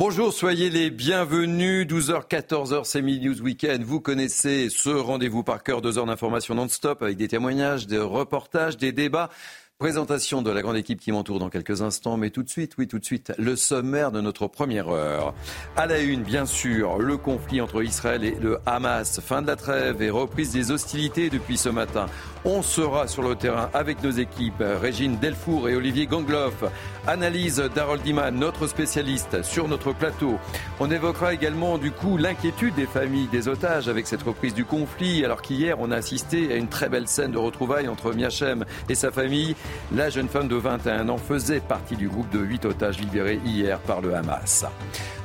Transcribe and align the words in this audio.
Bonjour, 0.00 0.32
soyez 0.32 0.70
les 0.70 0.90
bienvenus. 0.90 1.84
12h, 1.84 2.28
14h, 2.28 2.84
c'est 2.84 3.02
Midi 3.02 3.26
News 3.26 3.42
Weekend. 3.42 3.82
Vous 3.82 4.00
connaissez 4.00 4.68
ce 4.70 4.90
rendez-vous 4.90 5.42
par 5.42 5.64
cœur, 5.64 5.82
deux 5.82 5.98
heures 5.98 6.06
d'information 6.06 6.54
non-stop 6.54 7.02
avec 7.02 7.16
des 7.16 7.26
témoignages, 7.26 7.88
des 7.88 7.98
reportages, 7.98 8.76
des 8.76 8.92
débats. 8.92 9.28
Présentation 9.78 10.42
de 10.42 10.50
la 10.50 10.60
grande 10.60 10.76
équipe 10.76 10.98
qui 10.98 11.12
m'entoure 11.12 11.38
dans 11.38 11.50
quelques 11.50 11.82
instants, 11.82 12.16
mais 12.16 12.30
tout 12.30 12.42
de 12.42 12.48
suite, 12.48 12.72
oui, 12.78 12.88
tout 12.88 12.98
de 12.98 13.04
suite, 13.04 13.32
le 13.38 13.54
sommaire 13.54 14.10
de 14.10 14.20
notre 14.20 14.48
première 14.48 14.88
heure. 14.88 15.34
À 15.76 15.86
la 15.86 16.00
une, 16.00 16.24
bien 16.24 16.46
sûr, 16.46 16.98
le 16.98 17.16
conflit 17.16 17.60
entre 17.60 17.84
Israël 17.84 18.24
et 18.24 18.34
le 18.40 18.58
Hamas, 18.66 19.20
fin 19.20 19.40
de 19.40 19.46
la 19.46 19.54
trêve 19.54 20.02
et 20.02 20.10
reprise 20.10 20.50
des 20.50 20.72
hostilités 20.72 21.30
depuis 21.30 21.56
ce 21.56 21.68
matin. 21.68 22.06
On 22.44 22.62
sera 22.62 23.06
sur 23.06 23.22
le 23.22 23.36
terrain 23.36 23.70
avec 23.72 24.02
nos 24.02 24.10
équipes, 24.10 24.64
Régine 24.80 25.16
Delfour 25.20 25.68
et 25.68 25.76
Olivier 25.76 26.06
Gangloff. 26.06 26.64
Analyse 27.06 27.62
d'Harold 27.74 28.02
Diman, 28.02 28.34
notre 28.34 28.66
spécialiste, 28.66 29.42
sur 29.42 29.68
notre 29.68 29.92
plateau. 29.92 30.38
On 30.80 30.90
évoquera 30.90 31.34
également, 31.34 31.78
du 31.78 31.92
coup, 31.92 32.16
l'inquiétude 32.16 32.74
des 32.74 32.86
familles 32.86 33.28
des 33.28 33.46
otages 33.46 33.88
avec 33.88 34.08
cette 34.08 34.22
reprise 34.22 34.54
du 34.54 34.64
conflit, 34.64 35.24
alors 35.24 35.40
qu'hier, 35.40 35.76
on 35.78 35.92
a 35.92 35.96
assisté 35.96 36.52
à 36.52 36.56
une 36.56 36.68
très 36.68 36.88
belle 36.88 37.06
scène 37.06 37.30
de 37.30 37.38
retrouvailles 37.38 37.88
entre 37.88 38.12
Miachem 38.12 38.64
et 38.88 38.96
sa 38.96 39.12
famille. 39.12 39.54
La 39.94 40.10
jeune 40.10 40.28
femme 40.28 40.48
de 40.48 40.56
21 40.56 41.08
ans 41.08 41.18
faisait 41.18 41.60
partie 41.60 41.96
du 41.96 42.08
groupe 42.08 42.28
de 42.30 42.40
8 42.40 42.66
otages 42.66 43.00
libérés 43.00 43.40
hier 43.44 43.78
par 43.80 44.00
le 44.00 44.14
Hamas. 44.14 44.66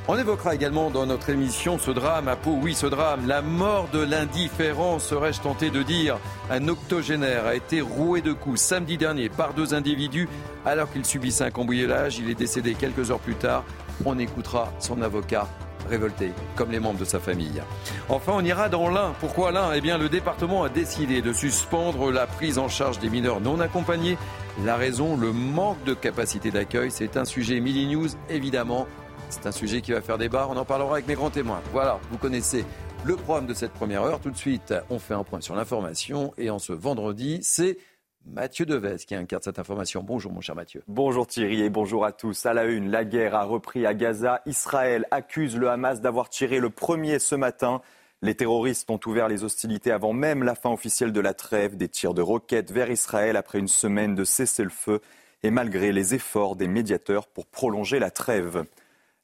On 0.08 0.18
évoquera 0.18 0.54
également 0.54 0.90
dans 0.90 1.06
notre 1.06 1.30
émission 1.30 1.78
ce 1.78 1.90
drame 1.90 2.28
à. 2.28 2.36
Oui, 2.46 2.74
ce 2.74 2.86
drame, 2.86 3.26
la 3.26 3.40
mort 3.40 3.88
de 3.92 4.00
l'indifférent, 4.00 4.98
serais-je 4.98 5.40
tenté 5.40 5.70
de 5.70 5.82
dire. 5.82 6.18
Un 6.50 6.68
octogénaire 6.68 7.46
a 7.46 7.54
été 7.54 7.80
roué 7.80 8.20
de 8.20 8.32
coups 8.32 8.60
samedi 8.60 8.98
dernier 8.98 9.28
par 9.28 9.54
deux 9.54 9.74
individus 9.74 10.28
alors 10.66 10.92
qu'il 10.92 11.04
subissait 11.04 11.44
un 11.44 11.50
cambriolage. 11.50 12.18
Il 12.18 12.28
est 12.28 12.34
décédé 12.34 12.74
quelques 12.74 13.10
heures 13.10 13.18
plus 13.18 13.34
tard. 13.34 13.64
On 14.04 14.18
écoutera 14.18 14.72
son 14.78 15.00
avocat 15.02 15.46
révolté, 15.88 16.32
comme 16.56 16.70
les 16.70 16.80
membres 16.80 16.98
de 16.98 17.04
sa 17.04 17.20
famille. 17.20 17.62
Enfin, 18.08 18.32
on 18.34 18.44
ira 18.44 18.68
dans 18.68 18.88
l'Ain. 18.88 19.14
Pourquoi 19.20 19.52
l'Ain? 19.52 19.72
Eh 19.74 19.80
bien, 19.80 19.98
le 19.98 20.08
département 20.08 20.64
a 20.64 20.68
décidé 20.68 21.22
de 21.22 21.32
suspendre 21.32 22.10
la 22.10 22.26
prise 22.26 22.58
en 22.58 22.68
charge 22.68 22.98
des 22.98 23.10
mineurs 23.10 23.40
non 23.40 23.60
accompagnés. 23.60 24.18
La 24.64 24.76
raison, 24.76 25.16
le 25.16 25.32
manque 25.32 25.82
de 25.84 25.94
capacité 25.94 26.50
d'accueil. 26.50 26.90
C'est 26.90 27.16
un 27.16 27.24
sujet 27.24 27.60
Mini 27.60 27.86
News, 27.94 28.08
évidemment. 28.30 28.86
C'est 29.30 29.46
un 29.46 29.52
sujet 29.52 29.80
qui 29.80 29.92
va 29.92 30.00
faire 30.00 30.18
débat. 30.18 30.46
On 30.50 30.56
en 30.56 30.64
parlera 30.64 30.94
avec 30.94 31.08
mes 31.08 31.14
grands 31.14 31.30
témoins. 31.30 31.60
Voilà, 31.72 31.98
vous 32.10 32.18
connaissez 32.18 32.64
le 33.04 33.16
programme 33.16 33.46
de 33.46 33.54
cette 33.54 33.72
première 33.72 34.02
heure. 34.02 34.20
Tout 34.20 34.30
de 34.30 34.36
suite, 34.36 34.72
on 34.90 34.98
fait 34.98 35.14
un 35.14 35.24
point 35.24 35.40
sur 35.40 35.56
l'information. 35.56 36.32
Et 36.38 36.50
en 36.50 36.58
ce 36.58 36.72
vendredi, 36.72 37.40
c'est 37.42 37.78
Mathieu 38.26 38.64
Devez 38.64 38.96
qui 39.06 39.14
incarne 39.14 39.42
cette 39.42 39.58
information. 39.58 40.02
Bonjour 40.02 40.32
mon 40.32 40.40
cher 40.40 40.54
Mathieu. 40.54 40.82
Bonjour 40.88 41.26
Thierry 41.26 41.62
et 41.62 41.70
bonjour 41.70 42.04
à 42.04 42.12
tous. 42.12 42.46
À 42.46 42.54
la 42.54 42.64
une, 42.64 42.90
la 42.90 43.04
guerre 43.04 43.34
a 43.34 43.44
repris 43.44 43.84
à 43.86 43.92
Gaza. 43.92 44.40
Israël 44.46 45.06
accuse 45.10 45.56
le 45.56 45.68
Hamas 45.68 46.00
d'avoir 46.00 46.30
tiré 46.30 46.58
le 46.58 46.70
premier 46.70 47.18
ce 47.18 47.34
matin. 47.34 47.82
Les 48.22 48.34
terroristes 48.34 48.88
ont 48.90 49.00
ouvert 49.04 49.28
les 49.28 49.44
hostilités 49.44 49.90
avant 49.90 50.14
même 50.14 50.42
la 50.42 50.54
fin 50.54 50.70
officielle 50.70 51.12
de 51.12 51.20
la 51.20 51.34
trêve, 51.34 51.76
des 51.76 51.88
tirs 51.88 52.14
de 52.14 52.22
roquettes 52.22 52.72
vers 52.72 52.90
Israël 52.90 53.36
après 53.36 53.58
une 53.58 53.68
semaine 53.68 54.14
de 54.14 54.24
cessez-le-feu 54.24 55.00
et 55.42 55.50
malgré 55.50 55.92
les 55.92 56.14
efforts 56.14 56.56
des 56.56 56.68
médiateurs 56.68 57.26
pour 57.26 57.46
prolonger 57.46 57.98
la 57.98 58.10
trêve. 58.10 58.64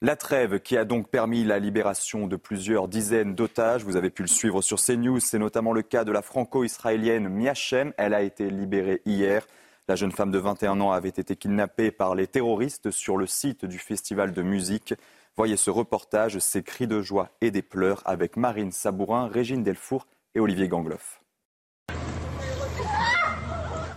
La 0.02 0.16
trêve 0.16 0.60
qui 0.60 0.78
a 0.78 0.86
donc 0.86 1.08
permis 1.10 1.44
la 1.44 1.58
libération 1.58 2.26
de 2.26 2.36
plusieurs 2.36 2.88
dizaines 2.88 3.34
d'otages. 3.34 3.84
Vous 3.84 3.96
avez 3.96 4.08
pu 4.08 4.22
le 4.22 4.28
suivre 4.28 4.62
sur 4.62 4.80
CNews. 4.80 5.20
C'est 5.20 5.38
notamment 5.38 5.74
le 5.74 5.82
cas 5.82 6.04
de 6.04 6.12
la 6.12 6.22
franco-israélienne 6.22 7.28
Miachem. 7.28 7.92
Elle 7.98 8.14
a 8.14 8.22
été 8.22 8.48
libérée 8.48 9.02
hier. 9.04 9.46
La 9.88 9.96
jeune 9.96 10.10
femme 10.10 10.30
de 10.30 10.38
21 10.38 10.80
ans 10.80 10.92
avait 10.92 11.10
été 11.10 11.36
kidnappée 11.36 11.90
par 11.90 12.14
les 12.14 12.26
terroristes 12.26 12.90
sur 12.90 13.18
le 13.18 13.26
site 13.26 13.66
du 13.66 13.78
festival 13.78 14.32
de 14.32 14.40
musique. 14.40 14.94
Voyez 15.36 15.58
ce 15.58 15.68
reportage, 15.68 16.38
ces 16.38 16.62
cris 16.62 16.86
de 16.86 17.02
joie 17.02 17.28
et 17.42 17.50
des 17.50 17.60
pleurs 17.60 18.00
avec 18.06 18.38
Marine 18.38 18.72
Sabourin, 18.72 19.28
Régine 19.28 19.62
Delfour 19.62 20.06
et 20.34 20.40
Olivier 20.40 20.68
Gangloff. 20.68 21.20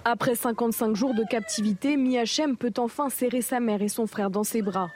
Après 0.04 0.36
55 0.36 0.98
jours 0.98 1.14
de 1.14 1.24
captivité, 1.24 1.96
Miachem 1.96 2.58
peut 2.58 2.74
enfin 2.78 3.10
serrer 3.10 3.42
sa 3.42 3.62
mère 3.62 3.82
et 3.82 3.88
son 3.88 4.06
frère 4.06 4.30
dans 4.30 4.44
ses 4.44 4.62
bras. 4.62 4.90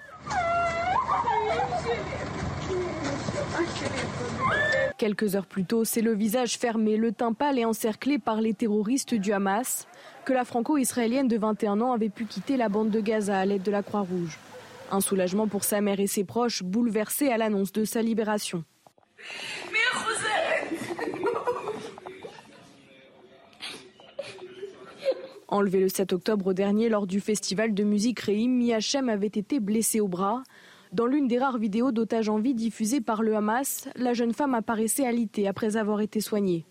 Quelques 4.98 5.36
heures 5.36 5.46
plus 5.46 5.64
tôt, 5.64 5.86
c'est 5.86 6.02
le 6.02 6.16
visage 6.16 6.58
fermé, 6.58 6.98
le 6.98 7.12
teint 7.12 7.34
pâle 7.34 7.60
et 7.60 7.66
encerclé 7.66 8.18
par 8.18 8.42
les 8.42 8.56
terroristes 8.56 9.14
du 9.14 9.32
Hamas 9.32 9.88
que 10.26 10.34
la 10.34 10.44
franco-israélienne 10.44 11.28
de 11.28 11.38
21 11.38 11.82
ans 11.82 11.92
avait 11.92 12.10
pu 12.10 12.26
quitter 12.26 12.58
la 12.58 12.68
bande 12.68 12.90
de 12.90 13.00
Gaza 13.00 13.38
à 13.38 13.46
l'aide 13.46 13.62
de 13.62 13.70
la 13.70 13.84
Croix-Rouge. 13.84 14.40
Un 14.92 15.00
soulagement 15.00 15.48
pour 15.48 15.64
sa 15.66 15.82
mère 15.82 16.00
et 16.00 16.08
ses 16.08 16.24
proches, 16.24 16.64
bouleversés 16.64 17.30
à 17.30 17.38
l'annonce 17.38 17.72
de 17.74 17.86
sa 17.86 18.02
libération. 18.02 18.64
Enlevé 25.48 25.80
le 25.80 25.90
7 25.90 26.12
octobre 26.12 26.54
dernier 26.54 26.90
lors 26.90 27.06
du 27.06 27.22
festival 27.22 27.76
de 27.76 27.84
musique 27.84 28.22
Reim, 28.22 28.50
Miachem 28.50 29.10
avait 29.10 29.28
été 29.28 29.60
blessé 29.60 30.00
au 30.00 30.08
bras. 30.08 30.42
Dans 30.94 31.06
l'une 31.06 31.28
des 31.28 31.38
rares 31.38 31.58
vidéos 31.58 31.92
d'otages 31.92 32.30
en 32.30 32.40
vie 32.40 32.54
diffusées 32.54 33.02
par 33.02 33.22
le 33.22 33.36
Hamas, 33.36 33.90
la 33.96 34.14
jeune 34.14 34.34
femme 34.34 34.54
apparaissait 34.54 35.06
alitée 35.06 35.48
après 35.48 35.76
avoir 35.76 36.00
été 36.00 36.22
soignée. 36.22 36.66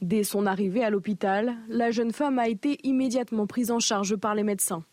Dès 0.00 0.24
son 0.24 0.46
arrivée 0.46 0.84
à 0.84 0.90
l'hôpital, 0.90 1.56
la 1.68 1.90
jeune 1.90 2.12
femme 2.12 2.38
a 2.38 2.48
été 2.48 2.78
immédiatement 2.84 3.46
prise 3.46 3.70
en 3.70 3.80
charge 3.80 4.16
par 4.16 4.34
les 4.34 4.42
médecins. 4.42 4.84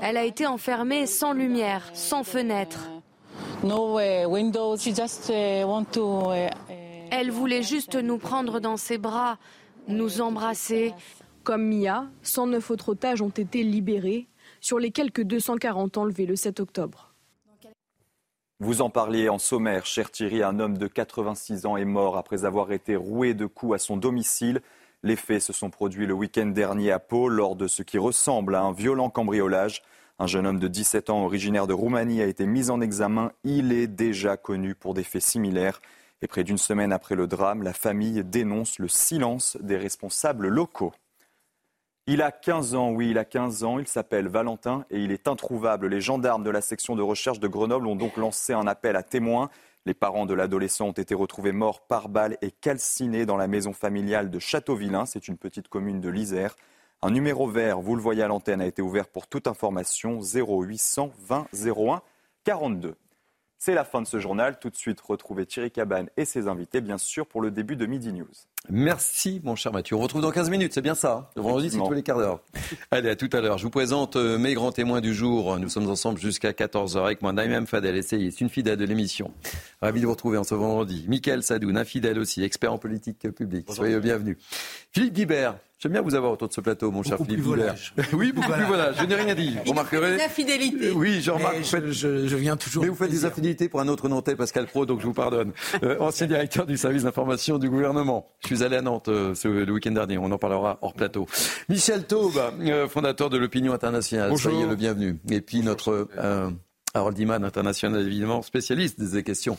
Elle 0.00 0.16
a 0.16 0.24
été 0.24 0.46
enfermée 0.46 1.06
sans 1.06 1.32
lumière, 1.32 1.90
sans 1.92 2.22
fenêtre. 2.22 2.88
Elle 7.10 7.30
voulait 7.30 7.62
juste 7.62 7.96
nous 7.96 8.18
prendre 8.18 8.58
dans 8.60 8.76
ses 8.76 8.96
bras, 8.96 9.38
nous 9.88 10.20
embrasser. 10.20 10.94
Comme 11.42 11.68
Mia, 11.68 12.06
109 12.22 12.70
autres 12.70 12.88
otages 12.90 13.20
ont 13.20 13.28
été 13.28 13.64
libérés 13.64 14.28
sur 14.62 14.78
les 14.78 14.92
quelques 14.92 15.22
240 15.22 15.98
enlevés 15.98 16.24
le 16.24 16.36
7 16.36 16.60
octobre. 16.60 17.12
Vous 18.60 18.80
en 18.80 18.90
parliez 18.90 19.28
en 19.28 19.38
sommaire, 19.38 19.84
cher 19.84 20.12
Thierry, 20.12 20.44
un 20.44 20.60
homme 20.60 20.78
de 20.78 20.86
86 20.86 21.66
ans 21.66 21.76
est 21.76 21.84
mort 21.84 22.16
après 22.16 22.44
avoir 22.44 22.70
été 22.70 22.94
roué 22.94 23.34
de 23.34 23.44
coups 23.44 23.74
à 23.74 23.78
son 23.78 23.96
domicile. 23.96 24.62
Les 25.02 25.16
faits 25.16 25.42
se 25.42 25.52
sont 25.52 25.68
produits 25.68 26.06
le 26.06 26.14
week-end 26.14 26.46
dernier 26.46 26.92
à 26.92 27.00
Pau 27.00 27.28
lors 27.28 27.56
de 27.56 27.66
ce 27.66 27.82
qui 27.82 27.98
ressemble 27.98 28.54
à 28.54 28.62
un 28.62 28.72
violent 28.72 29.10
cambriolage. 29.10 29.82
Un 30.20 30.28
jeune 30.28 30.46
homme 30.46 30.60
de 30.60 30.68
17 30.68 31.10
ans 31.10 31.24
originaire 31.24 31.66
de 31.66 31.72
Roumanie 31.72 32.22
a 32.22 32.26
été 32.26 32.46
mis 32.46 32.70
en 32.70 32.80
examen. 32.80 33.32
Il 33.42 33.72
est 33.72 33.88
déjà 33.88 34.36
connu 34.36 34.76
pour 34.76 34.94
des 34.94 35.02
faits 35.02 35.22
similaires. 35.22 35.82
Et 36.20 36.28
près 36.28 36.44
d'une 36.44 36.56
semaine 36.56 36.92
après 36.92 37.16
le 37.16 37.26
drame, 37.26 37.64
la 37.64 37.72
famille 37.72 38.22
dénonce 38.22 38.78
le 38.78 38.86
silence 38.86 39.58
des 39.60 39.76
responsables 39.76 40.46
locaux. 40.46 40.92
Il 42.08 42.20
a 42.20 42.32
15 42.32 42.74
ans, 42.74 42.90
oui, 42.90 43.10
il 43.10 43.18
a 43.18 43.24
15 43.24 43.62
ans. 43.62 43.78
Il 43.78 43.86
s'appelle 43.86 44.26
Valentin 44.26 44.84
et 44.90 44.98
il 44.98 45.12
est 45.12 45.28
introuvable. 45.28 45.86
Les 45.86 46.00
gendarmes 46.00 46.42
de 46.42 46.50
la 46.50 46.60
section 46.60 46.96
de 46.96 47.02
recherche 47.02 47.38
de 47.38 47.46
Grenoble 47.46 47.86
ont 47.86 47.94
donc 47.94 48.16
lancé 48.16 48.52
un 48.52 48.66
appel 48.66 48.96
à 48.96 49.04
témoins. 49.04 49.50
Les 49.86 49.94
parents 49.94 50.26
de 50.26 50.34
l'adolescent 50.34 50.88
ont 50.88 50.92
été 50.92 51.14
retrouvés 51.14 51.52
morts 51.52 51.86
par 51.86 52.08
balle 52.08 52.38
et 52.42 52.50
calcinés 52.50 53.24
dans 53.24 53.36
la 53.36 53.46
maison 53.46 53.72
familiale 53.72 54.30
de 54.30 54.40
Châteauvillain. 54.40 55.06
C'est 55.06 55.28
une 55.28 55.38
petite 55.38 55.68
commune 55.68 56.00
de 56.00 56.08
l'Isère. 56.08 56.56
Un 57.02 57.10
numéro 57.10 57.48
vert, 57.48 57.80
vous 57.80 57.94
le 57.94 58.02
voyez 58.02 58.22
à 58.24 58.28
l'antenne, 58.28 58.60
a 58.60 58.66
été 58.66 58.82
ouvert 58.82 59.06
pour 59.06 59.28
toute 59.28 59.46
information 59.46 60.20
0800 60.22 61.12
20 61.20 61.46
01 61.52 62.02
42. 62.42 62.96
C'est 63.58 63.74
la 63.74 63.84
fin 63.84 64.02
de 64.02 64.08
ce 64.08 64.18
journal. 64.18 64.58
Tout 64.58 64.70
de 64.70 64.76
suite, 64.76 65.00
retrouvez 65.00 65.46
Thierry 65.46 65.70
Cabane 65.70 66.10
et 66.16 66.24
ses 66.24 66.48
invités, 66.48 66.80
bien 66.80 66.98
sûr, 66.98 67.28
pour 67.28 67.40
le 67.40 67.52
début 67.52 67.76
de 67.76 67.86
Midi 67.86 68.12
News. 68.12 68.26
Merci, 68.70 69.40
mon 69.42 69.56
cher 69.56 69.72
Mathieu. 69.72 69.96
On 69.96 70.00
retrouve 70.00 70.22
dans 70.22 70.30
15 70.30 70.48
minutes, 70.48 70.72
c'est 70.72 70.82
bien 70.82 70.94
ça. 70.94 71.12
Hein 71.12 71.26
le 71.36 71.42
vendredi, 71.42 71.70
c'est 71.70 71.78
tous 71.78 71.92
les 71.92 72.02
quarts 72.02 72.18
d'heure. 72.18 72.40
Allez, 72.90 73.10
à 73.10 73.16
tout 73.16 73.28
à 73.32 73.40
l'heure. 73.40 73.58
Je 73.58 73.64
vous 73.64 73.70
présente 73.70 74.16
euh, 74.16 74.38
mes 74.38 74.54
grands 74.54 74.72
témoins 74.72 75.00
du 75.00 75.14
jour. 75.14 75.58
Nous 75.58 75.68
sommes 75.68 75.90
ensemble 75.90 76.20
jusqu'à 76.20 76.52
14h 76.52 77.04
avec 77.04 77.22
moi, 77.22 77.32
Naïm 77.32 77.66
Fadel, 77.66 77.96
essayiste, 77.96 78.40
une 78.40 78.48
fidèle 78.48 78.76
de 78.76 78.84
l'émission. 78.84 79.32
Ravi 79.80 80.00
de 80.00 80.06
vous 80.06 80.12
retrouver 80.12 80.38
en 80.38 80.44
ce 80.44 80.54
vendredi. 80.54 81.04
Michael 81.08 81.42
Sadoun, 81.42 81.76
infidèle 81.76 82.18
aussi, 82.18 82.42
expert 82.44 82.72
en 82.72 82.78
politique 82.78 83.28
publique. 83.32 83.66
Soyez 83.70 83.98
bienvenus. 83.98 84.36
Philippe 84.92 85.14
Guibert, 85.14 85.56
J'aime 85.82 85.90
bien 85.90 86.02
vous 86.02 86.14
avoir 86.14 86.30
autour 86.30 86.46
de 86.46 86.52
ce 86.52 86.60
plateau, 86.60 86.92
mon 86.92 87.02
cher 87.02 87.18
Philippe 87.18 87.40
volage. 87.40 87.92
oui, 88.12 88.30
beaucoup 88.30 88.52
plus 88.52 88.64
volage. 88.66 88.94
Je 89.00 89.04
n'ai 89.04 89.16
rien 89.16 89.34
dit. 89.34 89.56
Vous 89.64 89.72
remarquerez. 89.72 90.16
Des 90.16 90.22
infidélités. 90.22 90.92
Oui, 90.92 91.20
je 91.20 91.32
remarque. 91.32 91.56
Je, 91.64 91.90
je, 91.90 92.28
je, 92.28 92.36
viens 92.36 92.56
toujours. 92.56 92.84
Mais 92.84 92.88
vous 92.88 92.94
faites 92.94 93.10
des 93.10 93.24
affinités 93.24 93.68
pour 93.68 93.80
un 93.80 93.88
autre 93.88 94.08
Nantais, 94.08 94.36
Pascal 94.36 94.66
Pro, 94.66 94.86
donc 94.86 95.00
je 95.00 95.06
vous 95.06 95.12
pardonne. 95.12 95.50
Euh, 95.82 95.98
ancien 95.98 96.28
directeur 96.28 96.66
du 96.66 96.76
service 96.76 97.02
d'information 97.02 97.58
du 97.58 97.68
gouvernement. 97.68 98.28
Je 98.48 98.51
suis 98.54 98.64
allé 98.64 98.76
à 98.76 98.82
Nantes 98.82 99.08
euh, 99.08 99.34
ce, 99.34 99.48
le 99.48 99.72
week-end 99.72 99.92
dernier. 99.92 100.18
On 100.18 100.30
en 100.30 100.38
parlera 100.38 100.78
hors 100.82 100.94
plateau. 100.94 101.26
Michel 101.68 102.04
Taube, 102.04 102.40
euh, 102.60 102.88
fondateur 102.88 103.30
de 103.30 103.38
l'Opinion 103.38 103.72
internationale. 103.72 104.30
Bonjour. 104.30 104.52
Soyez 104.52 104.66
le 104.66 104.76
bienvenu. 104.76 105.18
Et 105.30 105.40
puis 105.40 105.60
notre 105.60 106.08
euh, 106.18 106.50
Harold 106.94 107.18
Iman, 107.18 107.44
international 107.44 108.06
évidemment, 108.06 108.42
spécialiste 108.42 109.00
des 109.00 109.22
questions 109.22 109.56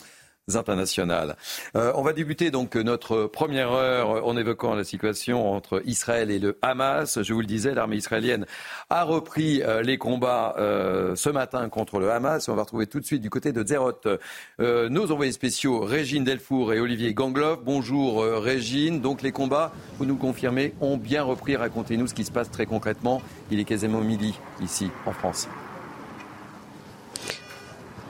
internationales. 0.54 1.36
Euh, 1.76 1.92
on 1.96 2.02
va 2.02 2.14
débuter 2.14 2.52
donc 2.52 2.76
notre 2.76 3.26
première 3.26 3.72
heure 3.72 4.26
en 4.26 4.36
évoquant 4.36 4.76
la 4.76 4.84
situation 4.84 5.52
entre 5.54 5.82
Israël 5.86 6.32
et 6.32 6.40
le 6.40 6.58
Hamas. 6.62 7.22
Je 7.22 7.34
vous 7.34 7.40
le 7.40 7.48
disais, 7.48 7.74
l'armée 7.74 7.96
israélienne 7.96 8.46
a 8.90 9.04
repris 9.04 9.62
euh, 9.62 9.82
les 9.82 9.98
combats 9.98 10.56
euh, 10.58 11.16
ce 11.16 11.30
matin 11.30 11.70
contre 11.70 12.00
le 12.00 12.12
Hamas. 12.12 12.50
On 12.50 12.56
va 12.56 12.64
retrouver 12.64 12.88
tout 12.88 13.00
de 13.00 13.06
suite 13.06 13.22
du 13.22 13.30
côté 13.30 13.52
de 13.52 13.66
Zerot 13.66 13.94
nos 14.60 15.12
envoyés 15.12 15.32
spéciaux 15.32 15.82
Régine 15.82 16.24
Delfour 16.24 16.74
et 16.74 16.80
Olivier 16.80 17.14
Gangloff. 17.14 17.60
Bonjour 17.64 18.24
Régine. 18.24 19.02
Donc 19.02 19.22
les 19.22 19.32
combats, 19.32 19.72
vous 19.98 20.06
nous 20.06 20.18
confirmez, 20.18 20.74
ont 20.82 20.98
bien 20.98 21.24
repris. 21.24 21.56
Racontez-nous 21.56 22.08
ce 22.08 22.14
qui 22.14 22.26
se 22.26 22.32
passe 22.32 22.52
très 22.52 22.66
concrètement. 22.66 23.22
Il 23.52 23.60
est 23.60 23.66
quasiment 23.66 24.02
midi 24.02 24.34
ici 24.62 24.90
en 25.06 25.14
France. 25.14 25.48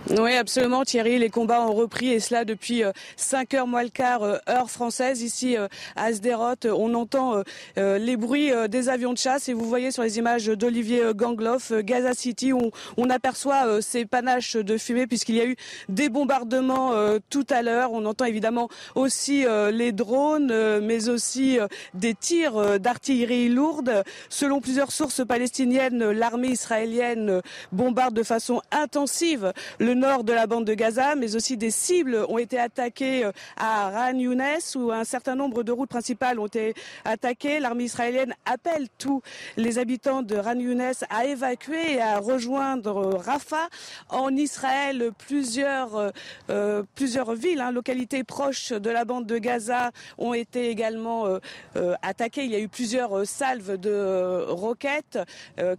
Oui, 0.09 0.33
absolument, 0.35 0.83
Thierry. 0.83 1.17
Les 1.17 1.29
combats 1.29 1.61
ont 1.61 1.73
repris 1.73 2.09
et 2.11 2.19
cela 2.19 2.43
depuis 2.43 2.83
5 3.15 3.53
heures 3.53 3.67
moins 3.67 3.83
le 3.83 3.89
quart, 3.89 4.23
euh, 4.23 4.37
heure 4.49 4.69
française. 4.69 5.21
Ici 5.21 5.55
à 5.95 6.11
Sderot, 6.11 6.55
on 6.65 6.93
entend 6.93 7.41
euh, 7.77 7.97
les 7.97 8.17
bruits 8.17 8.51
euh, 8.51 8.67
des 8.67 8.89
avions 8.89 9.13
de 9.13 9.17
chasse 9.17 9.47
et 9.47 9.53
vous 9.53 9.63
voyez 9.65 9.91
sur 9.91 10.03
les 10.03 10.17
images 10.17 10.47
d'Olivier 10.47 11.11
Gangloff, 11.15 11.71
Gaza 11.71 12.13
City, 12.13 12.51
on, 12.51 12.71
on 12.97 13.09
aperçoit 13.09 13.81
ces 13.81 14.05
panaches 14.05 14.57
de 14.57 14.77
fumée 14.77 15.07
puisqu'il 15.07 15.35
y 15.35 15.41
a 15.41 15.45
eu 15.45 15.55
des 15.87 16.09
bombardements 16.09 16.91
tout 17.29 17.45
à 17.49 17.61
l'heure. 17.61 17.93
On 17.93 18.05
entend 18.05 18.25
évidemment 18.25 18.67
aussi 18.95 19.45
les 19.71 19.91
drones, 19.91 20.79
mais 20.81 21.09
aussi 21.09 21.59
des 21.93 22.13
tirs 22.13 22.79
d'artillerie 22.79 23.49
lourde. 23.49 24.03
Selon 24.29 24.59
plusieurs 24.59 24.91
sources 24.91 25.25
palestiniennes, 25.25 26.11
l'armée 26.11 26.49
israélienne 26.49 27.41
bombarde 27.71 28.13
de 28.13 28.23
façon 28.23 28.61
intensive 28.71 29.53
le 29.79 29.92
nord 29.93 30.23
de 30.23 30.33
la 30.33 30.47
bande 30.47 30.65
de 30.65 30.73
Gaza, 30.73 31.15
mais 31.15 31.35
aussi 31.35 31.57
des 31.57 31.71
cibles 31.71 32.25
ont 32.29 32.37
été 32.37 32.59
attaquées 32.59 33.29
à 33.57 33.89
Ran 33.89 34.17
Younes 34.17 34.41
où 34.75 34.91
un 34.91 35.03
certain 35.03 35.35
nombre 35.35 35.63
de 35.63 35.71
routes 35.71 35.89
principales 35.89 36.39
ont 36.39 36.47
été 36.47 36.73
attaquées. 37.05 37.59
L'armée 37.59 37.85
israélienne 37.85 38.33
appelle 38.45 38.87
tous 38.97 39.21
les 39.57 39.79
habitants 39.79 40.21
de 40.21 40.35
Ran 40.35 40.55
Younes 40.55 40.93
à 41.09 41.25
évacuer 41.25 41.93
et 41.93 42.01
à 42.01 42.19
rejoindre 42.19 43.15
Rafah. 43.17 43.69
En 44.09 44.35
Israël, 44.35 45.11
plusieurs, 45.27 46.11
euh, 46.49 46.83
plusieurs 46.95 47.33
villes, 47.33 47.61
hein, 47.61 47.71
localités 47.71 48.23
proches 48.23 48.71
de 48.71 48.89
la 48.89 49.05
bande 49.05 49.25
de 49.25 49.37
Gaza 49.37 49.91
ont 50.17 50.33
été 50.33 50.69
également 50.69 51.25
euh, 51.25 51.39
euh, 51.75 51.95
attaquées. 52.01 52.43
Il 52.45 52.51
y 52.51 52.55
a 52.55 52.59
eu 52.59 52.67
plusieurs 52.67 53.25
salves 53.25 53.77
de 53.77 54.45
roquettes. 54.47 55.19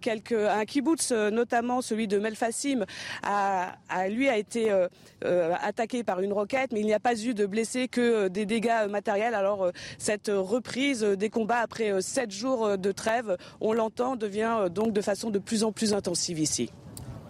quelques, 0.00 0.32
un 0.32 0.64
kibbutz, 0.64 1.12
notamment 1.12 1.82
celui 1.82 2.08
de 2.08 2.19
Melfassim, 2.19 2.84
a 3.22 3.76
lui 4.09 4.29
a 4.29 4.37
été 4.37 4.71
euh, 4.71 4.89
euh, 5.25 5.53
attaqué 5.61 6.05
par 6.05 6.21
une 6.21 6.33
roquette, 6.33 6.73
mais 6.73 6.81
il 6.81 6.87
n'y 6.87 6.95
a 6.95 7.01
pas 7.01 7.21
eu 7.21 7.35
de 7.35 7.47
blessés 7.47 7.89
que 7.89 8.01
euh, 8.01 8.29
des 8.29 8.47
dégâts 8.47 8.89
matériels. 8.89 9.35
Alors 9.35 9.71
cette 9.99 10.31
reprise 10.33 11.03
des 11.03 11.31
combats 11.31 11.59
après 11.59 12.01
sept 12.03 12.31
jours 12.31 12.79
de 12.79 12.93
trêve, 12.93 13.37
on 13.61 13.73
l'entend, 13.73 14.17
devient 14.17 14.69
donc 14.71 14.93
de 14.93 15.01
façon 15.01 15.31
de 15.31 15.39
plus 15.39 15.65
en 15.65 15.73
plus 15.73 15.95
intensive 15.95 16.39
ici. 16.39 16.71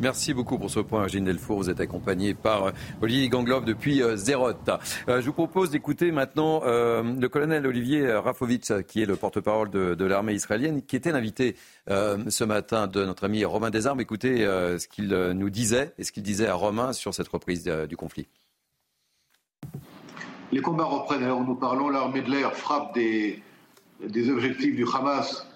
Merci 0.01 0.35
beaucoup 0.35 0.59
pour 0.59 0.71
ce 0.71 0.81
point, 0.81 1.07
Gilles 1.07 1.25
Delfour. 1.25 1.59
Vous 1.59 1.71
êtes 1.71 1.79
accompagné 1.79 2.35
par 2.35 2.73
Olivier 3.01 3.29
Gangloff 3.29 3.65
depuis 3.65 4.03
Zerot. 4.17 4.53
je 5.07 5.21
vous 5.21 5.33
propose 5.33 5.71
d'écouter 5.71 6.11
maintenant 6.11 6.63
le 6.65 7.27
colonel 7.29 7.67
Olivier 7.67 8.13
Rafovitch, 8.13 8.73
qui 8.89 9.03
est 9.03 9.07
le 9.07 9.15
porte-parole 9.15 9.71
de, 9.71 9.95
de 9.95 10.05
l'armée 10.05 10.35
israélienne, 10.35 10.83
qui 10.83 10.97
était 10.97 11.13
l'invité 11.13 11.55
ce 11.89 12.45
matin 12.45 12.89
de 12.89 13.05
notre 13.05 13.25
ami 13.25 13.45
Romain 13.45 13.71
Desarmes. 13.71 14.01
Écoutez 14.01 14.39
ce 14.39 14.89
qu'il 14.89 15.09
nous 15.09 15.51
disait 15.51 15.95
et 15.97 16.05
ce 16.05 16.11
qu'il 16.11 16.25
disait 16.25 16.49
à 16.49 16.55
Romain 16.55 16.93
sur 16.93 17.15
cette 17.15 17.29
reprise 17.29 17.65
du 17.65 17.97
conflit. 17.97 18.27
Les 20.51 20.61
combats 20.61 20.85
reprennent. 20.85 21.23
Alors 21.23 21.45
nous 21.45 21.55
parlons, 21.55 21.89
l'armée 21.89 22.23
de 22.23 22.31
l'air 22.31 22.53
frappe 22.53 22.95
des, 22.95 23.43
des 24.05 24.29
objectifs 24.29 24.75
du 24.75 24.85
Hamas 24.93 25.47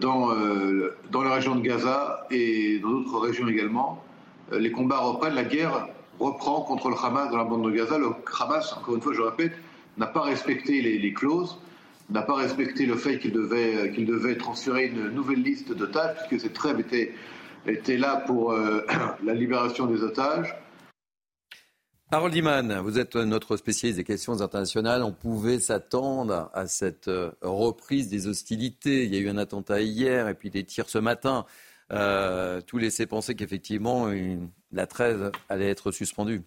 dans, 0.00 0.32
euh, 0.32 0.94
dans 1.10 1.22
la 1.22 1.34
région 1.34 1.54
de 1.54 1.60
Gaza 1.60 2.26
et 2.30 2.78
dans 2.78 2.90
d'autres 2.90 3.18
régions 3.18 3.48
également. 3.48 4.02
Euh, 4.52 4.58
les 4.58 4.70
combats 4.70 4.98
reprennent, 4.98 5.34
la 5.34 5.44
guerre 5.44 5.88
reprend 6.20 6.60
contre 6.62 6.88
le 6.88 6.96
Hamas 7.02 7.30
dans 7.30 7.36
la 7.36 7.44
bande 7.44 7.64
de 7.64 7.70
Gaza. 7.70 7.98
Le 7.98 8.08
Hamas, 8.40 8.72
encore 8.76 8.94
une 8.94 9.00
fois, 9.00 9.12
je 9.12 9.22
répète, 9.22 9.52
n'a 9.98 10.06
pas 10.06 10.22
respecté 10.22 10.80
les, 10.80 11.12
clauses, 11.12 11.58
n'a 12.10 12.22
pas 12.22 12.34
respecté 12.34 12.86
le 12.86 12.96
fait 12.96 13.18
qu'il 13.18 13.32
devait, 13.32 13.88
devait 13.88 14.36
transférer 14.36 14.86
une 14.86 15.08
nouvelle 15.08 15.42
liste 15.42 15.72
d'otages, 15.72 16.16
puisque 16.28 16.42
cette 16.42 16.54
trêve 16.54 16.80
était, 16.80 17.96
là 17.96 18.16
pour 18.26 18.52
euh, 18.52 18.80
la 19.24 19.34
libération 19.34 19.86
des 19.86 20.02
otages. 20.02 20.54
Harold 22.14 22.34
Iman, 22.34 22.78
vous 22.80 22.98
êtes 22.98 23.16
notre 23.16 23.56
spécialiste 23.56 23.96
des 23.96 24.04
questions 24.04 24.42
internationales. 24.42 25.02
On 25.02 25.12
pouvait 25.12 25.58
s'attendre 25.58 26.50
à 26.52 26.66
cette 26.66 27.10
reprise 27.40 28.10
des 28.10 28.26
hostilités. 28.26 29.04
Il 29.04 29.14
y 29.14 29.16
a 29.16 29.20
eu 29.20 29.30
un 29.30 29.38
attentat 29.38 29.80
hier 29.80 30.28
et 30.28 30.34
puis 30.34 30.50
des 30.50 30.62
tirs 30.62 30.90
ce 30.90 30.98
matin. 30.98 31.46
Euh, 31.90 32.60
tout 32.60 32.76
laissait 32.76 33.06
penser 33.06 33.34
qu'effectivement, 33.34 34.12
la 34.72 34.86
trêve 34.86 35.32
allait 35.48 35.70
être 35.70 35.90
suspendue. 35.90 36.42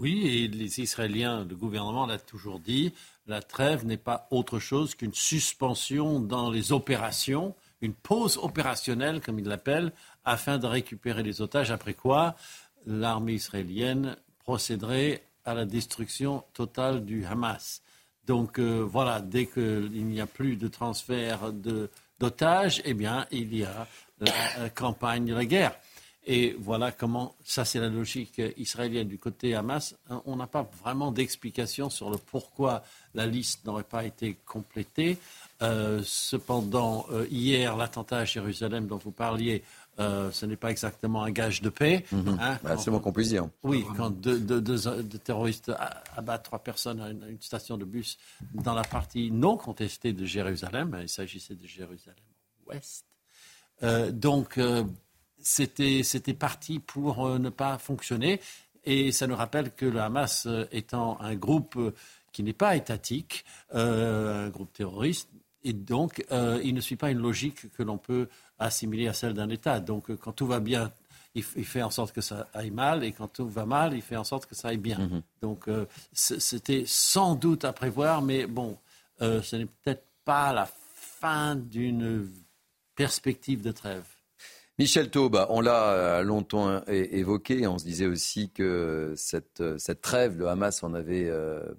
Oui, 0.00 0.26
et 0.26 0.48
les 0.48 0.80
Israéliens, 0.80 1.46
le 1.48 1.54
gouvernement 1.54 2.04
l'a 2.04 2.18
toujours 2.18 2.58
dit, 2.58 2.92
la 3.28 3.42
trêve 3.42 3.86
n'est 3.86 3.96
pas 3.96 4.26
autre 4.32 4.58
chose 4.58 4.96
qu'une 4.96 5.14
suspension 5.14 6.18
dans 6.18 6.50
les 6.50 6.72
opérations, 6.72 7.54
une 7.82 7.94
pause 7.94 8.36
opérationnelle, 8.36 9.20
comme 9.20 9.38
ils 9.38 9.46
l'appellent, 9.46 9.92
afin 10.24 10.58
de 10.58 10.66
récupérer 10.66 11.22
les 11.22 11.40
otages, 11.40 11.70
après 11.70 11.94
quoi 11.94 12.34
l'armée 12.84 13.34
israélienne 13.34 14.16
procéderait 14.46 15.22
à 15.44 15.54
la 15.54 15.64
destruction 15.64 16.44
totale 16.54 17.04
du 17.04 17.26
Hamas. 17.26 17.82
Donc 18.26 18.58
euh, 18.58 18.80
voilà, 18.80 19.20
dès 19.20 19.46
qu'il 19.46 20.06
n'y 20.06 20.20
a 20.20 20.26
plus 20.26 20.56
de 20.56 20.68
transfert 20.68 21.52
d'otages, 22.18 22.80
eh 22.84 22.94
bien, 22.94 23.26
il 23.30 23.54
y 23.54 23.64
a 23.64 23.86
la 24.20 24.32
euh, 24.58 24.68
campagne 24.68 25.26
de 25.26 25.34
la 25.34 25.44
guerre. 25.44 25.76
Et 26.28 26.56
voilà 26.58 26.90
comment, 26.90 27.36
ça 27.44 27.64
c'est 27.64 27.78
la 27.78 27.88
logique 27.88 28.42
israélienne 28.56 29.06
du 29.06 29.16
côté 29.16 29.54
Hamas. 29.54 29.94
On 30.24 30.34
n'a 30.34 30.48
pas 30.48 30.68
vraiment 30.82 31.12
d'explication 31.12 31.88
sur 31.88 32.10
le 32.10 32.16
pourquoi 32.16 32.82
la 33.14 33.26
liste 33.26 33.64
n'aurait 33.64 33.84
pas 33.84 34.04
été 34.04 34.36
complétée. 34.44 35.18
Euh, 35.62 36.02
cependant, 36.04 37.06
euh, 37.12 37.26
hier, 37.30 37.76
l'attentat 37.76 38.18
à 38.18 38.24
Jérusalem 38.24 38.88
dont 38.88 38.98
vous 38.98 39.12
parliez, 39.12 39.62
euh, 39.98 40.30
ce 40.30 40.46
n'est 40.46 40.56
pas 40.56 40.70
exactement 40.70 41.22
un 41.22 41.30
gage 41.30 41.62
de 41.62 41.68
paix. 41.68 42.04
Mmh. 42.12 42.36
Hein, 42.40 42.58
bah, 42.62 42.76
c'est 42.76 42.90
moins 42.90 43.00
qu'on 43.00 43.12
puisse 43.12 43.28
dire. 43.28 43.48
Oui, 43.62 43.84
quand 43.96 44.10
deux, 44.10 44.38
deux, 44.38 44.60
deux, 44.60 45.02
deux, 45.02 45.18
terroristes 45.18 45.72
abattent 46.16 46.44
trois 46.44 46.58
personnes 46.58 47.00
à 47.00 47.10
une, 47.10 47.22
à 47.22 47.28
une, 47.28 47.40
station 47.40 47.78
de 47.78 47.84
bus 47.84 48.18
dans 48.54 48.74
la 48.74 48.82
partie 48.82 49.30
non 49.30 49.56
contestée 49.56 50.12
de 50.12 50.24
Jérusalem, 50.24 50.98
il 51.00 51.08
s'agissait 51.08 51.54
de 51.54 51.66
Jérusalem-Ouest. 51.66 53.06
Euh, 53.82 54.10
donc, 54.10 54.60
c'était 55.38 56.34
parti 56.38 56.78
pour 56.78 57.38
ne 57.38 57.48
pas 57.48 57.78
fonctionner. 57.78 58.40
Et 58.84 59.10
ça 59.10 59.26
nous 59.26 59.34
rappelle 59.34 59.72
que 59.72 59.84
le 59.84 60.00
Hamas 60.00 60.46
étant 60.70 61.20
un 61.20 61.34
groupe 61.34 61.76
qui 62.32 62.44
n'est 62.44 62.52
pas 62.52 62.76
étatique, 62.76 63.44
un 63.72 64.48
groupe 64.48 64.72
terroriste, 64.72 65.28
et 65.66 65.72
donc, 65.72 66.24
euh, 66.30 66.60
il 66.62 66.74
ne 66.74 66.80
suit 66.80 66.94
pas 66.94 67.10
une 67.10 67.18
logique 67.18 67.72
que 67.72 67.82
l'on 67.82 67.98
peut 67.98 68.28
assimiler 68.58 69.08
à 69.08 69.12
celle 69.12 69.34
d'un 69.34 69.48
État. 69.48 69.80
Donc, 69.80 70.14
quand 70.16 70.32
tout 70.32 70.46
va 70.46 70.60
bien, 70.60 70.92
il, 71.34 71.42
fait 71.42 71.82
en 71.82 71.90
sorte 71.90 72.12
que 72.12 72.20
ça 72.20 72.48
aille 72.54 72.70
mal, 72.70 73.04
et 73.04 73.12
quand 73.12 73.28
tout 73.28 73.48
va 73.48 73.66
mal, 73.66 73.94
il 73.94 74.02
fait 74.02 74.16
en 74.16 74.24
sorte 74.24 74.46
que 74.46 74.54
ça 74.54 74.68
aille 74.68 74.78
bien. 74.78 74.98
-hmm. 74.98 75.22
Donc, 75.42 75.68
euh, 75.68 75.84
c'était 76.12 76.84
sans 76.86 77.34
doute 77.34 77.64
à 77.64 77.72
prévoir, 77.72 78.22
mais 78.22 78.46
bon, 78.46 78.78
euh, 79.20 79.42
ce 79.42 79.56
n'est 79.56 79.66
peut-être 79.66 80.06
pas 80.24 80.52
la 80.52 80.68
fin 81.20 81.56
d'une 81.56 82.28
perspective 82.94 83.62
de 83.62 83.72
trêve. 83.72 84.06
Michel 84.78 85.10
Taube, 85.10 85.46
on 85.48 85.62
l'a 85.62 86.22
longtemps 86.22 86.84
évoqué, 86.86 87.66
on 87.66 87.78
se 87.78 87.84
disait 87.84 88.06
aussi 88.06 88.50
que 88.50 89.14
cette, 89.16 89.62
cette 89.78 90.02
trêve, 90.02 90.36
le 90.36 90.48
Hamas 90.48 90.82
en 90.82 90.92
avait 90.92 91.30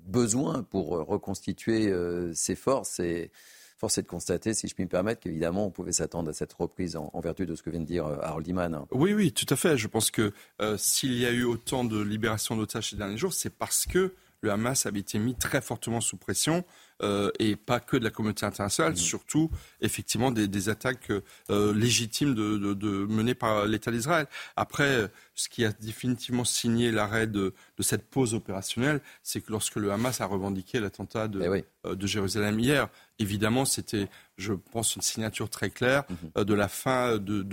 besoin 0.07 0.63
pour 0.63 0.85
reconstituer 1.05 1.93
ses 2.33 2.55
forces. 2.55 2.99
Et 2.99 3.29
force 3.77 3.97
est 3.97 4.01
de 4.01 4.07
constater, 4.07 4.53
si 4.53 4.67
je 4.67 4.73
puis 4.73 4.83
me 4.83 4.89
permettre, 4.89 5.21
qu'évidemment, 5.21 5.65
on 5.65 5.69
pouvait 5.69 5.91
s'attendre 5.91 6.29
à 6.29 6.33
cette 6.33 6.53
reprise 6.53 6.95
en, 6.95 7.19
vertu 7.21 7.45
de 7.45 7.55
ce 7.55 7.61
que 7.61 7.69
vient 7.69 7.79
de 7.79 7.85
dire 7.85 8.05
euh, 8.05 8.17
Harold 8.21 8.47
Iman. 8.47 8.85
Oui, 8.91 9.13
oui, 9.13 9.31
tout 9.31 9.45
à 9.49 9.55
fait. 9.55 9.77
Je 9.77 9.87
pense 9.87 10.11
que 10.11 10.33
euh, 10.61 10.77
s'il 10.77 11.13
y 11.13 11.25
a 11.25 11.31
eu 11.31 11.43
autant 11.43 11.85
de 11.85 12.01
libération 12.01 12.55
d'otages 12.55 12.89
ces 12.89 12.95
derniers 12.95 13.17
jours, 13.17 13.33
c'est 13.33 13.49
parce 13.49 13.85
que 13.85 14.13
le 14.41 14.51
Hamas 14.51 14.85
avait 14.85 14.99
été 14.99 15.19
mis 15.19 15.35
très 15.35 15.61
fortement 15.61 16.01
sous 16.01 16.17
pression 16.17 16.63
euh, 17.03 17.29
et 17.37 17.55
pas 17.55 17.79
que 17.79 17.95
de 17.95 18.03
la 18.03 18.09
communauté 18.09 18.45
internationale, 18.45 18.93
mmh. 18.93 18.97
surtout 18.97 19.51
effectivement 19.81 20.31
des, 20.31 20.69
attaques 20.69 21.11
euh, 21.51 21.73
légitimes 21.73 22.33
de, 22.33 22.57
de, 22.73 23.05
menées 23.05 23.35
par 23.35 23.65
l'État 23.65 23.91
d'Israël. 23.91 24.25
Après, 24.55 25.11
ce 25.35 25.47
qui 25.47 25.63
a 25.63 25.71
définitivement 25.71 26.43
signé 26.43 26.91
l'arrêt 26.91 27.27
de, 27.27 27.53
cette 27.79 28.09
pause 28.09 28.33
opérationnelle, 28.33 29.01
c'est 29.21 29.41
que 29.41 29.51
lorsque 29.51 29.75
le 29.75 29.91
Hamas 29.91 30.21
a 30.21 30.25
revendiqué 30.25 30.79
l'attentat 30.79 31.27
de, 31.27 31.41
eh 31.41 31.65
euh, 31.85 31.95
de 31.95 32.07
Jérusalem 32.07 32.59
hier, 32.59 32.89
évidemment, 33.19 33.65
c'était, 33.65 34.09
je 34.37 34.53
pense, 34.53 34.95
une 34.95 35.03
signature 35.03 35.49
très 35.51 35.69
claire 35.69 36.03
mmh. 36.09 36.43
de 36.43 36.53
la 36.55 36.67
fin 36.67 37.17
de, 37.17 37.43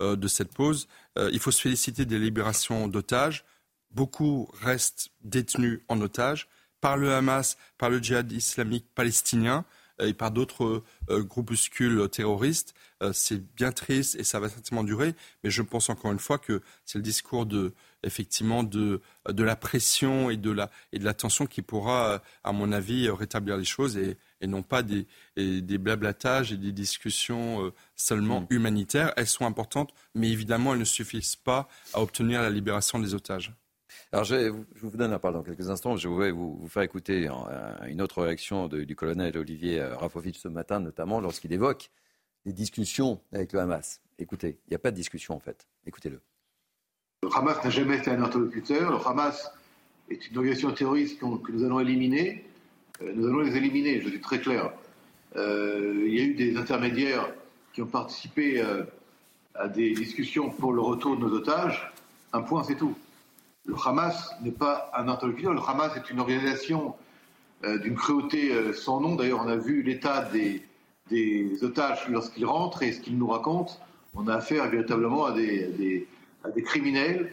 de 0.00 0.28
cette 0.28 0.52
pause. 0.52 0.86
il 1.16 1.40
faut 1.40 1.50
se 1.50 1.60
féliciter 1.60 2.04
des 2.04 2.18
libérations 2.18 2.86
d'otages 2.86 3.44
beaucoup 3.90 4.48
restent 4.62 5.10
détenus 5.24 5.80
en 5.88 6.00
otage 6.00 6.48
par 6.80 6.96
le 6.96 7.12
Hamas, 7.12 7.56
par 7.78 7.90
le 7.90 7.98
djihad 7.98 8.30
islamique 8.32 8.86
palestinien 8.94 9.64
euh, 10.00 10.08
et 10.08 10.14
par 10.14 10.30
d'autres 10.30 10.82
euh, 11.10 11.22
groupuscules 11.22 12.08
terroristes. 12.10 12.74
Euh, 13.02 13.12
c'est 13.12 13.42
bien 13.54 13.72
triste 13.72 14.14
et 14.16 14.24
ça 14.24 14.40
va 14.40 14.48
certainement 14.48 14.84
durer, 14.84 15.14
mais 15.42 15.50
je 15.50 15.62
pense 15.62 15.90
encore 15.90 16.12
une 16.12 16.18
fois 16.18 16.38
que 16.38 16.62
c'est 16.84 16.98
le 16.98 17.02
discours 17.02 17.46
de 17.46 17.72
effectivement 18.02 18.62
de, 18.62 19.00
de 19.28 19.42
la 19.42 19.56
pression 19.56 20.30
et 20.30 20.36
de 20.36 20.50
la, 20.50 20.70
et 20.92 20.98
de 20.98 21.04
la 21.04 21.12
tension 21.12 21.46
qui 21.46 21.60
pourra, 21.60 22.22
à 22.44 22.52
mon 22.52 22.70
avis, 22.70 23.10
rétablir 23.10 23.56
les 23.56 23.64
choses 23.64 23.96
et, 23.96 24.16
et 24.40 24.46
non 24.46 24.62
pas 24.62 24.84
des, 24.84 25.06
des 25.36 25.78
blablatages 25.78 26.52
et 26.52 26.56
des 26.56 26.70
discussions 26.70 27.72
seulement 27.96 28.42
mm. 28.42 28.46
humanitaires. 28.50 29.12
Elles 29.16 29.26
sont 29.26 29.44
importantes, 29.44 29.92
mais 30.14 30.30
évidemment, 30.30 30.74
elles 30.74 30.80
ne 30.80 30.84
suffisent 30.84 31.34
pas 31.34 31.68
à 31.94 32.00
obtenir 32.00 32.42
la 32.42 32.50
libération 32.50 33.00
des 33.00 33.12
otages. 33.12 33.52
Alors, 34.12 34.24
je, 34.24 34.48
vous 34.48 34.96
donne 34.96 35.10
la 35.10 35.18
parole 35.18 35.36
dans 35.38 35.42
quelques 35.42 35.68
instants. 35.68 35.96
Je 35.96 36.08
voudrais 36.08 36.30
vous, 36.30 36.66
faire 36.68 36.82
écouter 36.82 37.28
une 37.86 38.00
autre 38.00 38.22
réaction 38.22 38.68
du 38.68 38.96
colonel 38.96 39.36
Olivier 39.36 39.82
Rafovitch 39.82 40.38
ce 40.38 40.48
matin, 40.48 40.80
notamment 40.80 41.20
lorsqu'il 41.20 41.52
évoque 41.52 41.90
des 42.46 42.52
discussions 42.52 43.20
avec 43.32 43.52
le 43.52 43.60
Hamas. 43.60 44.00
Écoutez, 44.18 44.60
il 44.66 44.70
n'y 44.70 44.76
a 44.76 44.78
pas 44.78 44.92
de 44.92 44.96
discussion 44.96 45.34
en 45.34 45.40
fait. 45.40 45.66
Écoutez-le. 45.84 46.20
Le 47.22 47.28
Hamas 47.34 47.62
n'a 47.62 47.70
jamais 47.70 47.98
été 47.98 48.10
un 48.10 48.22
interlocuteur. 48.22 48.90
Le 48.90 49.06
Hamas 49.06 49.50
est 50.10 50.28
une 50.28 50.38
organisation 50.38 50.72
terroriste 50.72 51.18
que 51.18 51.52
nous 51.52 51.64
allons 51.64 51.80
éliminer. 51.80 52.44
Euh, 53.02 53.12
nous 53.14 53.26
allons 53.26 53.40
les 53.40 53.56
éliminer, 53.56 54.00
je 54.00 54.08
suis 54.08 54.20
très 54.20 54.40
clair. 54.40 54.72
Euh, 55.34 56.04
il 56.06 56.14
y 56.14 56.20
a 56.20 56.24
eu 56.24 56.34
des 56.34 56.56
intermédiaires 56.56 57.28
qui 57.72 57.82
ont 57.82 57.86
participé 57.86 58.60
euh, 58.60 58.84
à 59.54 59.68
des 59.68 59.92
discussions 59.92 60.50
pour 60.50 60.72
le 60.72 60.80
retour 60.80 61.16
de 61.16 61.22
nos 61.22 61.32
otages. 61.34 61.92
Un 62.32 62.42
point, 62.42 62.62
c'est 62.64 62.76
tout. 62.76 62.96
Le 63.66 63.74
Hamas 63.84 64.34
n'est 64.42 64.52
pas 64.52 64.90
un 64.96 65.08
interlocuteur. 65.08 65.52
Le 65.52 65.60
Hamas 65.60 65.96
est 65.96 66.10
une 66.10 66.20
organisation 66.20 66.94
euh, 67.64 67.78
d'une 67.78 67.96
cruauté 67.96 68.52
euh, 68.52 68.72
sans 68.72 69.00
nom. 69.00 69.16
D'ailleurs, 69.16 69.42
on 69.44 69.48
a 69.48 69.56
vu 69.56 69.82
l'état 69.82 70.28
des, 70.32 70.62
otages 71.62 72.08
lorsqu'ils 72.08 72.46
rentrent 72.46 72.82
et 72.82 72.92
ce 72.92 73.00
qu'ils 73.00 73.18
nous 73.18 73.28
racontent. 73.28 73.74
On 74.14 74.28
a 74.28 74.34
affaire 74.34 74.68
véritablement 74.68 75.26
à 75.26 75.32
des, 75.32 76.06
criminels. 76.64 77.32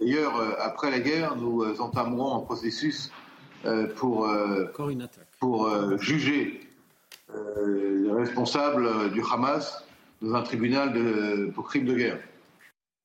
D'ailleurs, 0.00 0.36
euh, 0.36 0.50
après 0.60 0.90
la 0.90 0.98
guerre, 1.00 1.36
nous 1.36 1.64
entamerons 1.80 2.36
un 2.36 2.40
processus 2.40 3.10
pour, 3.96 4.30
pour 5.40 5.98
juger 5.98 6.60
les 7.34 8.12
responsables 8.12 9.10
du 9.10 9.20
Hamas 9.20 9.84
dans 10.22 10.34
un 10.34 10.42
tribunal 10.42 10.92
de, 10.92 11.50
pour 11.54 11.66
crimes 11.66 11.86
de 11.86 11.94
guerre. 11.94 12.18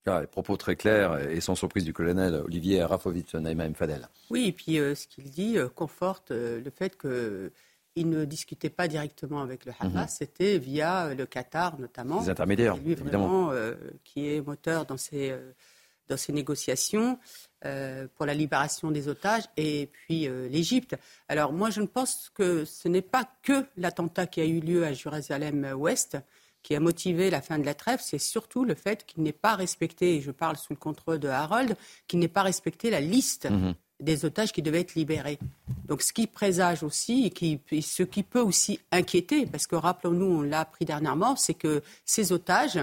Ah, 0.06 0.20
les 0.20 0.26
propos 0.26 0.58
très 0.58 0.76
clairs 0.76 1.18
et 1.30 1.40
sans 1.40 1.54
surprise 1.54 1.82
du 1.82 1.94
colonel 1.94 2.34
Olivier 2.34 2.84
Rafovitch, 2.84 3.34
Naïma 3.34 3.72
Fadel. 3.72 4.06
Oui, 4.28 4.48
et 4.48 4.52
puis 4.52 4.78
euh, 4.78 4.94
ce 4.94 5.06
qu'il 5.06 5.30
dit 5.30 5.56
euh, 5.56 5.68
conforte 5.68 6.30
euh, 6.30 6.60
le 6.62 6.70
fait 6.70 6.98
qu'il 6.98 8.10
ne 8.10 8.26
discutait 8.26 8.68
pas 8.68 8.86
directement 8.86 9.40
avec 9.40 9.64
le 9.64 9.72
Hamas, 9.80 10.10
mhm. 10.10 10.16
c'était 10.18 10.58
via 10.58 11.14
le 11.14 11.24
Qatar 11.24 11.78
notamment. 11.80 12.20
Les 12.20 12.28
intermédiaires, 12.28 12.76
lui, 12.76 12.92
évidemment. 12.92 13.52
qui 14.04 14.28
est 14.28 14.46
moteur 14.46 14.84
dans 14.84 14.98
ces, 14.98 15.34
dans 16.08 16.18
ces 16.18 16.34
négociations 16.34 17.18
pour 18.14 18.26
la 18.26 18.34
libération 18.34 18.90
des 18.90 19.08
otages, 19.08 19.44
et 19.56 19.88
puis 19.90 20.28
l'Égypte. 20.50 20.96
Alors 21.28 21.54
moi, 21.54 21.70
je 21.70 21.80
ne 21.80 21.86
pense 21.86 22.30
que 22.34 22.66
ce 22.66 22.88
n'est 22.88 23.00
pas 23.00 23.24
que 23.42 23.64
l'attentat 23.78 24.26
qui 24.26 24.42
a 24.42 24.44
eu 24.44 24.60
lieu 24.60 24.84
à 24.84 24.92
Jérusalem-Ouest 24.92 26.18
qui 26.64 26.74
a 26.74 26.80
motivé 26.80 27.30
la 27.30 27.40
fin 27.40 27.58
de 27.60 27.64
la 27.64 27.74
trêve, 27.74 28.00
c'est 28.02 28.18
surtout 28.18 28.64
le 28.64 28.74
fait 28.74 29.06
qu'il 29.06 29.22
n'ait 29.22 29.32
pas 29.32 29.54
respecté, 29.54 30.16
et 30.16 30.20
je 30.20 30.32
parle 30.32 30.56
sous 30.56 30.72
le 30.72 30.78
contrôle 30.78 31.20
de 31.20 31.28
Harold, 31.28 31.76
qu'il 32.08 32.18
n'ait 32.18 32.26
pas 32.26 32.42
respecté 32.42 32.90
la 32.90 33.00
liste 33.00 33.48
mhm. 33.48 33.74
des 34.00 34.24
otages 34.24 34.52
qui 34.52 34.62
devaient 34.62 34.80
être 34.80 34.96
libérés. 34.96 35.38
Donc 35.84 36.02
ce 36.02 36.12
qui 36.12 36.26
présage 36.26 36.82
aussi, 36.82 37.26
et, 37.26 37.30
qui, 37.30 37.60
ce 37.82 38.02
qui 38.02 38.24
peut 38.24 38.40
aussi 38.40 38.80
inquiéter, 38.90 39.46
parce 39.46 39.68
que 39.68 39.76
rappelons-nous, 39.76 40.26
on 40.26 40.42
l'a 40.42 40.60
appris 40.60 40.86
dernièrement, 40.86 41.36
c'est 41.36 41.54
que 41.54 41.82
ces 42.04 42.32
otages 42.32 42.80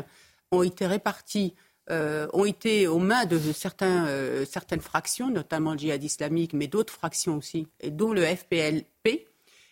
ont 0.51 0.63
été 0.63 0.85
répartis 0.85 1.53
euh, 1.89 2.27
ont 2.31 2.45
été 2.45 2.87
aux 2.87 2.99
mains 2.99 3.25
de 3.25 3.37
certains, 3.51 4.05
euh, 4.05 4.45
certaines 4.45 4.79
fractions, 4.79 5.29
notamment 5.29 5.73
le 5.73 5.79
djihad 5.79 6.01
islamique, 6.01 6.53
mais 6.53 6.67
d'autres 6.67 6.93
fractions 6.93 7.37
aussi, 7.37 7.67
dont 7.83 8.13
le 8.13 8.23
FPLP, 8.23 9.27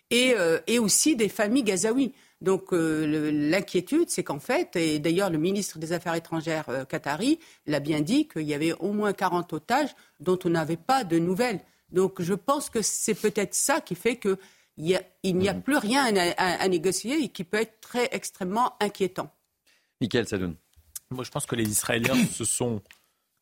et, 0.10 0.34
euh, 0.36 0.60
et 0.68 0.80
aussi 0.80 1.16
des 1.16 1.30
familles 1.30 1.64
gazaouis. 1.64 2.14
Donc 2.42 2.72
euh, 2.72 3.32
l'inquiétude, 3.32 4.10
c'est 4.10 4.24
qu'en 4.24 4.40
fait, 4.40 4.76
et 4.76 5.00
d'ailleurs 5.00 5.30
le 5.30 5.38
ministre 5.38 5.78
des 5.78 5.92
Affaires 5.92 6.16
étrangères 6.16 6.70
euh, 6.70 6.86
qatari 6.86 7.40
l'a 7.66 7.82
bien 7.82 8.00
dit, 8.00 8.28
qu'il 8.28 8.44
y 8.44 8.54
avait 8.54 8.74
au 8.74 8.94
moins 8.94 9.12
40 9.12 9.52
otages 9.54 9.94
dont 10.22 10.40
on 10.46 10.50
n'avait 10.50 10.78
pas 10.78 11.04
de 11.04 11.20
nouvelles. 11.20 11.60
Donc 11.92 12.22
je 12.22 12.34
pense 12.34 12.70
que 12.70 12.82
c'est 12.82 13.16
peut-être 13.16 13.54
ça 13.54 13.82
qui 13.82 13.96
fait 13.96 14.18
qu'il 14.18 14.38
n'y 14.78 14.96
a, 14.96 15.02
a 15.50 15.54
mhm. 15.54 15.62
plus 15.62 15.78
rien 15.78 16.16
à, 16.38 16.68
négocier 16.70 17.24
et 17.24 17.30
qui 17.30 17.44
peut 17.44 17.60
être 17.60 17.82
très 17.82 18.08
extrêmement 18.12 18.76
inquiétant. 18.80 19.30
Michael 20.00 20.28
Sadoun. 20.28 20.56
Moi 21.12 21.26
je 21.26 21.32
pense 21.32 21.46
que 21.46 21.56
les 21.56 21.70
Israéliens 21.70 22.16
se 22.32 22.46
sont 22.46 22.82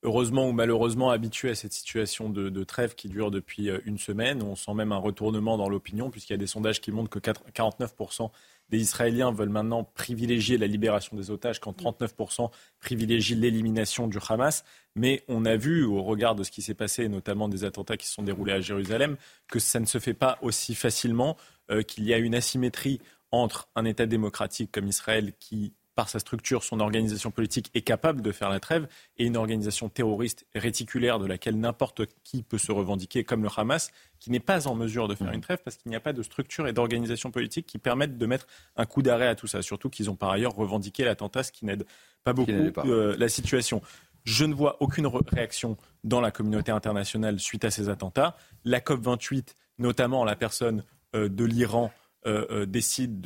heureusement 0.01 0.47
ou 0.47 0.53
malheureusement 0.53 1.11
habitués 1.11 1.51
à 1.51 1.55
cette 1.55 1.73
situation 1.73 2.29
de, 2.29 2.49
de, 2.49 2.63
trêve 2.63 2.95
qui 2.95 3.09
dure 3.09 3.29
depuis 3.29 3.69
euh, 3.69 3.79
une 3.85 3.97
semaine. 3.99 4.41
On 4.41 4.55
sent 4.55 4.73
même 4.73 4.91
un 4.91 4.97
retournement 4.97 5.57
dans 5.57 5.69
l'opinion 5.69 6.09
puisqu'il 6.09 6.33
y 6.33 6.35
a 6.35 6.39
des 6.39 6.47
sondages 6.47 6.81
qui 6.81 6.91
montrent 6.91 7.09
que 7.09 7.19
49% 7.19 8.31
des 8.69 8.79
Israéliens 8.79 9.31
veulent 9.31 9.49
maintenant 9.49 9.83
privilégier 9.83 10.57
la 10.57 10.67
libération 10.67 11.15
des 11.15 11.31
otages 11.31 11.59
quand 11.59 11.77
39% 11.79 12.49
privilégient 12.79 13.35
l'élimination 13.35 14.07
du 14.07 14.17
Hamas. 14.27 14.63
Mais 14.95 15.23
on 15.27 15.45
a 15.45 15.55
vu, 15.55 15.85
au 15.85 16.03
regard 16.03 16.35
de 16.35 16.43
ce 16.43 16.51
qui 16.51 16.61
s'est 16.61 16.73
passé, 16.73 17.07
notamment 17.07 17.47
des 17.47 17.63
attentats 17.63 17.97
qui 17.97 18.07
se 18.07 18.13
sont 18.13 18.23
déroulés 18.23 18.53
à 18.53 18.61
Jérusalem, 18.61 19.15
que 19.47 19.59
ça 19.59 19.79
ne 19.79 19.85
se 19.85 19.99
fait 19.99 20.13
pas 20.13 20.37
aussi 20.41 20.75
facilement, 20.75 21.37
euh, 21.71 21.81
qu'il 21.81 22.05
y 22.05 22.13
a 22.13 22.17
une 22.17 22.35
asymétrie 22.35 22.99
entre 23.31 23.69
un 23.75 23.85
État 23.85 24.05
démocratique 24.05 24.71
comme 24.71 24.87
Israël 24.87 25.33
qui 25.39 25.73
par 25.97 26.09
sa 26.09 26.19
structure, 26.19 26.63
son 26.63 26.79
organisation 26.79 27.31
politique 27.31 27.71
est 27.73 27.81
capable 27.81 28.21
de 28.21 28.31
faire 28.31 28.51
la 28.51 28.59
trêve, 28.59 28.87
et 29.17 29.25
une 29.25 29.35
organisation 29.35 29.89
terroriste 29.89 30.45
réticulaire 30.53 31.17
de 31.17 31.25
laquelle 31.25 31.59
n'importe 31.59 32.03
qui 32.23 32.43
peut 32.43 32.59
se 32.59 32.71
revendiquer, 32.71 33.23
comme 33.23 33.41
le 33.41 33.49
Hamas, 33.57 33.89
qui 34.19 34.29
n'est 34.29 34.39
pas 34.39 34.67
en 34.67 34.75
mesure 34.75 35.07
de 35.07 35.15
faire 35.15 35.31
une 35.31 35.41
trêve 35.41 35.57
parce 35.65 35.75
qu'il 35.75 35.89
n'y 35.89 35.95
a 35.95 35.99
pas 35.99 36.13
de 36.13 36.21
structure 36.21 36.67
et 36.67 36.73
d'organisation 36.73 37.31
politique 37.31 37.65
qui 37.65 37.79
permettent 37.79 38.19
de 38.19 38.25
mettre 38.27 38.45
un 38.75 38.85
coup 38.85 39.01
d'arrêt 39.01 39.27
à 39.27 39.33
tout 39.33 39.47
ça. 39.47 39.63
Surtout 39.63 39.89
qu'ils 39.89 40.11
ont 40.11 40.15
par 40.15 40.29
ailleurs 40.29 40.53
revendiqué 40.53 41.03
l'attentat, 41.03 41.41
ce 41.41 41.51
qui 41.51 41.65
n'aide 41.65 41.83
pas 42.23 42.33
beaucoup 42.33 42.51
euh, 42.51 43.15
la 43.17 43.27
situation. 43.27 43.81
Je 44.23 44.45
ne 44.45 44.53
vois 44.53 44.77
aucune 44.81 45.07
réaction 45.07 45.77
dans 46.03 46.21
la 46.21 46.29
communauté 46.29 46.71
internationale 46.71 47.39
suite 47.39 47.65
à 47.65 47.71
ces 47.71 47.89
attentats. 47.89 48.37
La 48.65 48.81
COP28, 48.81 49.55
notamment 49.79 50.25
la 50.25 50.35
personne 50.35 50.83
euh, 51.15 51.27
de 51.27 51.43
l'Iran, 51.43 51.91
euh, 52.27 52.45
euh, 52.51 52.65
décide 52.65 53.21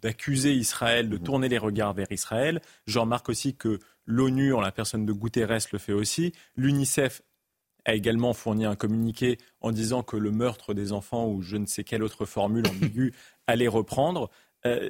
d'accuser 0.00 0.54
Israël, 0.54 1.10
de 1.10 1.18
mmh. 1.18 1.22
tourner 1.22 1.48
les 1.50 1.58
regards 1.58 1.92
vers 1.92 2.10
Israël. 2.10 2.62
Je 2.86 2.98
remarque 2.98 3.28
aussi 3.28 3.54
que 3.54 3.78
l'ONU, 4.06 4.54
en 4.54 4.62
la 4.62 4.72
personne 4.72 5.04
de 5.04 5.12
Guterres, 5.12 5.58
le 5.72 5.78
fait 5.78 5.92
aussi. 5.92 6.32
L'UNICEF 6.56 7.20
a 7.84 7.94
également 7.94 8.32
fourni 8.32 8.64
un 8.64 8.76
communiqué 8.76 9.36
en 9.60 9.72
disant 9.72 10.02
que 10.02 10.16
le 10.16 10.30
meurtre 10.30 10.72
des 10.72 10.92
enfants 10.92 11.28
ou 11.28 11.42
je 11.42 11.58
ne 11.58 11.66
sais 11.66 11.84
quelle 11.84 12.02
autre 12.02 12.24
formule 12.24 12.66
ambiguë 12.70 13.12
allait 13.46 13.68
reprendre. 13.68 14.30
Euh, 14.64 14.88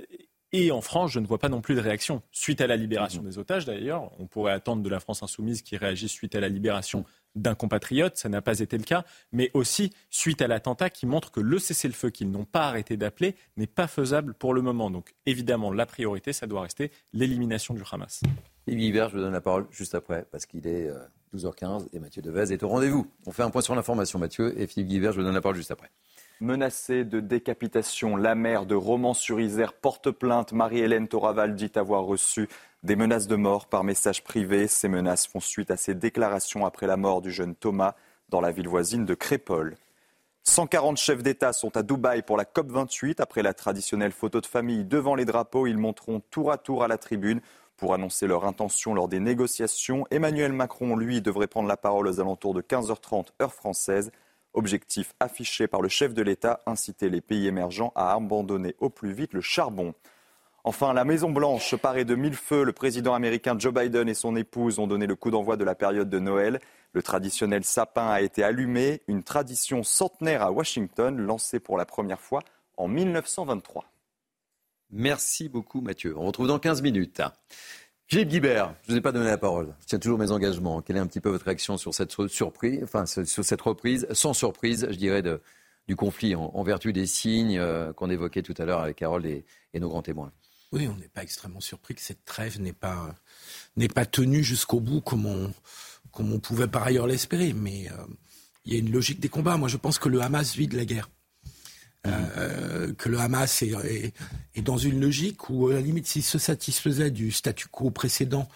et 0.53 0.71
en 0.71 0.81
France, 0.81 1.11
je 1.11 1.19
ne 1.19 1.27
vois 1.27 1.39
pas 1.39 1.49
non 1.49 1.61
plus 1.61 1.75
de 1.75 1.81
réaction. 1.81 2.23
Suite 2.31 2.61
à 2.61 2.69
la 2.69 2.77
libération 2.77 3.21
mmh. 3.23 3.27
des 3.27 3.39
otages, 3.39 3.65
d'ailleurs, 3.65 4.13
on 4.21 4.27
pourrait 4.27 4.53
attendre 4.53 4.83
de 4.83 4.89
la 4.89 5.01
France 5.01 5.25
insoumise 5.25 5.63
qui 5.63 5.77
réagisse 5.77 6.13
suite 6.13 6.37
à 6.37 6.41
la 6.41 6.49
libération 6.49 7.05
d'un 7.35 7.55
compatriote, 7.55 8.17
ça 8.17 8.29
n'a 8.29 8.43
pas 8.43 8.59
été 8.61 8.77
le 8.77 8.85
cas, 8.85 9.05
mais 9.33 9.51
aussi 9.55 9.93
suite 10.11 10.43
à 10.43 10.49
l'attentat 10.49 10.91
qui 10.91 11.07
montre 11.07 11.31
que 11.31 11.41
le 11.41 11.59
cessez-le-feu 11.59 12.11
qu'ils 12.11 12.31
n'ont 12.31 12.45
pas 12.45 12.67
arrêté 12.67 12.97
d'appeler 12.97 13.37
n'est 13.57 13.67
pas 13.67 13.87
faisable 13.87 14.35
pour 14.35 14.55
le 14.55 14.63
moment. 14.63 14.91
Donc 14.91 15.15
évidemment, 15.27 15.73
la 15.73 15.87
priorité, 15.87 16.33
ça 16.33 16.47
doit 16.47 16.63
rester 16.63 16.91
l'élimination 17.13 17.75
du 17.75 17.83
Hamas. 17.91 18.23
Philippe 18.65 18.81
Guibert, 18.81 19.09
je 19.11 19.17
vous 19.17 19.23
donne 19.23 19.33
la 19.33 19.41
parole 19.41 19.67
juste 19.71 19.95
après, 19.95 20.27
parce 20.31 20.47
qu'il 20.47 20.67
est 20.67 20.91
12h15 21.35 21.89
et 21.93 21.99
Mathieu 21.99 22.23
Devez 22.23 22.53
est 22.53 22.63
au 22.63 22.69
rendez-vous. 22.69 23.07
On 23.27 23.33
fait 23.33 23.43
un 23.43 23.51
point 23.51 23.63
sur 23.63 23.75
l'information, 23.75 24.19
Mathieu, 24.19 24.59
et 24.61 24.67
Philippe 24.67 24.89
Guibert, 24.89 25.13
je 25.13 25.19
vous 25.19 25.25
donne 25.25 25.35
la 25.35 25.41
parole 25.41 25.57
juste 25.57 25.71
après. 25.71 25.91
Menacée 26.41 27.05
de 27.05 27.21
décapitation, 27.21 28.17
la 28.17 28.35
mère 28.35 28.65
de 28.65 28.75
Romans-sur-Isère 28.75 29.75
porte 29.75 30.11
plainte. 30.11 30.53
Marie-Hélène 30.53 31.07
Toraval 31.07 31.55
dit 31.55 31.71
avoir 31.75 32.05
reçu 32.05 32.49
des 32.83 32.97
menaces 32.97 33.27
de 33.27 33.37
mort 33.37 33.67
par 33.67 33.85
message 33.85 34.25
privé. 34.25 34.67
Ces 34.67 34.89
menaces 34.89 35.27
font 35.27 35.41
suite 35.41 35.71
à 35.71 35.77
ses 35.77 35.95
déclarations 35.95 36.65
après 36.65 36.87
la 36.87 36.97
mort 36.97 37.21
du 37.21 37.31
jeune 37.31 37.55
Thomas 37.55 37.95
dans 38.29 38.41
la 38.41 38.51
ville 38.51 38.69
voisine 38.69 39.05
de 39.05 39.15
Crépole. 39.15 39.77
140 40.45 40.97
chefs 40.97 41.23
d'État 41.23 41.53
sont 41.53 41.77
à 41.77 41.83
Dubaï 41.83 42.23
pour 42.23 42.37
la 42.37 42.45
COP28. 42.45 43.17
Après 43.21 43.43
la 43.43 43.53
traditionnelle 43.53 44.13
photo 44.13 44.41
de 44.41 44.47
famille 44.47 44.85
devant 44.85 45.15
les 45.15 45.27
drapeaux, 45.27 45.67
ils 45.67 45.77
monteront 45.77 46.21
tour 46.31 46.51
à 46.51 46.57
tour 46.57 46.83
à 46.83 46.89
la 46.89 46.97
tribune 46.97 47.41
pour 47.77 47.95
annoncer 47.95 48.27
leur 48.27 48.45
intention 48.45 48.95
lors 48.95 49.09
des 49.09 49.21
négociations. 49.21 50.07
Emmanuel 50.11 50.53
Macron, 50.53 50.97
lui, 50.97 51.21
devrait 51.21 51.47
prendre 51.47 51.69
la 51.69 51.77
parole 51.77 52.09
aux 52.09 52.21
alentours 52.21 52.55
de 52.55 52.63
15h30 52.63 53.29
heure 53.43 53.55
française. 53.55 54.11
Objectif 54.53 55.15
affiché 55.21 55.69
par 55.69 55.81
le 55.81 55.89
chef 55.89 56.13
de 56.13 56.23
l'État, 56.23 56.61
inciter 56.67 57.09
les 57.09 57.21
pays 57.21 57.47
émergents 57.47 57.93
à 57.95 58.13
abandonner 58.13 58.75
au 58.81 58.91
plus 58.91 59.13
vite 59.13 59.35
le 59.35 59.41
charbon. 59.41 59.95
Enfin, 60.65 60.93
la 60.93 61.05
Maison-Blanche 61.05 61.77
paraît 61.77 62.05
de 62.05 62.15
mille 62.15 62.35
feux. 62.35 62.65
Le 62.65 62.73
président 62.73 63.15
américain 63.15 63.57
Joe 63.59 63.73
Biden 63.73 64.09
et 64.09 64.15
son 64.15 64.37
épouse 64.37 64.79
ont 64.79 64.87
donné 64.87 65.07
le 65.07 65.17
coup 65.17 65.31
d'envoi 65.31 65.57
de 65.57 65.65
la 65.65 65.75
période 65.75 66.11
de 66.11 66.19
Noël. 66.19 66.61
Le 66.93 67.03
traditionnel 67.03 67.65
sapin 67.65 68.09
a 68.09 68.21
été 68.21 68.43
allumé, 68.43 69.03
une 69.07 69.23
tradition 69.23 69.83
centenaire 69.83 70.43
à 70.43 70.51
Washington, 70.51 71.17
lancée 71.17 71.61
pour 71.61 71.79
la 71.79 71.85
première 71.85 72.21
fois 72.21 72.43
en 72.77 72.89
1923. 72.89 73.85
Merci 74.91 75.49
beaucoup 75.49 75.81
Mathieu. 75.81 76.15
On 76.17 76.27
retrouve 76.27 76.49
dans 76.49 76.59
15 76.59 76.83
minutes. 76.83 77.23
Philippe 78.09 78.29
Guibert, 78.29 78.75
je 78.83 78.89
ne 78.89 78.95
vous 78.95 78.99
ai 78.99 79.01
pas 79.01 79.13
donné 79.13 79.27
la 79.27 79.39
parole. 79.39 79.73
Je 79.83 79.87
tiens 79.87 80.01
toujours 80.01 80.19
mes 80.19 80.33
engagements. 80.33 80.83
Quelle 80.83 80.97
est 80.97 81.01
un 81.01 81.07
petit 81.07 81.21
peu 81.21 81.29
votre 81.29 81.45
réaction 81.45 81.77
sur 81.77 81.95
cette 81.95 82.11
surprise, 82.27 82.81
enfin 82.83 83.07
sur 83.07 83.45
cette 83.45 83.61
reprise, 83.61 84.09
sans 84.11 84.33
surprise, 84.35 84.89
je 84.91 84.97
dirais, 84.97 85.23
du 85.87 85.95
conflit 85.95 86.35
en, 86.35 86.63
vertu 86.65 86.93
des 86.93 87.07
signes 87.07 87.59
euh, 87.59 87.93
qu'on 87.93 88.11
évoquait 88.11 88.43
tout 88.43 88.55
à 88.59 88.65
l'heure 88.65 88.81
avec 88.81 88.97
Carole 88.97 89.27
et, 89.27 89.45
nos 89.79 89.89
grands 89.89 90.03
témoins? 90.03 90.33
Oui, 90.73 90.87
on 90.87 90.97
n'est 90.97 91.09
pas 91.09 91.23
extrêmement 91.23 91.61
surpris 91.61 91.95
que 91.95 92.01
cette 92.01 92.25
trêve 92.25 92.61
n'est 92.61 92.73
pas, 92.73 93.15
n'est 93.77 93.89
pas 93.89 94.07
tenue 94.07 94.45
jusqu'au 94.45 94.81
bout 94.81 95.01
comme 95.01 95.27
on, 95.27 95.53
comme 96.13 96.33
on 96.33 96.39
pouvait 96.39 96.69
par 96.69 96.85
ailleurs 96.85 97.07
l'espérer. 97.07 97.53
Mais 97.53 97.91
euh, 97.91 98.07
il 98.65 98.73
y 98.73 98.77
a 98.77 98.79
une 98.79 98.93
logique 98.93 99.21
des 99.21 99.29
combats. 99.29 99.57
Moi, 99.57 99.69
je 99.69 99.77
pense 99.77 99.99
que 99.99 100.09
le 100.09 100.21
Hamas 100.21 100.55
vit 100.55 100.69
de 100.69 100.77
la 100.77 100.85
guerre. 100.85 101.11
Euh, 102.07 102.95
que 102.95 103.11
le 103.11 103.19
Hamas 103.19 103.63
est, 103.63 104.15
dans 104.63 104.79
une 104.79 105.01
logique 105.01 105.51
où, 105.51 105.69
à 105.69 105.75
la 105.75 105.81
limite, 105.81 106.07
s'il 106.07 106.23
se 106.23 106.39
satisfaisait 106.39 107.11
du 107.11 107.31
statu 107.31 107.69
quo 107.69 107.91
précédent, 107.91 108.49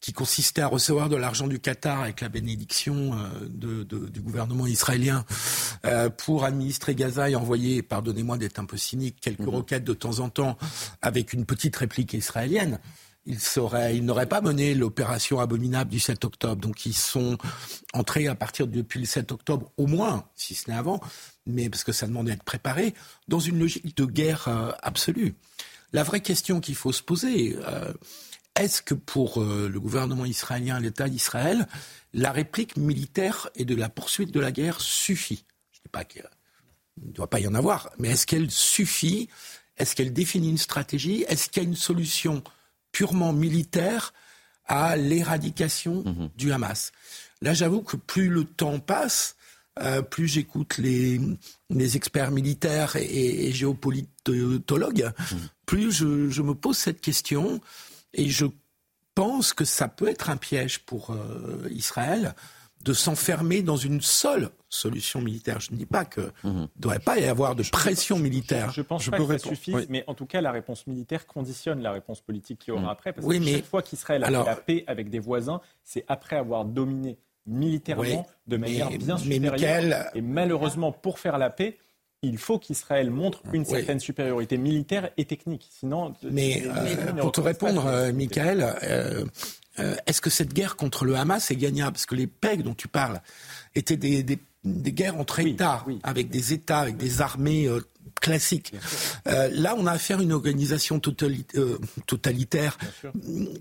qui 0.00 0.12
consistait 0.12 0.62
à 0.62 0.66
recevoir 0.66 1.08
de 1.08 1.16
l'argent 1.16 1.46
du 1.46 1.60
Qatar 1.60 2.00
avec 2.00 2.20
la 2.20 2.28
bénédiction 2.28 3.12
euh, 3.14 3.86
du 4.08 4.20
gouvernement 4.20 4.66
israélien 4.66 5.24
euh, 5.84 6.08
pour 6.08 6.44
administrer 6.44 6.94
Gaza 6.94 7.28
et 7.28 7.36
envoyer, 7.36 7.82
pardonnez-moi 7.82 8.38
d'être 8.38 8.58
un 8.58 8.64
peu 8.64 8.76
cynique, 8.76 9.16
quelques 9.20 9.40
mhm. 9.40 9.50
roquettes 9.50 9.84
de 9.84 9.94
temps 9.94 10.20
en 10.20 10.28
temps 10.28 10.56
avec 11.02 11.32
une 11.32 11.44
petite 11.44 11.76
réplique 11.76 12.14
israélienne 12.14 12.78
ils, 13.26 13.38
ils 13.92 14.04
n'auraient 14.04 14.26
pas 14.26 14.40
mené 14.40 14.74
l'opération 14.74 15.40
abominable 15.40 15.90
du 15.90 16.00
7 16.00 16.24
octobre. 16.24 16.56
Donc 16.56 16.86
ils 16.86 16.96
sont 16.96 17.38
entrés 17.92 18.26
à 18.26 18.34
partir 18.34 18.66
depuis 18.66 19.00
le 19.00 19.06
7 19.06 19.32
octobre, 19.32 19.70
au 19.76 19.86
moins, 19.86 20.24
si 20.34 20.54
ce 20.54 20.70
n'est 20.70 20.76
avant, 20.76 21.00
mais 21.46 21.68
parce 21.68 21.84
que 21.84 21.92
ça 21.92 22.06
demandait 22.06 22.32
d'être 22.32 22.42
préparé, 22.42 22.94
dans 23.28 23.40
une 23.40 23.58
logique 23.58 23.96
de 23.96 24.04
guerre 24.04 24.48
euh, 24.48 24.72
absolue. 24.82 25.34
La 25.92 26.02
vraie 26.02 26.20
question 26.20 26.60
qu'il 26.60 26.76
faut 26.76 26.92
se 26.92 27.02
poser, 27.02 27.56
euh, 27.66 27.92
est-ce 28.56 28.82
que 28.82 28.94
pour 28.94 29.40
euh, 29.40 29.68
le 29.68 29.80
gouvernement 29.80 30.24
israélien, 30.24 30.80
l'État 30.80 31.08
d'Israël, 31.08 31.66
la 32.12 32.32
réplique 32.32 32.76
militaire 32.76 33.48
et 33.54 33.64
de 33.64 33.74
la 33.74 33.88
poursuite 33.88 34.32
de 34.32 34.40
la 34.40 34.52
guerre 34.52 34.80
suffit? 34.80 35.44
Je 35.72 35.78
ne 35.78 35.82
dis 35.84 35.90
pas 35.90 36.04
qu'il 36.04 36.24
ne 37.02 37.12
doit 37.12 37.30
pas 37.30 37.40
y 37.40 37.46
en 37.46 37.54
avoir, 37.54 37.90
mais 37.98 38.10
est-ce 38.10 38.26
qu'elle 38.26 38.50
suffit? 38.50 39.28
Est-ce 39.76 39.96
qu'elle 39.96 40.12
définit 40.12 40.50
une 40.50 40.58
stratégie? 40.58 41.24
Est-ce 41.28 41.48
qu'il 41.48 41.62
y 41.62 41.66
a 41.66 41.68
une 41.68 41.76
solution 41.76 42.42
purement 42.92 43.32
militaire 43.32 44.12
à 44.66 44.96
l'éradication 44.96 46.04
mhm. 46.04 46.30
du 46.36 46.52
Hamas? 46.52 46.92
Là, 47.40 47.54
j'avoue 47.54 47.80
que 47.80 47.96
plus 47.96 48.28
le 48.28 48.44
temps 48.44 48.78
passe, 48.80 49.36
euh, 49.78 50.02
plus 50.02 50.28
j'écoute 50.28 50.76
les, 50.76 51.20
les, 51.70 51.96
experts 51.96 52.32
militaires 52.32 52.96
et, 52.96 53.52
géopolitologues, 53.52 55.12
mhm. 55.32 55.38
plus 55.64 55.92
je, 55.92 56.42
me 56.42 56.54
pose 56.54 56.76
cette 56.76 57.00
question 57.00 57.60
et 58.14 58.28
je 58.28 58.46
pense 59.14 59.52
que 59.52 59.64
ça 59.64 59.88
peut 59.88 60.08
être 60.08 60.30
un 60.30 60.36
piège 60.36 60.80
pour 60.80 61.10
euh, 61.10 61.68
Israël 61.70 62.34
de 62.84 62.94
s'enfermer 62.94 63.62
dans 63.62 63.76
une 63.76 64.00
seule 64.00 64.50
solution 64.70 65.20
militaire. 65.20 65.60
Je 65.60 65.72
ne 65.72 65.76
dis 65.76 65.86
pas 65.86 66.04
qu'il 66.06 66.30
ne 66.44 66.50
mhm. 66.50 66.68
devrait 66.76 66.98
pas 66.98 67.18
y 67.18 67.26
avoir 67.26 67.54
de 67.54 67.62
pression 67.70 68.18
militaire. 68.18 68.72
Je, 68.72 68.80
pense 68.80 69.08
pas 69.10 69.18
que 69.18 69.38
ça 69.38 69.48
suffise, 69.50 69.86
mais 69.90 70.02
en 70.06 70.14
tout 70.14 70.24
cas, 70.24 70.40
la 70.40 70.50
réponse 70.50 70.86
militaire 70.86 71.26
conditionne 71.26 71.82
la 71.82 71.92
réponse 71.92 72.22
politique 72.22 72.60
qui 72.60 72.70
aura 72.70 72.82
mhm. 72.82 72.88
après. 72.88 73.12
Parce 73.12 73.26
que 73.26 73.44
chaque 73.44 73.66
fois 73.66 73.82
qu'Israël 73.82 74.24
a 74.24 74.28
fait 74.28 74.44
la 74.44 74.56
paix 74.56 74.84
avec 74.86 75.10
des 75.10 75.18
voisins, 75.18 75.60
c'est 75.84 76.04
après 76.08 76.36
avoir 76.36 76.64
dominé 76.64 77.18
militairement 77.46 78.26
de 78.46 78.56
manière 78.56 78.90
bien 78.90 79.18
supérieure. 79.18 80.06
Et 80.14 80.22
malheureusement, 80.22 80.92
pour 80.92 81.18
faire 81.18 81.36
la 81.36 81.50
paix, 81.50 81.78
il 82.22 82.38
faut 82.38 82.58
qu'Israël 82.58 83.10
montre 83.10 83.42
une 83.52 83.64
certaine 83.64 84.00
supériorité 84.00 84.58
militaire 84.58 85.10
et 85.16 85.24
technique. 85.24 85.68
Sinon, 85.70 86.14
mais 86.30 86.62
euh, 86.66 87.12
pour 87.14 87.32
te 87.32 87.40
répondre, 87.40 87.86
euh, 87.86 88.12
Michael, 88.12 88.76
euh, 88.82 89.24
euh, 89.78 89.96
est-ce 90.06 90.20
que 90.20 90.30
cette 90.30 90.52
guerre 90.52 90.76
contre 90.76 91.04
le 91.04 91.16
Hamas 91.16 91.50
est 91.50 91.56
gagnable? 91.56 91.92
Parce 91.92 92.06
que 92.06 92.14
les 92.14 92.26
PEG 92.26 92.62
dont 92.62 92.74
tu 92.74 92.88
parles 92.88 93.20
étaient 93.74 93.96
des, 93.96 94.38
guerres 94.64 95.16
entre 95.16 95.40
États, 95.40 95.84
avec 96.02 96.28
des 96.28 96.52
États, 96.52 96.80
avec 96.80 96.96
des 96.96 97.20
armées 97.20 97.66
euh, 97.66 97.80
classiques. 98.20 98.74
Euh, 99.26 99.48
là, 99.52 99.74
on 99.78 99.86
a 99.86 99.92
affaire 99.92 100.18
à 100.18 100.22
une 100.22 100.32
organisation 100.32 101.00
totalitaire, 101.00 102.76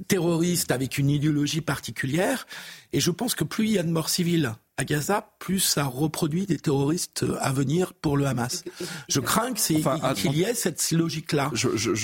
terroriste, 0.07 0.71
avec 0.71 0.97
une 0.97 1.09
idéologie 1.09 1.61
particulière. 1.61 2.45
Et 2.91 2.99
je 2.99 3.11
pense 3.11 3.35
que 3.35 3.43
plus 3.43 3.67
il 3.67 3.71
y 3.73 3.79
a 3.79 3.83
de 3.83 3.91
morts 3.91 4.09
civiles 4.09 4.53
à 4.79 4.85
Gaza, 4.85 5.29
plus 5.39 5.59
ça 5.59 5.83
reproduit 5.83 6.45
des 6.45 6.57
terroristes 6.57 7.25
à 7.41 7.51
venir 7.51 7.93
pour 7.93 8.15
le 8.15 8.25
Hamas. 8.25 8.63
Je 9.09 9.19
crains 9.19 9.51
qu'il 9.51 10.33
y 10.33 10.43
ait 10.43 10.53
cette 10.53 10.91
logique-là 10.91 11.51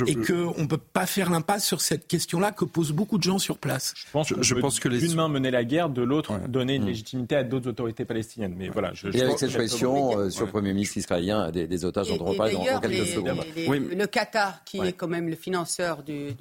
et 0.07 0.15
qu'on 0.15 0.61
ne 0.61 0.67
peut 0.67 0.77
pas 0.77 1.05
faire 1.05 1.29
l'impasse 1.29 1.65
sur 1.65 1.79
cette 1.79 2.05
question-là 2.05 2.51
que 2.51 2.65
posent 2.65 2.91
beaucoup 2.91 3.17
de 3.17 3.23
gens 3.23 3.39
sur 3.39 3.59
place. 3.59 3.93
Je 3.95 4.11
pense, 4.11 4.33
je, 4.37 4.55
pense 4.55 4.81
que 4.81 4.89
d'une 4.89 5.15
main 5.15 5.29
mener 5.29 5.51
la 5.51 5.63
guerre, 5.63 5.87
de 5.87 6.01
l'autre 6.01 6.37
donner 6.49 6.75
une 6.75 6.83
mm. 6.83 6.87
légitimité 6.87 7.35
à 7.37 7.43
d'autres 7.45 7.69
autorités 7.69 8.03
palestiniennes. 8.03 8.55
Mais 8.57 8.67
voilà, 8.67 8.91
et 9.13 9.21
avec 9.21 9.39
cette 9.39 9.53
pression 9.53 10.19
euh, 10.19 10.29
sur 10.29 10.45
le 10.45 10.51
Premier 10.51 10.73
ministre 10.73 10.97
israélien 10.97 11.51
des, 11.51 11.85
otages 11.85 12.09
dont 12.09 12.25
on 12.25 12.31
reparle 12.31 12.51
dans, 12.51 12.81
quelques 12.81 13.07
secondes. 13.07 13.45
Le 13.55 14.05
Qatar, 14.05 14.65
qui 14.65 14.79
est 14.79 14.91
quand 14.91 15.07
même 15.07 15.29
le 15.29 15.37
financeur 15.37 16.03
du, 16.03 16.35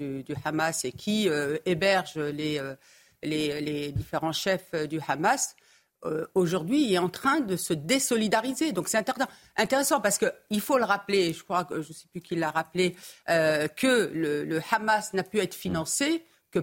Hamas 0.45 0.85
et 0.85 0.91
qui 0.91 1.29
euh, 1.29 1.59
héberge 1.65 2.17
les, 2.17 2.59
euh, 2.59 2.75
les, 3.23 3.61
les 3.61 3.93
différents 3.93 4.33
chefs 4.33 4.75
du 4.91 4.99
Hamas, 5.07 5.55
euh, 6.05 6.27
aujourd'hui 6.35 6.93
est 6.93 6.99
en 6.99 7.09
train 7.09 7.41
de 7.41 7.57
se 7.57 7.73
désolidariser. 7.73 8.73
Donc 8.73 8.89
c'est 8.89 9.05
intéressant 9.57 10.01
parce 10.01 10.19
qu'il 10.19 10.61
faut 10.61 10.79
le 10.79 10.85
rappeler, 10.85 11.33
je 11.33 11.43
crois 11.43 11.65
que 11.65 11.83
je 11.83 11.89
ne 11.89 11.95
sais 11.95 12.07
plus 12.11 12.21
qui 12.21 12.37
l'a 12.37 12.51
rappelé, 12.51 12.97
euh, 13.31 13.69
que 13.69 14.11
le, 14.13 14.61
Hamas 14.71 15.13
n'a 15.15 15.23
pu 15.23 15.41
être 15.41 15.55
financé 15.55 16.25
que 16.51 16.61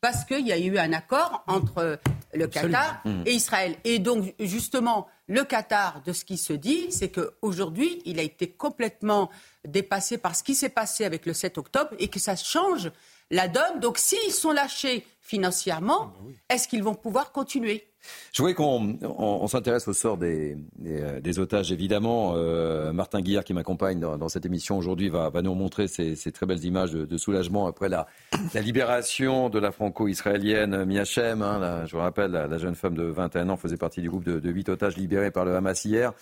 parce 0.00 0.24
qu'il 0.24 0.46
y 0.46 0.52
a 0.52 0.58
eu 0.58 0.78
un 0.78 0.92
accord 0.92 1.44
entre 1.46 1.98
le 2.34 2.46
Qatar 2.46 3.00
mmh. 3.04 3.22
et 3.26 3.32
Israël. 3.32 3.76
Et 3.84 3.98
donc 3.98 4.34
justement, 4.38 5.06
le 5.26 5.44
Qatar, 5.44 6.02
de 6.02 6.12
ce 6.12 6.24
qui 6.24 6.36
se 6.36 6.52
dit, 6.52 6.90
c'est 6.90 7.10
qu'aujourd'hui, 7.10 8.02
il 8.04 8.18
a 8.18 8.22
été 8.22 8.50
complètement 8.50 9.30
dépassé 9.66 10.18
par 10.18 10.36
ce 10.36 10.42
qui 10.42 10.54
s'est 10.54 10.68
passé 10.68 11.04
avec 11.04 11.26
le 11.26 11.32
7 11.32 11.58
octobre 11.58 11.90
et 11.98 12.08
que 12.08 12.20
ça 12.20 12.36
change 12.36 12.90
la 13.30 13.48
donne. 13.48 13.80
Donc 13.80 13.98
s'ils 13.98 14.32
sont 14.32 14.52
lâchés 14.52 15.06
financièrement, 15.20 16.12
ah 16.14 16.18
bah 16.22 16.30
est-ce 16.50 16.68
qu'ils 16.68 16.82
vont 16.82 16.94
pouvoir 16.94 17.32
continuer? 17.32 17.84
Je 18.32 18.42
voudrais 18.42 18.54
qu'on 18.54 19.46
s'intéresse 19.46 19.86
au 19.88 19.92
sort 19.92 20.16
des, 20.16 20.56
euh, 20.84 21.38
otages, 21.38 21.72
évidemment. 21.72 22.34
Euh, 22.36 22.92
Martin 22.92 23.20
Guillard, 23.20 23.44
qui 23.44 23.54
m'accompagne 23.54 24.00
dans, 24.00 24.28
cette 24.28 24.44
émission 24.44 24.76
aujourd'hui, 24.76 25.08
va, 25.08 25.30
nous 25.42 25.54
montrer 25.54 25.88
ces, 25.88 26.16
très 26.32 26.46
belles 26.46 26.64
images 26.64 26.92
de, 26.92 27.16
soulagement 27.16 27.66
après 27.66 27.88
la, 27.88 28.06
libération 28.54 29.48
de 29.48 29.58
la 29.58 29.72
franco-israélienne 29.72 30.84
Miachem. 30.84 31.42
Hein, 31.42 31.86
je 31.86 31.96
vous 31.96 32.02
rappelle, 32.02 32.32
la, 32.32 32.58
jeune 32.58 32.74
femme 32.74 32.94
de 32.94 33.04
21 33.04 33.50
ans 33.50 33.56
faisait 33.56 33.76
partie 33.76 34.02
du 34.02 34.10
groupe 34.10 34.24
de, 34.24 34.50
huit 34.50 34.68
otages 34.68 34.96
libérés 34.96 35.30
par 35.30 35.44
le 35.44 35.54
Hamas 35.54 35.84
hier. 35.84 36.12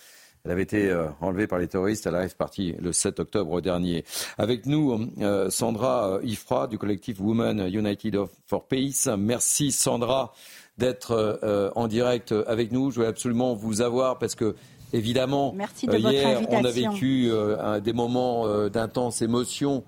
Elle 0.45 0.51
avait 0.51 0.63
été 0.63 0.89
euh, 0.89 1.07
enlevée 1.21 1.47
par 1.47 1.59
les 1.59 1.67
terroristes. 1.67 2.05
Elle 2.05 2.15
arrive 2.15 2.35
partie 2.35 2.73
le 2.79 2.91
7 2.91 3.19
octobre 3.19 3.61
dernier. 3.61 4.03
Avec 4.37 4.65
nous, 4.65 5.09
Sandra 5.49 6.19
Ifra 6.23 6.67
du 6.67 6.77
collectif 6.77 7.19
Women 7.19 7.73
United 7.73 8.17
for 8.47 8.67
Peace. 8.67 9.07
Merci 9.17 9.71
Sandra 9.71 10.33
d'être 10.77 11.39
euh, 11.43 11.69
en 11.75 11.87
direct 11.87 12.33
avec 12.47 12.71
nous. 12.71 12.91
Je 12.91 12.95
voulais 12.95 13.07
absolument 13.07 13.53
vous 13.53 13.81
avoir 13.81 14.19
parce 14.19 14.35
que 14.35 14.55
Évidemment, 14.95 15.53
Merci 15.55 15.87
de 15.87 15.93
euh, 15.93 15.97
hier, 15.97 16.41
on 16.51 16.63
a 16.63 16.69
vécu 16.69 17.27
euh, 17.31 17.79
des 17.79 17.93
moments 17.93 18.47
d'intense 18.69 19.23
émotion 19.23 19.83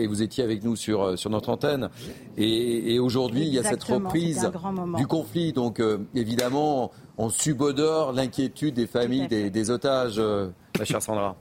et 0.00 0.06
vous 0.06 0.22
étiez 0.22 0.44
avec 0.44 0.64
nous 0.64 0.76
sur, 0.76 1.18
sur 1.18 1.30
notre 1.30 1.50
antenne. 1.50 1.88
Et, 2.36 2.98
aujourd'hui, 2.98 3.46
il 3.46 3.54
y 3.54 3.58
a 3.58 3.62
cette 3.62 3.84
reprise 3.84 4.50
du 4.96 5.06
conflit. 5.06 5.52
Donc 5.52 5.82
évidemment, 6.14 6.90
on 7.18 7.28
subodore 7.28 8.12
l'inquiétude 8.12 8.74
des 8.74 8.86
familles 8.86 9.28
des, 9.28 9.50
des, 9.50 9.70
otages, 9.70 10.20
ma 10.78 10.84
chère 10.84 11.02
Sandra. 11.02 11.36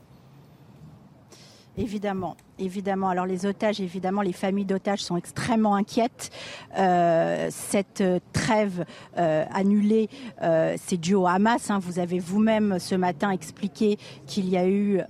Évidemment, 1.77 2.35
évidemment. 2.59 3.09
Alors 3.09 3.25
les 3.25 3.45
otages, 3.45 3.79
évidemment, 3.79 4.21
les 4.21 4.33
familles 4.33 4.65
d'otages 4.65 5.03
sont 5.03 5.17
extrêmement 5.17 5.75
inquiètes. 5.75 6.29
Euh, 6.77 7.47
cette 7.49 8.03
trêve 8.33 8.85
euh, 9.17 9.45
annulée, 9.53 10.09
euh, 10.41 10.75
c'est 10.77 10.97
dû 10.97 11.15
au 11.15 11.27
Hamas. 11.27 11.69
Hein. 11.69 11.79
Vous 11.79 11.99
avez 11.99 12.19
vous-même 12.19 12.79
ce 12.79 12.95
matin 12.95 13.31
expliqué 13.31 13.97
qu'il 14.27 14.49
y 14.49 14.57
a 14.57 14.67
eu 14.67 15.01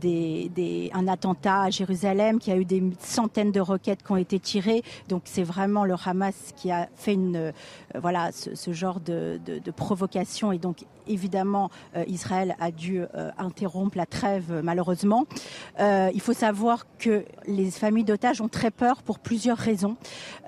des, 0.00 0.90
un 0.94 1.08
attentat 1.08 1.62
à 1.62 1.70
Jérusalem, 1.70 2.38
qu'il 2.38 2.52
y 2.52 2.56
a 2.56 2.58
eu 2.58 2.64
des 2.64 2.82
centaines 2.98 3.52
de 3.52 3.60
roquettes 3.60 4.02
qui 4.02 4.12
ont 4.12 4.16
été 4.16 4.38
tirées. 4.38 4.82
Donc 5.08 5.22
c'est 5.24 5.42
vraiment 5.42 5.84
le 5.84 5.94
Hamas 6.04 6.52
qui 6.56 6.70
a 6.70 6.88
fait 6.96 7.14
une, 7.14 7.52
voilà, 7.94 8.30
ce, 8.32 8.72
genre 8.72 9.00
de, 9.00 9.40
de, 9.44 9.70
provocation. 9.70 10.52
Et 10.52 10.58
donc 10.58 10.84
évidemment, 11.06 11.70
Israël 12.06 12.56
a 12.60 12.70
dû 12.70 13.02
interrompre 13.38 13.96
la 13.96 14.06
trêve, 14.06 14.60
malheureusement. 14.62 15.26
il 15.78 16.20
faut 16.20 16.32
savoir 16.32 16.69
que 16.98 17.24
les 17.46 17.70
familles 17.70 18.04
d'otages 18.04 18.40
ont 18.40 18.48
très 18.48 18.70
peur 18.70 19.02
pour 19.02 19.18
plusieurs 19.18 19.58
raisons. 19.58 19.96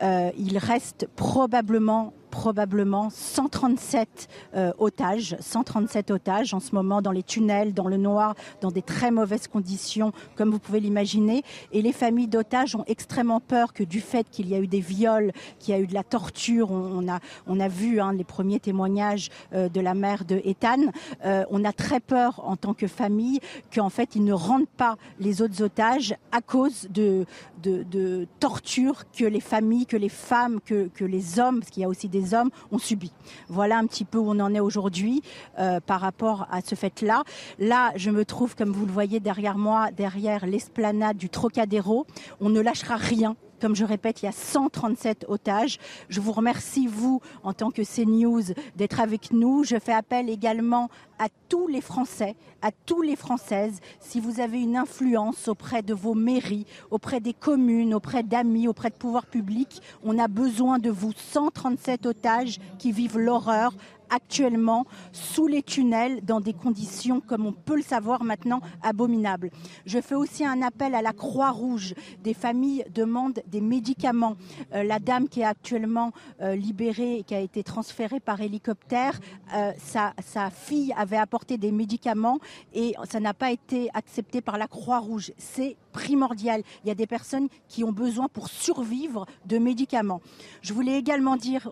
Euh, 0.02 0.30
il 0.38 0.58
reste 0.58 1.08
probablement 1.16 2.12
probablement 2.32 3.10
137 3.10 4.28
euh, 4.56 4.72
otages, 4.78 5.36
137 5.38 6.10
otages 6.10 6.54
en 6.54 6.60
ce 6.60 6.74
moment 6.74 7.02
dans 7.02 7.12
les 7.12 7.22
tunnels, 7.22 7.74
dans 7.74 7.86
le 7.86 7.98
noir, 7.98 8.34
dans 8.62 8.70
des 8.70 8.80
très 8.80 9.10
mauvaises 9.10 9.46
conditions, 9.46 10.12
comme 10.34 10.50
vous 10.50 10.58
pouvez 10.58 10.80
l'imaginer. 10.80 11.44
Et 11.72 11.82
les 11.82 11.92
familles 11.92 12.28
d'otages 12.28 12.74
ont 12.74 12.84
extrêmement 12.86 13.38
peur 13.38 13.74
que 13.74 13.84
du 13.84 14.00
fait 14.00 14.26
qu'il 14.30 14.48
y 14.48 14.54
a 14.54 14.58
eu 14.58 14.66
des 14.66 14.80
viols, 14.80 15.32
qu'il 15.58 15.74
y 15.74 15.76
a 15.76 15.80
eu 15.80 15.86
de 15.86 15.92
la 15.92 16.02
torture, 16.02 16.70
on, 16.70 17.06
a, 17.06 17.20
on 17.46 17.60
a 17.60 17.68
vu 17.68 18.00
hein, 18.00 18.14
les 18.14 18.24
premiers 18.24 18.60
témoignages 18.60 19.28
euh, 19.52 19.68
de 19.68 19.80
la 19.80 19.92
mère 19.92 20.24
de 20.24 20.40
Ethan, 20.42 20.90
euh, 21.26 21.44
on 21.50 21.64
a 21.64 21.72
très 21.72 22.00
peur 22.00 22.40
en 22.44 22.56
tant 22.56 22.72
que 22.72 22.86
famille 22.86 23.40
qu'en 23.72 23.90
fait 23.90 24.16
ils 24.16 24.24
ne 24.24 24.32
rendent 24.32 24.68
pas 24.78 24.96
les 25.20 25.42
autres 25.42 25.62
otages 25.62 26.14
à 26.32 26.40
cause 26.40 26.88
de, 26.88 27.26
de, 27.62 27.82
de 27.82 28.26
torture 28.40 29.04
que 29.12 29.26
les 29.26 29.40
familles, 29.40 29.84
que 29.84 29.98
les 29.98 30.08
femmes, 30.08 30.60
que, 30.64 30.88
que 30.88 31.04
les 31.04 31.38
hommes, 31.38 31.60
parce 31.60 31.70
qu'il 31.70 31.82
y 31.82 31.84
a 31.84 31.88
aussi 31.90 32.08
des 32.08 32.21
hommes 32.34 32.50
ont 32.70 32.78
subi. 32.78 33.12
Voilà 33.48 33.78
un 33.78 33.86
petit 33.86 34.04
peu 34.04 34.18
où 34.18 34.30
on 34.30 34.40
en 34.40 34.54
est 34.54 34.60
aujourd'hui 34.60 35.22
euh, 35.58 35.80
par 35.80 36.00
rapport 36.00 36.46
à 36.50 36.60
ce 36.60 36.74
fait-là. 36.74 37.22
Là, 37.58 37.92
je 37.96 38.10
me 38.10 38.24
trouve, 38.24 38.54
comme 38.56 38.72
vous 38.72 38.86
le 38.86 38.92
voyez 38.92 39.20
derrière 39.20 39.58
moi, 39.58 39.90
derrière 39.90 40.46
l'esplanade 40.46 41.16
du 41.16 41.28
Trocadéro. 41.28 42.06
On 42.40 42.48
ne 42.48 42.60
lâchera 42.60 42.96
rien 42.96 43.36
comme 43.62 43.76
je 43.76 43.84
répète, 43.84 44.22
il 44.22 44.24
y 44.24 44.28
a 44.28 44.32
137 44.32 45.26
otages. 45.28 45.78
Je 46.08 46.20
vous 46.20 46.32
remercie, 46.32 46.88
vous, 46.88 47.20
en 47.44 47.52
tant 47.52 47.70
que 47.70 47.82
CNews, 47.82 48.42
d'être 48.74 48.98
avec 48.98 49.30
nous. 49.30 49.62
Je 49.62 49.78
fais 49.78 49.92
appel 49.92 50.28
également 50.28 50.90
à 51.20 51.28
tous 51.48 51.68
les 51.68 51.80
Français, 51.80 52.34
à 52.60 52.72
tous 52.72 53.02
les 53.02 53.14
Françaises, 53.14 53.78
si 54.00 54.18
vous 54.18 54.40
avez 54.40 54.60
une 54.60 54.76
influence 54.76 55.46
auprès 55.46 55.82
de 55.82 55.94
vos 55.94 56.14
mairies, 56.14 56.66
auprès 56.90 57.20
des 57.20 57.34
communes, 57.34 57.94
auprès 57.94 58.24
d'amis, 58.24 58.66
auprès 58.66 58.90
de 58.90 58.96
pouvoirs 58.96 59.26
publics, 59.26 59.80
on 60.02 60.18
a 60.18 60.26
besoin 60.26 60.80
de 60.80 60.90
vous. 60.90 61.12
137 61.16 62.06
otages 62.06 62.58
qui 62.80 62.90
vivent 62.90 63.18
l'horreur 63.18 63.74
actuellement 64.12 64.84
sous 65.12 65.46
les 65.46 65.62
tunnels 65.62 66.20
dans 66.22 66.40
des 66.40 66.52
conditions, 66.52 67.20
comme 67.20 67.46
on 67.46 67.52
peut 67.52 67.76
le 67.76 67.82
savoir 67.82 68.24
maintenant, 68.24 68.60
abominables. 68.82 69.50
Je 69.86 70.00
fais 70.00 70.14
aussi 70.14 70.44
un 70.44 70.62
appel 70.62 70.94
à 70.94 71.02
la 71.02 71.12
Croix-Rouge. 71.12 71.94
Des 72.22 72.34
familles 72.34 72.84
demandent 72.94 73.40
des 73.46 73.60
médicaments. 73.60 74.36
Euh, 74.74 74.82
la 74.82 74.98
dame 74.98 75.28
qui 75.28 75.40
est 75.40 75.44
actuellement 75.44 76.12
euh, 76.40 76.54
libérée 76.54 77.18
et 77.18 77.22
qui 77.22 77.34
a 77.34 77.40
été 77.40 77.62
transférée 77.62 78.20
par 78.20 78.40
hélicoptère, 78.40 79.18
euh, 79.54 79.72
sa, 79.78 80.12
sa 80.24 80.50
fille 80.50 80.92
avait 80.96 81.16
apporté 81.16 81.56
des 81.56 81.72
médicaments 81.72 82.38
et 82.74 82.94
ça 83.08 83.20
n'a 83.20 83.34
pas 83.34 83.50
été 83.50 83.88
accepté 83.94 84.40
par 84.40 84.58
la 84.58 84.66
Croix-Rouge. 84.66 85.32
C'est 85.38 85.76
primordial. 85.92 86.62
Il 86.84 86.88
y 86.88 86.90
a 86.90 86.94
des 86.94 87.06
personnes 87.06 87.48
qui 87.68 87.84
ont 87.84 87.92
besoin 87.92 88.28
pour 88.28 88.48
survivre 88.48 89.26
de 89.46 89.58
médicaments. 89.58 90.20
Je 90.62 90.72
voulais 90.72 90.98
également 90.98 91.36
dire, 91.36 91.70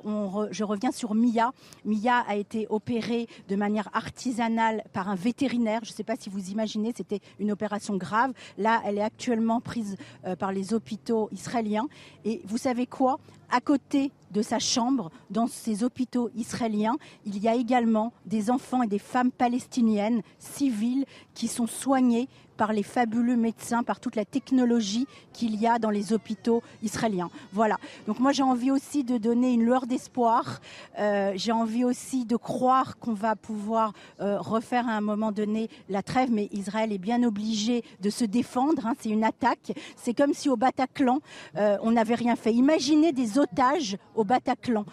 je 0.51 0.65
reviens 0.65 0.93
sur 0.93 1.15
Mia. 1.15 1.53
Mia 1.85 2.19
a 2.29 2.37
été 2.37 2.67
opérée 2.71 3.27
de 3.49 3.57
manière 3.57 3.89
artisanale 3.93 4.85
par 4.93 5.09
un 5.09 5.15
vétérinaire. 5.15 5.81
Je 5.85 5.91
ne 5.91 5.95
sais 5.95 6.05
pas 6.05 6.17
si 6.17 6.31
vous 6.31 6.51
imaginez, 6.51 6.93
c'était 6.97 7.21
une 7.39 7.51
opération 7.51 7.97
grave. 7.97 8.33
Là, 8.59 8.83
elle 8.85 8.99
est 8.99 9.03
actuellement 9.03 9.61
prise 9.61 9.97
euh, 10.27 10.37
par 10.37 10.53
les 10.53 10.75
hôpitaux 10.75 11.29
israéliens. 11.33 11.89
Et 12.25 12.43
vous 12.45 12.59
savez 12.59 12.87
quoi? 12.87 13.19
À 13.51 13.61
côté 13.61 14.13
de 14.31 14.43
sa 14.43 14.59
chambre, 14.59 15.11
dans 15.31 15.47
ces 15.47 15.83
hôpitaux 15.83 16.31
israéliens, 16.37 16.97
il 17.27 17.39
y 17.39 17.49
a 17.49 17.55
également 17.55 18.13
des 18.27 18.51
enfants 18.51 18.83
et 18.83 18.87
des 18.87 18.99
femmes 18.99 19.33
palestiniennes 19.33 20.23
civiles 20.39 21.05
qui 21.35 21.49
sont 21.49 21.67
soignés 21.67 22.29
par 22.61 22.75
les 22.75 22.83
fabuleux 22.83 23.37
médecins, 23.37 23.83
par 23.83 24.01
toute 24.01 24.17
la 24.17 24.27
technologie 24.27 25.07
qu'il 25.33 25.57
y 25.57 25.67
a 25.67 25.79
dans 25.79 25.89
les 25.89 26.13
hôpitaux 26.13 26.63
israéliens. 26.83 27.31
Voilà. 27.55 27.79
Donc 28.07 28.21
moi 28.21 28.33
j'ai 28.33 28.43
envie 28.43 28.71
aussi 28.71 29.03
de 29.03 29.17
donner 29.17 29.55
une 29.55 29.65
lueur 29.65 29.87
d'espoir. 29.87 30.61
Euh, 30.99 31.33
j'ai 31.37 31.53
envie 31.53 31.85
aussi 31.85 32.27
de 32.27 32.37
croire 32.37 32.99
qu'on 32.99 33.15
va 33.15 33.35
pouvoir 33.35 33.95
euh, 34.21 34.39
refaire 34.39 34.87
à 34.87 34.93
un 34.93 35.01
moment 35.01 35.33
donné 35.33 35.71
la 35.89 36.03
trêve, 36.03 36.31
mais 36.31 36.51
Israël 36.53 36.93
est 36.93 36.99
bien 36.99 37.23
obligé 37.23 37.83
de 38.03 38.11
se 38.11 38.27
défendre. 38.27 38.87
Hein. 38.87 38.95
C'est 39.01 39.09
une 39.09 39.25
attaque. 39.25 39.73
C'est 39.97 40.13
comme 40.13 40.35
si 40.35 40.51
au 40.51 40.57
Bataclan 40.57 41.21
euh, 41.57 41.79
on 41.81 41.93
n'avait 41.93 42.15
rien 42.15 42.37
fait. 42.37 42.53
Imaginez 42.53 43.13
des 43.13 43.39
otages 43.41 43.97
au 44.15 44.25
Bataclan 44.25 44.85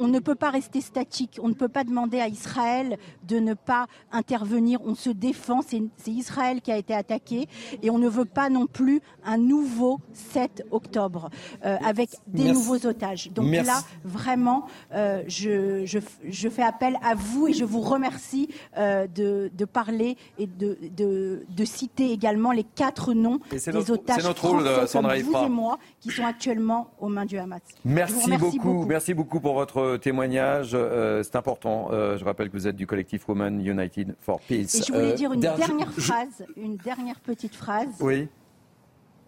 on 0.00 0.08
ne 0.08 0.18
peut 0.18 0.34
pas 0.34 0.50
rester 0.50 0.80
statique. 0.80 1.38
On 1.42 1.48
ne 1.48 1.54
peut 1.54 1.68
pas 1.68 1.84
demander 1.84 2.18
à 2.18 2.26
Israël 2.26 2.98
de 3.28 3.38
ne 3.38 3.54
pas 3.54 3.86
intervenir. 4.10 4.80
On 4.84 4.94
se 4.94 5.10
défend. 5.10 5.60
C'est 5.62 6.10
Israël 6.10 6.60
qui 6.62 6.72
a 6.72 6.76
été 6.76 6.94
attaqué. 6.94 7.46
Et 7.82 7.90
on 7.90 7.98
ne 7.98 8.08
veut 8.08 8.24
pas 8.24 8.48
non 8.48 8.66
plus 8.66 9.00
un 9.24 9.36
nouveau 9.36 10.00
7 10.12 10.64
octobre 10.70 11.30
euh, 11.64 11.76
avec 11.84 12.10
des 12.26 12.50
nouveaux 12.50 12.86
otages. 12.86 13.30
Donc 13.30 13.52
là, 13.52 13.82
vraiment, 14.04 14.66
euh, 14.94 15.22
je, 15.28 15.84
je, 15.84 16.48
fais 16.48 16.62
appel 16.62 16.98
à 17.02 17.14
vous 17.14 17.48
et 17.48 17.52
je 17.52 17.64
vous 17.64 17.82
remercie 17.82 18.48
euh, 18.78 19.06
de, 19.06 19.50
de, 19.54 19.64
parler 19.66 20.16
et 20.38 20.46
de, 20.46 20.78
de, 20.96 21.44
de, 21.48 21.64
citer 21.64 22.10
également 22.10 22.52
les 22.52 22.64
quatre 22.64 23.12
noms 23.12 23.40
des 23.50 23.90
otages 23.90 24.24
notre 24.24 24.48
rôle, 24.48 24.64
français, 24.64 25.22
comme 25.22 25.32
vous 25.32 25.44
et 25.44 25.48
moi 25.48 25.78
qui 26.00 26.10
sont 26.10 26.24
actuellement 26.24 26.90
aux 26.98 27.08
mains 27.08 27.26
du 27.26 27.38
Hamas. 27.38 27.60
Merci 27.84 28.30
beaucoup. 28.36 28.84
Merci 28.86 29.14
beaucoup 29.14 29.40
pour 29.40 29.54
votre 29.54 29.89
témoignage. 29.98 30.70
Euh, 30.74 31.22
c'est 31.22 31.36
important. 31.36 31.88
Euh, 31.92 32.18
je 32.18 32.24
rappelle 32.24 32.48
que 32.48 32.56
vous 32.56 32.66
êtes 32.66 32.76
du 32.76 32.86
collectif 32.86 33.28
Women 33.28 33.64
United 33.64 34.14
for 34.20 34.40
Peace. 34.40 34.74
Et 34.74 34.82
je 34.82 34.92
voulais 34.92 35.12
euh, 35.12 35.14
dire 35.14 35.32
une 35.32 35.40
dernière 35.40 35.92
phrase, 35.92 36.46
une 36.56 36.76
dernière 36.76 37.20
petite 37.20 37.54
phrase. 37.54 37.88
Oui. 38.00 38.28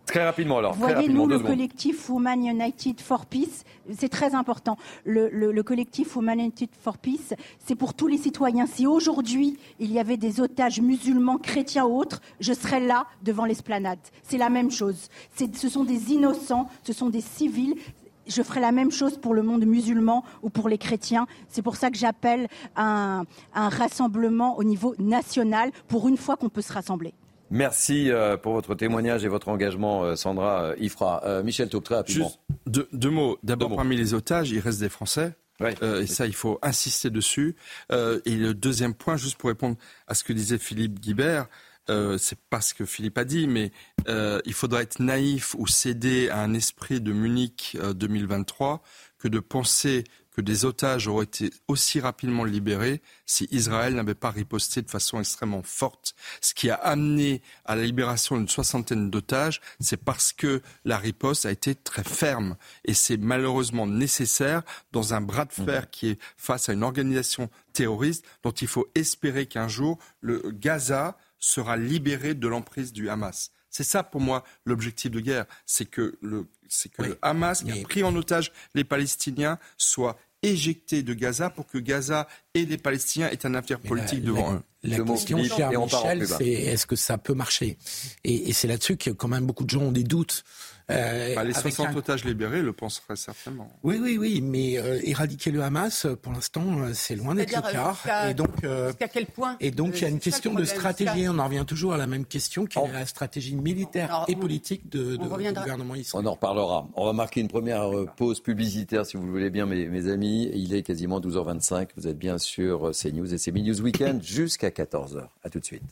Très 0.06 0.24
rapidement 0.24 0.58
alors. 0.58 0.74
Voyez-nous 0.74 1.26
le 1.26 1.38
collectif 1.38 2.10
Women 2.10 2.44
United 2.44 3.00
for 3.00 3.24
Peace, 3.24 3.64
c'est 3.96 4.08
très 4.08 4.34
important. 4.34 4.76
Le, 5.04 5.28
le, 5.28 5.62
collectif 5.62 6.16
Women 6.16 6.40
United 6.40 6.70
for 6.82 6.98
Peace, 6.98 7.34
c'est 7.60 7.76
pour 7.76 7.94
tous 7.94 8.08
les 8.08 8.18
citoyens. 8.18 8.66
Si 8.66 8.86
aujourd'hui 8.86 9.58
il 9.78 9.92
y 9.92 10.00
avait 10.00 10.16
des 10.16 10.40
otages 10.40 10.80
musulmans, 10.80 11.38
chrétiens 11.38 11.86
ou 11.86 11.96
autres, 11.96 12.20
je 12.40 12.52
serais 12.52 12.80
là 12.80 13.06
devant 13.22 13.44
l'esplanade. 13.44 14.00
C'est 14.24 14.38
la 14.38 14.50
même 14.50 14.72
chose. 14.72 15.08
Ce 15.36 15.68
sont 15.68 15.84
des 15.84 16.12
innocents, 16.12 16.68
ce 16.82 16.92
sont 16.92 17.08
des 17.08 17.20
civils 17.20 17.76
je 18.26 18.42
ferai 18.42 18.60
la 18.60 18.72
même 18.72 18.90
chose 18.90 19.18
pour 19.18 19.34
le 19.34 19.42
monde 19.42 19.64
musulman 19.64 20.24
ou 20.42 20.50
pour 20.50 20.68
les 20.68 20.78
chrétiens. 20.78 21.26
C'est 21.48 21.62
pour 21.62 21.76
ça 21.76 21.90
que 21.90 21.96
j'appelle 21.96 22.48
un, 22.76 23.24
un 23.54 23.68
rassemblement 23.68 24.58
au 24.58 24.64
niveau 24.64 24.94
national 24.98 25.70
pour 25.88 26.08
une 26.08 26.16
fois 26.16 26.36
qu'on 26.36 26.48
peut 26.48 26.62
se 26.62 26.72
rassembler. 26.72 27.14
Merci 27.52 28.10
euh, 28.10 28.38
pour 28.38 28.54
votre 28.54 28.74
témoignage 28.74 29.26
et 29.26 29.28
votre 29.28 29.50
engagement, 29.50 30.04
euh, 30.04 30.16
Sandra 30.16 30.62
euh, 30.62 30.74
Ifra. 30.78 31.42
Michel 31.44 31.68
Taub, 31.68 31.84
très 31.84 31.96
rapidement. 31.96 32.32
Juste 32.66 32.88
deux, 32.92 33.10
mots. 33.10 33.38
D'abord, 33.42 33.76
parmi 33.76 33.94
les 33.94 34.14
otages, 34.14 34.50
il 34.50 34.58
reste 34.58 34.80
des 34.80 34.88
Français. 34.88 35.34
et 35.60 36.06
ça, 36.06 36.26
il 36.26 36.34
faut 36.34 36.58
insister 36.62 37.10
dessus. 37.10 37.54
et 37.90 38.36
le 38.36 38.54
deuxième 38.54 38.94
point, 38.94 39.18
juste 39.18 39.36
pour 39.36 39.50
répondre 39.50 39.76
à 40.08 40.14
ce 40.14 40.24
que 40.24 40.32
disait 40.32 40.56
Philippe 40.56 40.98
Guibert, 40.98 41.46
euh, 41.90 42.16
c'est 42.18 42.38
pas 42.38 42.60
ce 42.60 42.74
que 42.74 42.84
Philippe 42.84 43.18
a 43.18 43.24
dit, 43.24 43.46
mais 43.46 43.72
euh, 44.08 44.40
il 44.44 44.54
faudrait 44.54 44.84
être 44.84 45.00
naïf 45.00 45.54
ou 45.58 45.66
céder 45.66 46.28
à 46.28 46.40
un 46.40 46.54
esprit 46.54 47.00
de 47.00 47.12
Munich 47.12 47.76
2023 47.94 48.74
euh, 48.74 48.78
que 49.18 49.28
de 49.28 49.40
penser 49.40 50.04
que 50.34 50.40
des 50.40 50.64
otages 50.64 51.08
auraient 51.08 51.24
été 51.24 51.50
aussi 51.68 52.00
rapidement 52.00 52.44
libérés 52.44 53.02
si 53.26 53.46
Israël 53.50 53.94
n'avait 53.94 54.14
pas 54.14 54.30
riposté 54.30 54.80
de 54.80 54.90
façon 54.90 55.20
extrêmement 55.20 55.62
forte. 55.62 56.14
Ce 56.40 56.54
qui 56.54 56.70
a 56.70 56.74
amené 56.74 57.42
à 57.64 57.76
la 57.76 57.82
libération 57.82 58.36
d'une 58.36 58.48
soixantaine 58.48 59.10
d'otages, 59.10 59.60
c'est 59.80 60.02
parce 60.02 60.32
que 60.32 60.62
la 60.84 60.96
riposte 60.96 61.44
a 61.44 61.50
été 61.50 61.74
très 61.74 62.04
ferme. 62.04 62.56
Et 62.84 62.94
c'est 62.94 63.18
malheureusement 63.18 63.86
nécessaire 63.86 64.62
dans 64.92 65.12
un 65.12 65.20
bras 65.20 65.44
de 65.44 65.52
fer 65.52 65.90
qui 65.90 66.08
est 66.08 66.18
face 66.36 66.68
à 66.68 66.72
une 66.72 66.82
organisation 66.82 67.50
terroriste 67.74 68.24
dont 68.42 68.52
il 68.52 68.68
faut 68.68 68.88
espérer 68.94 69.46
qu'un 69.46 69.68
jour 69.68 69.98
le 70.20 70.42
Gaza 70.50 71.18
sera 71.42 71.76
libéré 71.76 72.34
de 72.34 72.48
l'emprise 72.48 72.92
du 72.92 73.10
Hamas. 73.10 73.50
C'est 73.68 73.84
ça 73.84 74.02
pour 74.02 74.20
moi 74.20 74.44
l'objectif 74.64 75.10
de 75.10 75.20
guerre, 75.20 75.46
c'est 75.66 75.86
que 75.86 76.18
le, 76.22 76.46
c'est 76.68 76.90
que 76.90 77.02
le 77.02 77.18
Hamas 77.22 77.62
qui 77.62 77.72
a 77.72 77.82
pris 77.82 78.02
en 78.04 78.14
otage 78.14 78.52
les 78.74 78.84
Palestiniens 78.84 79.58
soit 79.76 80.18
éjecté 80.42 81.02
de 81.02 81.14
Gaza 81.14 81.50
pour 81.50 81.66
que 81.66 81.78
Gaza 81.78 82.26
et 82.54 82.66
les 82.66 82.76
Palestiniens 82.76 83.30
aient 83.30 83.46
un 83.46 83.54
avenir 83.54 83.80
politique 83.80 84.22
devant 84.22 84.54
eux. 84.54 84.62
La 84.82 84.98
question, 84.98 85.42
cher 85.44 85.70
Michel, 85.70 86.26
c'est 86.26 86.50
est-ce 86.50 86.86
que 86.86 86.96
ça 86.96 87.16
peut 87.16 87.34
marcher? 87.34 87.78
Et, 88.24 88.48
et 88.48 88.52
c'est 88.52 88.66
là-dessus 88.66 88.96
que 88.96 89.10
quand 89.10 89.28
même 89.28 89.46
beaucoup 89.46 89.64
de 89.64 89.70
gens 89.70 89.82
ont 89.82 89.92
des 89.92 90.02
doutes. 90.02 90.44
Euh, 90.92 91.34
bah, 91.34 91.44
les 91.44 91.52
60 91.52 91.96
otages 91.96 92.24
libérés 92.24 92.62
le 92.62 92.72
penseraient 92.72 93.16
certainement. 93.16 93.70
Oui, 93.82 93.98
oui, 94.00 94.18
oui, 94.18 94.40
mais 94.42 94.78
euh, 94.78 95.00
éradiquer 95.02 95.50
le 95.50 95.62
Hamas, 95.62 96.06
pour 96.22 96.32
l'instant, 96.32 96.64
euh, 96.78 96.90
c'est 96.92 97.16
loin 97.16 97.34
d'être 97.34 97.54
le 97.54 97.72
cas. 97.72 98.30
Et 98.30 98.34
donc, 98.34 98.50
jusqu'à 98.62 99.08
quel 99.08 99.26
point 99.26 99.56
Et 99.60 99.70
donc, 99.70 99.96
il 99.96 100.02
y 100.02 100.04
a 100.04 100.08
une 100.08 100.20
question 100.20 100.54
de 100.54 100.64
stratégie. 100.64 101.28
On 101.28 101.38
en 101.38 101.44
revient 101.44 101.64
toujours 101.66 101.94
à 101.94 101.96
la 101.96 102.06
même 102.06 102.24
question, 102.24 102.66
qui 102.66 102.78
est 102.78 102.92
la 102.92 103.06
stratégie 103.06 103.56
militaire 103.56 104.24
et 104.28 104.36
politique 104.36 104.88
de, 104.88 105.16
de 105.16 105.16
du 105.16 105.28
gouvernement 105.28 105.94
israélien. 105.94 106.28
On 106.28 106.30
en 106.30 106.34
reparlera. 106.34 106.88
On 106.94 107.06
va 107.06 107.12
marquer 107.12 107.40
une 107.40 107.48
première 107.48 107.90
pause 108.16 108.40
publicitaire, 108.40 109.06
si 109.06 109.16
vous 109.16 109.24
le 109.24 109.30
voulez 109.30 109.50
bien, 109.50 109.66
mes, 109.66 109.86
mes 109.86 110.08
amis. 110.08 110.50
Il 110.54 110.74
est 110.74 110.82
quasiment 110.82 111.20
12h25. 111.20 111.88
Vous 111.96 112.08
êtes 112.08 112.18
bien 112.18 112.38
sûr 112.38 112.90
CNews 112.92 113.32
et 113.32 113.38
c'est 113.38 113.52
News 113.52 113.80
Weekend 113.80 114.22
jusqu'à 114.22 114.70
14h. 114.70 115.28
À 115.42 115.50
tout 115.50 115.60
de 115.60 115.64
suite. 115.64 115.82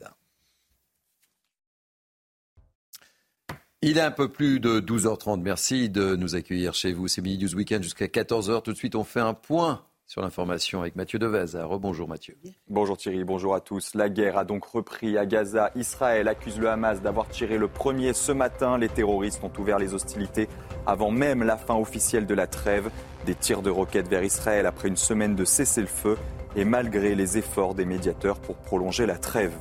Il 3.82 3.96
est 3.96 4.02
un 4.02 4.10
peu 4.10 4.28
plus 4.28 4.60
de 4.60 4.78
12h30. 4.78 5.40
Merci 5.40 5.88
de 5.88 6.14
nous 6.14 6.34
accueillir 6.34 6.74
chez 6.74 6.92
vous. 6.92 7.08
C'est 7.08 7.22
Mini 7.22 7.42
News 7.42 7.54
Weekend 7.54 7.82
jusqu'à 7.82 8.08
14h. 8.08 8.60
Tout 8.60 8.72
de 8.72 8.76
suite, 8.76 8.94
on 8.94 9.04
fait 9.04 9.20
un 9.20 9.32
point 9.32 9.80
sur 10.06 10.20
l'information 10.20 10.82
avec 10.82 10.96
Mathieu 10.96 11.18
Devez. 11.18 11.58
Rebonjour 11.62 12.06
Mathieu. 12.06 12.36
Bonjour 12.68 12.98
Thierry, 12.98 13.24
bonjour 13.24 13.54
à 13.54 13.60
tous. 13.60 13.94
La 13.94 14.10
guerre 14.10 14.36
a 14.36 14.44
donc 14.44 14.66
repris 14.66 15.16
à 15.16 15.24
Gaza. 15.24 15.70
Israël 15.76 16.28
accuse 16.28 16.58
le 16.60 16.68
Hamas 16.68 17.00
d'avoir 17.00 17.26
tiré 17.28 17.56
le 17.56 17.68
premier 17.68 18.12
ce 18.12 18.32
matin. 18.32 18.76
Les 18.76 18.90
terroristes 18.90 19.42
ont 19.42 19.52
ouvert 19.58 19.78
les 19.78 19.94
hostilités 19.94 20.46
avant 20.86 21.10
même 21.10 21.42
la 21.42 21.56
fin 21.56 21.76
officielle 21.76 22.26
de 22.26 22.34
la 22.34 22.46
trêve. 22.46 22.90
Des 23.24 23.34
tirs 23.34 23.62
de 23.62 23.70
roquettes 23.70 24.08
vers 24.08 24.22
Israël 24.22 24.66
après 24.66 24.88
une 24.88 24.96
semaine 24.96 25.34
de 25.34 25.46
cessez-le-feu 25.46 26.18
et 26.54 26.66
malgré 26.66 27.14
les 27.14 27.38
efforts 27.38 27.74
des 27.74 27.86
médiateurs 27.86 28.40
pour 28.40 28.56
prolonger 28.56 29.06
la 29.06 29.16
trêve. 29.16 29.56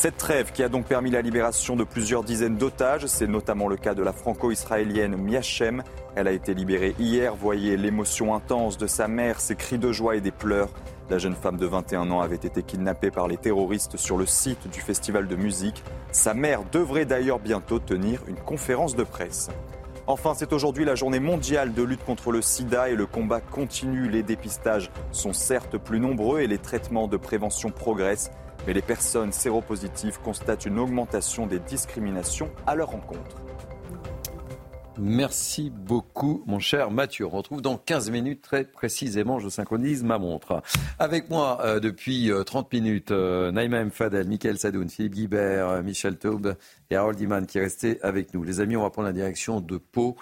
Cette 0.00 0.16
trêve 0.16 0.50
qui 0.52 0.62
a 0.62 0.70
donc 0.70 0.86
permis 0.86 1.10
la 1.10 1.20
libération 1.20 1.76
de 1.76 1.84
plusieurs 1.84 2.24
dizaines 2.24 2.56
d'otages, 2.56 3.04
c'est 3.04 3.26
notamment 3.26 3.68
le 3.68 3.76
cas 3.76 3.92
de 3.92 4.02
la 4.02 4.14
franco-israélienne 4.14 5.14
Miachem. 5.14 5.82
Elle 6.16 6.26
a 6.26 6.32
été 6.32 6.54
libérée 6.54 6.94
hier. 6.98 7.36
Voyez 7.36 7.76
l'émotion 7.76 8.34
intense 8.34 8.78
de 8.78 8.86
sa 8.86 9.08
mère, 9.08 9.42
ses 9.42 9.56
cris 9.56 9.76
de 9.76 9.92
joie 9.92 10.16
et 10.16 10.22
des 10.22 10.30
pleurs. 10.30 10.70
La 11.10 11.18
jeune 11.18 11.34
femme 11.34 11.58
de 11.58 11.66
21 11.66 12.10
ans 12.12 12.22
avait 12.22 12.36
été 12.36 12.62
kidnappée 12.62 13.10
par 13.10 13.28
les 13.28 13.36
terroristes 13.36 13.98
sur 13.98 14.16
le 14.16 14.24
site 14.24 14.70
du 14.70 14.80
festival 14.80 15.28
de 15.28 15.36
musique. 15.36 15.84
Sa 16.12 16.32
mère 16.32 16.62
devrait 16.72 17.04
d'ailleurs 17.04 17.38
bientôt 17.38 17.78
tenir 17.78 18.22
une 18.26 18.40
conférence 18.40 18.96
de 18.96 19.04
presse. 19.04 19.50
Enfin, 20.06 20.32
c'est 20.34 20.54
aujourd'hui 20.54 20.86
la 20.86 20.94
journée 20.94 21.20
mondiale 21.20 21.74
de 21.74 21.82
lutte 21.82 22.04
contre 22.06 22.32
le 22.32 22.40
sida 22.40 22.88
et 22.88 22.96
le 22.96 23.04
combat 23.04 23.42
continue. 23.42 24.08
Les 24.08 24.22
dépistages 24.22 24.90
sont 25.12 25.34
certes 25.34 25.76
plus 25.76 26.00
nombreux 26.00 26.40
et 26.40 26.46
les 26.46 26.56
traitements 26.56 27.06
de 27.06 27.18
prévention 27.18 27.68
progressent 27.68 28.30
mais 28.66 28.72
les 28.72 28.82
personnes 28.82 29.32
séropositives 29.32 30.18
constatent 30.20 30.66
une 30.66 30.78
augmentation 30.78 31.46
des 31.46 31.58
discriminations 31.60 32.50
à 32.66 32.74
leur 32.74 32.90
rencontre. 32.90 33.36
Merci 35.02 35.70
beaucoup, 35.70 36.42
mon 36.46 36.58
cher 36.58 36.90
Mathieu. 36.90 37.24
On 37.24 37.30
retrouve 37.30 37.62
dans 37.62 37.78
15 37.78 38.10
minutes 38.10 38.42
très 38.42 38.64
précisément. 38.64 39.38
Je 39.38 39.48
synchronise 39.48 40.04
ma 40.04 40.18
montre. 40.18 40.62
Avec 40.98 41.30
moi 41.30 41.58
euh, 41.64 41.80
depuis 41.80 42.30
30 42.44 42.66
euh, 42.66 42.78
minutes, 42.78 43.10
euh, 43.10 43.50
M. 43.50 43.90
Fadel, 43.90 44.28
Michael 44.28 44.58
Sadoun, 44.58 44.90
Philippe 44.90 45.14
Guibert, 45.14 45.82
Michel 45.82 46.18
Taube 46.18 46.54
et 46.90 46.96
Harold 46.96 47.18
Iman 47.18 47.46
qui 47.46 47.56
est 47.56 47.62
resté 47.62 47.98
avec 48.02 48.34
nous. 48.34 48.42
Les 48.42 48.60
amis, 48.60 48.76
on 48.76 48.82
va 48.82 48.90
prendre 48.90 49.08
la 49.08 49.14
direction 49.14 49.62
de 49.62 49.78
Pau. 49.78 50.16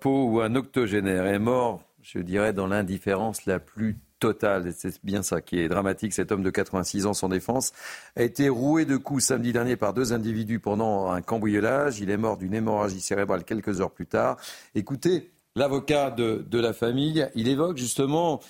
Pau 0.00 0.24
où 0.26 0.40
un 0.40 0.54
octogénaire 0.54 1.26
est 1.26 1.40
mort, 1.40 1.82
je 2.02 2.20
dirais, 2.20 2.52
dans 2.52 2.68
l'indifférence 2.68 3.44
la 3.44 3.58
plus 3.58 3.98
C'est 4.76 5.04
bien 5.04 5.22
ça 5.22 5.40
qui 5.40 5.58
est 5.58 5.68
dramatique. 5.68 6.12
Cet 6.12 6.32
homme 6.32 6.42
de 6.42 6.50
86 6.50 7.06
ans 7.06 7.14
sans 7.14 7.28
défense 7.28 7.72
a 8.16 8.22
été 8.22 8.48
roué 8.48 8.84
de 8.84 8.96
coups 8.96 9.24
samedi 9.24 9.52
dernier 9.52 9.76
par 9.76 9.94
deux 9.94 10.12
individus 10.12 10.60
pendant 10.60 11.10
un 11.10 11.22
cambriolage. 11.22 12.00
Il 12.00 12.10
est 12.10 12.16
mort 12.16 12.36
d'une 12.36 12.54
hémorragie 12.54 13.00
cérébrale 13.00 13.44
quelques 13.44 13.80
heures 13.80 13.92
plus 13.92 14.06
tard. 14.06 14.36
Écoutez, 14.74 15.30
l'avocat 15.54 16.10
de, 16.10 16.44
la 16.52 16.72
famille, 16.72 17.28
il 17.34 17.48
évoque 17.48 17.76
justement 17.76 18.40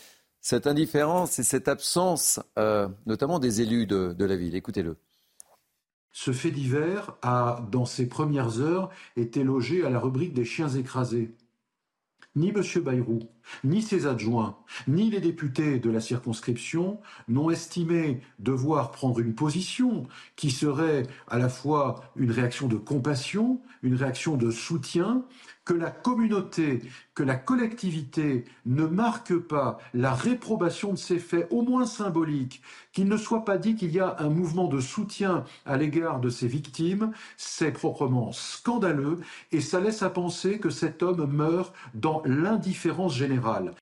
cette 0.40 0.66
indifférence 0.66 1.38
et 1.38 1.42
cette 1.42 1.68
absence, 1.68 2.40
euh, 2.58 2.88
notamment 3.06 3.38
des 3.38 3.62
élus 3.62 3.86
de, 3.86 4.14
de 4.16 4.24
la 4.24 4.36
ville. 4.36 4.54
Écoutez-le. 4.54 4.96
Ce 6.12 6.32
fait 6.32 6.50
divers 6.50 7.14
a, 7.20 7.60
dans 7.70 7.84
ses 7.84 8.08
premières 8.08 8.60
heures, 8.60 8.90
été 9.16 9.44
logé 9.44 9.84
à 9.84 9.90
la 9.90 9.98
rubrique 9.98 10.32
des 10.32 10.46
chiens 10.46 10.70
écrasés 10.70 11.34
ni 12.36 12.50
M. 12.50 12.62
Bayrou, 12.82 13.18
ni 13.64 13.82
ses 13.82 14.06
adjoints, 14.06 14.56
ni 14.86 15.10
les 15.10 15.20
députés 15.20 15.78
de 15.78 15.90
la 15.90 16.00
circonscription 16.00 17.00
n'ont 17.28 17.50
estimé 17.50 18.20
devoir 18.38 18.92
prendre 18.92 19.18
une 19.18 19.34
position 19.34 20.06
qui 20.36 20.50
serait 20.50 21.04
à 21.28 21.38
la 21.38 21.48
fois 21.48 22.02
une 22.14 22.30
réaction 22.30 22.68
de 22.68 22.76
compassion, 22.76 23.60
une 23.82 23.94
réaction 23.94 24.36
de 24.36 24.50
soutien, 24.50 25.24
que 25.66 25.74
la 25.74 25.90
communauté, 25.90 26.80
que 27.14 27.24
la 27.24 27.34
collectivité 27.34 28.44
ne 28.64 28.86
marque 28.86 29.36
pas 29.36 29.78
la 29.92 30.14
réprobation 30.14 30.92
de 30.92 30.96
ces 30.96 31.18
faits, 31.18 31.48
au 31.50 31.62
moins 31.62 31.84
symboliques, 31.84 32.62
qu'il 32.92 33.08
ne 33.08 33.16
soit 33.16 33.44
pas 33.44 33.58
dit 33.58 33.74
qu'il 33.74 33.92
y 33.92 33.98
a 33.98 34.16
un 34.20 34.30
mouvement 34.30 34.68
de 34.68 34.80
soutien 34.80 35.44
à 35.66 35.76
l'égard 35.76 36.20
de 36.20 36.30
ces 36.30 36.46
victimes, 36.46 37.12
c'est 37.36 37.72
proprement 37.72 38.30
scandaleux 38.32 39.18
et 39.50 39.60
ça 39.60 39.80
laisse 39.80 40.02
à 40.02 40.08
penser 40.08 40.60
que 40.60 40.70
cet 40.70 41.02
homme 41.02 41.26
meurt 41.26 41.74
dans 41.94 42.22
l'indifférence 42.24 43.14
générale. 43.14 43.74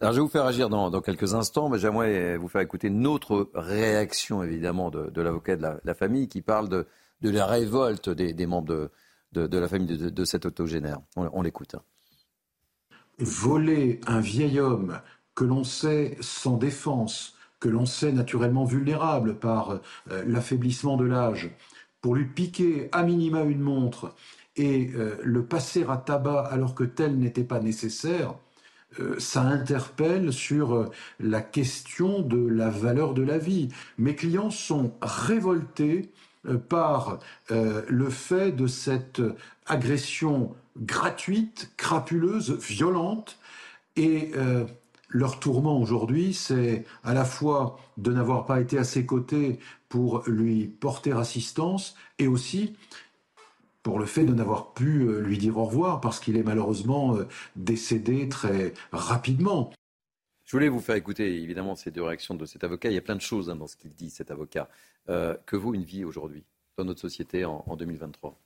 Alors, 0.00 0.12
je 0.12 0.18
vais 0.18 0.22
vous 0.22 0.28
faire 0.28 0.46
agir 0.46 0.68
dans, 0.68 1.00
quelques 1.00 1.34
instants, 1.34 1.68
mais 1.68 1.78
j'aimerais 1.78 2.36
vous 2.36 2.48
faire 2.48 2.60
écouter 2.60 2.86
une 2.86 3.06
autre 3.08 3.50
réaction, 3.54 4.44
évidemment, 4.44 4.90
de, 4.90 5.20
l'avocat 5.20 5.56
de 5.56 5.66
la, 5.82 5.94
famille 5.94 6.28
qui 6.28 6.42
parle 6.42 6.68
de, 6.68 6.86
la 7.22 7.46
révolte 7.46 8.08
des 8.08 8.46
membres 8.46 8.68
de, 8.68 8.90
de, 9.32 9.58
la 9.58 9.68
famille 9.68 9.96
de, 9.96 10.24
cet 10.24 10.46
autogénaire. 10.46 10.98
On, 11.16 11.42
l'écoute. 11.42 11.74
Hein. 11.74 11.82
Voler 13.18 14.00
un 14.06 14.20
vieil 14.20 14.60
homme 14.60 15.00
que 15.34 15.44
l'on 15.44 15.64
sait 15.64 16.16
sans 16.20 16.56
défense, 16.56 17.36
que 17.60 17.68
l'on 17.68 17.86
sait 17.86 18.12
naturellement 18.12 18.64
vulnérable 18.64 19.38
par 19.38 19.70
euh, 20.10 20.24
l'affaiblissement 20.26 20.96
de 20.96 21.04
l'âge, 21.04 21.50
pour 22.00 22.14
lui 22.14 22.26
piquer 22.26 22.88
à 22.92 23.02
minima 23.02 23.42
une 23.42 23.60
montre 23.60 24.14
et 24.56 24.90
euh, 24.94 25.16
le 25.22 25.44
passer 25.44 25.84
à 25.88 25.96
tabac 25.96 26.48
alors 26.50 26.74
que 26.74 26.84
tel 26.84 27.18
n'était 27.18 27.44
pas 27.44 27.60
nécessaire, 27.60 28.34
euh, 29.00 29.18
ça 29.18 29.42
interpelle 29.42 30.32
sur 30.32 30.90
la 31.20 31.42
question 31.42 32.22
de 32.22 32.46
la 32.46 32.70
valeur 32.70 33.14
de 33.14 33.22
la 33.22 33.38
vie. 33.38 33.68
Mes 33.98 34.14
clients 34.14 34.50
sont 34.50 34.92
révoltés 35.02 36.10
par 36.56 37.18
euh, 37.50 37.82
le 37.88 38.08
fait 38.08 38.52
de 38.52 38.66
cette 38.66 39.20
agression 39.66 40.54
gratuite, 40.76 41.72
crapuleuse, 41.76 42.58
violente, 42.58 43.38
et 43.96 44.30
euh, 44.36 44.64
leur 45.08 45.40
tourment 45.40 45.80
aujourd'hui, 45.80 46.34
c'est 46.34 46.84
à 47.04 47.14
la 47.14 47.24
fois 47.24 47.78
de 47.96 48.12
n'avoir 48.12 48.46
pas 48.46 48.60
été 48.60 48.78
à 48.78 48.84
ses 48.84 49.04
côtés 49.04 49.58
pour 49.88 50.22
lui 50.26 50.66
porter 50.66 51.12
assistance, 51.12 51.96
et 52.18 52.28
aussi 52.28 52.76
pour 53.82 53.98
le 53.98 54.06
fait 54.06 54.24
de 54.24 54.34
n'avoir 54.34 54.74
pu 54.74 55.06
lui 55.20 55.38
dire 55.38 55.56
au 55.56 55.64
revoir, 55.64 56.00
parce 56.00 56.20
qu'il 56.20 56.36
est 56.36 56.42
malheureusement 56.42 57.16
décédé 57.56 58.28
très 58.28 58.74
rapidement. 58.92 59.70
Je 60.48 60.56
voulais 60.56 60.70
vous 60.70 60.80
faire 60.80 60.94
écouter 60.94 61.42
évidemment 61.42 61.74
ces 61.74 61.90
deux 61.90 62.02
réactions 62.02 62.34
de 62.34 62.46
cet 62.46 62.64
avocat. 62.64 62.88
Il 62.88 62.94
y 62.94 62.98
a 62.98 63.02
plein 63.02 63.16
de 63.16 63.20
choses 63.20 63.50
hein, 63.50 63.56
dans 63.56 63.66
ce 63.66 63.76
qu'il 63.76 63.92
dit, 63.92 64.08
cet 64.08 64.30
avocat. 64.30 64.70
Euh, 65.10 65.34
que 65.46 65.56
vaut 65.56 65.72
une 65.72 65.84
vie 65.84 66.04
aujourd'hui 66.04 66.44
dans 66.76 66.84
notre 66.84 67.00
société 67.00 67.44
en, 67.44 67.76
2023 67.76 68.38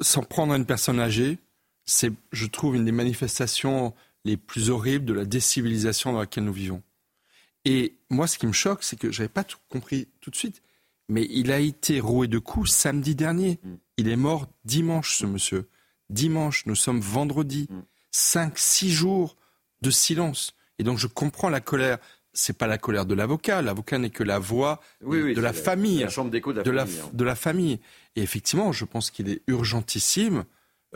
Sans 0.00 0.22
prendre 0.24 0.52
une 0.54 0.66
personne 0.66 0.98
âgée, 0.98 1.38
c'est, 1.84 2.10
je 2.32 2.46
trouve, 2.46 2.74
une 2.74 2.84
des 2.84 2.92
manifestations 2.92 3.94
les 4.24 4.36
plus 4.36 4.70
horribles 4.70 5.04
de 5.04 5.12
la 5.12 5.24
décivilisation 5.24 6.12
dans 6.12 6.18
laquelle 6.18 6.44
nous 6.44 6.52
vivons. 6.52 6.82
Et 7.64 7.94
moi, 8.10 8.26
ce 8.26 8.36
qui 8.36 8.46
me 8.46 8.52
choque, 8.52 8.82
c'est 8.82 8.98
que 8.98 9.12
je 9.12 9.22
n'avais 9.22 9.32
pas 9.32 9.44
tout 9.44 9.58
compris 9.68 10.08
tout 10.20 10.30
de 10.30 10.36
suite, 10.36 10.62
mais 11.08 11.26
il 11.30 11.52
a 11.52 11.60
été 11.60 12.00
roué 12.00 12.26
de 12.26 12.38
coups 12.38 12.70
samedi 12.70 13.14
dernier. 13.14 13.60
Mm. 13.62 13.74
Il 13.98 14.08
est 14.08 14.16
mort 14.16 14.48
dimanche, 14.64 15.16
ce 15.16 15.26
monsieur. 15.26 15.68
Dimanche, 16.10 16.66
nous 16.66 16.74
sommes 16.74 17.00
vendredi. 17.00 17.68
Mm. 17.70 17.82
Cinq, 18.10 18.58
six 18.58 18.90
jours 18.90 19.36
de 19.82 19.90
silence. 19.90 20.54
Et 20.78 20.82
donc 20.82 20.98
je 20.98 21.06
comprends 21.06 21.48
la 21.48 21.60
colère. 21.60 21.98
C'est 22.34 22.58
pas 22.58 22.66
la 22.66 22.78
colère 22.78 23.06
de 23.06 23.14
l'avocat. 23.14 23.62
L'avocat 23.62 23.98
n'est 23.98 24.10
que 24.10 24.24
la 24.24 24.38
voix 24.38 24.80
de 25.00 25.40
la 25.40 25.52
famille, 25.52 26.00
la 26.00 26.08
chambre 26.08 26.30
d'écho 26.30 26.52
de, 26.52 26.68
la, 26.70 26.84
famille, 26.84 27.00
hein. 27.00 27.10
de 27.12 27.24
la 27.24 27.34
famille. 27.34 27.80
Et 28.16 28.22
effectivement, 28.22 28.72
je 28.72 28.84
pense 28.84 29.10
qu'il 29.10 29.28
est 29.30 29.42
urgentissime 29.46 30.44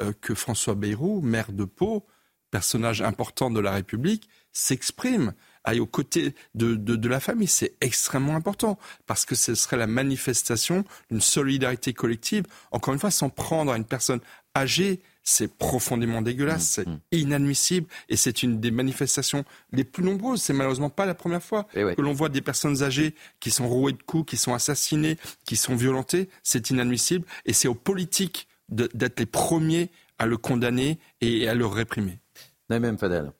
euh, 0.00 0.12
que 0.20 0.34
François 0.34 0.74
Bayrou, 0.74 1.20
maire 1.20 1.52
de 1.52 1.64
Pau, 1.64 2.06
personnage 2.50 3.02
important 3.02 3.50
de 3.50 3.60
la 3.60 3.72
République, 3.72 4.28
s'exprime. 4.52 5.32
aille 5.64 5.80
aux 5.80 5.86
côtés 5.86 6.34
de, 6.54 6.74
de, 6.74 6.96
de 6.96 7.08
la 7.08 7.20
famille. 7.20 7.46
C'est 7.46 7.74
extrêmement 7.80 8.34
important 8.34 8.78
parce 9.06 9.24
que 9.24 9.34
ce 9.34 9.54
serait 9.54 9.76
la 9.76 9.86
manifestation 9.86 10.84
d'une 11.10 11.20
solidarité 11.20 11.92
collective. 11.92 12.44
Encore 12.72 12.94
une 12.94 13.00
fois, 13.00 13.10
sans 13.10 13.28
prendre 13.28 13.72
à 13.72 13.76
une 13.76 13.84
personne 13.84 14.20
âgée, 14.56 15.00
c'est 15.30 15.52
profondément 15.58 16.22
dégueulasse, 16.22 16.78
Mmh, 16.78 16.98
c'est 17.12 17.18
inadmissible 17.18 17.86
et 18.08 18.16
c'est 18.16 18.42
une 18.42 18.60
des 18.60 18.70
manifestations 18.70 19.44
les 19.72 19.84
plus 19.84 20.02
nombreuses. 20.02 20.40
C'est 20.40 20.54
malheureusement 20.54 20.88
pas 20.88 21.04
la 21.04 21.14
première 21.14 21.42
fois 21.42 21.66
Eh 21.74 21.84
ouais. 21.84 21.94
que 21.94 22.00
l'on 22.00 22.14
voit 22.14 22.30
des 22.30 22.40
personnes 22.40 22.82
âgées 22.82 23.14
qui 23.38 23.50
sont 23.50 23.68
rouées 23.68 23.92
de 23.92 24.02
coups, 24.02 24.30
qui 24.30 24.36
sont 24.38 24.54
assassinées, 24.54 25.18
qui 25.44 25.56
sont 25.56 25.76
violentées. 25.76 26.30
C'est 26.42 26.70
inadmissible 26.70 27.26
et 27.44 27.52
c'est 27.52 27.68
aux 27.68 27.74
politiques 27.74 28.48
d'être 28.70 29.20
les 29.20 29.26
premiers 29.26 29.90
à 30.18 30.24
le 30.26 30.36
condamner 30.38 30.98
et 31.20 31.46
à 31.48 31.54
le 31.54 31.66
réprimer. 31.66 32.18
Naïm 32.70 32.96
Fadel. 32.98 33.32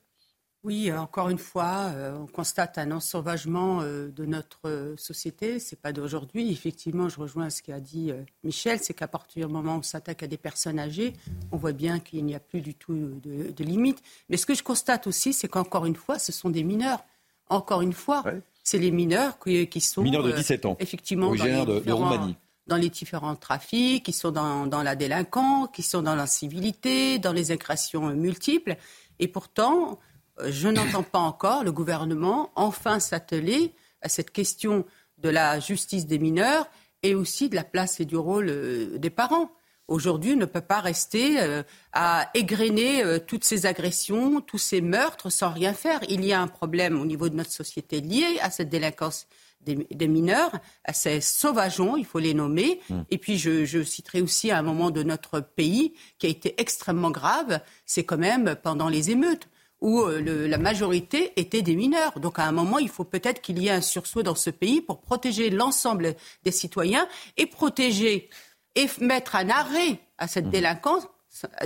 Oui, 0.65 0.91
encore 0.91 1.29
une 1.29 1.37
fois, 1.37 1.91
euh, 1.95 2.17
on 2.19 2.27
constate 2.27 2.77
un 2.77 2.91
ensauvagement 2.91 3.79
euh, 3.81 4.09
de 4.09 4.25
notre 4.25 4.59
euh, 4.65 4.93
société. 4.97 5.57
C'est 5.57 5.79
pas 5.81 5.93
d'aujourd'hui. 5.93 6.51
Effectivement, 6.51 7.07
je 7.07 7.17
rejoins 7.17 7.49
ce 7.49 7.61
qu'a 7.63 7.79
dit 7.79 8.11
Michel, 8.43 8.77
c'est 8.81 8.93
qu'à 8.93 9.07
partir 9.07 9.47
du 9.47 9.53
moment 9.53 9.75
où 9.75 9.79
on 9.79 9.83
s'attaque 9.83 10.21
à 10.23 10.27
des 10.27 10.37
personnes 10.37 10.77
âgées, 10.77 11.13
on 11.53 11.57
voit 11.57 11.71
bien 11.71 11.99
qu'il 11.99 12.25
n'y 12.25 12.35
a 12.35 12.41
plus 12.41 12.59
du 12.59 12.75
tout 12.75 12.93
de, 12.93 13.51
de 13.51 13.63
limite. 13.63 14.01
Mais 14.27 14.35
ce 14.35 14.45
que 14.45 14.53
je 14.53 14.61
constate 14.63 15.07
aussi, 15.07 15.31
c'est 15.31 15.47
qu'encore 15.47 15.85
une 15.85 15.95
fois, 15.95 16.19
ce 16.19 16.33
sont 16.33 16.49
des 16.49 16.63
mineurs. 16.63 17.05
Encore 17.47 17.81
une 17.81 17.93
fois, 17.93 18.23
c'est 18.63 18.77
les 18.79 18.91
mineurs 18.91 19.39
qui, 19.39 19.65
qui 19.67 19.79
sont 19.81 20.01
Mineurs 20.03 20.23
de 20.23 20.31
euh, 20.31 20.35
17 20.35 20.65
ans, 20.65 20.75
effectivement 20.79 21.27
dans 21.27 21.29
originaires 21.31 21.59
les 21.65 21.65
de- 21.65 21.73
de 21.75 21.79
différents- 21.79 22.09
Roumanie. 22.09 22.35
dans 22.67 22.75
les 22.75 22.89
différents 22.89 23.35
trafics, 23.37 24.03
qui 24.03 24.11
sont 24.13 24.29
dans, 24.31 24.67
dans 24.67 24.83
la 24.83 24.95
délinquance, 24.97 25.69
qui 25.73 25.81
sont 25.83 26.01
dans 26.03 26.13
l'incivilité, 26.15 27.17
dans 27.17 27.31
les 27.31 27.51
agressions 27.51 28.13
multiples. 28.13 28.75
Et 29.17 29.27
pourtant, 29.27 29.97
je 30.47 30.67
n'entends 30.67 31.03
pas 31.03 31.19
encore 31.19 31.63
le 31.63 31.71
gouvernement 31.71 32.51
enfin 32.55 32.99
s'atteler 32.99 33.73
à 34.01 34.09
cette 34.09 34.31
question 34.31 34.85
de 35.17 35.29
la 35.29 35.59
justice 35.59 36.07
des 36.07 36.19
mineurs 36.19 36.69
et 37.03 37.15
aussi 37.15 37.49
de 37.49 37.55
la 37.55 37.63
place 37.63 37.99
et 37.99 38.05
du 38.05 38.17
rôle 38.17 38.49
euh, 38.49 38.97
des 38.97 39.09
parents. 39.09 39.51
Aujourd'hui, 39.87 40.33
on 40.33 40.37
ne 40.37 40.45
peut 40.45 40.61
pas 40.61 40.81
rester 40.81 41.41
euh, 41.41 41.63
à 41.93 42.29
égrener 42.35 43.03
euh, 43.03 43.17
toutes 43.19 43.43
ces 43.43 43.65
agressions, 43.65 44.39
tous 44.41 44.57
ces 44.57 44.81
meurtres 44.81 45.31
sans 45.31 45.49
rien 45.49 45.73
faire. 45.73 45.99
Il 46.09 46.23
y 46.23 46.33
a 46.33 46.41
un 46.41 46.47
problème 46.47 46.99
au 47.01 47.05
niveau 47.05 47.29
de 47.29 47.35
notre 47.35 47.51
société 47.51 47.99
lié 47.99 48.37
à 48.41 48.51
cette 48.51 48.69
délinquance 48.69 49.27
des, 49.61 49.75
des 49.91 50.07
mineurs, 50.07 50.51
à 50.85 50.93
ces 50.93 51.19
sauvageons, 51.19 51.97
il 51.97 52.05
faut 52.05 52.19
les 52.19 52.33
nommer. 52.33 52.79
Et 53.09 53.17
puis, 53.17 53.37
je, 53.37 53.65
je 53.65 53.83
citerai 53.83 54.21
aussi 54.21 54.51
un 54.51 54.61
moment 54.61 54.89
de 54.89 55.03
notre 55.03 55.41
pays 55.41 55.93
qui 56.17 56.27
a 56.27 56.29
été 56.29 56.59
extrêmement 56.61 57.11
grave, 57.11 57.59
c'est 57.85 58.05
quand 58.05 58.17
même 58.17 58.55
pendant 58.63 58.87
les 58.87 59.11
émeutes 59.11 59.49
où 59.81 60.01
euh, 60.01 60.19
le- 60.21 60.47
la 60.47 60.57
majorité 60.57 61.31
était 61.35 61.61
des 61.61 61.75
mineurs. 61.75 62.19
Donc 62.19 62.39
à 62.39 62.43
un 62.45 62.51
moment, 62.51 62.79
il 62.79 62.89
faut 62.89 63.03
peut-être 63.05 63.41
qu'il 63.41 63.59
y 63.59 63.67
ait 63.67 63.71
un 63.71 63.81
sursaut 63.81 64.23
dans 64.23 64.35
ce 64.35 64.49
pays 64.49 64.81
pour 64.81 64.99
protéger 65.01 65.49
l'ensemble 65.49 66.15
des 66.43 66.51
citoyens 66.51 67.07
et 67.37 67.45
protéger 67.45 68.29
et 68.75 68.87
mettre 69.01 69.35
un 69.35 69.49
arrêt 69.49 69.99
à 70.17 70.27
cette 70.27 70.49
délinquance 70.49 71.07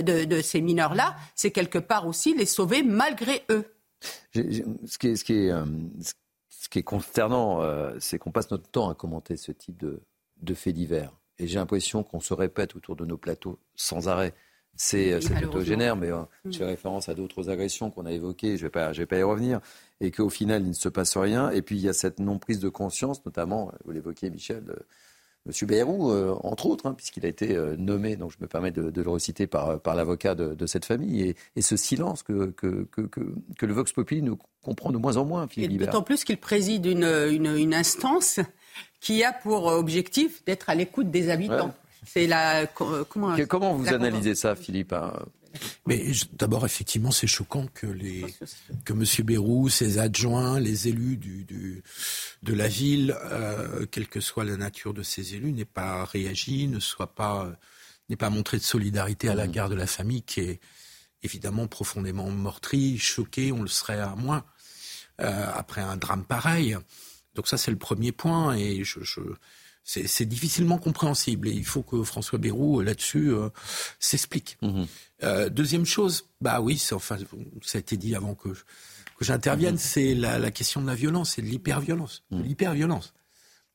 de, 0.00 0.24
de 0.24 0.40
ces 0.42 0.60
mineurs-là, 0.60 1.16
c'est 1.34 1.50
quelque 1.50 1.78
part 1.78 2.06
aussi 2.06 2.34
les 2.34 2.46
sauver 2.46 2.82
malgré 2.82 3.42
eux. 3.50 3.64
Ce, 4.34 4.40
qui 4.98 5.08
est, 5.08 5.16
ce, 5.16 5.24
qui 5.24 5.32
est, 5.34 5.50
euh, 5.50 5.64
ce 6.50 6.68
qui 6.68 6.78
est 6.78 6.82
consternant, 6.82 7.62
euh, 7.62 7.94
c'est 7.98 8.18
qu'on 8.18 8.30
passe 8.32 8.50
notre 8.50 8.68
temps 8.68 8.88
à 8.90 8.94
commenter 8.94 9.36
ce 9.36 9.52
type 9.52 9.78
de, 9.78 10.02
de 10.42 10.54
faits 10.54 10.74
divers. 10.74 11.12
Et 11.38 11.46
j'ai 11.46 11.56
l'impression 11.58 12.02
qu'on 12.04 12.20
se 12.20 12.34
répète 12.34 12.76
autour 12.76 12.94
de 12.96 13.04
nos 13.04 13.16
plateaux 13.16 13.58
sans 13.74 14.08
arrêt. 14.08 14.34
C'est 14.76 15.12
euh, 15.12 15.20
mais 15.96 16.10
euh, 16.10 16.22
Mm. 16.44 16.52
je 16.52 16.58
fais 16.58 16.64
référence 16.64 17.08
à 17.08 17.14
d'autres 17.14 17.48
agressions 17.50 17.90
qu'on 17.90 18.06
a 18.06 18.12
évoquées, 18.12 18.56
je 18.56 18.62
ne 18.62 18.66
vais, 18.66 18.70
pas- 18.70 18.92
je 18.92 19.00
vais 19.02 19.06
pas 19.06 19.18
y 19.18 19.22
revenir, 19.22 19.60
et 20.00 20.10
qu'au 20.10 20.28
final, 20.30 20.62
il 20.62 20.68
ne 20.68 20.72
se 20.74 20.88
passe 20.88 21.16
rien. 21.16 21.50
Et 21.50 21.62
puis, 21.62 21.76
il 21.76 21.82
y 21.82 21.88
a 21.88 21.92
cette 21.92 22.18
non-prise 22.18 22.58
de 22.58 22.68
conscience, 22.68 23.24
notamment, 23.24 23.70
vous 23.84 23.92
l'évoquiez, 23.92 24.30
Michel, 24.30 24.64
euh, 24.68 24.74
Monsieur 25.46 25.66
Bayrou, 25.66 26.10
euh, 26.10 26.34
entre 26.42 26.66
autres, 26.66 26.86
hein, 26.86 26.94
puisqu'il 26.94 27.24
a 27.26 27.28
été 27.28 27.54
euh, 27.54 27.76
nommé, 27.76 28.16
donc 28.16 28.30
je 28.32 28.38
me 28.40 28.46
permets 28.46 28.70
de, 28.70 28.90
de 28.90 29.02
le 29.02 29.10
reciter 29.10 29.46
par, 29.46 29.78
par 29.78 29.94
l'avocat 29.94 30.34
de, 30.34 30.54
de 30.54 30.66
cette 30.66 30.86
famille, 30.86 31.20
et, 31.22 31.36
et 31.54 31.60
ce 31.62 31.76
silence 31.76 32.22
que, 32.22 32.46
que, 32.46 32.88
que, 32.90 33.02
que, 33.02 33.20
que 33.58 33.66
le 33.66 33.74
Vox 33.74 33.92
Populi 33.92 34.22
ne 34.22 34.32
comprend 34.62 34.90
de 34.90 34.96
moins 34.96 35.18
en 35.18 35.24
moins, 35.26 35.46
d'autant 35.92 36.02
plus 36.02 36.24
qu'il 36.24 36.38
préside 36.38 36.86
une, 36.86 37.04
une, 37.04 37.46
une 37.56 37.74
instance 37.74 38.40
qui 39.00 39.22
a 39.22 39.32
pour 39.34 39.66
objectif 39.66 40.42
d'être 40.46 40.70
à 40.70 40.74
l'écoute 40.74 41.10
des 41.10 41.28
habitants. 41.28 41.66
Ouais. 41.66 41.72
C'est 42.06 42.26
la 42.26 42.66
co- 42.66 43.04
comment 43.04 43.36
Que- 43.36 43.42
Comment 43.44 43.74
vous 43.76 43.84
la- 43.84 43.92
analysez 43.94 44.34
ça, 44.34 44.54
Philippe 44.56 44.92
hein 44.92 45.12
Mais 45.86 46.10
d'abord, 46.32 46.64
effectivement, 46.66 47.10
c'est 47.12 47.26
choquant 47.26 47.66
que 47.74 47.86
les 47.86 48.24
que 48.84 48.92
M. 48.92 49.04
Bérou, 49.24 49.68
ses 49.68 49.98
adjoints, 49.98 50.58
les 50.60 50.88
élus 50.88 51.16
du, 51.16 51.44
du- 51.44 51.82
de 52.42 52.54
la 52.54 52.68
ville, 52.68 53.16
euh, 53.30 53.86
quelle 53.86 54.08
que 54.08 54.20
soit 54.20 54.44
la 54.44 54.56
nature 54.56 54.94
de 54.94 55.02
ces 55.02 55.34
élus, 55.34 55.52
n'aient 55.52 55.64
pas 55.64 56.04
réagi, 56.04 56.66
ne 56.68 56.80
soient 56.80 57.14
pas 57.14 57.50
n'aient 58.08 58.16
pas 58.16 58.30
montré 58.30 58.58
de 58.58 58.62
solidarité 58.62 59.28
à 59.28 59.34
la 59.34 59.46
garde 59.46 59.72
de 59.72 59.76
la 59.78 59.86
famille, 59.86 60.22
qui 60.22 60.40
est 60.40 60.60
évidemment 61.22 61.66
profondément 61.68 62.30
meurtrie, 62.30 62.98
choquée. 62.98 63.50
On 63.52 63.62
le 63.62 63.68
serait 63.68 63.98
à 64.00 64.14
moins 64.16 64.44
euh, 65.20 65.46
après 65.54 65.80
un 65.80 65.96
drame 65.96 66.24
pareil. 66.24 66.76
Donc 67.34 67.48
ça, 67.48 67.56
c'est 67.56 67.70
le 67.70 67.78
premier 67.78 68.12
point, 68.12 68.54
et 68.56 68.84
je, 68.84 68.98
je 69.02 69.20
c'est 69.84 70.24
difficilement 70.24 70.78
compréhensible 70.78 71.48
et 71.48 71.52
il 71.52 71.64
faut 71.64 71.82
que 71.82 72.02
François 72.02 72.38
Bayrou 72.38 72.80
euh, 72.80 72.84
là-dessus 72.84 73.32
euh, 73.32 73.50
s'explique. 74.00 74.58
Euh, 75.22 75.50
deuxième 75.50 75.84
chose, 75.84 76.30
bah 76.40 76.60
oui, 76.60 76.82
enfin, 76.92 77.18
ça 77.62 77.78
a 77.78 77.80
été 77.80 77.98
dit 77.98 78.14
avant 78.14 78.34
que, 78.34 78.48
que 78.48 79.24
j'intervienne, 79.24 79.76
c'est 79.76 80.14
la, 80.14 80.38
la 80.38 80.50
question 80.50 80.80
de 80.80 80.86
la 80.86 80.94
violence, 80.94 81.34
c'est 81.34 81.42
de 81.42 81.46
l'hyperviolence. 81.46 82.22
De 82.30 82.42
l'hyperviolence. 82.42 83.12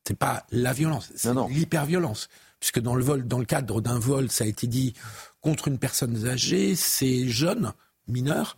C'est 0.04 0.18
pas 0.18 0.46
la 0.50 0.72
violence, 0.72 1.12
c'est 1.14 1.32
l'hyperviolence. 1.48 2.28
Puisque 2.58 2.80
dans 2.80 2.94
le 2.94 3.04
vol, 3.04 3.26
dans 3.26 3.38
le 3.38 3.46
cadre 3.46 3.80
d'un 3.80 3.98
vol, 3.98 4.30
ça 4.30 4.44
a 4.44 4.46
été 4.46 4.66
dit 4.66 4.94
contre 5.40 5.68
une 5.68 5.78
personne 5.78 6.26
âgée, 6.26 6.74
ces 6.74 7.28
jeunes 7.28 7.72
mineurs 8.08 8.56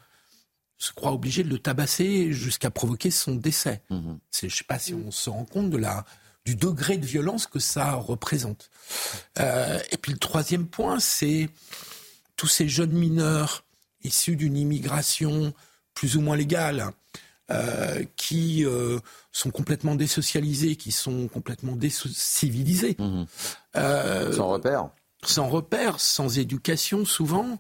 se 0.79 0.93
croient 0.93 1.13
obligés 1.13 1.45
de 1.45 1.51
le 1.51 1.59
tabasser 1.59 2.33
jusqu'à 2.33 2.71
provoquer 2.71 3.11
son 3.13 3.37
décès. 3.37 3.83
C'est, 4.31 4.49
je 4.49 4.57
sais 4.57 4.65
pas 4.65 4.81
si 4.81 4.95
on 4.95 5.13
se 5.13 5.31
rend 5.31 5.45
compte 5.45 5.71
de 5.71 5.77
la, 5.77 6.05
du 6.45 6.57
degré 6.57 6.99
de 6.99 7.07
violence 7.07 7.47
que 7.47 7.61
ça 7.61 7.93
représente. 7.93 8.71
Euh, 9.39 9.79
et 9.91 9.97
puis 9.97 10.13
le 10.13 10.19
troisième 10.19 10.67
point, 10.67 10.99
c'est 11.01 11.49
tous 12.37 12.49
ces 12.49 12.69
jeunes 12.69 12.93
mineurs 12.93 13.65
issus 14.03 14.37
d'une 14.37 14.57
immigration 14.57 15.53
plus 15.95 16.17
ou 16.17 16.21
moins 16.21 16.37
légale, 16.37 16.93
euh, 17.51 18.05
qui 18.17 18.65
euh, 18.65 18.99
sont 19.31 19.51
complètement 19.51 19.95
désocialisés, 19.95 20.77
qui 20.77 20.91
sont 20.91 21.29
complètement 21.29 21.77
décivilisés. 21.77 22.97
Euh, 23.77 24.33
Sans 24.33 24.49
repère. 24.49 24.89
Sans 25.25 25.49
repère, 25.49 26.01
sans 26.01 26.39
éducation 26.39 27.05
souvent, 27.05 27.59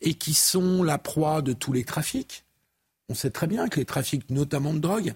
et 0.00 0.14
qui 0.14 0.34
sont 0.34 0.82
la 0.82 0.98
proie 0.98 1.40
de 1.40 1.52
tous 1.52 1.72
les 1.72 1.84
trafics. 1.84 2.44
On 3.08 3.14
sait 3.14 3.30
très 3.30 3.46
bien 3.46 3.68
que 3.68 3.78
les 3.78 3.86
trafics, 3.86 4.28
notamment 4.30 4.74
de 4.74 4.80
drogue, 4.80 5.14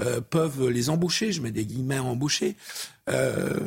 euh, 0.00 0.20
peuvent 0.20 0.68
les 0.68 0.90
embaucher, 0.90 1.32
je 1.32 1.40
mets 1.40 1.50
des 1.52 1.64
guillemets 1.66 1.96
à 1.96 2.02
embaucher, 2.02 2.56
euh, 3.08 3.58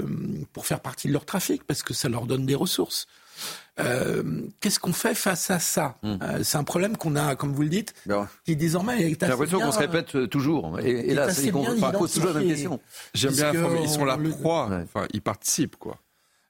pour 0.53 0.65
faire 0.65 0.79
partie 0.79 1.07
de 1.07 1.13
leur 1.13 1.25
trafic, 1.25 1.63
parce 1.63 1.81
que 1.83 1.93
ça 1.93 2.09
leur 2.09 2.25
donne 2.25 2.45
des 2.45 2.55
ressources. 2.55 3.07
Euh, 3.79 4.41
Qu'est-ce 4.59 4.79
qu'on 4.79 4.91
fait 4.93 5.15
face 5.15 5.49
à 5.49 5.59
ça 5.59 5.97
Euh, 6.03 6.43
C'est 6.43 6.57
un 6.57 6.63
problème 6.65 6.97
qu'on 6.97 7.15
a, 7.15 7.35
comme 7.35 7.53
vous 7.53 7.61
le 7.61 7.69
dites, 7.69 7.93
qui 8.45 8.55
désormais 8.57 9.01
est 9.11 9.21
J'ai 9.21 9.27
l'impression 9.27 9.59
qu'on 9.59 9.71
se 9.71 9.79
répète 9.79 10.15
euh, 10.15 10.27
toujours. 10.27 10.79
Et, 10.79 11.13
là, 11.13 11.33
c'est 11.33 11.51
qu'on 11.51 11.63
pose 11.91 12.13
toujours 12.13 12.33
la 12.33 12.39
même 12.39 12.49
question. 12.49 12.79
J'aime 13.13 13.33
bien 13.33 13.53
formule, 13.53 13.79
ils 13.83 13.89
sont 13.89 14.01
on 14.01 14.05
la 14.05 14.17
le- 14.17 14.29
proie, 14.31 14.69
enfin, 14.83 15.07
ils 15.13 15.21
participent, 15.21 15.77
quoi. 15.77 15.97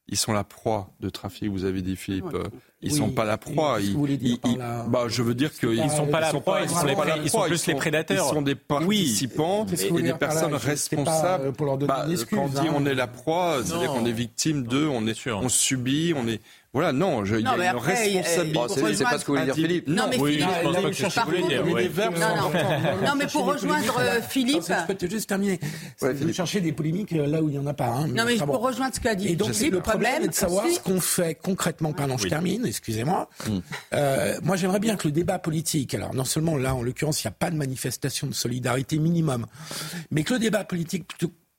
Ils 0.08 0.18
sont 0.18 0.34
la 0.34 0.44
proie 0.44 0.90
de 1.02 1.10
trafic, 1.10 1.52
vous 1.52 1.66
avez 1.66 1.84
dit, 1.84 1.96
Philippe. 1.96 2.34
Euh, 2.34 2.46
Ils 2.82 2.94
Oui. 2.94 2.98
sont 2.98 3.10
pas 3.10 3.26
la 3.26 3.38
proie. 3.38 3.76
Qu'est-ce 3.76 3.88
que 3.88 3.90
Ils, 3.90 3.94
vous 3.94 4.00
voulez 4.00 4.16
dire 4.18 4.30
ils- 4.32 4.40
par 4.40 4.52
ils- 4.52 4.58
là 4.58 4.86
bah, 4.88 5.04
je 5.10 5.22
veux 5.22 5.34
dire 5.36 5.52
qu'ils 5.54 5.74
Ils 5.74 5.90
sont 5.90 6.08
pas 6.08 6.22
la 6.22 6.32
proie, 6.34 6.62
ils 6.62 6.70
sont 6.70 6.86
les 6.86 6.96
ils 7.26 7.30
sont 7.30 7.42
plus 7.42 7.68
les 7.68 7.76
prédateurs. 7.76 8.26
Ils 8.32 8.34
sont 8.36 8.42
des 8.42 8.56
participants 8.56 9.66
que 9.66 9.76
et 10.00 10.02
des 10.04 10.08
là 10.10 10.14
personnes 10.16 10.56
responsables. 10.56 11.48
euh, 11.48 11.52
pour 11.52 11.66
leur 11.66 11.78
donner 11.78 11.90
Bah, 11.90 12.04
une 12.06 12.14
excuse, 12.14 12.38
quand 12.38 12.46
on 12.46 12.48
dit 12.48 12.68
hein. 12.70 12.74
on 12.78 12.86
est 12.86 12.94
la 12.96 13.08
proie, 13.08 13.58
c'est-à-dire 13.66 13.92
qu'on 13.92 14.06
est 14.06 14.12
victime 14.14 14.64
d'eux, 14.64 14.88
on 14.88 15.06
est, 15.08 15.28
on 15.32 15.50
subit, 15.50 16.14
on 16.16 16.26
est. 16.28 16.40
Voilà, 16.72 16.92
non, 16.92 17.26
je- 17.26 17.36
il 17.38 17.42
y 17.42 17.44
Non, 17.44 17.52
a 17.52 17.56
une 17.56 17.62
après, 17.64 17.94
responsabilité. 17.96 18.54
Bon, 18.54 18.68
c'est- 18.68 19.04
pas 19.04 19.18
ce 19.18 19.26
que 19.26 19.32
voulait 19.32 19.46
dire 19.46 19.56
Philippe. 19.56 19.88
Non, 19.88 20.04
mais 20.08 20.20
oui, 20.20 20.34
Philippe, 20.34 20.50
je 20.56 20.62
pense 20.64 20.76
il 20.78 20.82
pas 20.84 20.90
que 20.90 20.96
c'est 20.96 21.10
ce 21.10 21.20
que 21.20 21.48
dire. 21.48 21.64
oui. 21.66 21.90
Non, 22.20 22.36
non. 22.36 23.08
Non, 23.08 23.16
mais 23.18 23.26
pour 23.26 23.46
rejoindre 23.46 23.96
euh, 24.00 24.22
Philippe. 24.22 24.62
Je 24.68 24.94
peux 24.94 25.10
juste 25.10 25.28
terminer. 25.30 25.60
De 26.02 26.32
chercher 26.32 26.62
des 26.62 26.72
polémiques 26.72 27.14
euh, 27.14 27.26
là 27.26 27.42
où 27.42 27.50
il 27.50 27.54
n'y 27.54 27.58
en 27.58 27.66
a 27.66 27.74
pas. 27.74 27.88
hein. 27.88 28.08
Non, 28.08 28.24
mais 28.26 28.38
pour 28.38 28.46
bon. 28.48 28.58
rejoindre 28.60 28.94
ce 28.94 29.00
qu'a 29.00 29.16
dit 29.16 29.30
Et 29.30 29.36
donc, 29.36 29.54
Philippe, 29.54 29.74
le 29.74 29.82
problème 29.82 30.24
est 30.24 30.28
de 30.28 30.34
savoir 30.34 30.66
aussi- 30.66 30.76
ce 30.76 30.80
qu'on 30.80 31.02
fait 31.02 31.34
concrètement. 31.36 31.92
Pardon, 31.92 32.18
je 32.20 32.28
termine, 32.28 32.64
excusez-moi. 32.68 33.28
Euh, 33.94 34.38
moi, 34.44 34.56
j'aimerais 34.56 34.80
bien 34.80 34.96
que 34.96 35.08
le 35.08 35.12
débat 35.12 35.40
politique, 35.40 35.96
alors 35.96 36.14
non 36.14 36.24
seulement 36.26 36.56
là, 36.56 36.76
en 36.76 36.84
l'occurrence, 36.84 37.24
il 37.24 37.28
n'y 37.28 37.30
a 37.30 37.36
pas 37.38 37.50
de 37.50 37.56
manifestation 37.56 38.28
de 38.28 38.34
solidarité 38.34 39.00
minimum, 39.00 39.48
mais 40.12 40.24
que 40.24 40.34
le 40.34 40.40
débat 40.40 40.64
politique, 40.64 41.06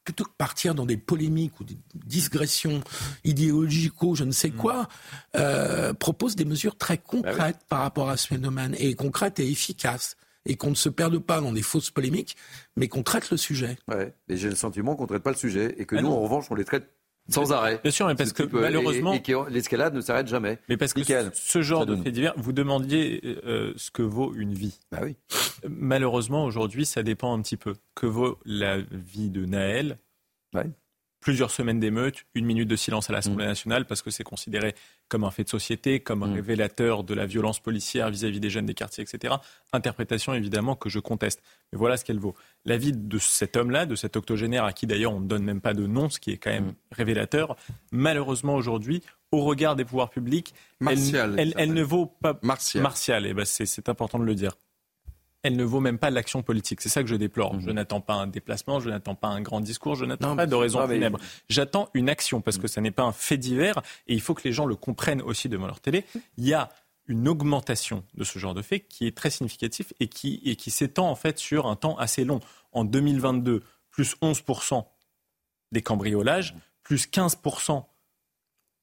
plutôt, 0.04 0.24
que 0.24 0.30
partir 0.36 0.74
dans 0.74 0.86
des 0.86 0.96
polémiques 0.96 1.58
ou 1.60 1.64
des 1.64 1.78
digressions 1.94 2.82
idéologico, 3.24 4.14
je 4.14 4.24
ne 4.24 4.32
sais 4.32 4.50
quoi, 4.50 4.88
euh, 5.36 5.92
propose 5.92 6.36
des 6.36 6.44
mesures 6.44 6.76
très 6.76 6.98
concrètes 6.98 7.60
par 7.68 7.80
rapport 7.80 8.10
à 8.10 8.16
ce 8.16 8.26
phénomène, 8.26 8.74
et 8.78 8.94
concrètes 8.94 9.40
et 9.40 9.48
efficaces. 9.48 10.16
et 10.46 10.56
qu'on 10.56 10.70
ne 10.70 10.74
se 10.74 10.88
perde 10.88 11.18
pas 11.18 11.42
dans 11.42 11.52
des 11.52 11.60
fausses 11.60 11.90
polémiques, 11.90 12.34
mais 12.74 12.88
qu'on 12.88 13.02
traite 13.02 13.30
le 13.30 13.36
sujet. 13.36 13.76
Ouais, 13.88 14.14
et 14.30 14.38
j'ai 14.38 14.48
le 14.48 14.54
sentiment 14.54 14.96
qu'on 14.96 15.02
ne 15.02 15.08
traite 15.08 15.22
pas 15.22 15.32
le 15.32 15.36
sujet 15.36 15.74
et 15.76 15.84
que 15.84 15.96
nous, 15.96 16.08
en 16.08 16.18
revanche, 16.18 16.46
on 16.50 16.54
les 16.54 16.64
traite 16.64 16.90
sans 17.30 17.52
arrêt. 17.52 17.80
Bien 17.82 17.90
sûr, 17.90 18.06
mais 18.06 18.14
parce 18.14 18.32
que 18.32 18.42
malheureusement. 18.42 19.12
Et, 19.12 19.22
que 19.22 19.50
l'escalade 19.50 19.94
ne 19.94 20.00
s'arrête 20.00 20.28
jamais. 20.28 20.58
Mais 20.68 20.76
parce 20.76 20.92
que 20.92 21.02
ce 21.32 21.62
genre 21.62 21.86
de 21.86 21.96
fait 21.96 22.10
divers, 22.10 22.34
vous 22.36 22.52
demandiez 22.52 23.20
euh, 23.44 23.72
ce 23.76 23.90
que 23.90 24.02
vaut 24.02 24.34
une 24.34 24.54
vie. 24.54 24.78
Bah 24.90 24.98
oui. 25.02 25.16
Malheureusement, 25.68 26.44
aujourd'hui, 26.44 26.86
ça 26.86 27.02
dépend 27.02 27.36
un 27.36 27.42
petit 27.42 27.56
peu. 27.56 27.74
Que 27.94 28.06
vaut 28.06 28.38
la 28.44 28.78
vie 28.78 29.30
de 29.30 29.44
Naël? 29.44 29.96
Plusieurs 31.20 31.50
semaines 31.50 31.80
d'émeutes, 31.80 32.24
une 32.34 32.46
minute 32.46 32.68
de 32.68 32.76
silence 32.76 33.10
à 33.10 33.12
l'Assemblée 33.12 33.44
nationale 33.44 33.84
parce 33.84 34.00
que 34.00 34.10
c'est 34.10 34.24
considéré 34.24 34.74
comme 35.10 35.24
un 35.24 35.30
fait 35.30 35.44
de 35.44 35.50
société, 35.50 36.00
comme 36.00 36.22
un 36.22 36.28
mm. 36.28 36.34
révélateur 36.34 37.04
de 37.04 37.12
la 37.12 37.26
violence 37.26 37.58
policière 37.58 38.08
vis-à-vis 38.08 38.40
des 38.40 38.48
jeunes 38.48 38.64
des 38.64 38.72
quartiers, 38.72 39.04
etc. 39.04 39.34
Interprétation 39.74 40.32
évidemment 40.32 40.76
que 40.76 40.88
je 40.88 40.98
conteste. 40.98 41.42
Mais 41.72 41.78
voilà 41.78 41.98
ce 41.98 42.04
qu'elle 42.06 42.18
vaut. 42.18 42.34
La 42.64 42.78
vie 42.78 42.92
de 42.92 43.18
cet 43.18 43.56
homme-là, 43.56 43.84
de 43.84 43.96
cet 43.96 44.16
octogénaire 44.16 44.64
à 44.64 44.72
qui 44.72 44.86
d'ailleurs 44.86 45.12
on 45.12 45.20
ne 45.20 45.26
donne 45.26 45.44
même 45.44 45.60
pas 45.60 45.74
de 45.74 45.86
nom, 45.86 46.08
ce 46.08 46.18
qui 46.18 46.30
est 46.30 46.38
quand 46.38 46.50
même 46.50 46.68
mm. 46.68 46.74
révélateur, 46.92 47.56
malheureusement 47.92 48.54
aujourd'hui, 48.54 49.02
au 49.32 49.42
regard 49.44 49.76
des 49.76 49.84
pouvoirs 49.84 50.10
publics, 50.10 50.54
elle, 50.80 51.74
ne 51.74 51.82
vaut 51.82 52.06
pas... 52.06 52.38
Martial. 52.42 52.82
Martial, 52.82 53.26
et 53.26 53.30
eh 53.30 53.34
ben 53.34 53.44
c'est 53.44 53.88
important 53.88 54.18
de 54.18 54.24
le 54.24 54.34
dire 54.34 54.56
elle 55.42 55.56
ne 55.56 55.64
vaut 55.64 55.80
même 55.80 55.98
pas 55.98 56.10
l'action 56.10 56.42
politique. 56.42 56.80
C'est 56.80 56.88
ça 56.88 57.02
que 57.02 57.08
je 57.08 57.14
déplore. 57.14 57.54
Mhm. 57.54 57.60
Je 57.60 57.70
n'attends 57.70 58.00
pas 58.00 58.14
un 58.14 58.26
déplacement, 58.26 58.80
je 58.80 58.90
n'attends 58.90 59.14
pas 59.14 59.28
un 59.28 59.40
grand 59.40 59.60
discours, 59.60 59.94
je 59.94 60.04
n'attends 60.04 60.36
pas 60.36 60.46
de 60.46 60.54
raison 60.54 60.86
funèbre. 60.86 61.18
J'attends 61.48 61.88
une 61.94 62.08
action 62.08 62.40
parce 62.40 62.58
que 62.58 62.68
ça 62.68 62.80
n'est 62.80 62.90
pas 62.90 63.04
un 63.04 63.12
fait 63.12 63.38
divers 63.38 63.80
et 64.06 64.14
il 64.14 64.20
faut 64.20 64.34
que 64.34 64.42
les 64.44 64.52
gens 64.52 64.66
le 64.66 64.76
comprennent 64.76 65.22
aussi 65.22 65.48
devant 65.48 65.66
leur 65.66 65.80
télé. 65.80 66.04
Il 66.36 66.46
y 66.46 66.54
a 66.54 66.68
une 67.06 67.26
augmentation 67.26 68.04
de 68.14 68.24
ce 68.24 68.38
genre 68.38 68.54
de 68.54 68.62
fait 68.62 68.80
qui 68.80 69.06
est 69.06 69.16
très 69.16 69.30
significatif 69.30 69.92
et 69.98 70.06
qui, 70.06 70.40
et 70.44 70.56
qui 70.56 70.70
s'étend 70.70 71.10
en 71.10 71.16
fait 71.16 71.38
sur 71.38 71.66
un 71.66 71.76
temps 71.76 71.96
assez 71.98 72.24
long. 72.24 72.40
En 72.72 72.84
2022, 72.84 73.62
plus 73.90 74.16
11% 74.22 74.84
des 75.72 75.82
cambriolages, 75.82 76.54
plus 76.82 77.08
15% 77.08 77.84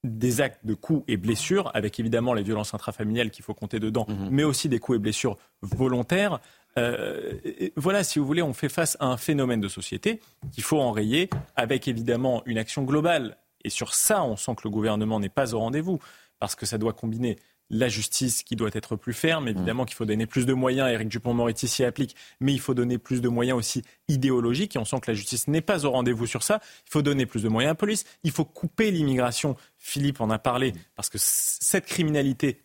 des 0.04 0.40
actes 0.40 0.64
de 0.64 0.74
coups 0.74 1.02
et 1.08 1.16
blessures, 1.16 1.70
avec 1.74 1.98
évidemment 1.98 2.32
les 2.32 2.42
violences 2.42 2.74
intrafamiliales 2.74 3.30
qu'il 3.30 3.44
faut 3.44 3.54
compter 3.54 3.80
dedans, 3.80 4.06
mhm. 4.08 4.28
mais 4.30 4.44
aussi 4.44 4.68
des 4.68 4.78
coups 4.78 4.96
et 4.96 4.98
blessures 5.00 5.36
volontaires. 5.62 6.40
Euh, 6.78 7.32
voilà, 7.76 8.04
si 8.04 8.18
vous 8.18 8.26
voulez, 8.26 8.42
on 8.42 8.52
fait 8.52 8.68
face 8.68 8.96
à 9.00 9.06
un 9.06 9.16
phénomène 9.16 9.60
de 9.60 9.68
société 9.68 10.20
qu'il 10.52 10.62
faut 10.62 10.78
enrayer 10.78 11.28
avec 11.56 11.88
évidemment 11.88 12.42
une 12.46 12.58
action 12.58 12.84
globale. 12.84 13.36
Et 13.64 13.70
sur 13.70 13.94
ça, 13.94 14.22
on 14.22 14.36
sent 14.36 14.54
que 14.56 14.62
le 14.64 14.70
gouvernement 14.70 15.18
n'est 15.18 15.28
pas 15.28 15.54
au 15.54 15.58
rendez-vous, 15.58 15.98
parce 16.38 16.54
que 16.54 16.66
ça 16.66 16.78
doit 16.78 16.92
combiner 16.92 17.36
la 17.70 17.88
justice 17.88 18.42
qui 18.42 18.56
doit 18.56 18.70
être 18.72 18.96
plus 18.96 19.12
ferme. 19.12 19.44
Mm. 19.44 19.48
Évidemment 19.48 19.84
qu'il 19.84 19.96
faut 19.96 20.04
donner 20.04 20.26
plus 20.26 20.46
de 20.46 20.52
moyens. 20.52 20.90
Éric 20.90 21.08
Dupont-Moretti 21.08 21.68
s'y 21.68 21.84
applique. 21.84 22.16
Mais 22.40 22.52
il 22.52 22.60
faut 22.60 22.74
donner 22.74 22.98
plus 22.98 23.20
de 23.20 23.28
moyens 23.28 23.58
aussi 23.58 23.82
idéologiques. 24.08 24.76
Et 24.76 24.78
on 24.78 24.84
sent 24.84 25.00
que 25.00 25.10
la 25.10 25.14
justice 25.14 25.48
n'est 25.48 25.60
pas 25.60 25.84
au 25.84 25.90
rendez-vous 25.90 26.26
sur 26.26 26.42
ça. 26.42 26.60
Il 26.86 26.90
faut 26.90 27.02
donner 27.02 27.26
plus 27.26 27.42
de 27.42 27.48
moyens 27.48 27.70
à 27.70 27.72
la 27.72 27.76
police. 27.76 28.04
Il 28.24 28.30
faut 28.30 28.44
couper 28.44 28.90
l'immigration. 28.90 29.56
Philippe 29.78 30.20
en 30.20 30.30
a 30.30 30.38
parlé. 30.38 30.72
Parce 30.96 31.08
que 31.08 31.18
cette 31.18 31.86
criminalité, 31.86 32.62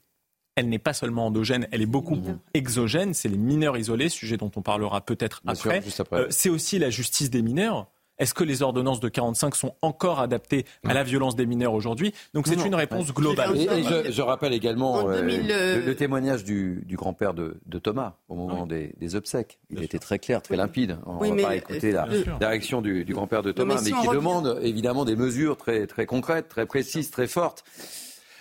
elle 0.56 0.70
n'est 0.70 0.80
pas 0.80 0.94
seulement 0.94 1.28
endogène, 1.28 1.68
elle 1.72 1.82
est 1.82 1.88
beaucoup 1.88 2.20
exogène. 2.54 3.14
C'est 3.14 3.30
les 3.30 3.38
mineurs 3.38 3.78
isolés, 3.78 4.10
sujet 4.10 4.38
dont 4.38 4.52
on 4.56 4.62
parlera 4.62 5.02
peut-être 5.02 5.42
après. 5.48 5.84
après. 6.00 6.18
Euh, 6.18 6.28
c'est 6.30 6.50
aussi 6.50 6.80
la 6.80 6.90
justice 6.90 7.30
des 7.30 7.42
mineurs. 7.42 7.88
Est-ce 8.24 8.34
que 8.34 8.46
les 8.46 8.62
ordonnances 8.62 9.02
de 9.02 9.10
45 9.10 9.54
sont 9.54 9.76
encore 9.82 10.22
adaptées 10.22 10.66
à 10.88 10.94
la 10.94 11.04
violence 11.04 11.36
des 11.36 11.46
mineurs 11.46 11.74
aujourd'hui? 11.74 12.14
Donc 12.34 12.48
c'est 12.48 12.66
une 12.66 12.74
réponse 12.74 13.14
globale. 13.14 13.58
Et, 13.58 14.14
je, 14.14 14.22
rappelle 14.22 14.54
également 14.54 15.10
euh, 15.10 15.22
le, 15.22 15.94
témoignage 15.94 16.46
du, 16.46 16.86
grand-père 16.92 17.34
de, 17.34 17.60
Thomas 17.80 18.14
au 18.30 18.36
moment 18.36 18.66
des, 18.66 19.16
obsèques. 19.16 19.60
Il 19.70 19.84
était 19.84 20.00
très 20.00 20.20
clair, 20.20 20.42
très 20.42 20.56
limpide. 20.56 21.00
On 21.06 21.22
ne 21.22 21.42
va 21.42 21.48
pas 21.50 21.56
écouter 21.58 21.92
la, 21.92 22.08
réaction 22.40 22.82
du, 22.82 23.04
grand-père 23.10 23.42
de 23.42 23.52
Thomas, 23.52 23.82
mais, 23.84 23.92
qui 23.92 24.08
demande 24.08 24.58
évidemment 24.62 25.04
des 25.04 25.18
mesures 25.18 25.58
très, 25.58 25.86
très 25.86 26.06
concrètes, 26.06 26.48
très 26.48 26.66
précises, 26.66 27.12
très 27.12 27.28
fortes. 27.28 27.66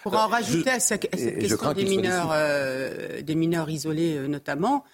Pour 0.05 0.15
en 0.15 0.29
rajouter 0.29 0.71
à 0.71 0.79
cette 0.79 1.11
question 1.11 1.73
des 1.73 1.85
mineurs, 1.85 2.31
euh, 2.33 3.21
des 3.21 3.35
mineurs 3.35 3.69
isolés 3.69 4.17
euh, 4.17 4.29
notamment, 4.29 4.85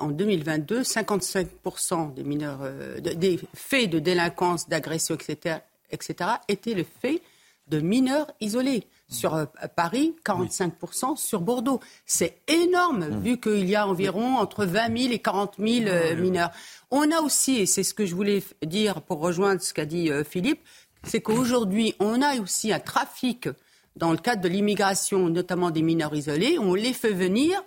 en 0.00 0.08
2022, 0.08 0.82
55% 0.82 2.14
des 2.14 2.24
mineurs, 2.24 2.60
euh, 2.62 3.00
des 3.00 3.38
faits 3.54 3.90
de 3.90 3.98
délinquance, 3.98 4.68
d'agression, 4.68 5.14
etc., 5.14 5.58
etc., 5.90 6.30
étaient 6.48 6.74
le 6.74 6.84
fait 6.84 7.22
de 7.68 7.80
mineurs 7.80 8.30
isolés. 8.40 8.84
Sur 9.10 9.34
euh, 9.34 9.46
Paris, 9.74 10.14
45% 10.24 11.16
sur 11.16 11.40
Bordeaux. 11.40 11.80
C'est 12.04 12.38
énorme, 12.46 13.08
mmh. 13.08 13.20
vu 13.20 13.40
qu'il 13.40 13.68
y 13.68 13.74
a 13.74 13.86
environ 13.86 14.36
entre 14.36 14.66
20 14.66 14.98
000 14.98 15.12
et 15.12 15.18
40 15.18 15.54
000 15.58 15.86
euh, 15.86 16.16
mineurs. 16.16 16.50
On 16.90 17.10
a 17.10 17.20
aussi, 17.20 17.56
et 17.56 17.66
c'est 17.66 17.82
ce 17.82 17.94
que 17.94 18.04
je 18.04 18.14
voulais 18.14 18.42
dire 18.64 19.02
pour 19.02 19.20
rejoindre 19.20 19.62
ce 19.62 19.72
qu'a 19.72 19.86
dit 19.86 20.10
Philippe, 20.28 20.60
c'est 21.04 21.20
qu'aujourd'hui, 21.20 21.94
on 22.00 22.22
a 22.22 22.36
aussi 22.40 22.72
un 22.72 22.80
trafic 22.80 23.48
dans 23.96 24.12
le 24.12 24.18
cadre 24.18 24.42
de 24.42 24.48
l'immigration, 24.48 25.28
notamment 25.28 25.70
des 25.70 25.82
mineurs 25.82 26.14
isolés. 26.14 26.58
On 26.58 26.74
les 26.74 26.92
fait 26.92 27.12
venir 27.12 27.62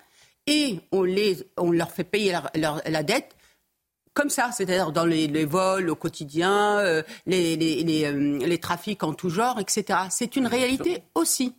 et 0.47 0.79
on, 0.91 1.03
les, 1.03 1.47
on 1.57 1.71
leur 1.71 1.91
fait 1.91 2.03
payer 2.03 2.37
la 2.55 3.03
dette 3.03 3.35
comme 4.13 4.29
ça, 4.29 4.51
c'est-à-dire 4.51 4.91
dans 4.91 5.05
les, 5.05 5.45
vols 5.45 5.89
au 5.89 5.95
quotidien, 5.95 6.79
euh, 6.79 7.01
les, 7.25 7.55
les, 7.55 8.05
euh, 8.05 8.39
les, 8.39 8.57
trafics 8.57 9.03
en 9.03 9.13
tout 9.13 9.29
genre, 9.29 9.59
etc. 9.59 9.99
C'est 10.09 10.35
une 10.35 10.47
réalité 10.47 11.03
aussi. 11.15 11.53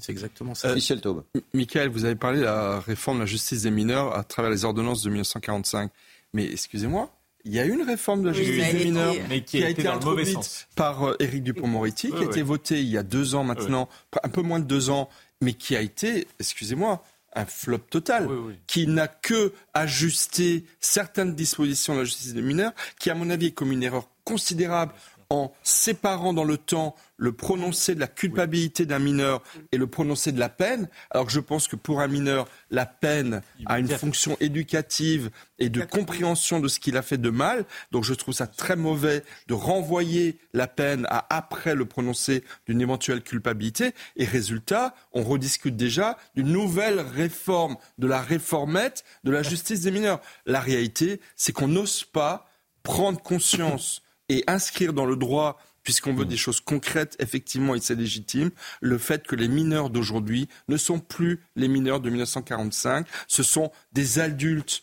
C'est 0.00 0.12
exactement 0.12 0.54
ça. 0.54 0.68
Euh, 0.68 0.74
Michel 0.74 1.00
Taube. 1.00 1.24
Michael, 1.52 1.88
vous 1.88 2.04
avez 2.04 2.16
parlé 2.16 2.40
de 2.40 2.44
la 2.44 2.80
réforme 2.80 3.18
de 3.18 3.22
la 3.22 3.26
justice 3.26 3.62
des 3.62 3.70
mineurs 3.70 4.16
à 4.16 4.24
travers 4.24 4.50
les 4.50 4.64
ordonnances 4.64 5.02
de 5.02 5.10
1945. 5.10 5.90
Mais 6.32 6.44
excusez-moi, 6.44 7.10
il 7.44 7.54
y 7.54 7.60
a 7.60 7.64
eu 7.64 7.72
une 7.72 7.82
réforme 7.82 8.22
de 8.22 8.28
la 8.28 8.32
justice 8.32 8.72
des 8.72 8.84
mineurs 8.84 9.14
qui, 9.46 9.62
a 9.62 9.68
été, 9.68 9.86
introduite 9.86 10.66
par 10.74 11.14
Éric 11.20 11.42
Dupond-Moretti, 11.44 12.10
qui 12.10 12.16
a 12.16 12.24
été 12.24 12.42
votée 12.42 12.80
il 12.80 12.88
y 12.88 12.98
a 12.98 13.02
deux 13.02 13.34
ans 13.34 13.44
maintenant, 13.44 13.88
un 14.22 14.28
peu 14.28 14.42
moins 14.42 14.58
de 14.58 14.64
deux 14.64 14.90
ans, 14.90 15.08
mais 15.40 15.52
qui 15.52 15.76
a 15.76 15.80
été, 15.80 16.26
excusez-moi, 16.40 17.02
un 17.34 17.46
flop 17.46 17.78
total, 17.90 18.28
qui 18.66 18.86
n'a 18.86 19.08
que 19.08 19.52
ajusté 19.72 20.64
certaines 20.80 21.34
dispositions 21.34 21.94
de 21.94 22.00
la 22.00 22.04
justice 22.04 22.34
des 22.34 22.42
mineurs, 22.42 22.72
qui 22.98 23.10
à 23.10 23.14
mon 23.14 23.30
avis 23.30 23.46
est 23.46 23.52
comme 23.52 23.72
une 23.72 23.82
erreur 23.82 24.08
considérable 24.24 24.94
en 25.30 25.52
séparant 25.62 26.32
dans 26.32 26.44
le 26.44 26.56
temps 26.56 26.94
le 27.16 27.32
prononcé 27.32 27.94
de 27.94 28.00
la 28.00 28.06
culpabilité 28.06 28.86
d'un 28.86 28.98
mineur 28.98 29.42
et 29.72 29.76
le 29.76 29.86
prononcé 29.86 30.32
de 30.32 30.40
la 30.40 30.48
peine, 30.48 30.88
alors 31.10 31.26
que 31.26 31.32
je 31.32 31.40
pense 31.40 31.68
que 31.68 31.76
pour 31.76 32.00
un 32.00 32.08
mineur, 32.08 32.48
la 32.70 32.86
peine 32.86 33.40
a 33.66 33.78
une 33.78 33.88
fonction 33.88 34.36
éducative 34.40 35.30
et 35.58 35.68
de 35.68 35.82
compréhension 35.82 36.58
de 36.60 36.68
ce 36.68 36.80
qu'il 36.80 36.96
a 36.96 37.02
fait 37.02 37.18
de 37.18 37.30
mal. 37.30 37.64
Donc 37.92 38.04
je 38.04 38.14
trouve 38.14 38.34
ça 38.34 38.46
très 38.46 38.76
mauvais 38.76 39.22
de 39.46 39.54
renvoyer 39.54 40.38
la 40.52 40.66
peine 40.66 41.06
à 41.08 41.24
après 41.34 41.74
le 41.74 41.84
prononcé 41.84 42.42
d'une 42.66 42.80
éventuelle 42.80 43.22
culpabilité. 43.22 43.92
Et 44.16 44.24
résultat, 44.24 44.94
on 45.12 45.22
rediscute 45.22 45.76
déjà 45.76 46.18
d'une 46.34 46.50
nouvelle 46.50 47.00
réforme 47.00 47.76
de 47.98 48.06
la 48.06 48.20
réformette 48.20 49.04
de 49.22 49.30
la 49.30 49.42
justice 49.42 49.82
des 49.82 49.90
mineurs. 49.90 50.20
La 50.46 50.60
réalité, 50.60 51.20
c'est 51.36 51.52
qu'on 51.52 51.68
n'ose 51.68 52.04
pas 52.04 52.48
prendre 52.82 53.20
conscience 53.20 54.02
et 54.28 54.44
inscrire 54.46 54.92
dans 54.92 55.06
le 55.06 55.16
droit 55.16 55.58
puisqu'on 55.84 56.14
veut 56.14 56.24
mm. 56.24 56.28
des 56.28 56.36
choses 56.36 56.60
concrètes, 56.60 57.14
effectivement, 57.20 57.74
et 57.74 57.80
c'est 57.80 57.94
légitime, 57.94 58.50
le 58.80 58.98
fait 58.98 59.26
que 59.26 59.36
les 59.36 59.48
mineurs 59.48 59.90
d'aujourd'hui 59.90 60.48
ne 60.68 60.76
sont 60.76 60.98
plus 60.98 61.40
les 61.54 61.68
mineurs 61.68 62.00
de 62.00 62.08
1945, 62.08 63.06
ce 63.28 63.42
sont 63.42 63.70
des 63.92 64.18
adultes 64.18 64.82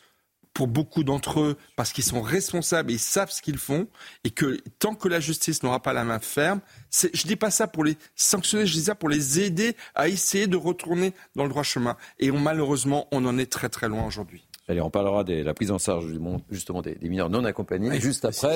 pour 0.53 0.67
beaucoup 0.67 1.03
d'entre 1.03 1.39
eux 1.39 1.57
parce 1.75 1.93
qu'ils 1.93 2.03
sont 2.03 2.21
responsables 2.21 2.91
et 2.91 2.95
ils 2.95 2.99
savent 2.99 3.31
ce 3.31 3.41
qu'ils 3.41 3.57
font 3.57 3.87
et 4.23 4.31
que 4.31 4.59
tant 4.79 4.95
que 4.95 5.07
la 5.07 5.19
justice 5.19 5.63
n'aura 5.63 5.81
pas 5.81 5.93
la 5.93 6.03
main 6.03 6.19
ferme, 6.19 6.59
je 6.91 7.07
ne 7.07 7.27
dis 7.27 7.35
pas 7.37 7.51
ça 7.51 7.67
pour 7.67 7.83
les 7.83 7.97
sanctionner, 8.15 8.65
je 8.65 8.73
dis 8.73 8.83
ça 8.83 8.95
pour 8.95 9.09
les 9.09 9.39
aider 9.39 9.75
à 9.95 10.09
essayer 10.09 10.47
de 10.47 10.57
retourner 10.57 11.13
dans 11.35 11.43
le 11.43 11.49
droit 11.49 11.63
chemin. 11.63 11.95
Et 12.19 12.31
malheureusement, 12.31 13.07
on 13.11 13.25
en 13.25 13.37
est 13.37 13.51
très 13.51 13.69
très 13.69 13.87
loin 13.87 14.05
aujourd'hui. 14.05 14.45
Allez, 14.71 14.79
on 14.79 14.89
parlera 14.89 15.25
de 15.25 15.33
la 15.43 15.53
prise 15.53 15.69
en 15.69 15.77
charge 15.77 16.05
justement 16.49 16.81
des, 16.81 16.97
mineurs 17.01 17.29
non 17.29 17.43
accompagnés 17.43 17.99
juste 17.99 18.23
après, 18.23 18.53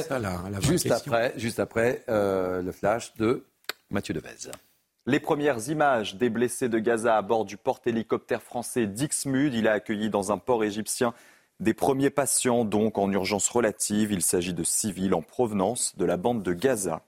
juste, 0.61 0.89
après 0.89 1.33
juste 1.35 1.59
après, 1.59 2.05
le 2.07 2.71
flash 2.71 3.13
de 3.15 3.43
Mathieu 3.89 4.13
Devez. 4.13 4.49
Les 5.05 5.19
premières 5.19 5.67
images 5.67 6.15
des 6.15 6.29
blessés 6.29 6.69
de 6.69 6.79
Gaza 6.79 7.17
à 7.17 7.21
bord 7.21 7.43
du 7.43 7.57
porte-hélicoptère 7.57 8.41
français 8.41 8.87
Dixmude. 8.87 9.53
Il 9.53 9.67
a 9.67 9.73
accueilli 9.73 10.09
dans 10.09 10.31
un 10.31 10.37
port 10.37 10.63
égyptien 10.63 11.13
des 11.59 11.73
premiers 11.73 12.09
patients, 12.09 12.63
donc 12.63 12.97
en 12.97 13.11
urgence 13.11 13.49
relative. 13.49 14.13
Il 14.13 14.21
s'agit 14.21 14.53
de 14.53 14.63
civils 14.63 15.13
en 15.13 15.21
provenance 15.21 15.97
de 15.97 16.05
la 16.05 16.15
bande 16.15 16.43
de 16.43 16.53
Gaza. 16.53 17.01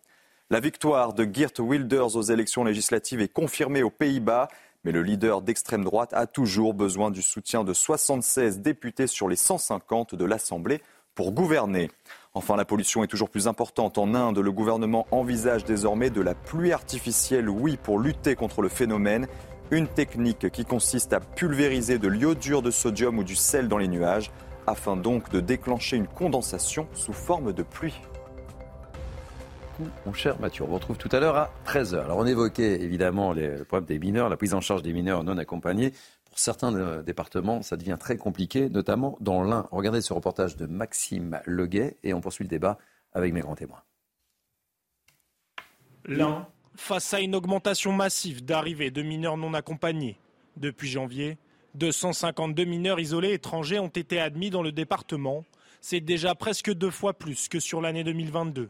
La 0.49 0.59
victoire 0.59 1.13
de 1.13 1.27
Geert 1.31 1.59
Wilders 1.59 2.17
aux 2.17 2.21
élections 2.23 2.65
législatives 2.65 3.21
est 3.21 3.31
confirmée 3.31 3.83
aux 3.83 3.89
Pays-Bas. 3.89 4.49
Mais 4.83 4.91
le 4.91 5.01
leader 5.01 5.41
d'extrême 5.41 5.83
droite 5.83 6.13
a 6.13 6.27
toujours 6.27 6.73
besoin 6.73 7.11
du 7.11 7.21
soutien 7.21 7.63
de 7.63 7.73
76 7.73 8.59
députés 8.59 9.07
sur 9.07 9.27
les 9.27 9.35
150 9.35 10.15
de 10.15 10.25
l'Assemblée 10.25 10.81
pour 11.15 11.31
gouverner. 11.31 11.89
Enfin, 12.33 12.55
la 12.55 12.65
pollution 12.65 13.03
est 13.03 13.07
toujours 13.07 13.31
plus 13.31 13.47
importante 13.47 13.97
en 13.97 14.13
Inde. 14.13 14.37
Le 14.37 14.51
gouvernement 14.51 15.07
envisage 15.09 15.65
désormais 15.65 16.11
de 16.11 16.21
la 16.21 16.35
pluie 16.35 16.71
artificielle, 16.71 17.49
oui, 17.49 17.77
pour 17.81 17.99
lutter 17.99 18.35
contre 18.35 18.61
le 18.61 18.69
phénomène. 18.69 19.27
Une 19.71 19.87
technique 19.87 20.49
qui 20.51 20.63
consiste 20.63 21.11
à 21.13 21.19
pulvériser 21.19 21.97
de 21.97 22.07
l'iodure 22.07 22.61
de 22.61 22.71
sodium 22.71 23.17
ou 23.17 23.23
du 23.23 23.35
sel 23.35 23.67
dans 23.67 23.79
les 23.79 23.87
nuages. 23.87 24.31
afin 24.67 24.97
donc 24.97 25.29
de 25.31 25.39
déclencher 25.39 25.95
une 25.95 26.07
condensation 26.07 26.87
sous 26.93 27.13
forme 27.13 27.53
de 27.53 27.63
pluie 27.63 28.01
mon 30.05 30.13
cher 30.13 30.39
Mathieu. 30.39 30.63
On 30.63 30.67
vous 30.67 30.75
retrouve 30.75 30.97
tout 30.97 31.09
à 31.11 31.19
l'heure 31.19 31.35
à 31.35 31.51
13h. 31.65 31.99
Alors 31.99 32.17
on 32.17 32.25
évoquait 32.25 32.81
évidemment 32.81 33.33
le 33.33 33.63
problème 33.63 33.87
des 33.87 33.99
mineurs, 33.99 34.29
la 34.29 34.37
prise 34.37 34.53
en 34.53 34.61
charge 34.61 34.81
des 34.81 34.93
mineurs 34.93 35.23
non 35.23 35.37
accompagnés. 35.37 35.91
Pour 36.25 36.39
certains 36.39 36.73
euh, 36.75 37.03
départements, 37.03 37.61
ça 37.61 37.77
devient 37.77 37.97
très 37.99 38.17
compliqué, 38.17 38.69
notamment 38.69 39.17
dans 39.21 39.43
l'Ain. 39.43 39.67
Regardez 39.71 40.01
ce 40.01 40.13
reportage 40.13 40.55
de 40.55 40.65
Maxime 40.65 41.39
Leguet 41.45 41.97
et 42.03 42.13
on 42.13 42.21
poursuit 42.21 42.43
le 42.43 42.49
débat 42.49 42.77
avec 43.13 43.33
mes 43.33 43.41
grands 43.41 43.55
témoins. 43.55 43.81
L'Ain, 46.05 46.47
face 46.75 47.13
à 47.13 47.19
une 47.19 47.35
augmentation 47.35 47.91
massive 47.91 48.45
d'arrivées 48.45 48.91
de 48.91 49.01
mineurs 49.01 49.37
non 49.37 49.53
accompagnés. 49.53 50.19
Depuis 50.57 50.89
janvier, 50.89 51.37
252 51.75 52.65
mineurs 52.65 52.99
isolés 52.99 53.33
étrangers 53.33 53.79
ont 53.79 53.87
été 53.87 54.19
admis 54.19 54.49
dans 54.49 54.63
le 54.63 54.71
département. 54.71 55.43
C'est 55.81 55.99
déjà 55.99 56.33
presque 56.33 56.73
deux 56.73 56.89
fois 56.89 57.13
plus 57.13 57.47
que 57.47 57.59
sur 57.59 57.81
l'année 57.81 58.03
2022. 58.03 58.69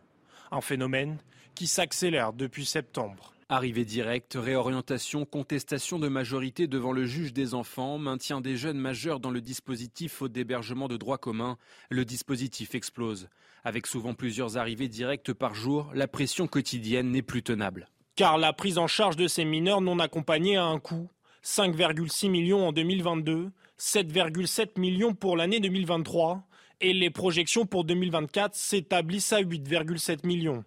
Un 0.51 0.61
phénomène 0.61 1.17
qui 1.55 1.67
s'accélère 1.67 2.33
depuis 2.33 2.65
septembre. 2.65 3.33
Arrivée 3.49 3.85
directe, 3.85 4.37
réorientation, 4.39 5.23
contestation 5.23 5.99
de 5.99 6.09
majorité 6.09 6.67
devant 6.67 6.91
le 6.91 7.05
juge 7.05 7.31
des 7.31 7.53
enfants, 7.53 7.97
maintien 7.97 8.41
des 8.41 8.57
jeunes 8.57 8.77
majeurs 8.77 9.21
dans 9.21 9.31
le 9.31 9.39
dispositif 9.39 10.13
faute 10.13 10.33
d'hébergement 10.33 10.89
de 10.89 10.97
droit 10.97 11.17
commun, 11.17 11.57
le 11.89 12.03
dispositif 12.03 12.75
explose. 12.75 13.29
Avec 13.63 13.87
souvent 13.87 14.13
plusieurs 14.13 14.57
arrivées 14.57 14.89
directes 14.89 15.31
par 15.31 15.55
jour, 15.55 15.89
la 15.93 16.09
pression 16.09 16.45
quotidienne 16.47 17.09
n'est 17.11 17.21
plus 17.21 17.41
tenable. 17.41 17.87
Car 18.17 18.37
la 18.37 18.51
prise 18.51 18.77
en 18.77 18.87
charge 18.87 19.15
de 19.15 19.27
ces 19.27 19.45
mineurs 19.45 19.79
non 19.79 19.99
accompagnés 19.99 20.57
a 20.57 20.65
un 20.65 20.79
coût. 20.79 21.09
5,6 21.43 22.29
millions 22.29 22.67
en 22.67 22.73
2022, 22.73 23.51
7,7 23.79 24.77
millions 24.77 25.13
pour 25.13 25.37
l'année 25.37 25.61
2023 25.61 26.43
et 26.81 26.93
les 26.93 27.09
projections 27.09 27.65
pour 27.65 27.83
2024 27.83 28.55
s'établissent 28.55 29.33
à 29.33 29.41
8,7 29.41 30.25
millions. 30.25 30.63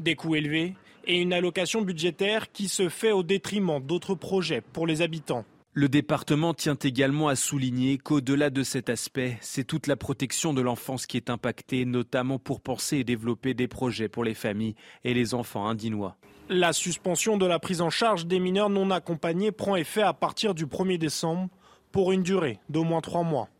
Des 0.00 0.14
coûts 0.14 0.34
élevés 0.34 0.74
et 1.06 1.20
une 1.20 1.32
allocation 1.32 1.82
budgétaire 1.82 2.50
qui 2.52 2.68
se 2.68 2.88
fait 2.88 3.12
au 3.12 3.22
détriment 3.22 3.80
d'autres 3.80 4.14
projets 4.14 4.60
pour 4.60 4.86
les 4.86 5.02
habitants. 5.02 5.44
Le 5.72 5.90
département 5.90 6.54
tient 6.54 6.78
également 6.82 7.28
à 7.28 7.36
souligner 7.36 7.98
qu'au-delà 7.98 8.48
de 8.48 8.62
cet 8.62 8.88
aspect, 8.88 9.36
c'est 9.42 9.64
toute 9.64 9.86
la 9.86 9.96
protection 9.96 10.54
de 10.54 10.62
l'enfance 10.62 11.06
qui 11.06 11.18
est 11.18 11.28
impactée, 11.28 11.84
notamment 11.84 12.38
pour 12.38 12.62
penser 12.62 12.96
et 12.96 13.04
développer 13.04 13.52
des 13.52 13.68
projets 13.68 14.08
pour 14.08 14.24
les 14.24 14.32
familles 14.32 14.74
et 15.04 15.12
les 15.12 15.34
enfants 15.34 15.68
indinois. 15.68 16.16
La 16.48 16.72
suspension 16.72 17.36
de 17.36 17.44
la 17.44 17.58
prise 17.58 17.82
en 17.82 17.90
charge 17.90 18.26
des 18.26 18.40
mineurs 18.40 18.70
non 18.70 18.90
accompagnés 18.90 19.52
prend 19.52 19.76
effet 19.76 20.00
à 20.00 20.14
partir 20.14 20.54
du 20.54 20.64
1er 20.64 20.96
décembre 20.96 21.50
pour 21.92 22.10
une 22.10 22.22
durée 22.22 22.58
d'au 22.70 22.84
moins 22.84 23.02
trois 23.02 23.22
mois. 23.22 23.50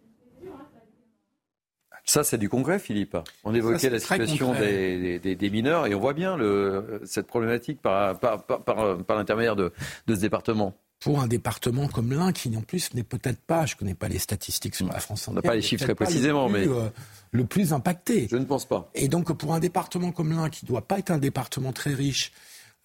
Ça, 2.06 2.22
c'est 2.22 2.38
du 2.38 2.48
concret, 2.48 2.78
Philippe. 2.78 3.16
On 3.42 3.52
évoquait 3.52 3.90
la 3.90 3.98
situation 3.98 4.54
des, 4.54 5.50
mineurs 5.50 5.86
et 5.86 5.94
on 5.94 6.00
voit 6.00 6.14
bien 6.14 6.36
le, 6.36 7.00
cette 7.04 7.26
problématique 7.26 7.82
par, 7.82 8.18
par, 8.20 8.44
par, 8.44 9.16
l'intermédiaire 9.16 9.56
de, 9.56 9.72
de, 10.06 10.14
ce 10.14 10.20
département. 10.20 10.76
Pour 11.00 11.20
un 11.20 11.26
département 11.26 11.88
comme 11.88 12.12
l'un, 12.12 12.32
qui 12.32 12.56
en 12.56 12.62
plus 12.62 12.94
n'est 12.94 13.02
peut-être 13.02 13.40
pas, 13.40 13.66
je 13.66 13.74
ne 13.74 13.78
connais 13.80 13.94
pas 13.94 14.08
les 14.08 14.20
statistiques 14.20 14.76
sur 14.76 14.86
la 14.86 15.00
France 15.00 15.26
On 15.26 15.32
n'a 15.32 15.42
pas 15.42 15.56
les 15.56 15.62
chiffres 15.62 15.84
très 15.84 15.94
précisément, 15.96 16.48
mais. 16.48 16.66
Euh, 16.66 16.88
le 17.32 17.44
plus 17.44 17.72
impacté. 17.72 18.28
Je 18.30 18.36
ne 18.36 18.44
pense 18.44 18.66
pas. 18.66 18.88
Et 18.94 19.08
donc, 19.08 19.32
pour 19.36 19.52
un 19.52 19.58
département 19.60 20.12
comme 20.12 20.30
l'un, 20.30 20.48
qui 20.48 20.64
ne 20.64 20.68
doit 20.68 20.86
pas 20.86 20.98
être 20.98 21.10
un 21.10 21.18
département 21.18 21.72
très 21.72 21.92
riche, 21.92 22.32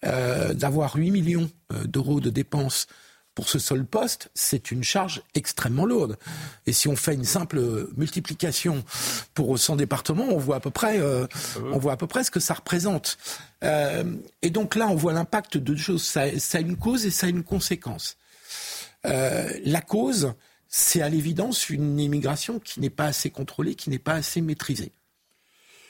euh, 0.04 0.52
d'avoir 0.52 0.96
8 0.96 1.12
millions 1.12 1.48
euh, 1.72 1.84
d'euros 1.84 2.20
de 2.20 2.28
dépenses 2.28 2.88
pour 3.34 3.48
ce 3.48 3.58
seul 3.58 3.84
poste, 3.84 4.30
c'est 4.34 4.70
une 4.70 4.84
charge 4.84 5.22
extrêmement 5.34 5.86
lourde. 5.86 6.18
Et 6.66 6.72
si 6.72 6.88
on 6.88 6.96
fait 6.96 7.14
une 7.14 7.24
simple 7.24 7.88
multiplication 7.96 8.84
pour 9.34 9.58
100 9.58 9.76
départements, 9.76 10.28
on 10.28 10.38
voit 10.38 10.56
à 10.56 10.60
peu 10.60 10.70
près, 10.70 11.00
euh, 11.00 11.26
on 11.72 11.78
voit 11.78 11.92
à 11.92 11.96
peu 11.96 12.06
près 12.06 12.24
ce 12.24 12.30
que 12.30 12.40
ça 12.40 12.54
représente. 12.54 13.16
Euh, 13.64 14.04
et 14.42 14.50
donc 14.50 14.74
là, 14.74 14.88
on 14.88 14.96
voit 14.96 15.12
l'impact 15.12 15.54
de 15.54 15.60
deux 15.60 15.76
choses. 15.76 16.02
Ça, 16.02 16.38
ça, 16.38 16.58
a 16.58 16.60
une 16.60 16.76
cause 16.76 17.06
et 17.06 17.10
ça 17.10 17.26
a 17.26 17.30
une 17.30 17.44
conséquence. 17.44 18.18
Euh, 19.06 19.50
la 19.64 19.80
cause, 19.80 20.34
c'est 20.68 21.00
à 21.00 21.08
l'évidence 21.08 21.70
une 21.70 21.98
immigration 21.98 22.58
qui 22.58 22.80
n'est 22.80 22.90
pas 22.90 23.06
assez 23.06 23.30
contrôlée, 23.30 23.74
qui 23.74 23.88
n'est 23.88 23.98
pas 23.98 24.14
assez 24.14 24.42
maîtrisée. 24.42 24.92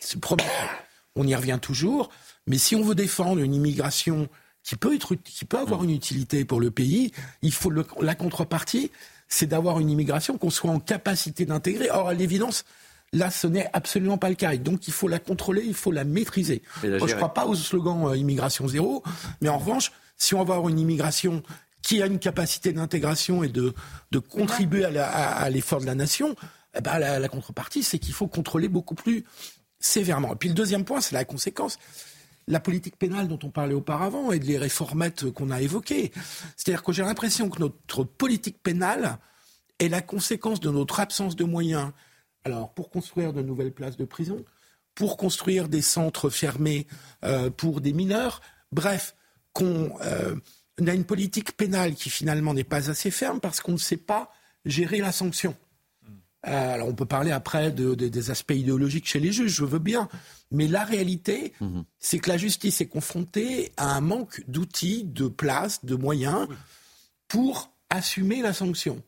C'est 0.01 0.14
le 0.14 0.20
premier. 0.20 0.45
On 1.16 1.26
y 1.26 1.34
revient 1.34 1.59
toujours. 1.61 2.11
Mais 2.47 2.59
si 2.59 2.74
on 2.74 2.82
veut 2.82 2.95
défendre 2.95 3.40
une 3.40 3.55
immigration 3.55 4.28
qui 4.63 4.77
peut, 4.77 4.95
être, 4.95 5.15
qui 5.17 5.45
peut 5.45 5.59
avoir 5.59 5.83
mm. 5.83 5.85
une 5.85 5.91
utilité 5.91 6.45
pour 6.45 6.61
le 6.61 6.71
pays, 6.71 7.13
il 7.43 7.53
faut 7.53 7.71
la 7.71 8.15
contrepartie, 8.15 8.91
c'est 9.29 9.47
d'avoir 9.47 9.81
une 9.81 9.91
immigration 9.91 10.39
qu'on 10.39 10.51
soit 10.51 10.71
en 10.71 10.81
capacité 10.81 11.47
d'intégrer. 11.47 11.91
Or, 11.91 12.09
à 12.09 12.15
l'évidence, 12.15 12.65
là, 13.13 13.31
ce 13.31 13.47
n'est 13.47 13.69
absolument 13.73 14.19
pas 14.19 14.29
le 14.29 14.35
cas. 14.35 14.57
donc, 14.57 14.87
il 14.89 14.93
faut 14.93 15.09
la 15.09 15.19
contrôler, 15.19 15.63
il 15.65 15.75
faut 15.75 15.93
la 15.93 16.05
maîtriser. 16.05 16.63
je 16.83 16.89
ne 16.89 16.99
crois 16.99 17.35
pas 17.35 17.47
au 17.47 17.55
slogan 17.55 18.07
euh, 18.07 18.17
immigration 18.17 18.69
zéro, 18.69 19.03
mais 19.41 19.49
en 19.49 19.59
revanche, 19.59 19.93
si 20.17 20.35
on 20.35 20.45
va 20.45 20.55
avoir 20.55 20.69
une 20.69 20.79
immigration 20.79 21.43
qui 21.83 22.01
a 22.01 22.07
une 22.07 22.21
capacité 22.21 22.73
d'intégration 22.73 23.43
et 23.43 23.49
de, 23.49 23.75
de 24.13 24.19
contribuer 24.21 24.85
à 24.85 25.51
l'effort 25.51 25.81
de 25.81 25.87
la 25.87 25.97
nation, 25.97 26.37
eh 26.77 26.81
ben, 26.81 26.99
la, 26.99 27.19
la 27.19 27.29
contrepartie, 27.29 27.83
c'est 27.83 27.99
qu'il 27.99 28.15
faut 28.15 28.29
contrôler 28.29 28.69
beaucoup 28.69 28.95
plus 28.95 29.25
sévèrement. 29.81 30.33
Et 30.33 30.37
puis 30.37 30.49
le 30.49 30.55
deuxième 30.55 30.85
point, 30.85 31.01
c'est 31.01 31.15
la 31.15 31.25
conséquence 31.25 31.79
la 32.49 32.61
politique 32.61 32.99
pénale 32.99 33.28
dont 33.28 33.38
on 33.43 33.51
parlait 33.51 33.74
auparavant 33.74 34.32
et 34.32 34.38
les 34.38 34.59
réformettes 34.59 35.30
qu'on 35.30 35.51
a 35.51 35.61
évoquées. 35.61 36.12
C'est-à-dire 36.57 36.82
que 36.82 36.93
j'ai 36.93 37.03
l'impression 37.03 37.49
que 37.49 37.61
notre 37.61 38.05
politique 38.05 38.62
pénale 38.62 39.18
est 39.78 39.88
la 39.88 40.03
conséquence 40.03 40.61
de 40.61 40.70
notre 40.70 41.01
absence 41.01 41.36
de 41.36 41.45
moyens. 41.45 41.93
Pour 42.74 42.90
construire 42.90 43.32
de 43.32 43.40
nouvelles 43.40 43.72
places 43.72 43.97
de 43.97 44.05
prison, 44.05 44.45
pour 44.97 45.16
construire 45.16 45.68
des 45.68 45.82
centres 45.82 46.28
fermés 46.28 46.88
euh, 47.24 47.51
pour 47.51 47.80
des 47.80 47.93
mineurs, 47.93 48.40
bref, 48.72 49.14
qu'on 49.53 49.93
euh, 50.01 50.34
a 50.84 50.95
une 50.95 51.05
politique 51.05 51.57
pénale 51.57 51.95
qui 51.95 52.11
finalement 52.11 52.53
n'est 52.53 52.64
pas 52.64 52.90
assez 52.90 53.12
ferme 53.12 53.38
parce 53.38 53.61
qu'on 53.61 53.72
ne 53.72 53.78
sait 53.78 53.97
pas 53.97 54.32
gérer 54.64 54.99
la 54.99 55.12
sanction. 55.12 55.57
Euh, 56.47 56.74
alors 56.74 56.88
on 56.88 56.95
peut 56.95 57.07
parler 57.07 57.30
après 57.30 57.70
des 57.70 58.30
aspects 58.30 58.55
idéologiques 58.55 59.07
chez 59.07 59.20
les 59.20 59.32
juges, 59.32 59.53
je 59.53 59.64
veux 59.64 59.78
bien. 59.78 60.09
Mais 60.51 60.66
la 60.66 60.84
réalité, 60.84 61.53
mhm. 61.61 61.84
c'est 61.99 62.18
que 62.18 62.28
la 62.28 62.36
justice 62.36 62.80
est 62.80 62.88
confrontée 62.88 63.72
à 63.76 63.95
un 63.95 64.01
manque 64.01 64.43
d'outils, 64.49 65.05
de 65.05 65.28
places, 65.28 65.84
de 65.84 65.95
moyens 65.95 66.49
pour 67.28 67.72
assumer 67.90 68.43
la 68.43 68.53
sanction. 68.53 69.03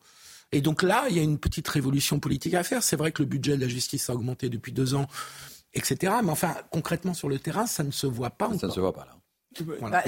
Et 0.51 0.61
donc 0.61 0.83
là, 0.83 1.05
il 1.09 1.17
y 1.17 1.19
a 1.19 1.23
une 1.23 1.37
petite 1.37 1.67
révolution 1.67 2.19
politique 2.19 2.53
à 2.53 2.63
faire. 2.63 2.83
C'est 2.83 2.95
vrai 2.95 3.11
que 3.11 3.21
le 3.21 3.27
budget 3.27 3.57
de 3.57 3.61
la 3.61 3.67
justice 3.67 4.09
a 4.09 4.15
augmenté 4.15 4.49
depuis 4.49 4.71
deux 4.71 4.95
ans, 4.95 5.07
etc. 5.73 6.13
Mais 6.23 6.31
enfin, 6.31 6.55
concrètement 6.71 7.13
sur 7.13 7.27
le 7.27 7.39
terrain, 7.39 7.65
ça 7.65 7.83
ne 7.83 7.91
se 7.91 8.07
voit 8.07 8.29
pas. 8.29 8.57
Ça 8.57 8.67
ne 8.67 8.71
se 8.71 8.79
voit 8.79 8.93
pas 8.93 9.05
là. 9.05 9.17
Bah, 9.61 10.03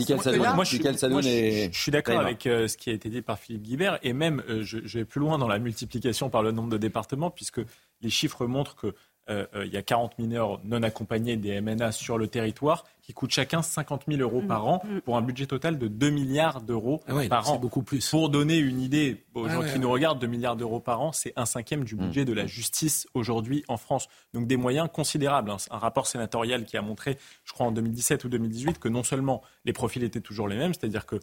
moi, 0.56 0.64
je, 0.64 1.70
suis 1.72 1.92
d'accord 1.92 2.20
avec 2.20 2.46
euh, 2.48 2.68
ce 2.68 2.78
qui 2.78 2.90
a 2.90 2.94
été 2.94 3.10
dit 3.10 3.22
par 3.22 3.40
Philippe 3.40 3.64
Guibert 3.64 4.00
et 4.04 4.14
même 4.14 4.44
euh, 4.50 4.64
je, 4.64 4.80
je, 4.84 5.00
vais 5.00 5.06
plus 5.06 5.20
loin 5.20 5.38
dans 5.38 5.48
la 5.48 5.60
multiplication 5.60 6.30
par 6.30 6.44
le 6.44 6.52
nombre 6.52 6.70
de 6.70 6.78
départements 6.78 7.32
puisque 7.32 7.62
les 8.02 8.10
chiffres 8.10 8.46
montrent 8.46 8.76
que 8.76 8.94
il 9.30 9.72
y 9.72 9.78
a 9.78 9.82
40 9.82 10.20
mineurs 10.20 10.60
non 10.64 10.84
accompagnés 10.84 11.38
des 11.38 11.60
MNA 11.62 11.92
sur 11.92 12.18
le 12.18 12.28
territoire 12.28 12.86
qui 13.08 13.14
coûtent 13.14 13.32
chacun 13.32 13.62
50 13.62 14.04
000 14.10 14.22
euros 14.22 14.42
par 14.42 14.64
mm. 14.64 14.68
an 14.68 14.82
mm. 14.84 15.02
pour 15.02 15.16
un 15.16 15.22
budget 15.22 15.46
total 15.46 15.78
de 15.78 15.88
2 15.88 16.10
milliards 16.10 16.62
d'euros 16.62 17.02
ah 17.08 17.14
par 17.30 17.50
an. 17.50 17.58
beaucoup 17.58 17.82
plus. 17.82 18.08
Pour 18.10 18.28
donner 18.28 18.58
une 18.58 18.82
idée 18.82 19.24
aux 19.34 19.46
ah 19.46 19.54
gens 19.54 19.64
qui 19.64 19.80
nous 19.80 19.90
regardent, 19.90 20.20
2 20.20 20.28
milliards 20.28 20.58
d'euros 20.58 20.82
par 20.82 21.00
an, 21.00 21.14
c'est 21.14 21.32
un 21.38 21.46
cinquième 21.46 21.86
du 21.86 21.96
budget 21.96 22.26
de 22.26 22.34
la 22.34 22.44
mm. 22.44 22.48
justice 22.48 23.08
aujourd'hui 23.14 23.64
en 23.70 23.78
France. 23.78 24.10
Donc 24.34 24.46
des 24.46 24.58
moyens 24.58 24.90
considérables. 24.92 25.50
Hein. 25.52 25.58
Un 25.72 25.78
rapport 25.78 26.06
sénatorial 26.06 26.66
qui 26.66 26.76
a 26.76 26.82
montré, 26.82 27.18
je 27.46 27.54
crois 27.54 27.68
en 27.68 27.72
2017 27.72 28.26
ou 28.26 28.30
2018, 28.30 28.78
que 28.78 28.90
non 28.90 29.04
seulement 29.04 29.42
les 29.64 29.72
profils 29.72 30.04
étaient 30.04 30.20
toujours 30.20 30.50
les 30.50 30.58
mêmes, 30.58 30.74
c'est-à-dire 30.74 31.06
que 31.06 31.22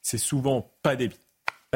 c'est 0.00 0.18
souvent 0.18 0.70
pas 0.82 0.96
des 0.96 1.10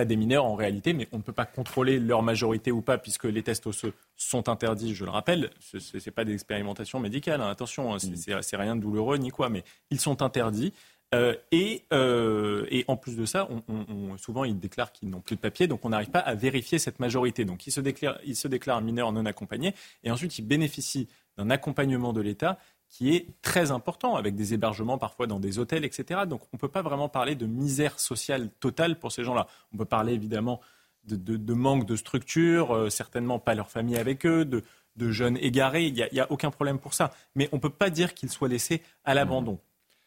pas 0.01 0.07
des 0.07 0.17
mineurs 0.17 0.47
en 0.47 0.55
réalité, 0.55 0.95
mais 0.95 1.09
on 1.13 1.19
ne 1.19 1.23
peut 1.23 1.35
pas 1.35 1.45
contrôler 1.45 2.01
leur 2.01 2.23
majorité 2.23 2.73
ou 2.73 2.81
pas, 2.81 2.97
puisque 2.97 3.25
les 3.25 3.43
tests 3.43 3.67
osseux 3.67 3.93
sont 4.17 4.49
interdits, 4.49 4.95
je 4.95 5.05
le 5.05 5.11
rappelle. 5.11 5.51
Ce 5.61 5.77
n'est 5.77 6.11
pas 6.11 6.25
des 6.25 6.33
expérimentations 6.33 7.01
médicales, 7.01 7.43
hein. 7.43 7.51
attention, 7.51 7.93
hein, 7.93 7.99
mm. 7.99 8.41
c'est 8.41 8.57
rien 8.57 8.77
de 8.77 8.81
douloureux 8.81 9.19
ni 9.19 9.29
quoi, 9.29 9.51
mais 9.51 9.63
ils 9.91 10.01
sont 10.01 10.23
interdits. 10.23 10.73
Euh, 11.15 11.35
et, 11.53 11.85
euh, 11.93 12.65
et, 12.71 12.87
en 12.89 12.97
plus 12.97 13.15
de 13.15 13.27
ça, 13.27 13.47
on, 13.69 14.17
souvent 14.17 14.45
ils 14.45 14.59
déclarent 14.59 14.93
qu'ils 14.93 15.11
n'ont 15.11 15.21
plus 15.21 15.37
de 15.37 15.41
papier, 15.41 15.67
donc 15.67 15.85
on 15.85 15.91
n'arrive 15.91 16.11
pas 16.11 16.21
à 16.21 16.35
vérifier 16.35 16.79
cette 16.79 16.99
majorité. 16.99 17.45
Donc 17.45 17.67
ils 17.67 17.73
se 17.73 17.83
déclarent, 17.83 18.19
ils 18.25 18.37
se 18.37 18.49
déclarent 18.49 18.81
mineurs 18.81 19.13
non 19.13 19.27
accompagnés, 19.27 19.75
et 20.03 20.11
ensuite 20.11 20.39
ils 20.39 20.47
bénéficient 20.47 21.09
d'un 21.37 21.51
accompagnement 21.51 22.15
de 22.15 22.23
l'État 22.23 22.59
qui 22.91 23.15
est 23.15 23.29
très 23.41 23.71
important, 23.71 24.17
avec 24.17 24.35
des 24.35 24.53
hébergements 24.53 24.99
parfois 24.99 25.29
dans 25.29 25.39
des 25.39 25.59
hôtels, 25.59 25.85
etc. 25.85 26.23
Donc 26.29 26.43
on 26.53 26.57
ne 26.57 26.59
peut 26.59 26.69
pas 26.69 26.83
vraiment 26.83 27.09
parler 27.09 27.37
de 27.37 27.47
misère 27.47 27.99
sociale 28.01 28.51
totale 28.61 28.99
pour 28.99 29.13
ces 29.13 29.23
gens-là. 29.23 29.47
On 29.73 29.77
peut 29.77 29.85
parler 29.85 30.13
évidemment 30.13 30.61
de, 31.05 31.55
manque 31.55 31.87
de 31.87 31.97
structure, 31.97 32.75
euh, 32.75 32.91
certainement 32.91 33.39
pas 33.39 33.55
leur 33.55 33.71
famille 33.71 33.97
avec 33.97 34.27
eux, 34.27 34.45
de, 34.45 34.63
jeunes 34.99 35.39
égarés, 35.39 35.87
il 35.87 35.95
n'y 35.95 36.21
a, 36.21 36.31
aucun 36.31 36.51
problème 36.51 36.79
pour 36.79 36.93
ça. 36.93 37.11
Mais 37.35 37.49
on 37.53 37.57
ne 37.57 37.61
peut 37.61 37.71
pas 37.71 37.89
dire 37.89 38.13
qu'ils 38.13 38.29
soient 38.29 38.49
laissés 38.49 38.83
à 39.05 39.15
l'abandon. 39.15 39.59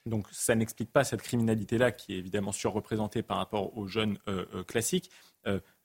Donc 0.06 0.28
ça 0.32 0.54
n'explique 0.54 0.92
pas 0.92 1.04
cette 1.04 1.24
criminalité-là 1.24 1.92
qui 1.92 2.14
est 2.14 2.18
évidemment 2.18 2.52
surreprésentée 2.52 3.24
par 3.24 3.38
rapport 3.38 3.76
aux 3.76 3.88
jeunes 3.88 4.20
euh, 4.28 4.46
euh, 4.54 4.64
classiques. 4.64 5.10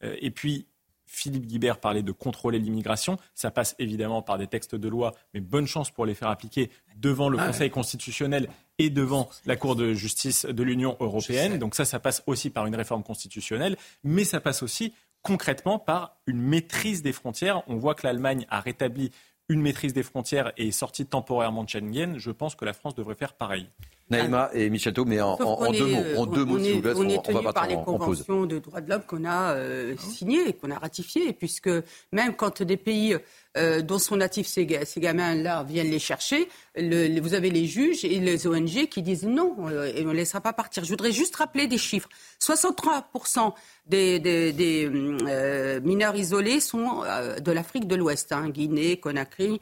et 0.03 0.30
puis 0.30 0.66
Philippe 1.09 1.47
Guibert 1.47 1.81
parlait 1.81 2.03
de 2.03 2.13
contrôler 2.13 2.59
l'immigration. 2.59 3.17
Ça 3.35 3.51
passe 3.51 3.75
évidemment 3.79 4.23
par 4.23 4.39
des 4.39 4.47
textes 4.47 4.75
de 4.75 4.89
loi, 4.89 5.15
mais 5.35 5.41
bonne 5.41 5.67
chance 5.67 5.91
pour 5.91 6.07
les 6.07 6.15
faire 6.15 6.29
appliquer 6.29 6.71
devant 6.97 7.29
le 7.29 7.39
Conseil 7.39 7.71
constitutionnel 7.71 8.49
et 8.79 8.91
devant 8.91 9.29
la 9.47 9.57
Cour 9.57 9.75
de 9.75 9.95
justice 9.95 10.45
de 10.45 10.63
l'Union 10.63 10.97
européenne. 11.01 11.59
Donc 11.59 11.75
ça, 11.75 11.85
ça 11.85 11.99
passe 11.99 12.23
aussi 12.27 12.51
par 12.51 12.67
une 12.67 12.77
réforme 12.77 13.03
constitutionnelle, 13.03 13.77
mais 14.05 14.25
ça 14.25 14.41
passe 14.41 14.63
aussi 14.63 14.93
concrètement 15.23 15.79
par 15.79 16.17
une 16.27 16.41
maîtrise 16.41 17.03
des 17.03 17.13
frontières. 17.13 17.63
On 17.67 17.77
voit 17.77 17.95
que 17.95 18.07
l'Allemagne 18.07 18.47
a 18.51 18.61
rétabli 18.61 19.11
une 19.49 19.63
maîtrise 19.63 19.95
des 19.95 20.03
frontières 20.03 20.53
et 20.57 20.69
est 20.69 20.73
sortie 20.73 21.07
temporairement 21.07 21.65
de 21.65 21.71
Schengen. 21.71 22.19
Je 22.19 22.31
pense 22.31 22.55
que 22.55 22.65
la 22.65 22.75
France 22.75 22.95
devrait 22.95 23.15
faire 23.15 23.33
pareil. 23.33 23.67
Naïma 24.11 24.51
et 24.55 24.71
Michel 24.71 24.95
mais 25.07 25.21
en, 25.21 25.37
deux 25.37 25.87
mots, 25.87 26.03
en 26.17 26.27
deux 26.27 26.45
mots, 26.45 26.57
on 26.57 26.65
est, 26.65 26.95
on, 26.95 27.09
est 27.09 27.23
tenu 27.23 27.53
par 27.53 27.67
les 27.67 27.77
conventions 27.77 28.47
de 28.47 28.59
droits 28.59 28.81
de 28.81 28.91
l'homme 28.91 29.03
qu'on 29.07 29.25
a 29.25 29.55
euh, 29.55 29.97
signées, 29.99 30.55
qu'on 30.55 30.71
a 30.71 30.79
ratifiées, 30.79 31.33
puisque 31.33 31.71
même 32.13 32.35
quand 32.35 32.63
des 32.63 32.77
pays 32.77 33.17
euh, 33.59 33.83
dont 33.83 33.99
sont 33.99 34.17
natifs 34.17 34.47
ces, 34.47 34.67
gamins-là 34.67 35.65
viennent 35.65 35.91
les 35.91 35.99
chercher, 35.99 36.49
le, 36.77 37.19
vous 37.21 37.35
avez 37.35 37.51
les 37.51 37.67
juges 37.67 38.05
et 38.05 38.21
les 38.21 38.47
ONG 38.47 38.87
qui 38.89 39.03
disent 39.03 39.27
non, 39.27 39.57
euh, 39.69 39.91
et 39.95 40.05
on 40.05 40.11
ne 40.11 40.15
laissera 40.15 40.41
pas 40.41 40.53
partir. 40.53 40.85
Je 40.85 40.91
voudrais 40.91 41.13
juste 41.13 41.35
rappeler 41.37 41.67
des 41.67 41.79
chiffres. 41.79 42.09
63% 42.41 43.53
des, 43.87 44.21
des, 44.21 44.53
des 44.53 44.89
euh, 44.93 45.81
mineurs 45.81 46.15
isolés 46.15 46.61
sont 46.61 47.03
de 47.43 47.53
l'Afrique 47.53 47.89
de 47.89 47.97
l'Ouest, 47.97 48.33
hein, 48.33 48.49
Guinée, 48.51 48.99
Conakry, 48.99 49.61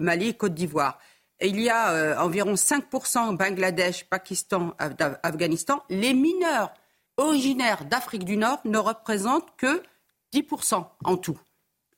Mali, 0.00 0.34
Côte 0.34 0.54
d'Ivoire 0.54 0.98
il 1.48 1.60
y 1.60 1.70
a 1.70 1.90
euh, 1.90 2.16
environ 2.18 2.54
5% 2.54 3.36
Bangladesh, 3.36 4.04
Pakistan, 4.04 4.74
Afghanistan. 5.22 5.82
Les 5.90 6.14
mineurs 6.14 6.72
originaires 7.16 7.84
d'Afrique 7.84 8.24
du 8.24 8.36
Nord 8.36 8.60
ne 8.64 8.78
représentent 8.78 9.54
que 9.56 9.82
10% 10.32 10.84
en 11.04 11.16
tout. 11.16 11.38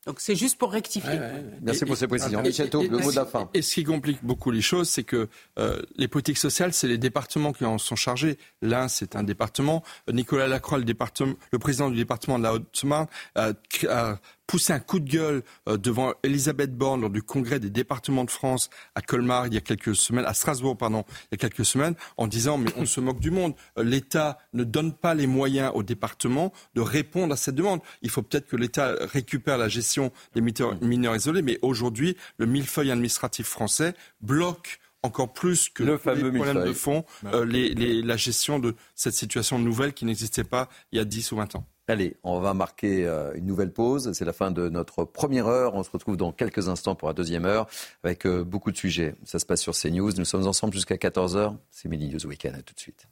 Donc 0.06 0.20
c'est 0.20 0.36
juste 0.36 0.56
pour 0.56 0.70
rectifier. 0.70 1.18
Merci 1.62 1.84
pour 1.84 1.96
ces 1.96 2.06
précisions. 2.06 2.40
Michel 2.40 2.70
le 2.72 2.98
mot 2.98 3.10
de 3.10 3.16
la 3.16 3.26
fin. 3.26 3.50
Et 3.54 3.62
ce 3.62 3.74
qui 3.74 3.84
complique 3.84 4.24
beaucoup 4.24 4.52
les 4.52 4.60
choses, 4.60 4.88
c'est 4.88 5.02
que 5.02 5.28
euh, 5.58 5.82
les 5.96 6.06
politiques 6.06 6.38
sociales, 6.38 6.72
c'est 6.72 6.86
les 6.86 6.96
départements 6.96 7.52
qui 7.52 7.64
en 7.64 7.76
sont 7.78 7.96
chargés. 7.96 8.38
L'un, 8.62 8.86
c'est 8.86 9.16
un 9.16 9.24
département. 9.24 9.82
Nicolas 10.12 10.46
Lacroix, 10.46 10.78
le, 10.78 10.84
département, 10.84 11.34
le 11.50 11.58
président 11.58 11.90
du 11.90 11.96
département 11.96 12.38
de 12.38 12.44
la 12.44 12.54
Haute-Marne, 12.54 13.08
a 13.34 14.18
poussé 14.46 14.72
un 14.72 14.78
coup 14.78 15.00
de 15.00 15.10
gueule 15.10 15.42
euh, 15.68 15.76
devant 15.76 16.14
Elisabeth 16.22 16.76
Borne 16.76 17.00
lors 17.00 17.10
du 17.10 17.22
congrès 17.22 17.60
des 17.60 17.70
départements 17.70 18.24
de 18.24 18.30
France 18.30 18.70
à 18.94 19.02
Colmar 19.02 19.46
il 19.46 19.54
y 19.54 19.56
a 19.56 19.60
quelques 19.60 19.96
semaines, 19.96 20.24
à 20.24 20.34
Strasbourg, 20.34 20.76
pardon, 20.76 21.04
il 21.24 21.28
y 21.32 21.34
a 21.34 21.38
quelques 21.38 21.64
semaines, 21.64 21.94
en 22.16 22.26
disant 22.26 22.58
mais 22.58 22.70
on 22.76 22.86
se 22.86 23.00
moque 23.00 23.20
du 23.20 23.30
monde. 23.30 23.54
Euh, 23.78 23.84
L'État 23.84 24.38
ne 24.52 24.64
donne 24.64 24.92
pas 24.92 25.14
les 25.14 25.26
moyens 25.26 25.72
aux 25.74 25.82
départements 25.82 26.52
de 26.74 26.80
répondre 26.80 27.32
à 27.32 27.36
cette 27.36 27.54
demande. 27.54 27.80
Il 28.02 28.10
faut 28.10 28.22
peut-être 28.22 28.46
que 28.46 28.56
l'État 28.56 28.94
récupère 29.00 29.58
la 29.58 29.68
gestion 29.68 30.12
des 30.34 30.40
mineurs 30.40 31.16
isolés, 31.16 31.42
mais 31.42 31.58
aujourd'hui, 31.62 32.16
le 32.38 32.46
millefeuille 32.46 32.90
administratif 32.90 33.46
français 33.46 33.94
bloque 34.20 34.78
encore 35.02 35.32
plus 35.32 35.68
que 35.68 35.82
le 35.82 35.92
les 35.92 36.32
problèmes 36.32 36.64
de 36.64 36.72
fond, 36.72 37.04
euh, 37.26 37.44
la 37.46 38.16
gestion 38.16 38.58
de 38.58 38.74
cette 38.94 39.14
situation 39.14 39.58
nouvelle 39.58 39.92
qui 39.92 40.04
n'existait 40.04 40.44
pas 40.44 40.68
il 40.92 40.98
y 40.98 41.00
a 41.00 41.04
10 41.04 41.32
ou 41.32 41.36
20 41.36 41.54
ans. 41.56 41.66
Allez, 41.88 42.16
on 42.24 42.40
va 42.40 42.52
marquer 42.52 43.06
euh, 43.06 43.32
une 43.34 43.46
nouvelle 43.46 43.72
pause. 43.72 44.12
C'est 44.12 44.24
la 44.24 44.32
fin 44.32 44.50
de 44.50 44.68
notre 44.68 45.04
première 45.04 45.46
heure. 45.46 45.74
On 45.74 45.84
se 45.84 45.90
retrouve 45.90 46.16
dans 46.16 46.32
quelques 46.32 46.68
instants 46.68 46.96
pour 46.96 47.06
la 47.06 47.14
deuxième 47.14 47.44
heure 47.44 47.68
avec 48.02 48.26
euh, 48.26 48.42
beaucoup 48.42 48.72
de 48.72 48.76
sujets. 48.76 49.14
Ça 49.24 49.38
se 49.38 49.46
passe 49.46 49.60
sur 49.60 49.72
CNews. 49.72 50.10
Nous 50.18 50.24
sommes 50.24 50.48
ensemble 50.48 50.72
jusqu'à 50.72 50.96
14h. 50.96 51.54
C'est 51.70 51.88
Midi 51.88 52.08
News 52.08 52.26
Weekend. 52.26 52.56
À 52.56 52.62
tout 52.62 52.74
de 52.74 52.80
suite. 52.80 53.06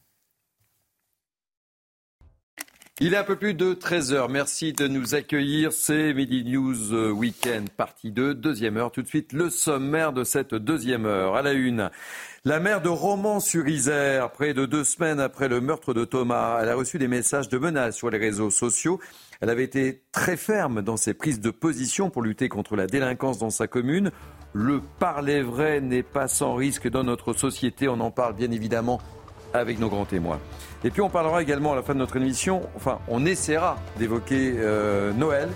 Il 3.01 3.13
est 3.13 3.17
un 3.17 3.25
peu 3.25 3.35
plus 3.35 3.55
de 3.55 3.75
13h. 3.75 4.31
Merci 4.31 4.73
de 4.73 4.87
nous 4.87 5.17
accueillir. 5.17 5.73
C'est 5.73 6.15
Midi 6.15 6.45
News 6.45 6.93
euh, 6.93 7.11
Weekend, 7.11 7.69
partie 7.71 8.13
2, 8.13 8.35
deuxième 8.35 8.77
heure. 8.77 8.93
Tout 8.93 9.03
de 9.03 9.09
suite, 9.09 9.33
le 9.33 9.51
sommaire 9.51 10.13
de 10.13 10.23
cette 10.23 10.55
deuxième 10.55 11.05
heure. 11.05 11.35
À 11.35 11.43
la 11.43 11.55
une, 11.55 11.91
la 12.45 12.61
mère 12.61 12.81
de 12.81 12.89
Romans-sur-Isère, 12.89 14.31
près 14.31 14.55
de 14.55 14.65
deux 14.65 14.85
semaines 14.85 15.19
après 15.19 15.49
le 15.49 15.61
meurtre 15.61 15.93
de 15.93 16.05
Thomas, 16.05 16.61
elle 16.63 16.69
a 16.69 16.77
reçu 16.77 16.99
des 16.99 17.09
messages 17.09 17.49
de 17.49 17.59
menaces 17.59 17.97
sur 17.97 18.11
les 18.11 18.19
réseaux 18.19 18.51
sociaux. 18.51 19.01
Elle 19.41 19.51
avait 19.51 19.65
été 19.65 20.03
très 20.13 20.37
ferme 20.37 20.81
dans 20.81 20.97
ses 20.97 21.15
prises 21.15 21.41
de 21.41 21.51
position 21.51 22.11
pour 22.11 22.23
lutter 22.23 22.49
contre 22.49 22.77
la 22.77 22.87
délinquance 22.87 23.39
dans 23.39 23.51
sa 23.51 23.67
commune. 23.67 24.13
Le 24.53 24.81
parler 25.01 25.43
vrai 25.43 25.81
n'est 25.81 26.05
pas 26.05 26.29
sans 26.29 26.55
risque 26.55 26.89
dans 26.89 27.03
notre 27.03 27.33
société. 27.33 27.89
On 27.89 27.99
en 27.99 28.13
parle 28.13 28.37
bien 28.37 28.53
évidemment 28.53 29.01
avec 29.55 29.79
nos 29.79 29.89
grands 29.89 30.05
témoins. 30.05 30.41
Et 30.85 30.91
puis 30.91 31.01
on 31.01 31.09
parlera 31.09 31.41
également 31.41 31.73
à 31.73 31.77
la 31.77 31.83
fin 31.83 31.95
de 31.95 31.99
notre 31.99 32.17
émission, 32.17 32.63
enfin 32.77 32.99
on 33.09 33.25
essaiera 33.25 33.79
d'évoquer 33.99 34.55
euh, 34.59 35.13
Noël 35.13 35.49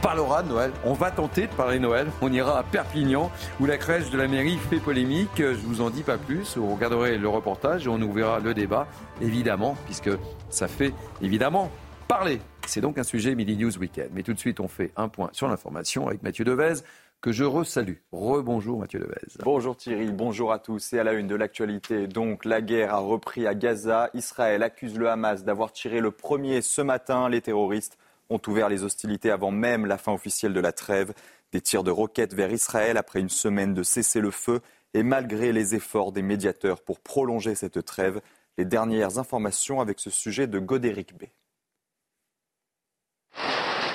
parlera 0.00 0.42
de 0.42 0.48
Noël. 0.48 0.70
On 0.84 0.92
va 0.92 1.10
tenter 1.10 1.48
de 1.48 1.52
parler 1.52 1.78
Noël. 1.78 2.06
On 2.22 2.32
ira 2.32 2.58
à 2.58 2.62
Perpignan 2.62 3.30
où 3.60 3.66
la 3.66 3.76
crèche 3.76 4.10
de 4.10 4.16
la 4.16 4.28
mairie 4.28 4.56
fait 4.70 4.78
polémique. 4.78 5.30
Je 5.38 5.66
vous 5.66 5.80
en 5.80 5.90
dis 5.90 6.02
pas 6.02 6.18
plus. 6.18 6.56
Vous 6.56 6.74
regarderez 6.74 7.18
le 7.18 7.28
reportage 7.28 7.86
et 7.86 7.88
on 7.88 8.00
ouvrira 8.00 8.40
le 8.40 8.54
débat, 8.54 8.86
évidemment, 9.20 9.76
puisque 9.86 10.10
ça 10.50 10.68
fait 10.68 10.92
évidemment 11.20 11.70
parler. 12.06 12.40
C'est 12.66 12.80
donc 12.80 12.98
un 12.98 13.02
sujet 13.02 13.34
Midi 13.34 13.56
News 13.56 13.76
Weekend. 13.78 14.10
Mais 14.12 14.22
tout 14.22 14.34
de 14.34 14.38
suite, 14.38 14.60
on 14.60 14.68
fait 14.68 14.92
un 14.96 15.08
point 15.08 15.30
sur 15.32 15.48
l'information 15.48 16.06
avec 16.06 16.22
Mathieu 16.22 16.44
Devez 16.44 16.82
que 17.20 17.32
je 17.32 17.44
resalue. 17.44 17.96
Rebonjour 18.12 18.78
Mathieu 18.78 19.00
Devez. 19.00 19.42
Bonjour 19.42 19.76
Thierry, 19.76 20.12
bonjour 20.12 20.52
à 20.52 20.58
tous. 20.58 20.92
Et 20.92 20.98
à 20.98 21.04
la 21.04 21.12
une 21.14 21.26
de 21.26 21.34
l'actualité, 21.34 22.06
donc 22.06 22.44
la 22.44 22.60
guerre 22.60 22.94
a 22.94 22.98
repris 22.98 23.46
à 23.46 23.54
Gaza. 23.54 24.10
Israël 24.14 24.62
accuse 24.62 24.96
le 24.96 25.08
Hamas 25.08 25.44
d'avoir 25.44 25.72
tiré 25.72 26.00
le 26.00 26.10
premier 26.10 26.62
ce 26.62 26.80
matin. 26.80 27.28
Les 27.28 27.40
terroristes 27.40 27.98
ont 28.30 28.40
ouvert 28.46 28.68
les 28.68 28.84
hostilités 28.84 29.30
avant 29.30 29.50
même 29.50 29.86
la 29.86 29.98
fin 29.98 30.12
officielle 30.12 30.52
de 30.52 30.60
la 30.60 30.72
trêve. 30.72 31.12
Des 31.52 31.60
tirs 31.60 31.82
de 31.82 31.90
roquettes 31.90 32.34
vers 32.34 32.52
Israël 32.52 32.96
après 32.96 33.20
une 33.20 33.30
semaine 33.30 33.74
de 33.74 33.82
cessez-le-feu 33.82 34.60
et 34.94 35.02
malgré 35.02 35.52
les 35.52 35.74
efforts 35.74 36.12
des 36.12 36.22
médiateurs 36.22 36.82
pour 36.82 37.00
prolonger 37.00 37.54
cette 37.54 37.84
trêve. 37.84 38.20
Les 38.58 38.64
dernières 38.64 39.18
informations 39.18 39.80
avec 39.80 39.98
ce 39.98 40.10
sujet 40.10 40.46
de 40.46 40.58
Godéric 40.58 41.16
B. 41.16 41.24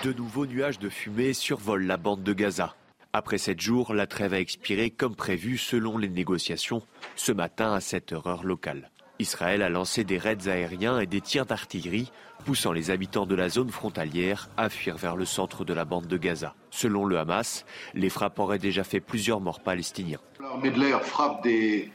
De 0.03 0.11
nouveaux 0.13 0.45
nuages 0.45 0.80
de 0.80 0.89
fumée 0.89 1.34
survolent 1.34 1.88
la 1.88 1.97
bande 1.97 2.24
de 2.24 2.34
Gaza. 2.34 2.76
Après 3.16 3.38
sept 3.38 3.61
jours, 3.61 3.93
la 3.93 4.07
trêve 4.07 4.34
a 4.34 4.39
expiré 4.39 4.89
comme 4.89 5.16
prévu 5.16 5.59
selon 5.59 5.99
les 5.99 6.09
négociations, 6.09 6.82
ce 7.16 7.32
matin 7.32 7.72
à 7.72 7.80
7 7.80 8.14
heure 8.14 8.43
locale. 8.43 8.89
Israël 9.20 9.61
a 9.61 9.70
lancé 9.70 10.03
des 10.03 10.18
raids 10.18 10.47
aériens 10.47 10.99
et 10.99 11.05
des 11.05 11.22
tirs 11.22 11.45
d'artillerie, 11.45 12.11
poussant 12.43 12.72
les 12.72 12.89
habitants 12.89 13.28
de 13.28 13.36
la 13.36 13.49
zone 13.49 13.70
frontalière 13.70 14.49
à 14.57 14.68
fuir 14.68 14.97
vers 14.97 15.16
le 15.16 15.26
centre 15.26 15.64
de 15.64 15.76
la 15.76 15.86
bande 15.86 16.07
de 16.07 16.18
Gaza. 16.18 16.55
Selon 16.72 17.05
le 17.05 17.20
Hamas, 17.20 17.66
les 17.93 18.09
frappes 18.09 18.39
auraient 18.39 18.57
déjà 18.57 18.84
fait 18.84 18.99
plusieurs 18.99 19.41
morts 19.41 19.59
palestiniens. 19.59 20.20
L'armée 20.41 20.72
de 20.72 20.80
l'air 20.80 21.03
frappe 21.03 21.43
des, 21.43 21.91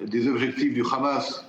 des, 0.00 0.28
objectifs 0.28 0.72
du 0.72 0.84
Hamas 0.92 1.44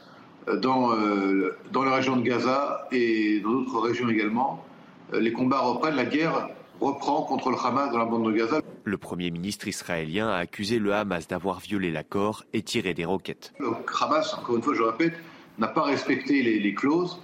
euh, 0.47 0.57
dans, 0.57 0.91
euh, 0.91 1.55
dans 1.71 1.83
la 1.83 1.97
région 1.97 2.15
de 2.15 2.23
Gaza 2.23 2.87
et 2.91 3.41
dans 3.41 3.51
d'autres 3.51 3.79
régions 3.79 4.09
également. 4.09 4.65
Euh, 5.13 5.19
les 5.19 5.33
combats 5.33 5.59
reprennent, 5.59 5.97
la 5.97 6.05
guerre 6.05 6.49
reprend 6.81 7.21
contre 7.21 7.51
le 7.51 7.57
Hamas 7.63 7.91
dans 7.91 7.99
la 7.99 8.05
bande 8.05 8.25
de 8.25 8.31
Gaza. 8.31 8.59
Le 8.85 8.97
Premier 8.97 9.31
ministre 9.31 9.67
israélien 9.67 10.27
a 10.27 10.37
accusé 10.37 10.77
le 10.77 10.93
Hamas 10.93 11.27
d'avoir 11.27 11.59
violé 11.59 11.89
l'accord 11.89 12.43
et 12.51 12.61
tiré 12.63 12.93
des 12.93 13.05
roquettes. 13.05 13.53
Le 13.59 13.69
Hamas, 14.01 14.33
encore 14.33 14.57
une 14.57 14.61
fois, 14.61 14.73
je 14.73 14.83
répète, 14.83 15.13
n'a 15.57 15.67
pas 15.67 15.83
respecté 15.83 16.43
les, 16.43 16.73
clauses, 16.73 17.21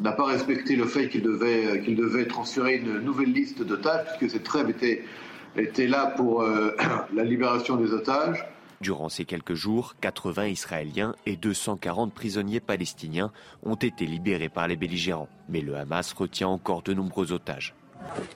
n'a 0.00 0.12
pas 0.12 0.24
respecté 0.24 0.74
le 0.74 0.86
fait 0.86 1.08
qu'il 1.08 1.22
devait, 1.22 1.82
qu'il 1.84 1.96
devait 1.96 2.26
transférer 2.26 2.76
une 2.76 3.00
nouvelle 3.00 3.32
liste 3.32 3.62
d'otages, 3.62 4.06
puisque 4.18 4.32
cette 4.32 4.44
trêve 4.44 4.70
était, 4.70 5.04
était 5.56 5.86
là 5.86 6.06
pour 6.16 6.42
euh, 6.42 6.70
la 7.14 7.24
libération 7.24 7.76
des 7.76 7.92
otages. 7.92 8.46
Durant 8.80 9.10
ces 9.10 9.24
quelques 9.24 9.54
jours, 9.54 9.94
80 10.00 10.46
Israéliens 10.46 11.14
et 11.26 11.36
240 11.36 12.12
prisonniers 12.12 12.58
palestiniens 12.58 13.30
ont 13.62 13.76
été 13.76 14.06
libérés 14.06 14.48
par 14.48 14.66
les 14.66 14.76
belligérants. 14.76 15.28
Mais 15.48 15.60
le 15.60 15.76
Hamas 15.76 16.12
retient 16.14 16.48
encore 16.48 16.82
de 16.82 16.94
nombreux 16.94 17.32
otages. 17.32 17.74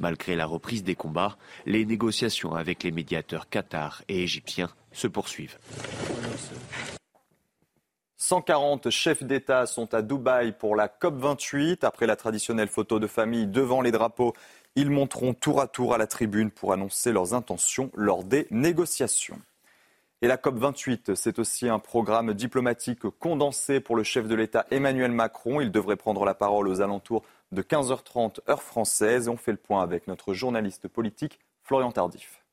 Malgré 0.01 0.37
la 0.37 0.47
reprise 0.47 0.85
des 0.85 0.95
combats, 0.95 1.37
les 1.65 1.85
négociations 1.85 2.55
avec 2.55 2.83
les 2.83 2.91
médiateurs 2.91 3.49
qatar 3.49 4.03
et 4.09 4.23
égyptiens 4.23 4.71
se 4.93 5.07
poursuivent. 5.07 5.59
140 8.19 8.91
chefs 8.91 9.23
d'État 9.23 9.67
sont 9.67 9.95
à 9.95 10.03
Dubaï 10.03 10.53
pour 10.53 10.75
la 10.75 10.89
COP28. 10.89 11.85
Après 11.85 12.07
la 12.07 12.17
traditionnelle 12.17 12.69
photo 12.69 12.99
de 12.99 13.07
famille 13.07 13.47
devant 13.47 13.83
les 13.83 13.93
drapeaux, 13.93 14.35
ils 14.75 14.91
monteront 14.91 15.33
tour 15.33 15.61
à 15.61 15.69
tour 15.69 15.95
à 15.95 15.99
la 15.99 16.07
tribune 16.07 16.51
pour 16.51 16.73
annoncer 16.73 17.13
leurs 17.13 17.35
intentions 17.35 17.91
lors 17.95 18.25
des 18.25 18.47
négociations. 18.51 19.39
Et 20.23 20.29
la 20.29 20.39
COP28, 20.39 21.15
c'est 21.15 21.39
aussi 21.39 21.69
un 21.69 21.79
programme 21.79 22.33
diplomatique 22.33 23.07
condensé 23.21 23.81
pour 23.81 23.97
le 23.97 24.03
chef 24.03 24.27
de 24.27 24.35
l'État 24.35 24.67
Emmanuel 24.71 25.13
Macron. 25.13 25.61
Il 25.61 25.71
devrait 25.71 25.97
prendre 25.97 26.25
la 26.25 26.35
parole 26.35 26.69
aux 26.69 26.81
alentours 26.81 27.23
de 27.53 27.63
15h30 27.63 28.41
heure 28.49 28.63
française. 28.63 29.29
on 29.29 29.37
fait 29.37 29.53
le 29.53 29.59
point 29.59 29.83
avec 29.83 30.07
notre 30.07 30.35
journaliste 30.35 30.89
politique 30.89 31.39
Florian 31.63 31.93
Tardif. 31.93 32.46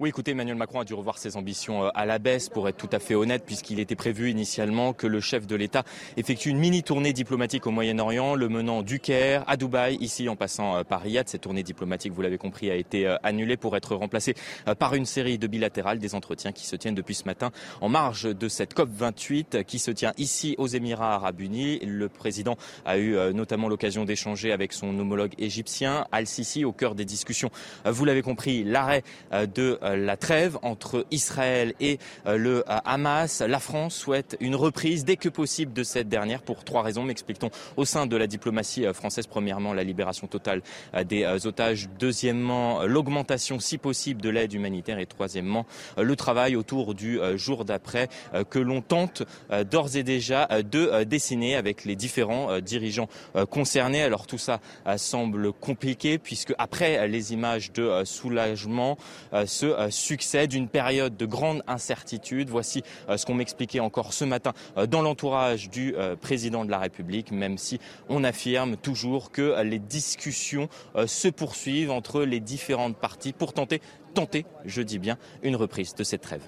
Oui, 0.00 0.08
écoutez, 0.08 0.30
Emmanuel 0.30 0.56
Macron 0.56 0.80
a 0.80 0.84
dû 0.84 0.94
revoir 0.94 1.18
ses 1.18 1.36
ambitions 1.36 1.84
euh, 1.84 1.90
à 1.94 2.06
la 2.06 2.18
baisse, 2.18 2.48
pour 2.48 2.66
être 2.66 2.78
tout 2.78 2.88
à 2.92 2.98
fait 2.98 3.14
honnête, 3.14 3.44
puisqu'il 3.44 3.78
était 3.78 3.94
prévu 3.94 4.30
initialement 4.30 4.94
que 4.94 5.06
le 5.06 5.20
chef 5.20 5.46
de 5.46 5.54
l'État 5.54 5.84
effectue 6.16 6.48
une 6.48 6.58
mini-tournée 6.58 7.12
diplomatique 7.12 7.66
au 7.66 7.70
Moyen-Orient, 7.70 8.34
le 8.34 8.48
menant 8.48 8.82
du 8.82 9.00
Caire 9.00 9.44
à 9.46 9.58
Dubaï, 9.58 9.96
ici 9.96 10.30
en 10.30 10.34
passant 10.34 10.76
euh, 10.76 10.82
par 10.82 11.02
Riyad. 11.02 11.28
Cette 11.28 11.42
tournée 11.42 11.62
diplomatique, 11.62 12.12
vous 12.14 12.22
l'avez 12.22 12.38
compris, 12.38 12.70
a 12.70 12.74
été 12.74 13.06
euh, 13.06 13.16
annulée 13.22 13.58
pour 13.58 13.76
être 13.76 13.94
remplacée 13.94 14.34
par 14.78 14.94
une 14.94 15.04
série 15.04 15.36
de 15.36 15.46
bilatérales, 15.46 15.98
des 15.98 16.14
entretiens 16.14 16.52
qui 16.52 16.66
se 16.66 16.74
tiennent 16.74 16.94
depuis 16.94 17.14
ce 17.14 17.24
matin 17.24 17.50
en 17.82 17.90
marge 17.90 18.24
de 18.24 18.48
cette 18.48 18.74
COP28 18.74 19.64
qui 19.64 19.78
se 19.78 19.90
tient 19.90 20.12
ici 20.16 20.54
aux 20.56 20.68
Émirats 20.68 21.14
arabes 21.14 21.40
unis. 21.40 21.80
Le 21.84 22.08
président 22.08 22.56
a 22.86 22.98
eu 22.98 23.14
notamment 23.34 23.68
l'occasion 23.68 24.04
d'échanger 24.04 24.52
avec 24.52 24.72
son 24.72 24.98
homologue 24.98 25.34
égyptien, 25.38 26.06
Al-Sisi, 26.12 26.64
au 26.64 26.72
cœur 26.72 26.94
des 26.94 27.04
discussions. 27.04 27.50
Vous 27.84 28.04
l'avez 28.04 28.22
compris, 28.22 28.64
l'arrêt 28.64 29.02
de 29.32 29.78
la 29.96 30.16
trêve 30.16 30.58
entre 30.62 31.06
Israël 31.10 31.74
et 31.80 31.98
euh, 32.26 32.36
le 32.36 32.58
euh, 32.68 32.78
Hamas. 32.84 33.40
La 33.40 33.60
France 33.60 33.94
souhaite 33.94 34.36
une 34.40 34.54
reprise 34.54 35.04
dès 35.04 35.16
que 35.16 35.28
possible 35.28 35.72
de 35.72 35.82
cette 35.82 36.08
dernière 36.08 36.42
pour 36.42 36.64
trois 36.64 36.82
raisons, 36.82 37.02
m'explique-t-on, 37.02 37.50
au 37.76 37.84
sein 37.84 38.06
de 38.06 38.16
la 38.16 38.26
diplomatie 38.26 38.86
euh, 38.86 38.92
française. 38.92 39.26
Premièrement, 39.26 39.72
la 39.72 39.84
libération 39.84 40.26
totale 40.26 40.62
des 41.06 41.24
otages. 41.46 41.88
Deuxièmement, 41.98 42.82
l'augmentation, 42.84 43.58
si 43.58 43.78
possible, 43.78 44.20
de 44.20 44.28
l'aide 44.28 44.52
humanitaire. 44.52 44.98
Et 44.98 45.06
troisièmement, 45.06 45.66
le 45.96 46.16
travail 46.16 46.56
autour 46.56 46.94
du 46.94 47.18
jour 47.34 47.64
d'après 47.64 48.08
que 48.50 48.58
l'on 48.58 48.80
tente 48.80 49.22
d'ores 49.70 49.96
et 49.96 50.02
déjà 50.02 50.46
de 50.62 51.04
dessiner 51.04 51.56
avec 51.56 51.84
les 51.84 51.96
différents 51.96 52.60
dirigeants 52.60 53.08
concernés. 53.50 54.02
Alors 54.02 54.26
tout 54.26 54.38
ça 54.38 54.60
semble 54.96 55.52
compliqué 55.52 56.18
puisque 56.18 56.54
après 56.58 57.08
les 57.08 57.32
images 57.32 57.72
de 57.72 58.04
soulagement, 58.04 58.98
ce 59.46 59.71
succès 59.90 60.46
d'une 60.46 60.68
période 60.68 61.16
de 61.16 61.26
grande 61.26 61.62
incertitude. 61.66 62.50
Voici 62.50 62.82
euh, 63.08 63.16
ce 63.16 63.26
qu'on 63.26 63.34
m'expliquait 63.34 63.80
encore 63.80 64.12
ce 64.12 64.24
matin 64.24 64.52
euh, 64.76 64.86
dans 64.86 65.02
l'entourage 65.02 65.70
du 65.70 65.94
euh, 65.96 66.16
président 66.16 66.64
de 66.64 66.70
la 66.70 66.78
République, 66.78 67.30
même 67.32 67.58
si 67.58 67.80
on 68.08 68.24
affirme 68.24 68.76
toujours 68.76 69.30
que 69.30 69.62
les 69.62 69.78
discussions 69.78 70.68
se 71.06 71.28
poursuivent 71.28 71.90
entre 71.90 72.22
les 72.22 72.40
différentes 72.40 72.96
parties 72.96 73.32
pour 73.32 73.52
tenter, 73.52 73.80
tenter, 74.14 74.46
je 74.64 74.82
dis 74.82 74.98
bien, 74.98 75.18
une 75.42 75.56
reprise 75.56 75.94
de 75.94 76.04
cette 76.04 76.22
trêve. 76.22 76.42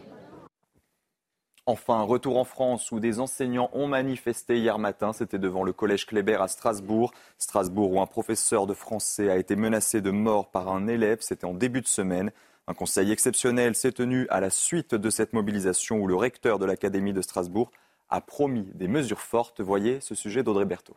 Enfin, 1.66 2.02
retour 2.02 2.36
en 2.36 2.44
France 2.44 2.92
où 2.92 3.00
des 3.00 3.20
enseignants 3.20 3.70
ont 3.72 3.86
manifesté 3.86 4.58
hier 4.58 4.78
matin. 4.78 5.14
C'était 5.14 5.38
devant 5.38 5.62
le 5.62 5.72
collège 5.72 6.04
Kléber 6.04 6.34
à 6.34 6.46
Strasbourg. 6.46 7.12
Strasbourg 7.38 7.92
où 7.92 8.00
un 8.02 8.06
professeur 8.06 8.66
de 8.66 8.74
français 8.74 9.30
a 9.30 9.36
été 9.36 9.56
menacé 9.56 10.02
de 10.02 10.10
mort 10.10 10.50
par 10.50 10.68
un 10.68 10.86
élève. 10.88 11.18
C'était 11.20 11.46
en 11.46 11.54
début 11.54 11.80
de 11.80 11.86
semaine. 11.86 12.32
Un 12.66 12.74
conseil 12.74 13.12
exceptionnel 13.12 13.74
s'est 13.74 13.92
tenu 13.92 14.26
à 14.30 14.40
la 14.40 14.48
suite 14.48 14.94
de 14.94 15.10
cette 15.10 15.34
mobilisation 15.34 15.98
où 15.98 16.06
le 16.06 16.14
recteur 16.14 16.58
de 16.58 16.64
l'Académie 16.64 17.12
de 17.12 17.20
Strasbourg 17.20 17.70
a 18.08 18.20
promis 18.22 18.70
des 18.74 18.88
mesures 18.88 19.20
fortes. 19.20 19.60
Voyez 19.60 20.00
ce 20.00 20.14
sujet 20.14 20.42
d'Audrey 20.42 20.64
Berthaud. 20.64 20.96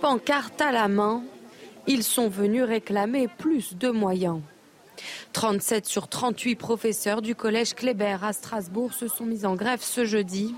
Pancarte 0.00 0.60
à 0.60 0.70
la 0.70 0.86
main, 0.86 1.24
ils 1.86 2.04
sont 2.04 2.28
venus 2.28 2.62
réclamer 2.62 3.26
plus 3.26 3.76
de 3.76 3.90
moyens. 3.90 4.40
37 5.32 5.86
sur 5.86 6.06
38 6.06 6.54
professeurs 6.56 7.22
du 7.22 7.34
collège 7.34 7.74
Kléber 7.74 8.18
à 8.22 8.32
Strasbourg 8.32 8.92
se 8.92 9.08
sont 9.08 9.26
mis 9.26 9.44
en 9.44 9.56
grève 9.56 9.82
ce 9.82 10.04
jeudi. 10.04 10.54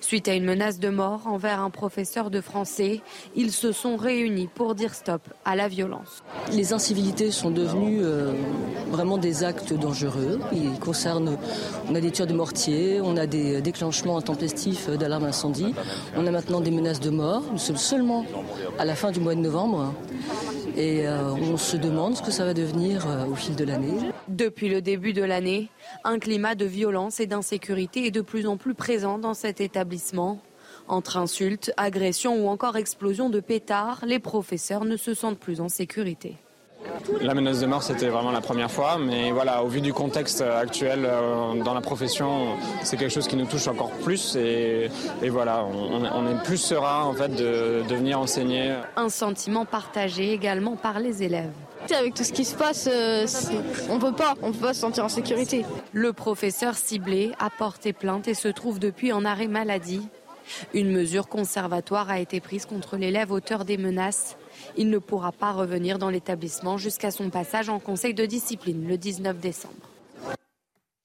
Suite 0.00 0.28
à 0.28 0.34
une 0.34 0.44
menace 0.44 0.78
de 0.78 0.88
mort 0.88 1.26
envers 1.26 1.60
un 1.60 1.70
professeur 1.70 2.30
de 2.30 2.40
français, 2.40 3.00
ils 3.36 3.52
se 3.52 3.72
sont 3.72 3.96
réunis 3.96 4.48
pour 4.54 4.74
dire 4.74 4.94
stop 4.94 5.22
à 5.44 5.56
la 5.56 5.68
violence. 5.68 6.22
Les 6.52 6.72
incivilités 6.72 7.30
sont 7.30 7.50
devenues 7.50 8.00
euh, 8.02 8.32
vraiment 8.90 9.18
des 9.18 9.44
actes 9.44 9.72
dangereux. 9.72 10.40
Ils 10.52 10.78
concernent, 10.78 11.38
on 11.88 11.94
a 11.94 12.00
des 12.00 12.10
tirs 12.10 12.26
de 12.26 12.34
mortier, 12.34 13.00
on 13.02 13.16
a 13.16 13.26
des 13.26 13.60
déclenchements 13.60 14.16
intempestifs 14.18 14.88
d'alarme 14.88 15.24
incendie, 15.24 15.74
on 16.16 16.26
a 16.26 16.30
maintenant 16.30 16.60
des 16.60 16.70
menaces 16.70 17.00
de 17.00 17.10
mort. 17.10 17.42
Nous 17.52 17.58
sommes 17.58 17.76
seulement 17.76 18.24
à 18.78 18.84
la 18.84 18.94
fin 18.94 19.10
du 19.10 19.20
mois 19.20 19.34
de 19.34 19.40
novembre. 19.40 19.94
Et 20.76 21.06
euh, 21.06 21.32
on 21.32 21.58
se 21.58 21.76
demande 21.76 22.16
ce 22.16 22.22
que 22.22 22.30
ça 22.30 22.46
va 22.46 22.54
devenir 22.54 23.06
euh, 23.06 23.26
au 23.26 23.34
fil 23.34 23.54
de 23.54 23.64
l'année. 23.64 23.92
Depuis 24.28 24.70
le 24.70 24.80
début 24.80 25.12
de 25.12 25.22
l'année, 25.22 25.68
un 26.04 26.18
climat 26.18 26.54
de 26.54 26.64
violence 26.64 27.20
et 27.20 27.26
d'insécurité 27.26 28.06
est 28.06 28.10
de 28.10 28.22
plus 28.22 28.46
en 28.46 28.56
plus 28.56 28.74
présent 28.74 29.18
dans 29.18 29.34
cet 29.34 29.60
établissement. 29.62 30.40
Entre 30.88 31.16
insultes, 31.16 31.72
agressions 31.76 32.44
ou 32.44 32.48
encore 32.48 32.76
explosions 32.76 33.30
de 33.30 33.40
pétards, 33.40 34.00
les 34.06 34.18
professeurs 34.18 34.84
ne 34.84 34.96
se 34.96 35.14
sentent 35.14 35.38
plus 35.38 35.60
en 35.60 35.68
sécurité. 35.68 36.36
La 37.20 37.34
menace 37.34 37.60
de 37.60 37.66
mort, 37.66 37.82
c'était 37.82 38.08
vraiment 38.08 38.32
la 38.32 38.40
première 38.40 38.70
fois, 38.70 38.98
mais 38.98 39.30
voilà, 39.30 39.62
au 39.62 39.68
vu 39.68 39.80
du 39.80 39.92
contexte 39.92 40.40
actuel 40.40 41.04
euh, 41.04 41.62
dans 41.62 41.74
la 41.74 41.80
profession, 41.80 42.56
c'est 42.82 42.96
quelque 42.96 43.12
chose 43.12 43.28
qui 43.28 43.36
nous 43.36 43.46
touche 43.46 43.68
encore 43.68 43.90
plus 43.90 44.36
et, 44.36 44.90
voilà, 45.28 45.64
on, 45.64 46.26
est 46.26 46.42
plus 46.42 46.56
serein 46.56 47.04
en 47.04 47.14
fait 47.14 47.28
de, 47.28 47.82
de 47.88 47.94
venir 47.94 48.18
enseigner. 48.18 48.74
Un 48.96 49.08
sentiment 49.08 49.64
partagé 49.64 50.32
également 50.32 50.76
par 50.76 50.98
les 50.98 51.22
élèves. 51.22 51.52
Avec 51.90 52.14
tout 52.14 52.24
ce 52.24 52.32
qui 52.32 52.44
se 52.44 52.54
passe, 52.54 52.88
euh, 52.90 53.26
on 53.90 53.98
peut 53.98 54.12
pas, 54.12 54.34
on 54.42 54.52
peut 54.52 54.66
pas 54.66 54.74
se 54.74 54.80
sentir 54.80 55.04
en 55.04 55.08
sécurité. 55.08 55.64
Le 55.92 56.12
professeur 56.12 56.74
ciblé 56.74 57.32
a 57.38 57.50
porté 57.50 57.92
plainte 57.92 58.28
et 58.28 58.34
se 58.34 58.48
trouve 58.48 58.78
depuis 58.78 59.12
en 59.12 59.24
arrêt 59.24 59.48
maladie. 59.48 60.08
Une 60.74 60.90
mesure 60.90 61.28
conservatoire 61.28 62.10
a 62.10 62.18
été 62.18 62.40
prise 62.40 62.66
contre 62.66 62.96
l'élève 62.96 63.30
auteur 63.32 63.64
des 63.64 63.76
menaces. 63.76 64.36
Il 64.76 64.90
ne 64.90 64.98
pourra 64.98 65.32
pas 65.32 65.52
revenir 65.52 65.98
dans 65.98 66.10
l'établissement 66.10 66.78
jusqu'à 66.78 67.10
son 67.10 67.30
passage 67.30 67.68
en 67.68 67.78
conseil 67.78 68.14
de 68.14 68.26
discipline 68.26 68.86
le 68.88 68.96
19 68.96 69.38
décembre. 69.38 69.74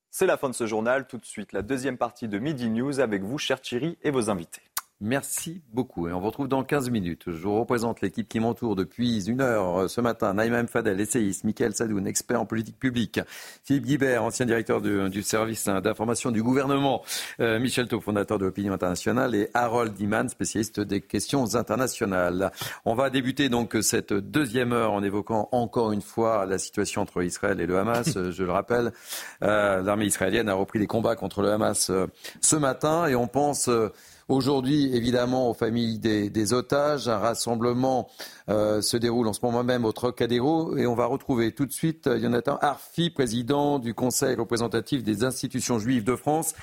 C'est 0.09 0.25
la 0.25 0.37
fin 0.37 0.49
de 0.49 0.55
ce 0.55 0.65
journal. 0.65 1.05
Tout 1.07 1.17
de 1.17 1.25
suite, 1.25 1.53
la 1.53 1.61
deuxième 1.61 1.97
partie 1.97 2.27
de 2.27 2.39
Midi 2.39 2.69
News 2.69 2.99
avec 2.99 3.23
vous, 3.23 3.37
cher 3.37 3.61
Thierry, 3.61 3.97
et 4.03 4.09
vos 4.09 4.29
invités. 4.29 4.61
Merci 4.99 5.61
beaucoup. 5.73 6.07
Et 6.07 6.11
on 6.11 6.19
vous 6.19 6.25
retrouve 6.25 6.47
dans 6.47 6.63
15 6.63 6.89
minutes. 6.89 7.25
Je 7.27 7.43
vous 7.43 7.59
représente 7.59 8.01
l'équipe 8.01 8.27
qui 8.27 8.39
m'entoure 8.39 8.75
depuis 8.75 9.29
une 9.29 9.41
heure 9.41 9.81
euh, 9.81 9.87
ce 9.87 10.01
matin. 10.01 10.33
Naïma 10.33 10.65
Fadel, 10.65 10.99
essayiste. 10.99 11.43
Michael 11.43 11.75
Sadoun, 11.75 12.07
expert 12.07 12.41
en 12.41 12.47
politique 12.47 12.79
publique. 12.79 13.19
Philippe 13.63 13.85
Guibert, 13.85 14.23
ancien 14.23 14.47
directeur 14.47 14.81
du, 14.81 15.21
service 15.21 15.65
d'information 15.65 16.31
du 16.31 16.41
gouvernement. 16.41 17.03
Euh, 17.39 17.59
Michel 17.59 17.87
Thau, 17.87 18.01
fondateur 18.01 18.39
de 18.39 18.45
l'opinion 18.45 18.73
internationale. 18.73 19.35
Et 19.35 19.51
Harold 19.53 19.93
Diman, 19.93 20.29
spécialiste 20.29 20.79
des 20.79 21.01
questions 21.01 21.53
internationales. 21.53 22.51
On 22.83 22.95
va 22.95 23.11
débuter 23.11 23.49
donc 23.49 23.77
cette 23.81 24.13
deuxième 24.13 24.73
heure 24.73 24.93
en 24.93 25.03
évoquant 25.03 25.47
encore 25.51 25.91
une 25.91 26.01
fois 26.01 26.47
la 26.47 26.57
situation 26.57 27.03
entre 27.03 27.21
Israël 27.21 27.61
et 27.61 27.67
le 27.67 27.77
Hamas. 27.77 28.17
Je 28.31 28.43
le 28.43 28.51
rappelle, 28.51 28.91
euh, 29.43 29.83
l'armée 29.83 30.05
israélienne 30.05 30.49
a 30.49 30.55
repris 30.55 30.79
les 30.79 30.87
combats 30.87 31.15
contre 31.15 31.43
le 31.43 31.51
Hamas 31.51 31.91
ce 32.41 32.55
matin 32.55 33.05
et 33.05 33.13
on 33.13 33.27
pense 33.27 33.69
Aujourd'hui, 34.29 34.93
évidemment, 34.93 35.49
aux 35.49 35.53
familles 35.53 35.99
des, 35.99 36.53
otages, 36.53 37.07
un 37.07 37.17
rassemblement 37.17 38.09
euh, 38.49 38.81
se 38.81 38.97
déroule 38.97 39.25
en 39.29 39.31
ce 39.31 39.39
moment 39.41 39.63
même 39.63 39.85
au 39.85 39.93
Trocadéro 39.93 40.75
et 40.75 40.85
on 40.85 40.95
va 40.95 41.05
retrouver 41.05 41.53
tout 41.53 41.65
de 41.65 41.71
suite 41.71 42.07
euh, 42.07 42.19
Jonathan 42.19 42.57
Arfi, 42.59 43.09
président 43.09 43.79
du 43.79 43.93
Conseil 43.93 44.35
représentatif 44.35 45.01
des 45.01 45.23
institutions 45.23 45.79
juives 45.79 46.03
de 46.03 46.17
France. 46.17 46.55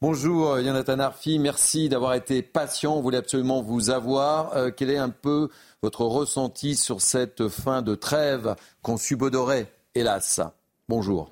Bonjour 0.00 0.58
Jonathan 0.60 0.98
euh, 0.98 1.04
Arfi, 1.04 1.38
merci 1.38 1.88
d'avoir 1.88 2.14
été 2.14 2.42
patient, 2.42 2.96
on 2.96 3.00
voulait 3.00 3.18
absolument 3.18 3.62
vous 3.62 3.90
avoir. 3.90 4.74
quel 4.76 4.90
est 4.90 4.98
un 4.98 5.10
peu 5.10 5.48
votre 5.80 6.04
ressenti 6.04 6.74
sur 6.74 7.00
cette 7.00 7.46
fin 7.46 7.82
de 7.82 7.94
trêve 7.94 8.56
qu'on 8.82 8.96
subodorait, 8.96 9.72
hélas? 9.94 10.40
Bonjour. 10.88 11.30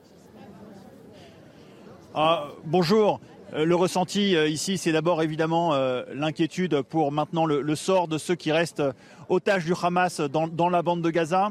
Ah, 2.15 2.47
bonjour. 2.65 3.21
Euh, 3.55 3.65
le 3.65 3.75
ressenti 3.75 4.37
euh, 4.37 4.49
ici, 4.49 4.79
c'est 4.79 4.93
d'abord 4.93 5.23
évidemment 5.23 5.75
euh, 5.75 6.05
l'inquiétude 6.15 6.83
pour 6.83 7.11
maintenant 7.11 7.47
le, 7.47 7.75
sort 7.75 8.07
de 8.07 8.19
ceux 8.19 8.35
qui 8.35 8.53
restent 8.53 8.83
otages 9.29 9.65
du 9.65 9.73
Hamas 9.81 10.21
dans, 10.21 10.69
la 10.69 10.83
bande 10.83 11.03
de 11.03 11.11
Gaza. 11.11 11.51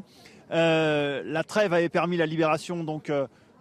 la 0.49 1.43
trêve 1.43 1.73
avait 1.73 1.89
permis 1.89 2.17
la 2.17 2.25
libération, 2.25 2.83
donc 2.83 3.11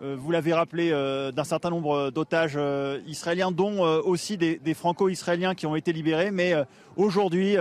vous 0.00 0.30
l'avez 0.30 0.52
rappelé, 0.52 0.90
d'un 1.34 1.44
certain 1.44 1.70
nombre 1.70 2.10
d'otages 2.10 2.58
israéliens, 3.06 3.52
dont 3.52 3.80
aussi 3.80 4.36
des 4.36 4.74
franco-israéliens 4.74 5.54
qui 5.54 5.66
ont 5.66 5.76
été 5.76 5.92
libérés. 5.92 6.30
Mais 6.32 6.54
aujourd'hui, 6.96 7.56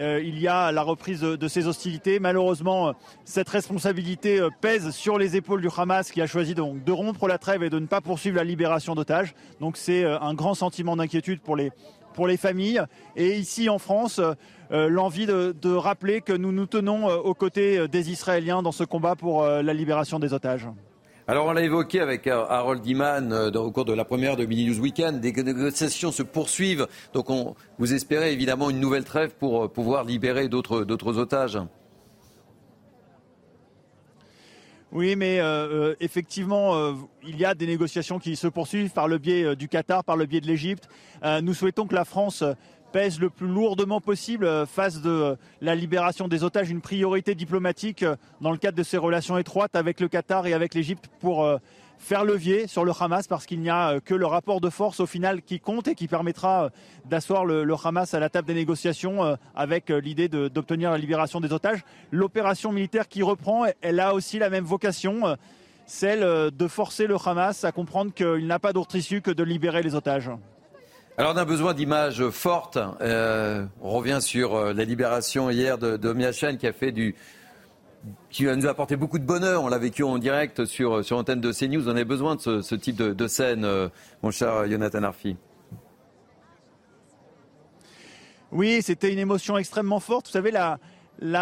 il 0.00 0.38
y 0.38 0.48
a 0.48 0.72
la 0.72 0.82
reprise 0.82 1.20
de, 1.20 1.48
ces 1.48 1.66
hostilités. 1.66 2.18
Malheureusement, 2.20 2.88
euh, 2.88 2.92
cette 3.24 3.48
responsabilité 3.48 4.40
euh, 4.40 4.48
pèse 4.60 4.90
sur 4.90 5.18
les 5.18 5.36
épaules 5.36 5.60
du 5.60 5.68
Hamas 5.76 6.10
qui 6.10 6.22
a 6.22 6.26
choisi 6.26 6.54
donc 6.54 6.82
de 6.84 6.92
rompre 6.92 7.28
la 7.28 7.38
trêve 7.38 7.62
et 7.62 7.70
de 7.70 7.78
ne 7.78 7.86
pas 7.86 8.00
poursuivre 8.00 8.36
la 8.36 8.44
libération 8.44 8.94
d'otages. 8.94 9.34
Donc 9.60 9.76
c'est 9.76 10.04
un 10.04 10.34
grand 10.34 10.54
sentiment 10.54 10.96
d'inquiétude 10.96 11.40
pour 11.40 11.56
les, 11.56 11.70
pour 12.14 12.26
les 12.26 12.36
familles. 12.36 12.82
Et 13.16 13.36
ici 13.36 13.68
en 13.68 13.78
France, 13.78 14.20
l'envie 14.70 15.26
de, 15.26 15.74
rappeler 15.74 16.20
que 16.20 16.32
nous 16.32 16.52
nous 16.52 16.66
tenons 16.66 17.06
aux 17.08 17.34
côtés 17.34 17.88
des 17.88 18.10
Israéliens 18.10 18.62
dans 18.62 18.72
ce 18.72 18.84
combat 18.84 19.16
pour 19.16 19.44
la 19.44 19.74
libération 19.74 20.18
des 20.18 20.32
otages. 20.32 20.66
Alors 21.30 21.46
on 21.46 21.52
l'a 21.52 21.62
évoqué 21.62 22.00
avec 22.00 22.26
Harold 22.26 22.84
Iman 22.84 23.32
euh, 23.32 23.52
au 23.52 23.70
cours 23.70 23.84
de 23.84 23.92
la 23.92 24.04
première 24.04 24.36
de 24.36 24.44
Mini 24.44 24.66
News 24.66 24.80
Weekend, 24.80 25.20
des 25.20 25.30
négociations 25.30 26.10
se 26.10 26.24
poursuivent. 26.24 26.88
Donc 27.12 27.30
on, 27.30 27.54
vous 27.78 27.94
espérez 27.94 28.32
évidemment 28.32 28.68
une 28.68 28.80
nouvelle 28.80 29.04
trêve 29.04 29.30
pour 29.38 29.62
euh, 29.62 29.68
pouvoir 29.68 30.02
libérer 30.02 30.48
d'autres 30.48 31.18
otages. 31.18 31.56
Oui, 34.90 35.14
mais 35.14 35.38
euh, 35.38 35.94
effectivement, 36.00 36.96
il 37.22 37.38
y 37.38 37.44
a 37.44 37.54
des 37.54 37.68
négociations 37.68 38.18
qui 38.18 38.34
se 38.34 38.48
poursuivent 38.48 38.90
par 38.90 39.06
le 39.06 39.18
biais 39.18 39.54
du 39.54 39.68
Qatar, 39.68 40.02
par 40.02 40.16
le 40.16 40.26
biais 40.26 40.40
de 40.40 40.48
l'Égypte. 40.48 40.88
nous 41.42 41.54
souhaitons 41.54 41.86
que 41.86 41.94
la 41.94 42.04
France 42.04 42.42
pèse 42.92 43.20
le 43.20 43.30
plus 43.30 43.48
lourdement 43.48 44.00
possible 44.00 44.66
face 44.66 45.00
de 45.00 45.36
la 45.60 45.74
libération 45.74 46.28
des 46.28 46.44
otages, 46.44 46.70
une 46.70 46.80
priorité 46.80 47.34
diplomatique 47.34 48.04
dans 48.40 48.50
le 48.50 48.58
cadre 48.58 48.76
de 48.76 48.82
ces 48.82 48.96
relations 48.96 49.38
étroites 49.38 49.76
avec 49.76 50.00
le 50.00 50.08
Qatar 50.08 50.46
et 50.46 50.52
avec 50.52 50.74
l'Égypte 50.74 51.08
pour 51.20 51.46
faire 52.00 52.24
levier 52.24 52.66
sur 52.66 52.84
le 52.84 52.92
Hamas 52.98 53.28
parce 53.28 53.46
qu'il 53.46 53.60
n'y 53.60 53.70
a 53.70 53.90
euh, 53.90 54.00
que 54.00 54.14
le 54.14 54.26
rapport 54.26 54.60
de 54.60 54.70
force 54.70 55.00
au 55.00 55.06
final 55.06 55.42
qui 55.42 55.60
compte 55.60 55.86
et 55.86 55.94
qui 55.94 56.08
permettra 56.08 56.64
euh, 56.64 56.70
d'asseoir 57.04 57.44
le, 57.44 57.66
Hamas 57.84 58.14
à 58.14 58.20
la 58.20 58.30
table 58.30 58.48
des 58.48 58.54
négociations 58.54 59.22
euh, 59.24 59.36
avec 59.54 59.90
l'idée 59.90 60.28
d'obtenir 60.28 60.90
la 60.90 60.98
libération 60.98 61.40
des 61.40 61.52
otages. 61.52 61.84
L'opération 62.10 62.72
militaire 62.72 63.06
qui 63.06 63.22
reprend, 63.22 63.66
elle 63.82 64.00
a 64.00 64.14
aussi 64.14 64.38
la 64.38 64.50
même 64.50 64.64
vocation, 64.64 65.36
celle 65.86 66.20
de 66.20 66.68
forcer 66.68 67.06
le 67.06 67.16
Hamas 67.24 67.64
à 67.64 67.72
comprendre 67.72 68.12
qu'il 68.12 68.46
n'a 68.46 68.58
pas 68.58 68.72
d'autre 68.72 68.96
issue 68.96 69.20
que 69.20 69.30
de 69.30 69.42
libérer 69.42 69.82
les 69.82 69.94
otages. 69.94 70.30
Alors 71.20 71.34
on 71.34 71.36
a 71.36 71.44
besoin 71.44 71.74
d'images 71.74 72.30
fortes. 72.30 72.78
on 72.78 73.90
revient 73.90 74.22
sur 74.22 74.72
la 74.72 74.84
libération 74.86 75.50
hier 75.50 75.76
de, 75.76 75.98
de 75.98 76.56
qui 76.56 76.66
a 76.66 76.72
fait 76.72 76.92
du, 76.92 77.14
qui 78.30 78.44
nous 78.44 78.66
a 78.66 78.70
apporté 78.70 78.96
beaucoup 78.96 79.18
de 79.18 79.24
bonheur. 79.26 79.62
On 79.62 79.68
l'a 79.68 79.76
vécu 79.76 80.02
en 80.02 80.16
direct 80.16 80.64
sur, 80.64 81.04
sur 81.04 81.16
l'antenne 81.16 81.42
de 81.42 81.52
CNews. 81.52 81.90
On 81.90 81.96
a 81.96 82.04
besoin 82.04 82.36
de 82.36 82.62
ce, 82.62 82.74
type 82.74 82.96
de, 82.96 83.26
scène, 83.26 83.66
euh, 83.66 83.90
mon 84.22 84.30
cher 84.30 84.66
Jonathan 84.66 85.02
Arfi. 85.02 85.36
Oui, 88.50 88.80
c'était 88.80 89.12
une 89.12 89.18
émotion 89.18 89.58
extrêmement 89.58 90.00
forte. 90.00 90.28
Vous 90.28 90.32
savez, 90.32 90.50
la, 90.50 90.78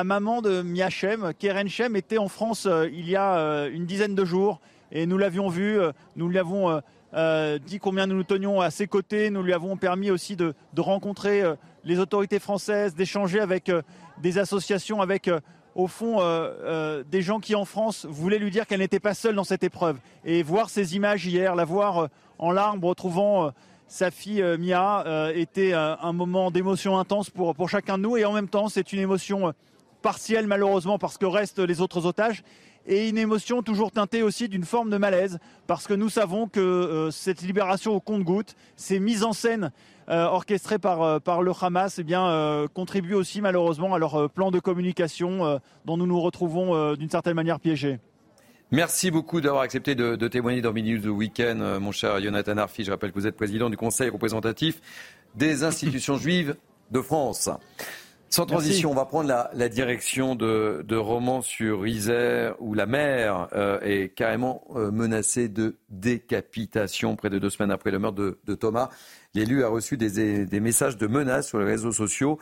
maman 0.03 0.43
de 0.43 0.61
Miachem, 0.61 1.35
Keren 1.39 1.69
Shem, 1.69 1.95
était 1.95 2.19
en 2.19 2.27
France 2.27 2.67
euh, 2.67 2.89
il 2.93 3.09
y 3.09 3.15
a 3.15 3.39
euh, 3.39 3.71
une 3.73 3.87
dizaine 3.87 4.17
de 4.17 4.25
jours. 4.25 4.61
Et 4.91 5.07
nous 5.07 5.19
l'avions 5.19 5.49
vu, 5.49 5.79
nous 6.17 6.29
lui 6.29 6.39
avons 7.13 7.59
dit 7.67 7.79
combien 7.79 8.07
nous 8.07 8.17
nous 8.17 8.25
tenions 8.25 8.61
à 8.61 8.71
ses 8.71 8.87
côtés. 8.87 9.31
Nous 9.31 9.43
lui 9.43 9.53
avons 9.53 9.77
permis 9.77 10.11
aussi 10.11 10.37
de, 10.37 10.55
rencontrer 10.77 11.43
les 11.85 11.99
autorités 11.99 12.39
françaises, 12.39 12.95
d'échanger 12.95 13.41
avec 13.41 13.71
des 14.21 14.39
associations, 14.39 15.01
avec 15.01 15.31
au 15.79 15.87
fond, 15.87 16.21
euh, 16.21 16.51
euh, 16.65 17.05
des 17.09 17.23
gens 17.23 17.39
qui 17.39 17.55
en 17.55 17.65
France 17.65 18.05
voulaient 18.05 18.41
lui 18.41 18.51
dire 18.51 18.67
qu'elle 18.67 18.81
n'était 18.81 18.99
pas 18.99 19.15
seule 19.15 19.37
dans 19.37 19.45
cette 19.45 19.63
épreuve. 19.63 19.99
Et 20.25 20.43
voir 20.43 20.71
ces 20.71 20.97
images 20.97 21.25
hier, 21.25 21.55
la 21.55 21.65
voir 21.65 21.99
euh, 21.99 22.07
en 22.39 22.51
larmes, 22.51 22.85
retrouvant 22.85 23.53
sa 23.87 24.11
fille 24.11 24.45
Mia, 24.59 25.31
était 25.35 25.73
un 25.73 26.13
moment 26.13 26.51
d'émotion 26.51 26.99
intense 26.99 27.31
pour, 27.31 27.55
pour 27.55 27.69
chacun 27.69 27.97
de 27.97 28.03
nous. 28.03 28.17
Et 28.17 28.25
en 28.25 28.33
même 28.33 28.49
temps, 28.49 28.69
c'est 28.69 28.93
une 28.93 29.01
émotion 29.01 29.53
partielle, 30.03 30.47
malheureusement, 30.47 30.99
parce 30.99 31.17
que 31.17 31.27
restent 31.27 31.59
les 31.59 31.81
autres 31.81 32.07
otages 32.07 32.45
et 32.87 33.09
une 33.09 33.19
émotion 33.19 33.63
toujours 33.63 33.93
teintée 33.93 34.23
aussi 34.23 34.49
d'une 34.49 34.65
forme 34.65 34.91
de 34.91 34.97
malaise, 34.97 35.39
parce 35.67 35.87
que 35.87 35.95
nous 35.95 36.09
savons 36.09 36.49
que 36.49 36.61
euh, 36.61 37.11
cette 37.11 37.43
libération 37.43 37.93
au 37.95 38.01
compte-goutte, 38.01 38.57
ces 38.77 38.99
mises 38.99 39.25
en 39.25 39.33
scène 39.33 39.71
euh, 40.09 40.25
orchestrées 40.25 40.79
par, 40.79 41.03
euh, 41.03 41.19
par 41.19 41.43
le 41.43 41.53
Hamas, 41.61 41.99
eh 41.99 42.05
bien, 42.05 42.67
contribuent 42.73 43.15
aussi 43.15 43.41
malheureusement 43.41 43.95
à 43.95 43.99
leur 43.99 44.31
plan 44.31 44.51
de 44.51 44.59
communication 44.59 45.61
dont 45.85 45.97
nous 45.97 46.07
nous 46.07 46.21
retrouvons 46.21 46.95
d'une 46.95 47.11
certaine 47.11 47.35
manière 47.35 47.61
piégés. 47.61 47.99
Merci 48.71 49.11
beaucoup 49.11 49.41
d'avoir 49.41 49.63
accepté 49.63 49.95
de, 49.95 50.29
témoigner 50.29 50.61
dans 50.61 50.73
Minutes 50.73 51.03
de 51.03 51.11
Week-end, 51.11 51.79
mon 51.81 51.93
cher 51.93 52.21
Jonathan 52.21 52.57
Arfi. 52.59 52.85
Je 52.85 52.91
rappelle 52.91 53.13
que 53.13 53.19
vous 53.19 53.27
êtes 53.27 53.37
président 53.37 53.71
du 53.71 53.77
Conseil 53.77 54.11
représentatif 54.11 54.81
des 55.35 55.65
institutions 55.65 56.17
juives 56.17 56.57
de 56.91 57.01
France. 57.01 57.51
Sans 58.31 58.45
transition, 58.47 58.91
on 58.91 58.95
va 58.95 59.07
prendre 59.07 59.29
la, 59.29 59.69
direction 59.69 60.35
de, 60.35 60.85
de 60.87 60.97
Romans-sur-Isère, 60.97 62.55
où 62.61 62.75
la 62.75 62.87
mer 62.87 63.49
euh, 63.55 63.81
est 63.81 64.15
carrément 64.15 64.65
euh, 64.77 64.91
menacée 64.91 65.49
de 65.49 65.77
décapitation 65.89 67.17
près 67.17 67.31
de 67.31 67.39
deux 67.39 67.51
semaines 67.51 67.71
après 67.71 67.91
le 67.91 67.99
meurtre 67.99 68.37
de, 68.45 68.55
Thomas. 68.55 68.91
L'élu 69.35 69.65
a 69.65 69.69
reçu 69.69 69.97
des, 69.97 70.61
messages 70.61 70.97
de 70.97 71.07
menaces 71.07 71.49
sur 71.49 71.59
les 71.59 71.65
réseaux 71.65 71.93
sociaux. 71.93 72.39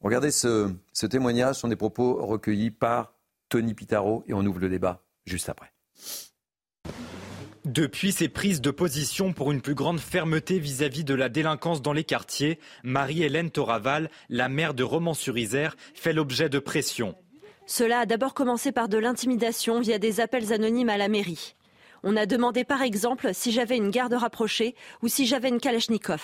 Regardez 0.00 0.30
ce, 0.30 0.70
ce 0.92 1.06
témoignage, 1.06 1.56
ce 1.56 1.62
sont 1.62 1.68
des 1.68 1.76
propos 1.76 2.24
recueillis 2.24 2.70
par 2.70 3.12
Tony 3.48 3.74
Pitaro 3.74 4.24
et 4.28 4.34
on 4.34 4.44
ouvre 4.44 4.60
le 4.60 4.68
débat 4.68 5.02
juste 5.24 5.48
après. 5.48 5.72
Depuis 7.76 8.10
ses 8.10 8.30
prises 8.30 8.62
de 8.62 8.70
position 8.70 9.34
pour 9.34 9.52
une 9.52 9.60
plus 9.60 9.74
grande 9.74 10.00
fermeté 10.00 10.58
vis-à-vis 10.58 11.04
de 11.04 11.12
la 11.12 11.28
délinquance 11.28 11.82
dans 11.82 11.92
les 11.92 12.04
quartiers, 12.04 12.58
Marie-Hélène 12.84 13.50
Toraval, 13.50 14.10
la 14.30 14.48
maire 14.48 14.72
de 14.72 14.82
Romans-sur-Isère, 14.82 15.76
fait 15.92 16.14
l'objet 16.14 16.48
de 16.48 16.58
pression. 16.58 17.14
Cela 17.66 17.98
a 17.98 18.06
d'abord 18.06 18.32
commencé 18.32 18.72
par 18.72 18.88
de 18.88 18.96
l'intimidation 18.96 19.78
via 19.80 19.98
des 19.98 20.20
appels 20.20 20.54
anonymes 20.54 20.88
à 20.88 20.96
la 20.96 21.08
mairie. 21.08 21.54
On 22.02 22.16
a 22.16 22.24
demandé 22.24 22.64
par 22.64 22.80
exemple 22.80 23.34
si 23.34 23.52
j'avais 23.52 23.76
une 23.76 23.90
garde 23.90 24.14
rapprochée 24.14 24.74
ou 25.02 25.08
si 25.08 25.26
j'avais 25.26 25.50
une 25.50 25.60
Kalachnikov. 25.60 26.22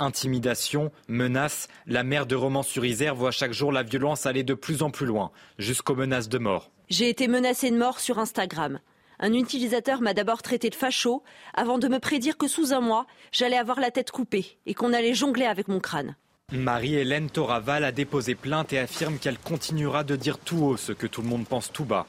Intimidation, 0.00 0.92
menaces, 1.08 1.68
la 1.86 2.02
maire 2.02 2.26
de 2.26 2.36
Romans-sur-Isère 2.36 3.14
voit 3.14 3.30
chaque 3.30 3.54
jour 3.54 3.72
la 3.72 3.84
violence 3.84 4.26
aller 4.26 4.44
de 4.44 4.52
plus 4.52 4.82
en 4.82 4.90
plus 4.90 5.06
loin, 5.06 5.30
jusqu'aux 5.58 5.96
menaces 5.96 6.28
de 6.28 6.36
mort. 6.36 6.70
J'ai 6.90 7.08
été 7.08 7.26
menacée 7.26 7.70
de 7.70 7.78
mort 7.78 8.00
sur 8.00 8.18
Instagram. 8.18 8.80
Un 9.22 9.34
utilisateur 9.34 10.00
m'a 10.00 10.14
d'abord 10.14 10.40
traité 10.40 10.70
de 10.70 10.74
facho 10.74 11.22
avant 11.52 11.76
de 11.76 11.88
me 11.88 11.98
prédire 11.98 12.38
que 12.38 12.48
sous 12.48 12.72
un 12.72 12.80
mois, 12.80 13.06
j'allais 13.32 13.58
avoir 13.58 13.78
la 13.78 13.90
tête 13.90 14.10
coupée 14.10 14.58
et 14.64 14.72
qu'on 14.72 14.94
allait 14.94 15.12
jongler 15.12 15.44
avec 15.44 15.68
mon 15.68 15.78
crâne. 15.78 16.16
Marie-Hélène 16.52 17.28
Toraval 17.28 17.84
a 17.84 17.92
déposé 17.92 18.34
plainte 18.34 18.72
et 18.72 18.78
affirme 18.78 19.18
qu'elle 19.18 19.38
continuera 19.38 20.04
de 20.04 20.16
dire 20.16 20.38
tout 20.38 20.64
haut 20.64 20.76
ce 20.78 20.92
que 20.92 21.06
tout 21.06 21.20
le 21.20 21.28
monde 21.28 21.46
pense 21.46 21.70
tout 21.70 21.84
bas. 21.84 22.06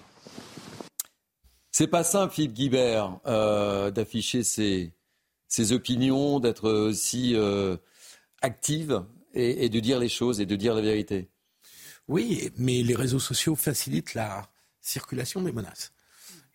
C'est 1.69 1.87
pas 1.87 2.05
simple, 2.05 2.33
Philippe 2.33 2.53
Guibert, 2.53 3.19
euh, 3.27 3.91
d'afficher 3.91 4.43
ses, 4.43 4.93
opinions, 5.73 6.39
d'être 6.39 6.69
aussi 6.69 7.35
euh, 7.35 7.75
active 8.41 9.03
et, 9.33 9.67
de 9.67 9.79
dire 9.81 9.99
les 9.99 10.09
choses 10.09 10.39
et 10.39 10.45
de 10.45 10.55
dire 10.55 10.75
la 10.75 10.81
vérité. 10.81 11.29
Oui, 12.07 12.51
mais 12.57 12.83
les 12.83 12.95
réseaux 12.95 13.19
sociaux 13.19 13.55
facilitent 13.55 14.13
la 14.13 14.49
circulation 14.79 15.41
des 15.41 15.51
menaces. 15.51 15.91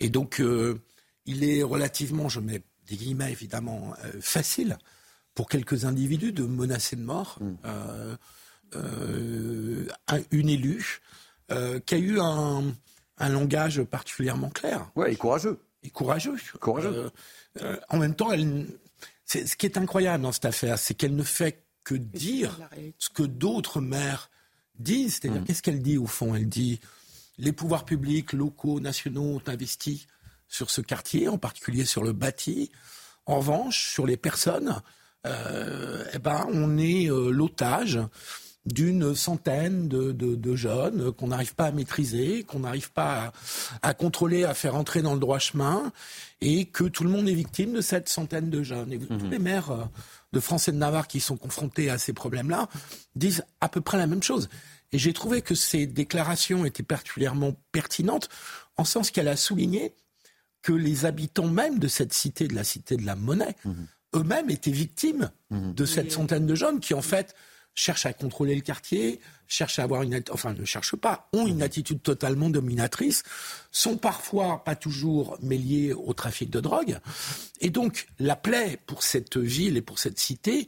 Et 0.01 0.09
donc, 0.09 0.40
euh, 0.40 0.80
il 1.24 1.44
est 1.44 1.62
relativement, 1.62 2.28
je 2.28 2.40
mets 2.40 2.62
des 2.86 2.97
guillemets 2.97 3.32
évidemment, 3.32 3.94
euh, 4.05 4.12
facile 4.20 4.78
pour 5.34 5.49
quelques 5.49 5.84
individus 5.84 6.32
de 6.32 6.44
menacer 6.44 6.97
de 6.97 7.03
mort 7.03 7.38
mm. 7.40 7.57
euh, 8.76 9.86
une 10.30 10.49
élue 10.49 11.01
qui 11.86 11.94
a 11.94 11.99
eu 11.99 12.18
un, 12.20 12.74
langage 13.20 13.82
particulièrement 13.84 14.51
clair. 14.51 14.90
Ouais, 14.97 15.12
et 15.12 15.16
courageux. 15.16 15.59
Et 15.82 15.90
courageux. 15.90 16.36
Courageux. 16.61 17.11
en 17.88 17.99
même 17.99 18.14
temps, 18.14 18.32
elle, 18.32 18.66
ce 19.24 19.57
qui 19.57 19.66
est 19.66 19.78
incroyable 19.78 20.24
dans 20.24 20.32
cette 20.32 20.47
affaire, 20.47 20.78
c'est 20.78 20.94
qu'elle 20.94 21.14
ne 21.14 21.22
fait 21.22 21.62
que 21.84 21.94
dire 21.94 22.59
ce 22.99 23.09
que 23.09 23.22
d'autres 23.22 23.80
mères 23.80 24.30
disent. 24.78 25.14
C'est-à-dire, 25.20 25.42
mm. 25.42 25.44
qu'est-ce 25.44 25.62
qu'elle 25.62 25.82
dit 25.82 25.99
au 25.99 26.07
fond? 26.07 26.34
Elle 26.34 26.49
dit 26.49 26.80
les 27.39 27.53
pouvoirs 27.53 27.84
publics, 27.84 28.32
locaux, 28.32 28.80
nationaux 28.80 29.37
ont 29.37 29.43
investi 29.47 30.07
sur 30.49 30.70
ce 30.70 30.80
quartier, 30.80 31.28
en 31.28 31.39
particulier 31.39 31.84
sur 31.84 32.03
le 32.03 32.12
bâti. 32.12 32.70
En 33.26 33.39
revanche, 33.39 33.91
sur 33.91 34.07
les 34.07 34.16
personnes, 34.16 34.80
euh, 35.26 36.05
eh 36.12 36.18
ben, 36.18 36.47
on 36.53 36.78
est 36.78 37.11
euh, 37.11 37.30
l'otage 37.30 38.01
d'une 38.66 39.14
centaine 39.14 39.87
de, 39.89 40.57
jeunes 40.57 41.12
qu'on 41.12 41.28
n'arrive 41.28 41.55
pas 41.55 41.66
à 41.66 41.70
maîtriser, 41.70 42.43
qu'on 42.43 42.61
n'arrive 42.61 42.91
pas 42.91 43.32
à, 43.80 43.95
contrôler, 43.95 44.45
à 44.45 44.55
faire 44.55 44.74
entrer 44.74 45.03
dans 45.03 45.14
le 45.14 45.20
droit 45.20 45.39
chemin, 45.39 45.93
et 46.41 46.64
que 46.64 46.84
tout 46.84 47.05
le 47.05 47.11
monde 47.11 47.28
est 47.28 47.34
victime 47.34 47.74
de 47.74 47.80
cette 47.80 48.09
centaine 48.09 48.51
de 48.51 48.62
jeunes. 48.62 48.93
Et 48.93 48.99
tous 48.99 49.14
mhm. 49.14 49.30
les 49.30 49.39
maires 49.39 49.70
euh, 49.70 49.84
de 50.32 50.41
France 50.41 50.68
et 50.68 50.72
de 50.72 50.78
Navarre 50.78 51.07
qui 51.07 51.20
sont 51.20 51.37
confrontés 51.37 51.91
à 51.91 51.99
ces 51.99 52.12
problèmes-là 52.12 52.68
disent 53.14 53.45
à 53.61 53.68
peu 53.68 53.80
près 53.80 53.99
la 53.99 54.07
même 54.07 54.22
chose. 54.22 54.49
Et 54.93 54.99
j'ai 54.99 55.12
trouvé 55.12 55.43
que 55.43 55.55
ces 55.55 55.87
déclarations 55.87 56.64
étaient 56.64 56.82
particulièrement 56.82 57.55
pertinentes, 57.72 58.28
en 58.76 58.84
sens 58.84 59.11
qu'elle 59.11 59.28
a 59.28 59.37
souligné 59.37 59.95
que 60.62 60.72
les 60.72 61.05
habitants 61.05 61.47
même 61.47 61.78
de 61.78 61.89
cette 61.89 62.12
cité, 62.12 62.49
de 62.49 62.55
la 62.55 62.64
cité 62.64 62.97
de 62.97 63.07
la 63.07 63.14
monnaie, 63.14 63.55
mhm. 63.64 63.87
eux-mêmes 64.16 64.51
étaient 64.51 64.72
victimes 64.72 65.30
mhm. 65.51 65.74
de 65.74 65.84
cette 65.84 66.11
centaine 66.11 66.47
de 66.47 66.55
jeunes 66.55 66.80
qui, 66.80 66.93
en 66.93 67.03
fait, 67.03 67.34
cherchent 67.74 68.07
à 68.07 68.12
contrôler 68.12 68.55
le 68.55 68.62
quartier, 68.62 69.20
cherchent 69.47 69.78
à 69.78 69.84
avoir 69.84 70.03
une, 70.03 70.20
enfin 70.30 70.55
ne 70.55 70.64
cherchent 70.64 70.97
pas, 70.97 71.28
ont 71.32 71.47
une 71.47 71.59
mhm. 71.59 71.62
attitude 71.62 72.03
totalement 72.03 72.51
dominatrice, 72.51 73.22
sont 73.70 73.97
parfois 73.97 74.64
pas 74.64 74.74
toujours 74.74 75.39
mêlés 75.41 75.93
au 75.93 76.12
trafic 76.14 76.51
de 76.51 76.59
drogue, 76.61 76.99
et 77.61 77.70
donc 77.70 78.09
la 78.18 78.34
plaie 78.34 78.78
pour 78.87 79.03
cette 79.03 79.37
ville 79.37 79.76
et 79.76 79.82
pour 79.82 79.99
cette 79.99 80.18
cité, 80.18 80.66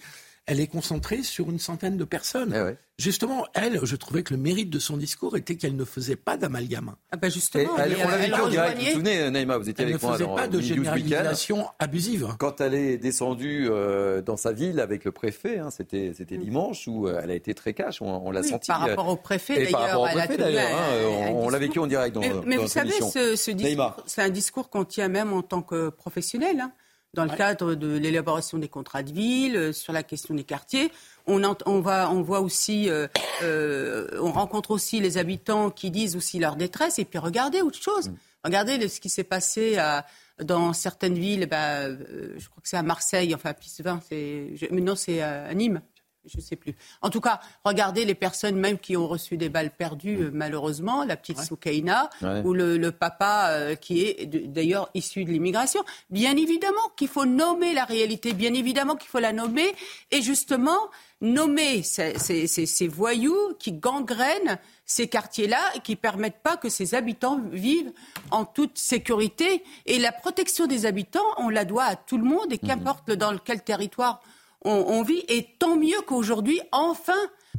elle 0.49 0.61
est 0.61 0.67
concentrée 0.67 1.23
sur 1.23 1.51
une 1.51 1.59
centaine 1.59 1.99
de 1.99 2.05
personnes. 2.05 2.55
Eh 2.57 2.75
Justement, 2.97 3.47
elle, 3.55 3.79
je 3.85 3.95
trouvais 3.95 4.25
que 4.25 4.35
le 4.35 4.41
mérite 4.41 4.71
de 4.71 4.79
son 4.81 4.97
discours 4.97 5.37
était 5.37 5.55
qu'elle 5.57 5.77
ne 5.77 5.85
faisait 5.85 6.17
pas 6.17 6.37
d'amalgame. 6.37 6.97
Ah 7.13 7.17
ben 7.17 7.31
justement, 7.31 7.77
elle, 7.79 7.95
on 8.03 8.09
l'a 8.09 8.17
elle 8.17 8.31
vécu 8.31 8.41
en 8.41 8.49
direct. 8.49 8.79
Vous 8.79 8.85
vous 8.87 8.91
souvenez, 8.93 9.31
Naïma, 9.31 9.59
vous 9.59 9.69
étiez 9.69 9.85
Elle 9.85 9.91
avec 9.91 10.03
ne 10.03 10.07
moi 10.09 10.17
faisait 10.17 10.27
dans 10.27 10.35
pas 10.35 10.49
de 10.49 10.61
généralisation 10.61 11.67
abusive. 11.79 12.35
Quand 12.39 12.61
elle 12.61 12.75
est 12.75 12.97
descendue 12.97 13.69
euh, 13.71 14.21
dans 14.23 14.37
sa 14.37 14.53
ville 14.53 14.81
avec 14.81 15.05
le 15.05 15.13
préfet, 15.13 15.59
hein, 15.59 15.71
c'était 15.71 16.13
c'était 16.17 16.39
dimanche 16.39 16.89
où 16.89 17.07
euh, 17.07 17.21
elle 17.23 17.31
a 17.31 17.35
été 17.35 17.55
très 17.55 17.75
cash, 17.75 18.03
on, 18.03 18.07
on 18.27 18.31
l'a 18.33 18.41
Mm. 18.41 18.45
Oui, 18.45 18.51
senti. 18.51 18.67
par 18.69 18.83
euh, 18.85 18.89
rapport 18.89 19.09
au 19.09 19.17
préfet, 19.17 19.63
et 19.63 19.71
par 19.71 19.83
d'ailleurs, 19.83 20.01
rapport 20.01 20.03
au 20.03 20.07
elle 20.19 20.27
préfet 20.27 20.43
d'ailleurs, 20.43 20.71
hein, 20.73 21.31
on, 21.35 21.49
l'a 21.51 21.59
vécu 21.59 21.79
en 21.79 21.87
direct 21.87 22.15
dans, 22.15 22.21
Mais, 22.21 22.31
dans 22.31 22.43
mais 22.47 22.57
vous 22.57 22.69
savez, 22.69 22.93
ce, 22.93 23.51
discours, 23.51 23.97
c'est 24.07 24.23
un 24.23 24.31
discours 24.31 24.71
qu'on 24.71 24.85
tient 24.85 25.09
même 25.09 25.33
en 25.33 25.43
tant 25.43 25.63
que 25.63 25.91
professionnel. 25.91 26.61
hein, 26.61 26.73
dans 27.19 27.31
le 27.33 27.37
cadre 27.37 27.75
de 27.75 27.97
l'élaboration 27.99 28.59
des 28.59 28.69
contrats 28.69 29.03
de 29.03 29.13
ville, 29.13 29.57
euh, 29.57 29.73
sur 29.73 29.93
la 29.93 30.03
question 30.03 30.35
des 30.35 30.45
quartiers. 30.45 30.91
On, 31.27 31.41
va, 31.81 32.11
on 32.11 32.23
voit 32.23 32.41
aussi, 32.41 32.89
euh, 32.89 33.07
euh, 33.43 34.09
on 34.21 34.33
rencontre 34.33 34.71
aussi 34.71 35.01
les 35.01 35.19
habitants 35.19 35.71
qui 35.71 35.91
disent 35.91 36.17
aussi 36.17 36.39
leur 36.39 36.57
détresse. 36.57 36.99
Et 36.99 37.05
puis 37.05 37.19
regardez 37.19 37.61
autre 37.61 37.81
chose. 37.83 38.11
Regardez 38.45 38.79
le- 38.79 38.89
ce 38.89 39.01
qui 39.01 39.09
s'est 39.09 39.25
passé 39.25 39.77
à- 39.77 40.07
dans 40.43 40.73
certaines 40.73 41.19
villes. 41.19 41.47
Bah, 41.51 41.91
je 41.91 42.49
crois 42.49 42.63
que 42.63 42.69
c'est 42.69 42.77
à 42.77 42.83
Marseille, 42.83 43.35
enfin 43.35 43.51
à 43.51 43.55
Pissevin, 43.55 44.01
c'est, 44.09 44.53
non, 44.71 44.95
c'est 44.95 45.21
à 45.21 45.53
Nîmes. 45.55 45.83
Je 46.31 46.37
ne 46.37 46.43
sais 46.43 46.57
plus. 46.57 46.75
En 47.03 47.11
tout 47.11 47.21
cas, 47.21 47.41
regardez 47.65 48.05
les 48.05 48.15
personnes 48.15 48.57
même 48.57 48.79
qui 48.79 48.97
ont 48.97 49.09
reçu 49.09 49.37
des 49.37 49.49
balles 49.49 49.71
perdues, 49.71 50.19
euh, 50.25 50.31
malheureusement, 50.33 51.05
la 51.05 51.17
petite 51.17 51.39
Soukaina, 51.41 52.11
Ouais. 52.23 52.43
ou 52.45 52.53
le, 52.55 52.77
le 52.77 52.93
papa 52.93 53.49
euh, 53.51 53.75
qui 53.75 54.03
est 54.03 54.27
d'ailleurs 54.27 54.91
issu 54.95 55.25
de 55.25 55.31
l'immigration. 55.31 55.83
Bien 56.11 56.37
évidemment 56.37 56.77
qu'il 56.97 57.09
faut 57.09 57.25
nommer 57.27 57.73
la 57.75 57.85
réalité, 57.85 58.33
bien 58.33 58.55
évidemment 58.55 58.97
qu'il 58.97 59.09
faut 59.09 59.19
la 59.21 59.33
nommer, 59.33 59.75
et 60.11 60.23
justement 60.23 60.79
nommer 61.21 61.83
ces, 61.83 62.17
ces- 62.19 62.47
ces- 62.47 62.67
ces 62.67 62.87
voyous 62.87 63.55
qui 63.59 63.73
gangrènent 63.73 64.59
ces 64.85 65.09
quartiers-là 65.09 65.59
et 65.75 65.81
qui 65.81 65.97
permettent 65.97 66.43
pas 66.43 66.57
que 66.57 66.69
ces 66.69 66.95
habitants 66.95 67.41
vivent 67.53 67.93
en 68.31 68.45
toute 68.45 68.79
sécurité. 68.79 69.65
Et 69.87 69.99
la 69.99 70.13
protection 70.13 70.67
des 70.67 70.87
habitants, 70.87 71.27
on 71.39 71.49
la 71.49 71.65
doit 71.65 71.85
à 71.85 71.97
tout 71.97 72.19
le 72.19 72.25
monde, 72.25 72.53
et 72.53 72.59
qu'importe 72.59 73.09
le- 73.09 73.17
dans 73.17 73.37
quel 73.39 73.63
territoire 73.63 74.21
on, 74.65 74.71
on 74.73 75.03
vit. 75.03 75.25
Et 75.29 75.47
tant 75.59 75.77
mieux 75.77 76.01
qu'aujourd'hui, 76.07 76.61
enfin, 76.73 77.13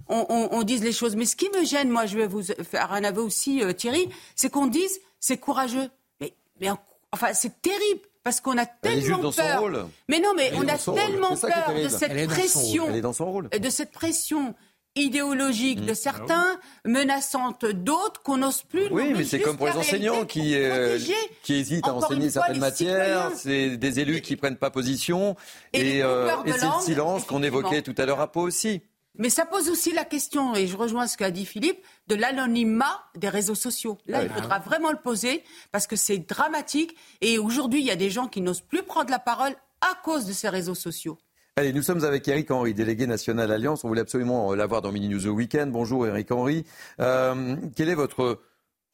on, 0.07 0.25
on- 0.29 0.49
on 0.51 0.63
dise 0.63 0.83
les 0.83 0.91
choses. 0.91 1.15
Mais 1.15 1.25
ce 1.25 1.35
qui 1.35 1.49
me 1.49 1.63
gêne, 1.65 1.89
moi, 1.89 2.05
je 2.05 2.17
vais 2.17 2.27
vous 2.27 2.43
faire 2.43 2.91
un 2.91 3.03
aveu 3.03 3.21
aussi, 3.21 3.63
euh, 3.63 3.73
Thierry, 3.73 4.09
c'est 4.35 4.49
qu'on 4.49 4.67
dise 4.67 4.99
c'est 5.19 5.37
courageux. 5.37 5.89
Mais, 6.21 6.33
mais 6.59 6.69
en- 6.69 6.79
enfin, 7.11 7.33
c'est 7.33 7.61
terrible. 7.61 8.01
Parce 8.21 8.41
qu'on 8.41 8.57
a 8.57 8.65
tellement 8.65 9.17
dans 9.19 9.31
son 9.31 9.41
peur. 9.41 9.61
rôle. 9.61 9.85
Mais 10.09 10.19
non, 10.19 10.33
mais 10.35 10.51
on 10.55 10.67
a 10.67 10.77
tellement 10.77 11.35
peur 11.37 11.73
de 11.73 11.87
cette 11.87 12.27
pression, 12.27 12.85
Elle 12.89 12.97
est 12.97 13.01
dans 13.01 13.13
son 13.13 13.31
rôle. 13.31 13.49
de 13.49 13.69
cette 13.69 13.91
pression 13.91 14.53
idéologique 14.99 15.81
de 15.85 15.93
certains, 15.93 16.59
menaçante 16.85 17.65
d'autres, 17.65 18.21
qu'on 18.21 18.37
n'ose 18.37 18.63
plus. 18.63 18.87
Oui, 18.91 19.13
mais 19.15 19.23
c'est 19.23 19.39
comme 19.39 19.57
pour 19.57 19.67
les 19.67 19.73
enseignants 19.77 20.25
qui, 20.25 20.55
euh, 20.55 20.97
qui 21.43 21.53
hésitent 21.55 21.87
à 21.87 21.93
enseigner 21.93 22.29
fois, 22.29 22.41
certaines 22.43 22.59
matières, 22.59 23.31
c'est 23.35 23.77
des 23.77 23.99
élus 23.99 24.21
qui 24.21 24.35
prennent 24.35 24.57
pas 24.57 24.69
position, 24.69 25.35
Et 25.73 25.97
et, 25.97 26.03
euh, 26.03 26.29
et 26.45 26.51
c'est 26.53 26.65
le 26.65 26.81
silence 26.81 27.25
qu'on 27.25 27.43
évoquait 27.43 27.81
tout 27.81 27.95
à 27.97 28.05
l'heure 28.05 28.19
à 28.21 28.31
Pau 28.31 28.41
aussi. 28.41 28.81
Mais 29.17 29.29
ça 29.29 29.45
pose 29.45 29.69
aussi 29.69 29.91
la 29.91 30.05
question, 30.05 30.55
et 30.55 30.65
je 30.67 30.77
rejoins 30.77 31.07
ce 31.07 31.17
qu'a 31.17 31.31
dit 31.31 31.45
Philippe, 31.45 31.83
de 32.07 32.15
l'anonymat 32.15 33.03
des 33.15 33.27
réseaux 33.27 33.55
sociaux. 33.55 33.97
Là, 34.05 34.19
Ouais. 34.19 34.25
il 34.27 34.31
faudra 34.33 34.59
vraiment 34.59 34.91
le 34.91 34.97
poser, 34.99 35.43
parce 35.71 35.87
que 35.87 35.95
c'est 35.95 36.19
dramatique. 36.19 36.95
Et 37.19 37.37
aujourd'hui, 37.37 37.81
il 37.81 37.85
y 37.85 37.91
a 37.91 37.97
des 37.97 38.09
gens 38.09 38.27
qui 38.27 38.39
n'osent 38.39 38.61
plus 38.61 38.83
prendre 38.83 39.09
la 39.09 39.19
parole 39.19 39.53
à 39.81 39.95
cause 40.03 40.25
de 40.25 40.31
ces 40.33 40.47
réseaux 40.47 40.75
sociaux. 40.75 41.17
Allez, 41.59 41.73
nous 41.73 41.81
sommes 41.81 42.05
avec 42.05 42.25
Eric 42.25 42.51
Henry, 42.51 42.73
délégué 42.73 43.05
national 43.05 43.51
Alliance. 43.51 43.83
On 43.83 43.89
voulait 43.89 43.99
absolument 43.99 44.55
l'avoir 44.55 44.81
dans 44.81 44.93
Mini 44.93 45.09
News 45.09 45.27
au 45.27 45.31
Weekend. 45.31 45.73
Bonjour 45.73 46.07
Eric 46.07 46.31
Henry. 46.31 46.63
Euh, 47.01 47.57
quel 47.75 47.89
est 47.89 47.95
votre 47.95 48.39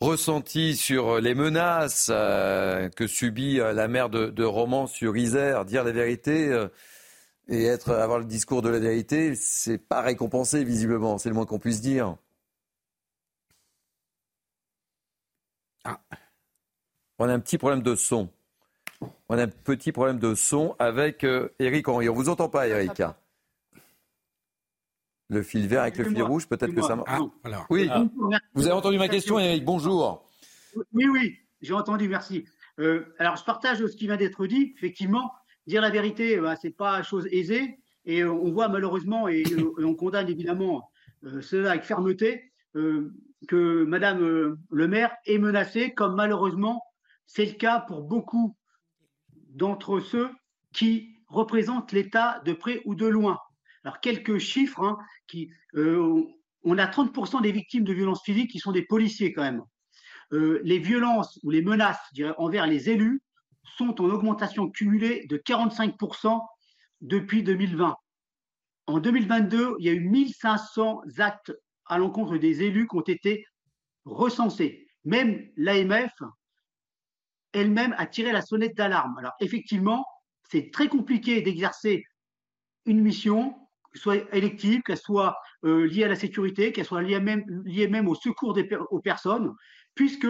ressenti 0.01 0.75
sur 0.75 1.21
les 1.21 1.35
menaces 1.35 2.09
euh, 2.11 2.89
que 2.89 3.05
subit 3.05 3.59
euh, 3.59 3.71
la 3.71 3.87
maire 3.87 4.09
de, 4.09 4.31
de 4.31 4.43
Romans-sur-Isère 4.43 5.63
Dire 5.65 5.83
la 5.83 5.91
vérité 5.91 6.47
euh, 6.47 6.67
et 7.49 7.65
être, 7.65 7.91
avoir 7.91 8.17
le 8.17 8.25
discours 8.25 8.63
de 8.63 8.69
la 8.69 8.79
vérité, 8.79 9.35
c'est 9.35 9.77
pas 9.77 10.01
récompensé 10.01 10.63
visiblement, 10.63 11.19
c'est 11.19 11.29
le 11.29 11.35
moins 11.35 11.45
qu'on 11.45 11.59
puisse 11.59 11.81
dire. 11.81 12.15
On 17.19 17.29
a 17.29 17.33
un 17.33 17.39
petit 17.39 17.59
problème 17.59 17.83
de 17.83 17.93
son. 17.93 18.27
On 19.29 19.37
a 19.37 19.43
un 19.43 19.47
petit 19.47 19.91
problème 19.91 20.19
de 20.19 20.35
son 20.35 20.75
avec 20.77 21.23
euh, 21.23 21.49
Eric 21.59 21.87
Henry. 21.87 22.09
On 22.09 22.13
vous 22.13 22.29
entend 22.29 22.49
pas, 22.49 22.67
Eric. 22.67 23.01
Le 25.29 25.41
fil 25.41 25.67
vert 25.67 25.81
avec 25.81 25.97
le 25.97 26.03
fil 26.05 26.21
rouge, 26.21 26.47
peut-être 26.47 26.73
que 26.73 26.81
ça. 26.81 27.03
Ah, 27.07 27.19
Oui, 27.71 27.89
Ah. 27.91 28.03
vous 28.53 28.65
avez 28.65 28.71
entendu 28.75 28.99
ma 28.99 29.07
question, 29.07 29.39
Eric. 29.39 29.65
Bonjour. 29.65 30.29
Oui, 30.93 31.07
oui, 31.07 31.35
j'ai 31.61 31.73
entendu, 31.73 32.07
merci. 32.07 32.45
Euh, 32.79 33.05
alors, 33.17 33.35
je 33.35 33.43
partage 33.43 33.79
ce 33.83 33.95
qui 33.95 34.05
vient 34.05 34.17
d'être 34.17 34.45
dit. 34.45 34.73
Effectivement, 34.77 35.31
dire 35.65 35.81
la 35.81 35.89
vérité, 35.89 36.37
euh, 36.37 36.53
c'est 36.61 36.75
pas 36.75 37.01
chose 37.01 37.27
aisée. 37.31 37.79
Et 38.05 38.21
euh, 38.21 38.31
on 38.31 38.51
voit 38.51 38.67
malheureusement, 38.67 39.27
et, 39.27 39.41
et 39.79 39.83
on 39.83 39.95
condamne 39.95 40.29
évidemment 40.29 40.91
euh, 41.23 41.41
cela 41.41 41.71
avec 41.71 41.83
fermeté, 41.83 42.51
euh, 42.75 43.11
que 43.47 43.83
Madame 43.85 44.21
euh, 44.21 44.59
le 44.69 44.87
maire 44.87 45.11
est 45.25 45.39
menacée, 45.39 45.91
comme 45.93 46.13
malheureusement 46.15 46.83
c'est 47.25 47.45
le 47.45 47.53
cas 47.53 47.79
pour 47.79 48.03
beaucoup 48.03 48.55
d'entre 49.55 49.99
ceux 49.99 50.29
qui 50.73 51.17
représentent 51.27 51.91
l'État 51.91 52.41
de 52.45 52.53
près 52.53 52.81
ou 52.85 52.95
de 52.95 53.07
loin. 53.07 53.39
Alors, 53.83 53.99
quelques 53.99 54.37
chiffres. 54.37 54.83
hein, 54.83 54.97
euh, 55.75 56.23
on 56.63 56.77
a 56.77 56.85
30% 56.87 57.41
des 57.41 57.51
victimes 57.51 57.83
de 57.83 57.93
violences 57.93 58.23
physiques 58.23 58.51
qui 58.51 58.59
sont 58.59 58.71
des 58.71 58.83
policiers 58.83 59.33
quand 59.33 59.43
même. 59.43 59.63
Euh, 60.33 60.59
les 60.63 60.79
violences 60.79 61.39
ou 61.43 61.51
les 61.51 61.61
menaces 61.61 61.99
envers 62.37 62.67
les 62.67 62.89
élus 62.89 63.21
sont 63.77 64.01
en 64.01 64.05
augmentation 64.05 64.69
cumulée 64.69 65.25
de 65.29 65.37
45% 65.37 66.41
depuis 67.01 67.43
2020. 67.43 67.95
En 68.87 68.99
2022, 68.99 69.75
il 69.79 69.85
y 69.85 69.89
a 69.89 69.93
eu 69.93 70.01
1500 70.01 71.01
actes 71.17 71.53
à 71.85 71.97
l'encontre 71.97 72.37
des 72.37 72.63
élus 72.63 72.87
qui 72.87 72.95
ont 72.95 73.01
été 73.01 73.45
recensés. 74.05 74.87
Même 75.03 75.47
l'AMF 75.55 76.11
elle-même 77.55 77.95
a 77.97 78.05
tiré 78.05 78.31
la 78.31 78.41
sonnette 78.41 78.75
d'alarme. 78.75 79.17
Alors 79.17 79.33
effectivement, 79.39 80.05
c'est 80.49 80.71
très 80.71 80.87
compliqué 80.87 81.41
d'exercer 81.41 82.03
une 82.85 83.01
mission, 83.01 83.55
qu'elle 83.91 84.01
soit 84.01 84.35
élective, 84.35 84.81
qu'elle 84.83 84.97
soit 84.97 85.37
euh, 85.63 85.87
liée 85.87 86.03
à 86.03 86.07
la 86.07 86.15
sécurité, 86.15 86.71
qu'elle 86.71 86.85
soit 86.85 87.01
liée 87.01 87.19
même, 87.19 88.07
au 88.07 88.15
secours 88.15 88.53
des, 88.53 88.69
aux 88.91 88.99
personnes, 88.99 89.53
puisque 89.95 90.27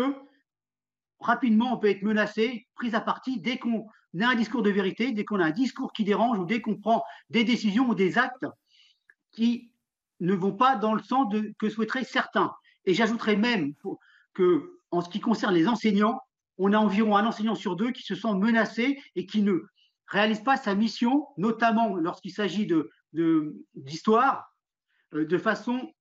rapidement 1.19 1.73
on 1.73 1.77
peut 1.77 1.89
être 1.89 2.03
menacé, 2.03 2.67
pris 2.75 2.95
à 2.95 3.01
partie 3.01 3.41
dès 3.41 3.57
qu'on 3.57 3.87
a 4.21 4.27
un 4.27 4.35
discours 4.35 4.61
de 4.61 4.69
vérité, 4.69 5.11
dès 5.11 5.25
qu'on 5.25 5.39
a 5.39 5.45
un 5.45 5.51
discours 5.51 5.91
qui 5.91 6.03
dérange 6.03 6.37
ou 6.39 6.45
dès 6.45 6.61
qu'on 6.61 6.77
prend 6.77 7.03
des 7.29 7.43
décisions 7.43 7.89
ou 7.89 7.95
des 7.95 8.17
actes 8.17 8.45
qui 9.31 9.71
ne 10.21 10.33
vont 10.33 10.53
pas 10.53 10.75
dans 10.75 10.93
le 10.93 11.03
sens 11.03 11.33
que 11.59 11.69
souhaiteraient 11.69 12.05
certains. 12.05 12.53
Et 12.85 12.93
j'ajouterais 12.93 13.35
même 13.35 13.73
que, 14.33 14.79
en 14.91 15.01
ce 15.01 15.09
qui 15.09 15.19
concerne 15.19 15.53
les 15.53 15.67
enseignants, 15.67 16.19
on 16.57 16.73
a 16.73 16.77
environ 16.77 17.15
un 17.17 17.25
enseignant 17.25 17.55
sur 17.55 17.75
deux 17.75 17.91
qui 17.91 18.03
se 18.03 18.15
sent 18.15 18.33
menacé 18.35 19.01
et 19.15 19.25
qui 19.25 19.41
ne 19.41 19.59
réalise 20.07 20.41
pas 20.41 20.57
sa 20.57 20.75
mission, 20.75 21.27
notamment 21.37 21.95
lorsqu'il 21.95 22.31
s'agit 22.31 22.67
d'histoire, 23.73 24.51
euh, 25.13 25.25
de 25.25 25.37
façon 25.37 25.91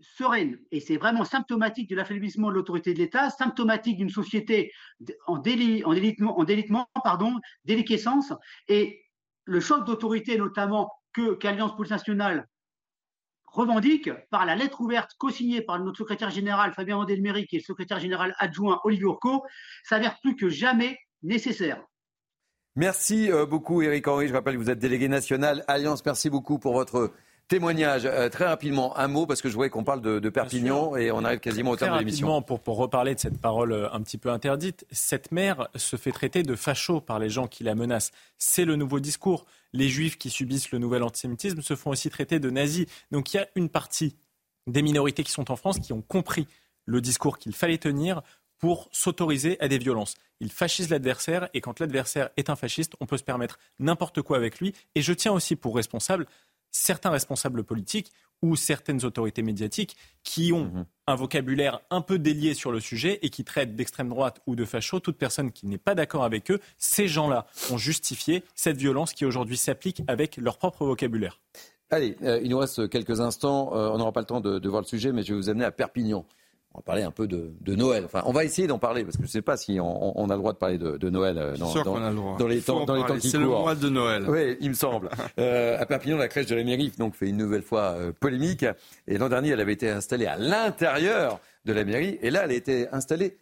sereine. 0.00 0.58
Et 0.70 0.80
c'est 0.80 0.96
vraiment 0.96 1.24
symptomatique 1.24 1.90
de 1.90 1.96
l'affaiblissement 1.96 2.48
de 2.48 2.54
l'autorité 2.54 2.94
de 2.94 2.98
l'État, 2.98 3.30
symptomatique 3.30 3.96
d'une 3.96 4.10
société 4.10 4.72
en, 5.26 5.38
déli- 5.38 5.84
en 5.84 5.92
délitement, 6.44 6.86
en 6.94 7.40
déliquescence. 7.64 8.32
Et 8.68 9.02
le 9.44 9.60
choc 9.60 9.84
d'autorité, 9.86 10.38
notamment, 10.38 10.90
qu'Alliance 11.40 11.74
Police 11.74 11.90
Nationale 11.90 12.46
revendique 13.52 14.10
par 14.30 14.46
la 14.46 14.56
lettre 14.56 14.80
ouverte 14.80 15.12
co-signée 15.18 15.62
par 15.62 15.78
notre 15.78 15.98
secrétaire 15.98 16.30
général 16.30 16.72
Fabien 16.74 16.96
Vandelmeric 16.96 17.52
et 17.52 17.58
le 17.58 17.62
secrétaire 17.62 18.00
général 18.00 18.34
adjoint 18.38 18.80
Olivier 18.84 19.06
Orco, 19.06 19.44
s'avère 19.84 20.18
plus 20.20 20.36
que 20.36 20.48
jamais 20.48 20.98
nécessaire. 21.22 21.82
Merci 22.76 23.32
euh, 23.32 23.44
beaucoup, 23.44 23.82
Eric 23.82 24.06
Henry. 24.06 24.28
Je 24.28 24.32
rappelle 24.32 24.54
que 24.54 24.60
vous 24.60 24.70
êtes 24.70 24.78
délégué 24.78 25.08
national 25.08 25.64
Alliance. 25.66 26.04
Merci 26.04 26.30
beaucoup 26.30 26.58
pour 26.58 26.74
votre 26.74 27.12
témoignage. 27.48 28.04
Euh, 28.04 28.28
très 28.28 28.46
rapidement, 28.46 28.96
un 28.96 29.08
mot, 29.08 29.26
parce 29.26 29.42
que 29.42 29.48
je 29.48 29.54
voudrais 29.54 29.70
qu'on 29.70 29.84
parle 29.84 30.00
de, 30.00 30.18
de 30.18 30.28
Perpignan 30.28 30.94
et 30.96 31.10
on 31.10 31.24
arrive 31.24 31.40
quasiment 31.40 31.72
au 31.72 31.76
terme 31.76 31.94
de 31.94 31.98
l'émission. 31.98 32.28
rapidement, 32.28 32.42
pour, 32.42 32.60
pour 32.60 32.76
reparler 32.76 33.14
de 33.14 33.20
cette 33.20 33.40
parole 33.40 33.72
euh, 33.72 33.92
un 33.92 34.02
petit 34.02 34.18
peu 34.18 34.30
interdite, 34.30 34.86
cette 34.90 35.32
mère 35.32 35.68
se 35.74 35.96
fait 35.96 36.12
traiter 36.12 36.42
de 36.42 36.54
facho 36.54 37.00
par 37.00 37.18
les 37.18 37.30
gens 37.30 37.46
qui 37.46 37.64
la 37.64 37.74
menacent. 37.74 38.12
C'est 38.36 38.64
le 38.64 38.76
nouveau 38.76 39.00
discours. 39.00 39.46
Les 39.72 39.88
juifs 39.88 40.18
qui 40.18 40.30
subissent 40.30 40.70
le 40.70 40.78
nouvel 40.78 41.02
antisémitisme 41.02 41.62
se 41.62 41.74
font 41.74 41.90
aussi 41.90 42.10
traiter 42.10 42.38
de 42.38 42.50
nazis. 42.50 42.86
Donc 43.10 43.32
il 43.32 43.38
y 43.38 43.40
a 43.40 43.48
une 43.56 43.68
partie 43.68 44.14
des 44.66 44.82
minorités 44.82 45.24
qui 45.24 45.32
sont 45.32 45.50
en 45.50 45.56
France 45.56 45.80
qui 45.80 45.92
ont 45.92 46.02
compris 46.02 46.46
le 46.84 47.00
discours 47.00 47.38
qu'il 47.38 47.54
fallait 47.54 47.78
tenir 47.78 48.22
pour 48.58 48.88
s'autoriser 48.92 49.58
à 49.60 49.68
des 49.68 49.78
violences. 49.78 50.14
Il 50.40 50.50
fascise 50.50 50.90
l'adversaire 50.90 51.48
et 51.54 51.60
quand 51.60 51.80
l'adversaire 51.80 52.30
est 52.36 52.50
un 52.50 52.56
fasciste, 52.56 52.94
on 53.00 53.06
peut 53.06 53.16
se 53.16 53.22
permettre 53.22 53.58
n'importe 53.78 54.22
quoi 54.22 54.36
avec 54.36 54.58
lui. 54.58 54.74
Et 54.94 55.02
je 55.02 55.12
tiens 55.12 55.32
aussi 55.32 55.56
pour 55.56 55.76
responsable 55.76 56.26
certains 56.78 57.10
responsables 57.10 57.64
politiques 57.64 58.12
ou 58.40 58.54
certaines 58.54 59.04
autorités 59.04 59.42
médiatiques 59.42 59.96
qui 60.22 60.52
ont 60.52 60.66
Mhm. 60.66 60.84
un 61.08 61.14
vocabulaire 61.16 61.80
un 61.90 62.00
peu 62.00 62.18
délié 62.18 62.54
sur 62.54 62.70
le 62.70 62.78
sujet 62.78 63.18
et 63.22 63.30
qui 63.30 63.42
traitent 63.42 63.74
d'extrême 63.74 64.08
droite 64.08 64.40
ou 64.46 64.54
de 64.54 64.64
facho 64.64 65.00
toute 65.00 65.18
personne 65.18 65.50
qui 65.50 65.66
n'est 65.66 65.78
pas 65.78 65.94
d'accord 65.96 66.22
avec 66.22 66.50
eux. 66.50 66.60
Ces 66.76 67.08
gens-là 67.08 67.46
ont 67.72 67.78
justifié 67.78 68.44
cette 68.54 68.76
violence 68.76 69.12
qui 69.12 69.24
aujourd'hui 69.24 69.56
s'applique 69.56 70.02
avec 70.06 70.36
leur 70.36 70.56
propre 70.56 70.84
vocabulaire. 70.86 71.40
Allez, 71.90 72.16
euh, 72.22 72.38
il 72.42 72.50
nous 72.50 72.58
reste 72.58 72.88
quelques 72.90 73.20
instants. 73.20 73.74
Euh, 73.74 73.88
on 73.90 73.98
n'aura 73.98 74.12
pas 74.12 74.20
le 74.20 74.26
temps 74.26 74.40
de, 74.40 74.58
de 74.58 74.68
voir 74.68 74.82
le 74.82 74.86
sujet, 74.86 75.10
mais 75.10 75.22
je 75.22 75.32
vais 75.32 75.40
vous 75.40 75.48
amener 75.48 75.64
à 75.64 75.72
Perpignan. 75.72 76.24
On 76.78 76.80
va 76.80 76.84
parler 76.84 77.02
un 77.02 77.10
peu 77.10 77.26
de, 77.26 77.50
de 77.60 77.74
Noël. 77.74 78.04
Enfin, 78.04 78.22
on 78.24 78.30
va 78.32 78.44
essayer 78.44 78.68
d'en 78.68 78.78
parler 78.78 79.02
parce 79.02 79.16
que 79.16 79.24
je 79.24 79.28
ne 79.28 79.32
sais 79.32 79.42
pas 79.42 79.56
si 79.56 79.80
on, 79.80 80.16
on 80.16 80.30
a 80.30 80.34
le 80.34 80.38
droit 80.38 80.52
de 80.52 80.58
parler 80.58 80.78
de, 80.78 80.96
de 80.96 81.10
Noël 81.10 81.36
euh, 81.36 81.56
dans, 81.56 81.66
sûr 81.66 81.82
dans- 81.82 81.96
a 81.96 82.08
le 82.10 82.14
droit. 82.14 82.36
dans 82.38 82.46
les 82.46 82.60
temps, 82.60 82.84
dans 82.84 82.94
les 82.94 83.00
temps 83.00 83.06
parler. 83.08 83.20
qui 83.20 83.30
C'est 83.30 83.38
le 83.38 83.46
mois 83.46 83.74
de 83.74 83.88
Noël. 83.88 84.24
Oui, 84.28 84.56
il 84.60 84.68
me 84.70 84.74
semble. 84.74 85.10
Euh, 85.40 85.76
à 85.80 85.86
Perpignan, 85.86 86.16
la 86.16 86.28
crèche 86.28 86.46
de 86.46 86.54
la 86.54 86.62
mairie 86.64 86.92
donc 86.98 87.14
fait 87.14 87.28
une 87.28 87.36
nouvelle 87.36 87.62
fois 87.62 87.94
euh, 87.96 88.12
polémique. 88.12 88.64
Et 89.08 89.18
l'an 89.18 89.28
dernier, 89.28 89.50
elle 89.50 89.60
avait 89.60 89.72
été 89.72 89.90
installée 89.90 90.26
à 90.26 90.36
l'intérieur 90.36 91.40
de 91.64 91.72
la 91.72 91.84
mairie, 91.84 92.18
et 92.22 92.30
là, 92.30 92.42
elle 92.44 92.50
a 92.52 92.54
été 92.54 92.88
installée 92.92 93.36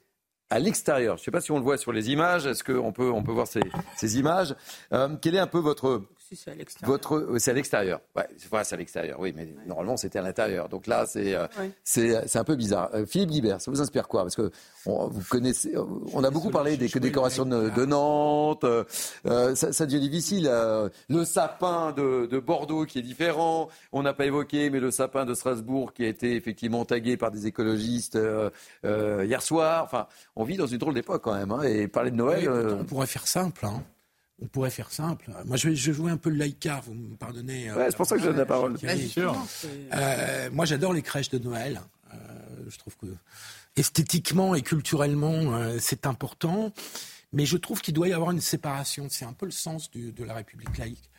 à 0.51 0.59
l'extérieur. 0.59 1.17
Je 1.17 1.23
ne 1.23 1.25
sais 1.25 1.31
pas 1.31 1.41
si 1.41 1.51
on 1.53 1.57
le 1.59 1.63
voit 1.65 1.77
sur 1.77 1.93
les 1.93 2.11
images. 2.11 2.47
Est-ce 2.47 2.63
qu'on 2.65 2.93
peut, 2.93 3.11
on 3.11 3.23
peut 3.23 3.33
voir 3.33 3.47
ces, 3.47 3.61
ces 3.97 4.19
images? 4.19 4.55
Quel 5.21 5.35
est 5.35 5.39
un 5.41 5.47
peu 5.47 5.59
votre 5.59 6.03
Si 6.29 6.35
c'est 6.35 6.51
à 6.51 6.55
l'extérieur. 6.55 6.91
votre, 6.91 7.15
euh, 7.17 7.39
c'est 7.39 7.53
à 7.53 7.55
l'extérieur. 7.55 8.01
Ouais, 8.17 8.27
c'est 8.65 8.75
à 8.75 8.77
l'extérieur. 8.77 9.21
Oui, 9.21 9.33
mais 9.37 9.49
normalement 9.67 9.97
c'était 9.97 10.19
à 10.19 10.23
l'intérieur. 10.23 10.69
Donc 10.69 10.87
là, 10.89 11.07
c'est 11.07 11.35
euh, 11.35 11.47
Ouais. 11.59 11.71
c'est 11.85 12.27
c'est 12.27 12.39
un 12.39 12.45
peu 12.45 12.57
bizarre. 12.57 12.91
Euh, 12.95 13.07
Philippe 13.07 13.31
Guibert, 13.31 13.61
ça 13.61 13.71
vous 13.71 13.81
inspire 13.81 14.09
quoi? 14.09 14.23
Parce 14.23 14.35
que 14.35 14.51
on, 14.87 15.07
vous 15.07 15.23
connaissez, 15.31 15.75
on 16.13 16.25
a 16.25 16.31
beaucoup 16.31 16.51
parlé 16.51 16.77
des 16.77 16.89
décorations 16.89 17.45
de, 17.47 17.71
de 17.71 17.85
Nantes. 17.85 18.65
euh, 18.65 19.55
ça, 19.55 19.73
ça 19.73 19.87
devient 19.87 20.01
difficile. 20.01 20.49
euh, 20.51 20.89
le 21.09 21.25
sapin 21.25 21.93
de, 21.93 22.27
de 22.27 22.39
Bordeaux 22.41 22.87
qui 22.87 22.99
est 22.99 23.03
différent. 23.03 23.69
On 23.93 24.03
n'a 24.03 24.13
pas 24.13 24.27
évoqué, 24.27 24.69
mais 24.71 24.81
le 24.81 24.91
sapin 24.91 25.25
de 25.27 25.35
Strasbourg 25.35 25.93
qui 25.93 26.05
a 26.05 26.09
été 26.09 26.35
effectivement 26.35 26.85
tagué 26.85 27.17
par 27.17 27.31
des 27.31 27.47
écologistes 27.47 28.17
euh, 28.17 28.51
euh, 28.85 29.25
hier 29.25 29.43
soir. 29.43 29.85
Enfin, 29.85 30.07
on 30.35 30.43
vit 30.45 30.57
dans 30.57 30.67
une 30.67 30.79
drôle 30.79 30.95
d'époque 30.95 31.23
quand 31.23 31.35
même. 31.35 31.53
hein, 31.53 31.63
et 31.63 31.87
parler 31.89 32.11
de 32.11 32.17
Noël. 32.17 32.41
Oui, 32.41 32.49
euh, 32.49 32.77
On 32.81 32.85
pourrait 32.85 33.07
faire 33.07 33.27
simple. 33.29 33.65
hein. 33.67 33.83
On 34.43 34.47
pourrait 34.49 34.71
faire 34.71 34.91
simple. 34.93 35.31
Moi, 35.47 35.57
je 35.57 35.71
vais, 35.71 35.77
je 35.77 35.93
jouer 35.93 36.11
un 36.11 36.19
peu 36.19 36.29
le 36.29 36.37
laïcard, 36.37 36.83
vous 36.83 36.93
me 36.95 37.17
pardonnez. 37.17 37.71
euh, 37.71 37.77
Ouais, 37.77 37.87
c'est 37.91 37.97
pour 37.97 38.07
ça 38.07 38.17
que 38.17 38.21
je 38.23 38.27
donne 38.27 38.37
la 38.37 38.45
parole. 38.47 38.77
Sûr. 39.09 39.35
Euh, 39.95 40.51
moi, 40.53 40.65
j'adore 40.67 40.93
les 40.93 41.03
crèches 41.03 41.31
de 41.31 41.39
Noël. 41.39 41.81
Euh, 42.13 42.17
je 42.69 42.77
trouve 42.77 42.97
que 42.99 43.07
esthétiquement 43.77 44.55
et 44.55 44.63
culturellement, 44.63 45.55
euh, 45.57 45.79
c'est 45.81 46.07
important. 46.07 46.73
Mais 47.33 47.47
je 47.47 47.57
trouve 47.57 47.81
qu'il 47.81 47.95
doit 47.95 48.09
y 48.09 48.13
avoir 48.13 48.31
une 48.31 48.41
séparation. 48.41 49.09
C'est 49.11 49.25
un 49.25 49.33
peu 49.33 49.47
le 49.47 49.53
sens 49.53 49.91
du- 49.91 50.13
de 50.13 50.25
la 50.25 50.35
République 50.35 50.77
laïque, 50.79 51.11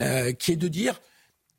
euh, 0.00 0.32
qui 0.32 0.52
est 0.52 0.56
de 0.56 0.68
dire 0.68 1.00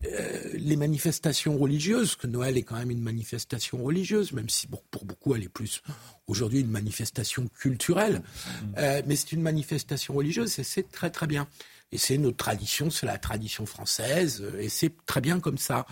euh, 0.05 0.51
les 0.53 0.75
manifestations 0.75 1.57
religieuses, 1.57 2.15
que 2.15 2.27
Noël 2.27 2.57
est 2.57 2.63
quand 2.63 2.75
même 2.75 2.91
une 2.91 3.01
manifestation 3.01 3.83
religieuse, 3.83 4.31
même 4.31 4.49
si 4.49 4.67
pour 4.67 5.05
beaucoup 5.05 5.35
elle 5.35 5.43
est 5.43 5.49
plus 5.49 5.81
aujourd'hui 6.27 6.61
une 6.61 6.69
manifestation 6.69 7.47
culturelle, 7.59 8.21
Euh, 8.77 9.01
mais 9.05 9.15
c'est 9.15 9.31
une 9.31 9.41
manifestation 9.41 10.13
religieuse 10.13 10.59
et 10.59 10.63
c'est 10.63 10.91
très 10.91 11.09
très 11.09 11.27
bien. 11.27 11.47
Et 11.91 11.97
c'est 11.97 12.17
notre 12.17 12.37
tradition, 12.37 12.89
c'est 12.89 13.05
la 13.05 13.17
tradition 13.17 13.65
française, 13.65 14.41
euh, 14.41 14.59
et 14.59 14.69
c'est 14.69 14.93
très 15.05 15.21
bien 15.21 15.39
comme 15.39 15.57
ça. 15.57 15.85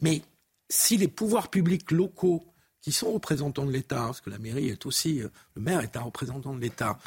Mais 0.00 0.22
si 0.68 0.96
les 0.96 1.08
pouvoirs 1.08 1.48
publics 1.48 1.90
locaux, 1.92 2.44
qui 2.82 2.92
sont 2.92 3.12
représentants 3.12 3.64
de 3.66 3.72
l'État, 3.72 4.00
hein, 4.02 4.06
parce 4.06 4.20
que 4.20 4.30
la 4.30 4.38
mairie 4.38 4.68
est 4.68 4.86
aussi, 4.86 5.18
le 5.54 5.62
maire 5.62 5.80
est 5.80 5.96
un 5.96 6.02
représentant 6.02 6.54
de 6.54 6.60
l'État, 6.60 6.98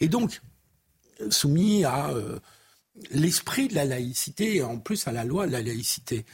et 0.00 0.08
donc 0.08 0.40
soumis 1.30 1.84
à 1.84 2.10
euh, 2.10 2.38
l'esprit 3.10 3.68
de 3.68 3.74
la 3.74 3.84
laïcité, 3.84 4.56
et 4.56 4.62
en 4.62 4.78
plus 4.78 5.06
à 5.08 5.12
la 5.12 5.24
loi 5.24 5.46
de 5.46 5.52
la 5.52 5.62
laïcité, 5.62 6.24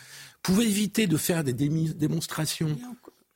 pouvaient 0.43 0.65
éviter 0.67 1.07
de 1.07 1.17
faire 1.17 1.45
des 1.45 1.53
démonstrations 1.53 2.77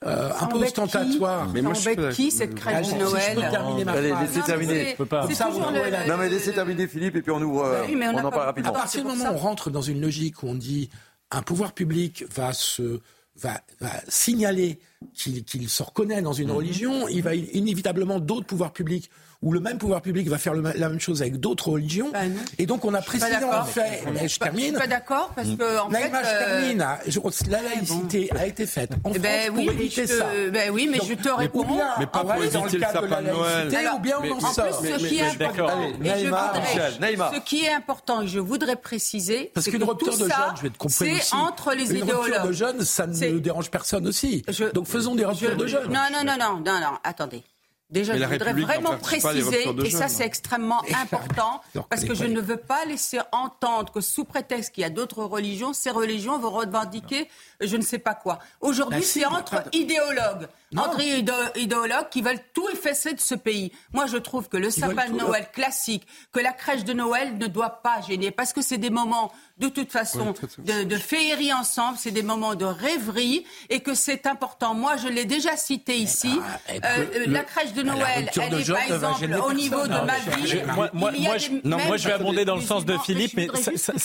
euh, 0.04 0.28
Ça 0.30 0.44
un 0.44 0.46
peu 0.46 0.56
embête 0.56 0.74
qui 0.74 0.80
ostentatoires. 0.80 1.48
Mais 1.52 1.62
moi, 1.62 1.74
Ça 1.74 1.90
je 1.94 2.10
suis 2.10 2.24
qui, 2.24 2.30
cette 2.30 2.54
crèche 2.54 2.88
Allez, 2.88 2.92
de 2.92 2.98
Noël 2.98 3.22
je 3.30 3.34
peux 3.34 3.50
terminer 3.50 3.84
ma 3.84 3.92
Allez, 3.92 4.12
laissez 4.20 4.40
terminer. 4.42 4.96
Ça, 5.34 5.48
vous 5.48 5.56
toujours 5.56 5.68
ouvrez 5.72 5.90
le- 5.90 6.08
Non 6.10 6.16
mais 6.18 6.28
laissez 6.28 6.52
terminer 6.52 6.86
Philippe 6.86 7.16
et 7.16 7.22
puis 7.22 7.30
on 7.32 7.40
ouvre, 7.42 7.62
Bah 7.70 7.82
oui, 7.88 7.96
mais 7.96 8.08
on 8.08 8.14
on, 8.14 8.18
en 8.18 8.22
pas 8.24 8.30
parle 8.30 8.46
rapidement. 8.46 8.70
À 8.70 8.74
partir 8.74 9.02
du 9.02 9.08
moment 9.08 9.30
où 9.30 9.34
on 9.34 9.38
rentre 9.38 9.70
dans 9.70 9.82
une 9.82 10.00
logique 10.00 10.42
où 10.42 10.48
on 10.48 10.54
dit 10.54 10.90
un 11.30 11.42
pouvoir 11.42 11.72
public 11.72 12.24
va 12.34 12.52
se 12.52 13.00
va, 13.36 13.60
va 13.80 13.90
signaler 14.08 14.78
qu'il 15.14 15.44
qu'il 15.44 15.68
se 15.68 15.82
reconnaît 15.82 16.22
dans 16.22 16.32
une 16.32 16.50
religion, 16.50 17.08
il 17.08 17.22
va 17.22 17.34
inévitablement 17.34 18.20
d'autres 18.20 18.46
pouvoirs 18.46 18.72
publics 18.72 19.10
ou 19.46 19.52
le 19.52 19.60
même 19.60 19.78
pouvoir 19.78 20.02
public 20.02 20.28
va 20.28 20.38
faire 20.38 20.54
le- 20.54 20.72
la 20.74 20.88
même 20.88 20.98
chose 20.98 21.22
avec 21.22 21.38
d'autres 21.38 21.68
religions. 21.68 22.10
et 22.58 22.66
donc 22.66 22.84
on 22.84 22.92
a 22.94 23.00
précisément 23.00 23.64
fait. 23.64 24.02
Je 24.04 24.10
Mais 24.10 24.28
termine. 24.28 24.64
Je 24.64 24.68
suis 24.70 24.72
pas 24.78 24.86
d'accord 24.88 25.30
parce 25.36 25.48
que 25.48 25.78
en 25.78 25.88
Naïma, 25.88 26.18
fait, 26.24 26.24
je 26.28 26.34
euh, 26.34 26.60
termine. 26.60 26.86
Je- 27.06 27.50
la 27.50 27.62
laïcité 27.62 28.28
a 28.36 28.46
été 28.46 28.66
faite 28.66 28.90
en 29.04 29.10
Eh 29.10 29.14
France 29.14 29.18
ben 29.20 29.46
pour 29.48 29.58
oui, 29.58 29.66
mais 29.68 29.72
éviter 29.74 30.02
je 30.06 30.12
te- 30.12 30.18
ça. 30.18 30.26
ben 30.52 30.70
oui, 30.72 30.88
mais 30.90 30.98
Donc, 30.98 31.08
je 31.08 31.14
te 31.14 31.28
ou 31.28 31.36
réponds. 31.36 31.64
bien 31.64 31.88
Mais 32.00 32.06
pas 32.06 32.18
pour 32.20 32.28
dans 32.30 32.34
éviter 32.42 32.58
le 32.58 32.80
cadre 32.80 33.02
de 33.02 33.06
la 33.06 33.16
sapin 33.16 33.22
de 33.22 33.26
Noël. 33.30 33.68
laïcité, 33.68 33.88
ou 33.94 33.98
bien 34.00 34.16
on 34.20 34.32
en 34.32 34.40
sort. 34.40 34.82
Ce 34.82 35.06
qui 35.06 35.18
est 35.18 35.22
important, 35.22 35.82
et 35.82 35.92
je 35.92 36.24
voudrais- 36.26 36.60
Michel, 36.60 36.92
Naïma. 37.00 37.30
ce 37.34 37.40
qui 37.40 37.64
est 37.64 37.72
important, 37.72 38.22
et 38.22 38.26
je 38.28 38.40
voudrais 38.40 38.76
préciser, 38.76 39.52
Parce 39.54 39.68
qu'une 39.68 39.84
rupture 39.84 40.12
de 40.18 40.24
jeunes, 40.24 40.30
je 40.56 40.62
vais 40.62 40.70
te 40.70 40.78
comprendre 40.78 41.10
c'est 41.20 41.34
entre 41.36 41.72
les 41.74 41.90
Une 41.94 42.02
rupture 42.02 42.22
de 42.24 42.28
idéologues. 42.28 42.52
jeunes, 42.52 42.80
ça 42.84 43.06
ne 43.06 43.38
dérange 43.38 43.70
personne 43.70 44.08
aussi. 44.08 44.42
Donc 44.74 44.86
faisons 44.88 45.14
des 45.14 45.24
ruptures 45.24 45.56
de 45.56 45.66
jeunes. 45.68 45.88
Non, 45.92 46.00
non, 46.12 46.24
non, 46.24 46.36
non, 46.38 46.54
non, 46.64 46.80
non, 46.80 46.98
attendez. 47.04 47.42
Déjà, 47.88 48.14
Mais 48.14 48.18
je 48.18 48.24
voudrais 48.24 48.46
République 48.48 48.66
vraiment 48.66 48.98
préciser, 48.98 49.68
et 49.84 49.90
ça 49.90 50.08
c'est 50.08 50.26
extrêmement 50.26 50.82
important, 51.00 51.60
parce 51.88 52.04
que 52.04 52.14
je 52.14 52.24
ne 52.24 52.40
veux 52.40 52.56
pas 52.56 52.84
laisser 52.84 53.20
entendre 53.30 53.92
que 53.92 54.00
sous 54.00 54.24
prétexte 54.24 54.74
qu'il 54.74 54.82
y 54.82 54.84
a 54.84 54.90
d'autres 54.90 55.22
religions, 55.22 55.72
ces 55.72 55.90
religions 55.90 56.36
vont 56.40 56.50
revendiquer 56.50 57.28
je 57.60 57.76
ne 57.76 57.82
sais 57.82 57.98
pas 57.98 58.14
quoi. 58.14 58.38
Aujourd'hui, 58.60 59.00
Bah 59.00 59.04
si, 59.06 59.20
c'est 59.20 59.26
entre 59.26 59.62
idéologues, 59.72 60.48
entre 60.76 61.00
idé- 61.00 61.32
idéologues 61.56 62.08
qui 62.10 62.22
veulent 62.22 62.40
tout 62.54 62.68
effacer 62.70 63.14
de 63.14 63.20
ce 63.20 63.34
pays. 63.34 63.72
Moi, 63.92 64.06
je 64.06 64.16
trouve 64.16 64.48
que 64.48 64.56
le 64.56 64.70
sapin 64.70 65.08
de 65.08 65.16
Noël 65.16 65.46
classique, 65.52 66.06
que 66.32 66.40
la 66.40 66.52
crèche 66.52 66.84
de 66.84 66.92
Noël 66.92 67.38
ne 67.38 67.46
doit 67.46 67.82
pas 67.82 68.00
gêner, 68.06 68.30
parce 68.30 68.52
que 68.52 68.62
c'est 68.62 68.78
des 68.78 68.90
moments, 68.90 69.32
de 69.58 69.68
toute 69.68 69.90
façon, 69.92 70.34
de, 70.58 70.84
de 70.84 70.96
féerie 70.96 71.52
ensemble, 71.52 71.96
c'est 71.98 72.10
des 72.10 72.22
moments 72.22 72.54
de 72.54 72.64
rêverie, 72.64 73.44
et 73.70 73.80
que 73.80 73.94
c'est 73.94 74.26
important. 74.26 74.74
Moi, 74.74 74.96
je 74.96 75.08
l'ai 75.08 75.24
déjà 75.24 75.56
cité 75.56 75.96
ici. 75.96 76.38
eh 76.68 76.72
Euh, 76.76 76.80
ben, 76.80 76.88
euh, 77.14 77.18
le- 77.26 77.32
la 77.32 77.42
crèche 77.44 77.72
de 77.72 77.82
Noël, 77.82 78.30
elle 78.36 78.54
est 78.54 78.66
par 78.72 78.82
exemple 78.82 79.40
au 79.46 79.52
niveau 79.52 79.82
de 79.84 79.88
ma 79.88 80.18
Non, 80.18 80.36
ville. 80.36 80.64
Moi, 80.74 80.90
moi, 80.92 81.10
il 81.14 81.22
y 81.22 81.26
a 81.26 81.28
moi, 81.30 81.38
des- 81.38 81.44
je, 81.44 81.50
même- 81.68 81.86
moi, 81.86 81.96
je 81.96 82.06
vais 82.08 82.14
abonder 82.14 82.44
dans 82.44 82.56
le 82.56 82.62
sens 82.62 82.84
de 82.84 82.96
Philippe, 82.98 83.32
mais 83.36 83.48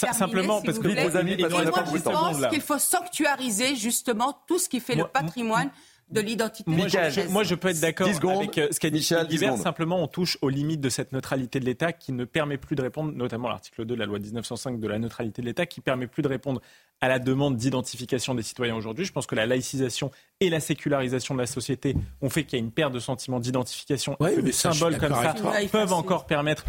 simplement 0.04 0.62
parce 0.62 0.80
que 0.80 0.88
vos 1.10 1.18
amis, 1.18 1.36
parce 1.38 1.54
qu'on 1.54 1.64
n'a 1.64 1.72
pas 1.72 1.82
beaucoup 1.82 1.98
de 1.98 2.04
temps. 2.04 2.12
pense 2.12 2.40
là. 2.40 2.50
qu'il 2.50 2.62
faut 2.62 2.80
sanctuariser 2.80 3.41
justement 3.76 4.38
tout 4.48 4.60
ce 4.60 4.70
qui 4.70 4.80
fait 4.80 4.96
le 4.96 5.06
patrimoine 5.06 5.70
de 6.12 6.20
l'identité 6.20 6.70
Moi, 6.70 6.88
je, 6.88 6.98
française. 6.98 7.30
moi, 7.32 7.44
je 7.44 7.56
peux 7.56 7.70
être 7.70 7.80
d'accord 7.80 8.08
10 8.08 8.16
secondes. 8.16 8.38
avec 8.40 8.58
euh, 8.58 8.68
ce 8.72 8.80
qu'a 8.80 8.90
dit 8.90 8.98
Michel, 8.98 9.20
Michel 9.20 9.28
10 9.30 9.36
Guibert. 9.36 9.50
secondes. 9.52 9.64
Simplement, 9.64 10.04
on 10.04 10.08
touche 10.08 10.38
aux 10.42 10.50
limites 10.50 10.82
de 10.82 10.90
cette 10.90 11.14
neutralité 11.14 11.60
de 11.62 11.66
l'État 11.66 11.94
qui 11.94 12.12
ne 12.12 12.26
permet 12.26 12.58
plus 12.58 12.76
de 12.76 12.82
répondre, 12.82 13.14
notamment 13.14 13.48
l'article 13.48 13.86
2 13.86 13.96
de 13.96 14.00
la 14.00 14.06
loi 14.06 14.20
1905 14.20 14.80
de 14.80 14.88
la 14.90 15.00
neutralité 15.00 15.42
de 15.42 15.48
l'État, 15.48 15.66
qui 15.66 15.80
permet 15.80 16.08
plus 16.08 16.22
de 16.22 16.28
répondre 16.28 16.62
à 17.00 17.08
la 17.08 17.18
demande 17.18 17.56
d'identification 17.56 18.36
des 18.36 18.44
citoyens 18.44 18.76
aujourd'hui. 18.76 19.06
Je 19.06 19.14
pense 19.14 19.26
que 19.26 19.36
la 19.36 19.46
laïcisation 19.46 20.12
et 20.42 20.50
la 20.50 20.60
sécularisation 20.60 21.34
de 21.34 21.40
la 21.40 21.48
société 21.48 21.96
ont 22.22 22.30
fait 22.30 22.44
qu'il 22.44 22.60
y 22.60 22.62
a 22.62 22.66
une 22.66 22.72
perte 22.72 22.92
de 22.94 23.00
sentiment 23.00 23.40
d'identification 23.40 24.18
Ouais, 24.20 24.34
et 24.34 24.36
que 24.36 24.42
mais 24.42 24.48
des 24.48 24.52
symboles 24.52 24.98
comme 24.98 25.16
ça 25.16 25.34
peuvent 25.72 25.94
encore 25.94 26.26
permettre 26.26 26.66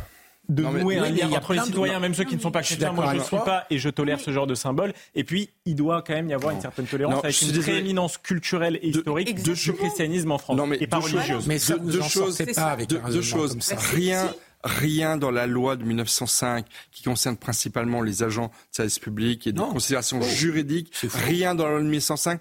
de 0.48 0.62
Non, 0.62 0.70
mais- 0.72 0.82
nouer 0.82 0.94
oui, 0.96 1.00
un 1.00 1.06
il 1.06 1.14
lien 1.16 1.28
y 1.28 1.34
a 1.34 1.38
entre 1.38 1.52
les 1.54 1.60
de- 1.60 1.64
citoyens, 1.64 1.94
non, 1.94 2.00
même 2.00 2.14
ceux 2.14 2.24
qui 2.24 2.34
ne 2.36 2.40
sont 2.40 2.50
pas 2.50 2.62
chrétiens. 2.62 2.92
Moi, 2.92 3.06
je 3.12 3.18
ne 3.18 3.22
suis 3.22 3.36
pas 3.36 3.64
et 3.70 3.78
je 3.78 3.88
tolère 3.88 4.20
ce 4.20 4.30
genre 4.32 4.46
de 4.46 4.54
symbole. 4.54 4.92
Et 5.14 5.24
puis, 5.24 5.50
il 5.66 5.76
doit 5.76 6.02
quand 6.02 6.14
même 6.14 6.28
y 6.28 6.34
avoir 6.34 6.52
une 6.52 6.60
certaine 6.60 6.86
tolérance 6.86 7.14
Non, 7.14 7.20
avec 7.22 7.40
une 7.42 7.48
désolé. 7.48 7.62
prééminence 7.72 8.18
culturelle 8.18 8.78
et 8.82 8.88
historique 8.88 9.42
deux 9.42 9.54
du 9.54 9.72
christianisme 9.72 10.32
en 10.32 10.38
France 10.38 10.56
Non, 10.56 10.66
mais 10.66 10.78
et 10.80 10.86
pas 10.86 10.98
religieuse. 10.98 11.46
Mais 11.46 11.58
ça, 11.58 11.74
Deux- 11.74 11.80
vous 11.80 11.90
deux 11.92 12.00
en 12.00 12.08
choses- 12.08 12.36
sortez 12.36 12.52
pas 12.52 12.62
avec 12.72 12.88
deux, 12.88 12.96
un 12.96 13.08
deux 13.10 13.18
raisonnement 13.20 13.36
choses. 13.42 13.50
comme 13.52 13.60
ça. 13.60 13.76
Rien, 13.76 14.34
rien 14.64 15.16
dans 15.16 15.30
la 15.30 15.46
loi 15.46 15.76
de 15.76 15.84
1905 15.84 16.66
qui 16.92 17.02
concerne 17.02 17.36
principalement 17.36 18.00
les 18.02 18.22
agents 18.22 18.46
de 18.46 18.52
service 18.76 18.98
public 18.98 19.46
et 19.46 19.52
de 19.52 19.58
Non. 19.58 19.72
considérations 19.72 20.20
Faux. 20.20 20.28
juridiques, 20.28 20.92
rien 21.02 21.54
dans 21.54 21.64
la 21.66 21.72
loi 21.72 21.80
de 21.80 21.86
1905 21.86 22.40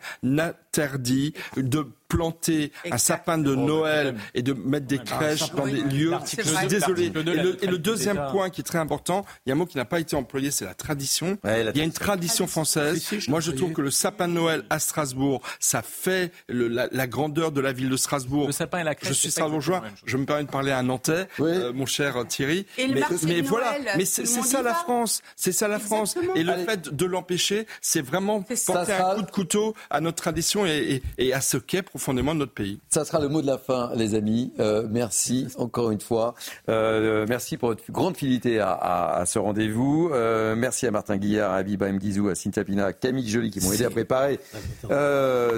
n'interdit 0.77 1.33
de 1.57 1.85
planter 2.07 2.73
un 2.91 2.97
sapin 2.97 3.37
de 3.37 3.55
Noël 3.55 4.15
et 4.33 4.41
de 4.41 4.51
mettre 4.51 4.85
des 4.85 4.97
crèches 4.99 5.51
dans 5.53 5.65
des 5.65 5.81
lieux. 5.81 6.11
Je 6.25 6.41
suis 6.43 6.67
désolé. 6.67 7.05
Et 7.05 7.09
le, 7.09 7.21
et 7.21 7.23
le 7.23 7.31
neutralité 7.43 7.77
deuxième 7.77 8.21
point 8.31 8.49
qui 8.49 8.59
est 8.61 8.65
très 8.65 8.79
important, 8.79 9.25
il 9.45 9.49
y 9.49 9.51
a 9.51 9.55
un 9.55 9.57
mot 9.57 9.65
qui 9.65 9.77
n'a 9.77 9.85
pas 9.85 9.99
été 10.01 10.15
employé, 10.17 10.51
c'est 10.51 10.65
la 10.65 10.73
tradition. 10.73 11.37
Ouais, 11.43 11.63
la 11.63 11.71
il 11.71 11.77
y 11.77 11.81
a 11.81 11.83
une 11.85 11.93
tradition 11.93 12.47
française. 12.47 13.01
Moi, 13.29 13.39
je 13.39 13.51
trouve 13.51 13.71
que 13.71 13.81
le 13.81 13.91
sapin 13.91 14.27
de 14.27 14.33
Noël 14.33 14.65
à 14.69 14.79
Strasbourg, 14.79 15.41
ça 15.59 15.81
fait 15.81 16.31
le- 16.49 16.67
la, 16.67 16.87
la 16.91 17.07
grandeur 17.07 17.51
de 17.53 17.61
la 17.61 17.71
ville 17.71 17.89
de 17.89 17.95
Strasbourg. 17.97 18.47
Le 18.47 18.51
sapin 18.51 18.79
et 18.79 18.83
la 18.83 18.95
crèche, 18.95 19.09
Je 19.09 19.13
suis 19.13 19.31
strasbourgeois, 19.31 19.83
je 20.05 20.17
me 20.17 20.25
permets 20.25 20.43
de 20.43 20.49
parler 20.49 20.71
à 20.71 20.79
un 20.79 20.83
Nantais, 20.83 21.27
Oui. 21.39 21.49
euh, 21.51 21.71
mon 21.73 21.85
cher 21.85 22.15
Thierry. 22.27 22.65
Et 22.77 22.87
mais 22.89 23.41
voilà, 23.41 23.75
mais 23.97 24.05
c'est 24.05 24.25
ça 24.25 24.61
la. 24.61 24.73
France, 24.73 25.21
c'est 25.35 25.51
ça 25.51 25.67
la 25.67 25.79
France. 25.79 26.15
Exactement. 26.15 26.35
Et 26.35 26.43
le 26.43 26.51
Allez. 26.53 26.65
fait 26.65 26.93
de 26.95 27.05
l'empêcher, 27.05 27.67
c'est 27.81 28.01
vraiment 28.01 28.41
porter 28.41 28.93
un 28.93 29.15
coup 29.15 29.21
de 29.21 29.31
couteau 29.31 29.75
à 29.89 30.01
notre 30.01 30.17
tradition 30.21 30.60
situation 30.65 31.01
et, 31.17 31.33
à 31.33 31.41
ce 31.41 31.57
qu'est 31.57 31.81
profondément 31.81 32.35
notre 32.35 32.53
pays. 32.53 32.79
Ça 32.89 33.05
sera 33.05 33.19
le 33.19 33.29
mot 33.29 33.41
de 33.41 33.47
la 33.47 33.57
fin, 33.57 33.91
les 33.95 34.15
amis. 34.15 34.51
Euh, 34.59 34.87
merci 34.89 35.47
encore 35.57 35.91
une 35.91 36.01
fois. 36.01 36.35
Euh, 36.69 37.25
merci 37.27 37.57
pour 37.57 37.69
votre 37.69 37.83
grande 37.91 38.17
fidélité 38.17 38.59
à, 38.59 39.23
ce 39.25 39.39
rendez-vous. 39.39 40.09
Euh, 40.11 40.55
merci 40.55 40.87
à 40.87 40.91
Martin 40.91 41.17
Guillard, 41.17 41.51
à 41.51 41.57
Abiba 41.57 41.91
Mdizou, 41.91 42.29
à 42.29 42.35
Cynthia 42.35 42.63
Pina, 42.63 42.85
à 42.87 42.93
Camille 42.93 43.27
Joly 43.27 43.51
qui 43.51 43.61
m'ont 43.61 43.71
aidé 43.71 43.85
à 43.85 43.89
préparer. 43.89 44.39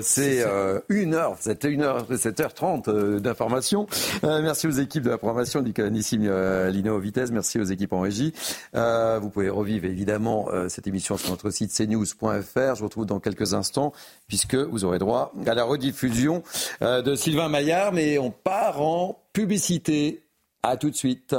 C'est 0.02 0.46
une 0.90 1.14
heure, 1.14 1.38
c'était 1.40 1.70
une 1.70 1.82
heure, 1.82 2.10
7h30 2.12 3.20
d'informations. 3.20 3.88
merci 4.24 4.68
aux 4.68 4.72
équipes 4.72 5.04
de 5.04 5.10
la 5.10 5.18
programmation 5.18 5.62
du 5.62 5.74
canissime 5.74 6.30
Lino 6.70 7.00
Vitesse. 7.00 7.32
Merci 7.32 7.60
aux 7.60 7.64
équipes 7.64 7.94
en 7.94 8.02
régie. 8.02 8.34
vous 8.74 9.30
pouvez 9.30 9.50
revivre 9.50 9.86
évidemment 9.86 10.48
cette 10.68 10.88
émission 10.88 11.18
sur 11.18 11.30
notre 11.32 11.50
site 11.50 11.74
cnews.fr. 11.74 12.76
Je 12.76 12.80
vous 12.80 12.86
retrouve 12.86 13.06
dans 13.06 13.20
quelques 13.20 13.54
instants 13.54 13.94
puisque 14.28 14.56
vous 14.56 14.86
aurez 14.86 14.93
droit 15.00 15.34
à 15.46 15.54
la 15.54 15.64
rediffusion 15.64 16.44
euh, 16.82 17.02
de 17.02 17.16
Sylvain 17.16 17.50
Maillard. 17.50 17.92
Mais 17.92 18.18
on 18.18 18.32
part 18.32 18.82
en 18.82 19.24
publicité. 19.34 20.20
À 20.66 20.78
tout 20.78 20.90
de 20.90 20.96
suite. 20.96 21.36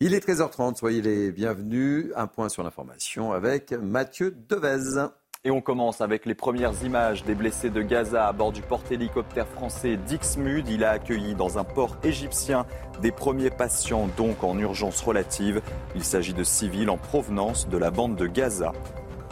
Il 0.00 0.14
est 0.14 0.26
13h30, 0.26 0.76
soyez 0.76 1.02
les 1.02 1.30
bienvenus. 1.32 2.12
Un 2.16 2.26
point 2.26 2.48
sur 2.48 2.62
l'information 2.62 3.32
avec 3.32 3.72
Mathieu 3.72 4.36
Devez. 4.48 5.08
Et 5.44 5.52
on 5.52 5.60
commence 5.60 6.00
avec 6.00 6.26
les 6.26 6.34
premières 6.34 6.84
images 6.84 7.24
des 7.24 7.36
blessés 7.36 7.70
de 7.70 7.80
Gaza 7.80 8.26
à 8.26 8.32
bord 8.32 8.50
du 8.50 8.60
porte-hélicoptère 8.60 9.46
français 9.46 9.96
Dixmude. 9.96 10.68
Il 10.68 10.82
a 10.82 10.90
accueilli 10.90 11.34
dans 11.34 11.58
un 11.58 11.64
port 11.64 11.96
égyptien 12.02 12.66
des 13.02 13.12
premiers 13.12 13.50
patients, 13.50 14.08
donc 14.16 14.42
en 14.42 14.58
urgence 14.58 15.00
relative. 15.00 15.62
Il 15.94 16.02
s'agit 16.02 16.34
de 16.34 16.42
civils 16.42 16.90
en 16.90 16.96
provenance 16.96 17.68
de 17.68 17.78
la 17.78 17.92
bande 17.92 18.16
de 18.16 18.26
Gaza. 18.26 18.72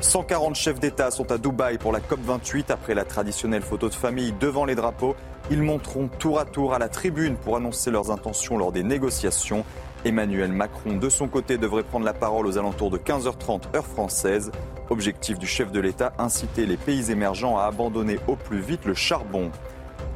140 0.01 0.55
chefs 0.55 0.79
d'État 0.79 1.11
sont 1.11 1.33
à 1.33 1.39
Dubaï 1.39 1.79
pour 1.79 1.91
la 1.91 2.01
COP28 2.01 2.71
après 2.71 2.95
la 2.95 3.05
traditionnelle 3.05 3.63
photo 3.63 3.89
de 3.89 3.95
famille 3.95 4.35
devant 4.39 4.67
les 4.67 4.75
drapeaux. 4.75 5.17
Ils 5.51 5.63
monteront 5.63 6.09
tour 6.09 6.39
à 6.39 6.45
tour 6.45 6.75
à 6.75 6.79
la 6.79 6.89
tribune 6.89 7.37
pour 7.37 7.57
annoncer 7.57 7.91
leurs 7.91 8.11
intentions 8.11 8.59
lors 8.59 8.73
des 8.73 8.83
négociations. 8.83 9.65
Emmanuel 10.05 10.53
Macron, 10.53 10.97
de 10.97 11.09
son 11.09 11.29
côté, 11.29 11.57
devrait 11.57 11.83
prendre 11.83 12.05
la 12.05 12.13
parole 12.13 12.47
aux 12.47 12.59
alentours 12.59 12.91
de 12.91 12.99
15h30 12.99 13.75
heure 13.75 13.87
française. 13.87 14.53
Objectif 14.91 15.39
du 15.39 15.47
chef 15.47 15.73
de 15.73 15.81
l'État, 15.81 16.13
inciter 16.19 16.67
les 16.67 16.77
pays 16.77 17.11
émergents 17.11 17.59
à 17.59 17.65
abandonner 17.65 18.19
au 18.29 18.37
plus 18.37 18.61
vite 18.61 18.85
le 18.85 18.95
charbon. 18.95 19.51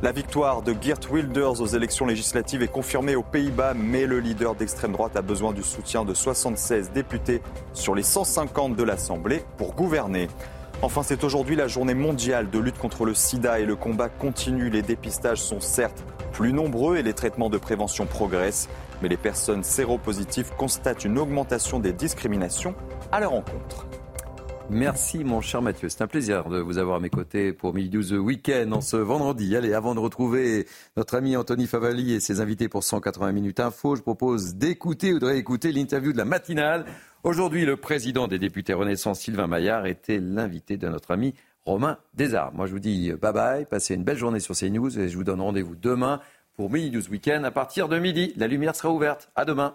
La 0.02 0.12
victoire 0.12 0.62
de 0.62 0.74
Geert 0.80 1.12
Wilders 1.12 1.60
aux 1.60 1.66
élections 1.66 2.06
législatives 2.06 2.62
est 2.62 2.68
confirmée 2.68 3.16
aux 3.16 3.22
Pays-Bas, 3.22 3.74
mais 3.74 4.06
le 4.06 4.18
leader 4.18 4.54
d'extrême 4.54 4.92
droite 4.92 5.14
a 5.14 5.20
besoin 5.20 5.52
du 5.52 5.62
soutien 5.62 6.06
de 6.06 6.14
76 6.14 6.90
députés 6.92 7.42
sur 7.74 7.94
les 7.94 8.02
150 8.02 8.76
de 8.76 8.82
l'Assemblée 8.82 9.44
pour 9.58 9.74
gouverner. 9.74 10.28
Enfin, 10.80 11.02
c'est 11.02 11.22
aujourd'hui 11.22 11.54
la 11.54 11.68
journée 11.68 11.92
mondiale 11.92 12.48
de 12.48 12.58
lutte 12.58 12.78
contre 12.78 13.04
le 13.04 13.12
sida 13.12 13.60
et 13.60 13.66
le 13.66 13.76
combat 13.76 14.08
continue. 14.08 14.70
Les 14.70 14.80
dépistages 14.80 15.42
sont 15.42 15.60
certes 15.60 16.02
plus 16.32 16.54
nombreux 16.54 16.96
et 16.96 17.02
les 17.02 17.12
traitements 17.12 17.50
de 17.50 17.58
prévention 17.58 18.06
progressent, 18.06 18.70
mais 19.02 19.08
les 19.08 19.18
personnes 19.18 19.64
séropositives 19.64 20.50
constatent 20.56 21.04
une 21.04 21.18
augmentation 21.18 21.78
des 21.78 21.92
discriminations 21.92 22.74
à 23.12 23.20
leur 23.20 23.34
encontre. 23.34 23.84
Merci 24.70 25.24
mon 25.24 25.40
cher 25.40 25.62
Mathieu. 25.62 25.88
C'est 25.88 26.00
un 26.02 26.06
plaisir 26.06 26.48
de 26.48 26.60
vous 26.60 26.78
avoir 26.78 26.98
à 26.98 27.00
mes 27.00 27.10
côtés 27.10 27.52
pour 27.52 27.74
Midi 27.74 27.88
12 27.88 28.12
Week-end 28.12 28.70
en 28.70 28.80
ce 28.80 28.96
vendredi. 28.96 29.56
Allez, 29.56 29.74
avant 29.74 29.96
de 29.96 29.98
retrouver 29.98 30.64
notre 30.96 31.16
ami 31.16 31.36
Anthony 31.36 31.66
Favali 31.66 32.12
et 32.12 32.20
ses 32.20 32.40
invités 32.40 32.68
pour 32.68 32.84
180 32.84 33.32
minutes 33.32 33.58
info, 33.58 33.96
je 33.96 34.02
propose 34.02 34.54
d'écouter 34.54 35.12
ou 35.12 35.18
de 35.18 35.26
réécouter 35.26 35.72
l'interview 35.72 36.12
de 36.12 36.18
la 36.18 36.24
matinale. 36.24 36.84
Aujourd'hui, 37.24 37.66
le 37.66 37.78
président 37.78 38.28
des 38.28 38.38
députés 38.38 38.72
Renaissance, 38.72 39.18
Sylvain 39.18 39.48
Maillard, 39.48 39.86
était 39.86 40.20
l'invité 40.20 40.76
de 40.76 40.88
notre 40.88 41.10
ami 41.10 41.34
Romain 41.64 41.98
Desarmes. 42.14 42.54
Moi, 42.54 42.66
je 42.66 42.72
vous 42.72 42.78
dis 42.78 43.10
bye 43.20 43.32
bye, 43.32 43.66
passez 43.66 43.96
une 43.96 44.04
belle 44.04 44.18
journée 44.18 44.40
sur 44.40 44.54
CNews 44.54 45.00
et 45.00 45.08
je 45.08 45.16
vous 45.16 45.24
donne 45.24 45.40
rendez-vous 45.40 45.74
demain 45.74 46.20
pour 46.54 46.70
Midi 46.70 46.90
12 46.90 47.08
Week-end 47.08 47.42
à 47.42 47.50
partir 47.50 47.88
de 47.88 47.98
midi. 47.98 48.32
La 48.36 48.46
lumière 48.46 48.76
sera 48.76 48.92
ouverte. 48.92 49.32
À 49.34 49.44
demain. 49.44 49.74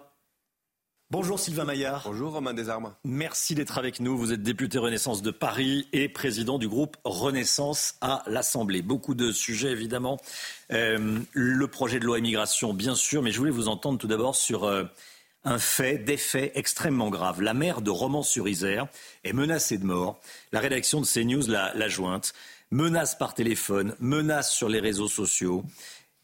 Bonjour 1.12 1.38
Sylvain 1.38 1.64
Maillard. 1.64 2.02
Bonjour 2.04 2.32
Romain 2.32 2.52
Desarmes. 2.52 2.92
Merci 3.04 3.54
d'être 3.54 3.78
avec 3.78 4.00
nous. 4.00 4.18
Vous 4.18 4.32
êtes 4.32 4.42
député 4.42 4.78
Renaissance 4.78 5.22
de 5.22 5.30
Paris 5.30 5.86
et 5.92 6.08
président 6.08 6.58
du 6.58 6.66
groupe 6.66 6.96
Renaissance 7.04 7.94
à 8.00 8.24
l'Assemblée. 8.26 8.82
Beaucoup 8.82 9.14
de 9.14 9.30
sujets 9.30 9.70
évidemment. 9.70 10.18
Euh, 10.72 11.20
le 11.32 11.68
projet 11.68 12.00
de 12.00 12.04
loi 12.04 12.18
immigration 12.18 12.74
bien 12.74 12.96
sûr, 12.96 13.22
mais 13.22 13.30
je 13.30 13.38
voulais 13.38 13.52
vous 13.52 13.68
entendre 13.68 14.00
tout 14.00 14.08
d'abord 14.08 14.34
sur 14.34 14.64
euh, 14.64 14.82
un 15.44 15.60
fait, 15.60 15.98
des 15.98 16.16
faits 16.16 16.50
extrêmement 16.56 17.08
graves. 17.08 17.40
La 17.40 17.54
mère 17.54 17.82
de 17.82 17.90
Romans-sur-Isère 17.90 18.88
est 19.22 19.32
menacée 19.32 19.78
de 19.78 19.86
mort. 19.86 20.20
La 20.50 20.58
rédaction 20.58 21.00
de 21.00 21.06
CNews 21.06 21.46
l'a 21.46 21.88
jointe. 21.88 22.34
Menace 22.72 23.16
par 23.16 23.34
téléphone, 23.34 23.94
menace 24.00 24.52
sur 24.52 24.68
les 24.68 24.80
réseaux 24.80 25.06
sociaux 25.06 25.62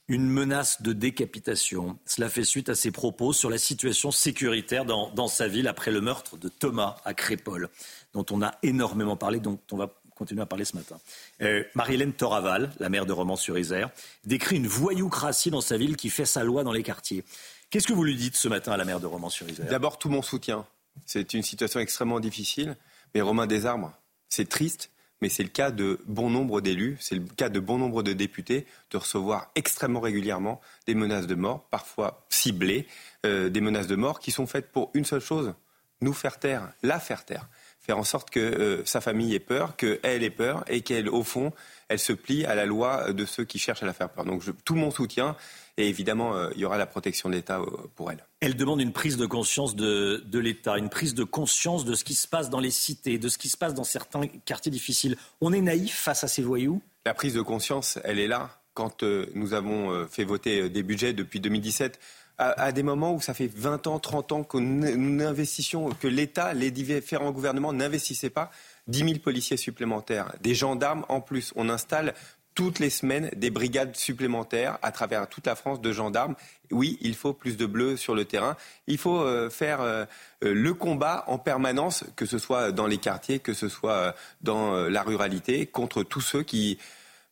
une 0.08 0.28
menace 0.28 0.82
de 0.82 0.92
décapitation. 0.92 1.98
Cela 2.06 2.28
fait 2.28 2.44
suite 2.44 2.68
à 2.68 2.74
ses 2.74 2.90
propos 2.90 3.32
sur 3.32 3.50
la 3.50 3.58
situation 3.58 4.10
sécuritaire 4.10 4.84
dans, 4.84 5.28
sa 5.28 5.48
ville 5.48 5.68
après 5.68 5.90
le 5.90 6.00
meurtre 6.00 6.36
de 6.36 6.48
Thomas 6.48 6.96
à 7.04 7.14
Crépole, 7.14 7.68
dont 8.12 8.26
on 8.30 8.42
a 8.42 8.52
énormément 8.62 9.16
parlé, 9.16 9.40
dont 9.40 9.58
on 9.70 9.76
va 9.76 9.92
continuer 10.14 10.42
à 10.42 10.46
parler 10.46 10.64
ce 10.64 10.76
matin. 10.76 10.98
Euh, 11.40 11.64
Marie-Hélène 11.74 12.12
Toraval, 12.12 12.72
la 12.78 12.88
maire 12.88 13.06
de 13.06 13.12
Romans-sur-Isère, 13.12 13.90
décrit 14.24 14.56
une 14.56 14.66
voyoucratie 14.66 15.50
dans 15.50 15.60
sa 15.60 15.76
ville 15.76 15.96
qui 15.96 16.10
fait 16.10 16.26
sa 16.26 16.44
loi 16.44 16.64
dans 16.64 16.72
les 16.72 16.82
quartiers. 16.82 17.24
Qu'est-ce 17.70 17.86
que 17.86 17.92
vous 17.92 18.04
lui 18.04 18.16
dites 18.16 18.36
ce 18.36 18.48
matin 18.48 18.72
à 18.72 18.76
la 18.76 18.84
maire 18.84 19.00
de 19.00 19.06
Romans-sur-Isère 19.06 19.66
D'abord, 19.66 19.98
tout 19.98 20.10
mon 20.10 20.22
soutien. 20.22 20.66
C'est 21.06 21.32
une 21.32 21.42
situation 21.42 21.80
extrêmement 21.80 22.20
difficile, 22.20 22.76
mais 23.14 23.22
Romain 23.22 23.46
Desarmes, 23.46 23.92
c'est 24.28 24.48
triste, 24.48 24.90
mais 25.22 25.28
c'est 25.28 25.44
le 25.44 25.48
cas 25.48 25.70
de 25.70 26.00
bon 26.06 26.28
nombre 26.28 26.60
d'élus, 26.60 26.96
c'est 27.00 27.14
le 27.14 27.22
cas 27.22 27.48
de 27.48 27.60
bon 27.60 27.78
nombre 27.78 28.02
de 28.02 28.12
députés 28.12 28.66
de 28.90 28.98
recevoir 28.98 29.52
extrêmement 29.54 30.00
régulièrement 30.00 30.60
des 30.86 30.96
menaces 30.96 31.28
de 31.28 31.36
mort, 31.36 31.64
parfois 31.70 32.26
ciblées, 32.28 32.88
euh, 33.24 33.48
des 33.48 33.60
menaces 33.60 33.86
de 33.86 33.94
mort 33.94 34.18
qui 34.18 34.32
sont 34.32 34.48
faites 34.48 34.72
pour 34.72 34.90
une 34.94 35.04
seule 35.04 35.20
chose, 35.20 35.54
nous 36.00 36.12
faire 36.12 36.40
taire, 36.40 36.72
la 36.82 36.98
faire 36.98 37.24
taire. 37.24 37.48
Faire 37.80 37.98
en 37.98 38.04
sorte 38.04 38.30
que 38.30 38.40
euh, 38.40 38.84
sa 38.84 39.00
famille 39.00 39.34
ait 39.34 39.40
peur, 39.40 39.76
qu'elle 39.76 40.24
ait 40.24 40.30
peur 40.30 40.64
et 40.68 40.82
qu'elle, 40.82 41.08
au 41.08 41.22
fond, 41.22 41.52
elle 41.92 41.98
se 41.98 42.12
plie 42.12 42.44
à 42.44 42.54
la 42.54 42.66
loi 42.66 43.12
de 43.12 43.24
ceux 43.24 43.44
qui 43.44 43.58
cherchent 43.58 43.82
à 43.82 43.86
la 43.86 43.92
faire 43.92 44.08
peur. 44.08 44.24
Donc 44.24 44.42
tout 44.64 44.74
mon 44.74 44.90
soutien 44.90 45.36
et 45.78 45.88
évidemment, 45.88 46.36
euh, 46.36 46.50
il 46.54 46.60
y 46.60 46.64
aura 46.64 46.76
la 46.76 46.86
protection 46.86 47.28
de 47.30 47.34
l'État 47.34 47.60
pour 47.96 48.10
elle. 48.10 48.24
Elle 48.40 48.56
demande 48.56 48.80
une 48.80 48.92
prise 48.92 49.16
de 49.16 49.24
conscience 49.24 49.74
de, 49.74 50.22
de 50.26 50.38
l'État, 50.38 50.76
une 50.76 50.90
prise 50.90 51.14
de 51.14 51.24
conscience 51.24 51.84
de 51.84 51.94
ce 51.94 52.04
qui 52.04 52.14
se 52.14 52.28
passe 52.28 52.50
dans 52.50 52.60
les 52.60 52.70
cités, 52.70 53.18
de 53.18 53.28
ce 53.28 53.38
qui 53.38 53.48
se 53.48 53.56
passe 53.56 53.72
dans 53.72 53.84
certains 53.84 54.26
quartiers 54.44 54.72
difficiles. 54.72 55.16
On 55.40 55.52
est 55.52 55.62
naïf 55.62 55.94
face 55.94 56.24
à 56.24 56.28
ces 56.28 56.42
voyous? 56.42 56.82
La 57.06 57.14
prise 57.14 57.34
de 57.34 57.40
conscience, 57.40 57.98
elle 58.04 58.18
est 58.18 58.28
là. 58.28 58.50
Quand 58.74 59.02
euh, 59.02 59.26
nous 59.34 59.54
avons 59.54 60.06
fait 60.08 60.24
voter 60.24 60.68
des 60.68 60.82
budgets 60.82 61.12
depuis 61.12 61.40
2017, 61.40 61.98
à, 62.38 62.72
des 62.72 62.82
moments 62.82 63.14
où 63.14 63.20
ça 63.20 63.34
fait 63.34 63.50
20 63.54 63.86
ans, 63.86 63.98
30 63.98 64.32
ans 64.32 64.42
que 64.42 64.58
nous 64.58 65.10
n'investissions, 65.16 65.90
que 65.90 66.08
l'État, 66.08 66.54
les 66.54 66.70
différents 66.70 67.30
gouvernements 67.30 67.72
n'investissaient 67.72 68.30
pas 68.30 68.50
10 68.88 68.98
000 68.98 69.12
policiers 69.18 69.56
supplémentaires, 69.56 70.32
des 70.40 70.54
gendarmes 70.54 71.04
en 71.08 71.20
plus. 71.20 71.52
On 71.56 71.68
installe 71.68 72.14
toutes 72.54 72.78
les 72.78 72.90
semaines 72.90 73.30
des 73.34 73.50
brigades 73.50 73.96
supplémentaires 73.96 74.78
à 74.82 74.92
travers 74.92 75.28
toute 75.28 75.46
la 75.46 75.56
France 75.56 75.80
de 75.80 75.92
gendarmes. 75.92 76.34
Oui, 76.70 76.98
il 77.00 77.14
faut 77.14 77.32
plus 77.32 77.56
de 77.56 77.66
bleus 77.66 77.96
sur 77.96 78.14
le 78.14 78.24
terrain. 78.24 78.56
Il 78.86 78.98
faut 78.98 79.20
euh, 79.20 79.48
faire 79.48 79.80
euh, 79.80 80.04
euh, 80.44 80.52
le 80.52 80.74
combat 80.74 81.24
en 81.28 81.38
permanence, 81.38 82.04
que 82.16 82.26
ce 82.26 82.38
soit 82.38 82.72
dans 82.72 82.86
les 82.86 82.98
quartiers, 82.98 83.38
que 83.38 83.54
ce 83.54 83.68
soit 83.68 84.14
dans 84.42 84.74
la 84.74 85.02
ruralité, 85.02 85.66
contre 85.66 86.02
tous 86.02 86.20
ceux 86.20 86.42
qui 86.42 86.78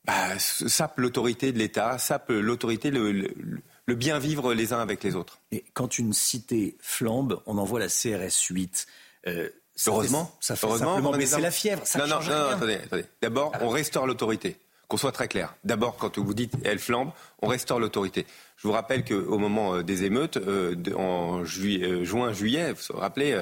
bah, 0.05 0.39
sapent 0.39 0.99
l'autorité 0.99 1.53
de 1.53 1.59
l'État, 1.59 1.99
sapent 1.99 2.33
l'autorité, 2.33 2.91
le, 2.91 3.35
bien 3.95 4.19
vivre 4.19 4.55
les 4.55 4.73
uns 4.73 4.81
avec 4.81 5.03
les 5.03 5.17
autres. 5.17 5.41
Et 5.53 5.65
quand 5.75 5.99
une 5.99 6.13
cité 6.13 6.77
flambe, 6.81 7.43
on 7.47 7.59
envoie 7.59 7.81
la 7.81 7.89
CRS 7.89 8.47
8. 8.49 8.87
Euh, 9.27 9.51
Heureusement, 9.87 10.37
ça 10.41 10.57
fait 10.57 10.67
Heureusement, 10.67 11.13
mais 11.17 11.27
c'est 11.27 11.41
la 11.41 11.51
fièvre. 11.51 11.83
Ça 11.85 12.01
non, 12.01 12.07
non, 12.07 12.21
non, 12.23 12.49
attendez, 12.51 12.75
attendez. 12.75 13.05
D'abord, 13.23 13.53
on 13.61 13.69
restaure 13.69 14.07
l'autorité. 14.07 14.57
Qu'on 14.89 14.97
soit 14.97 15.13
très 15.13 15.29
clair. 15.29 15.55
D'abord, 15.63 15.97
quand 15.97 16.19
vous 16.19 16.35
dites 16.35 16.55
elle 16.65 16.81
flambe, 16.81 17.13
on 17.43 17.47
restaure 17.47 17.79
l'autorité. 17.79 18.27
Je 18.57 18.67
vous 18.67 18.73
rappelle 18.73 19.05
qu'au 19.05 19.39
moment 19.39 19.77
euh, 19.77 19.83
des 19.85 20.03
émeutes, 20.03 20.37
euh, 20.37 20.75
en 20.97 21.45
juillet, 21.45 22.05
juin, 22.05 22.33
juillet, 22.33 22.73
vous 22.73 22.95
vous 22.95 22.99
rappelez, 22.99 23.41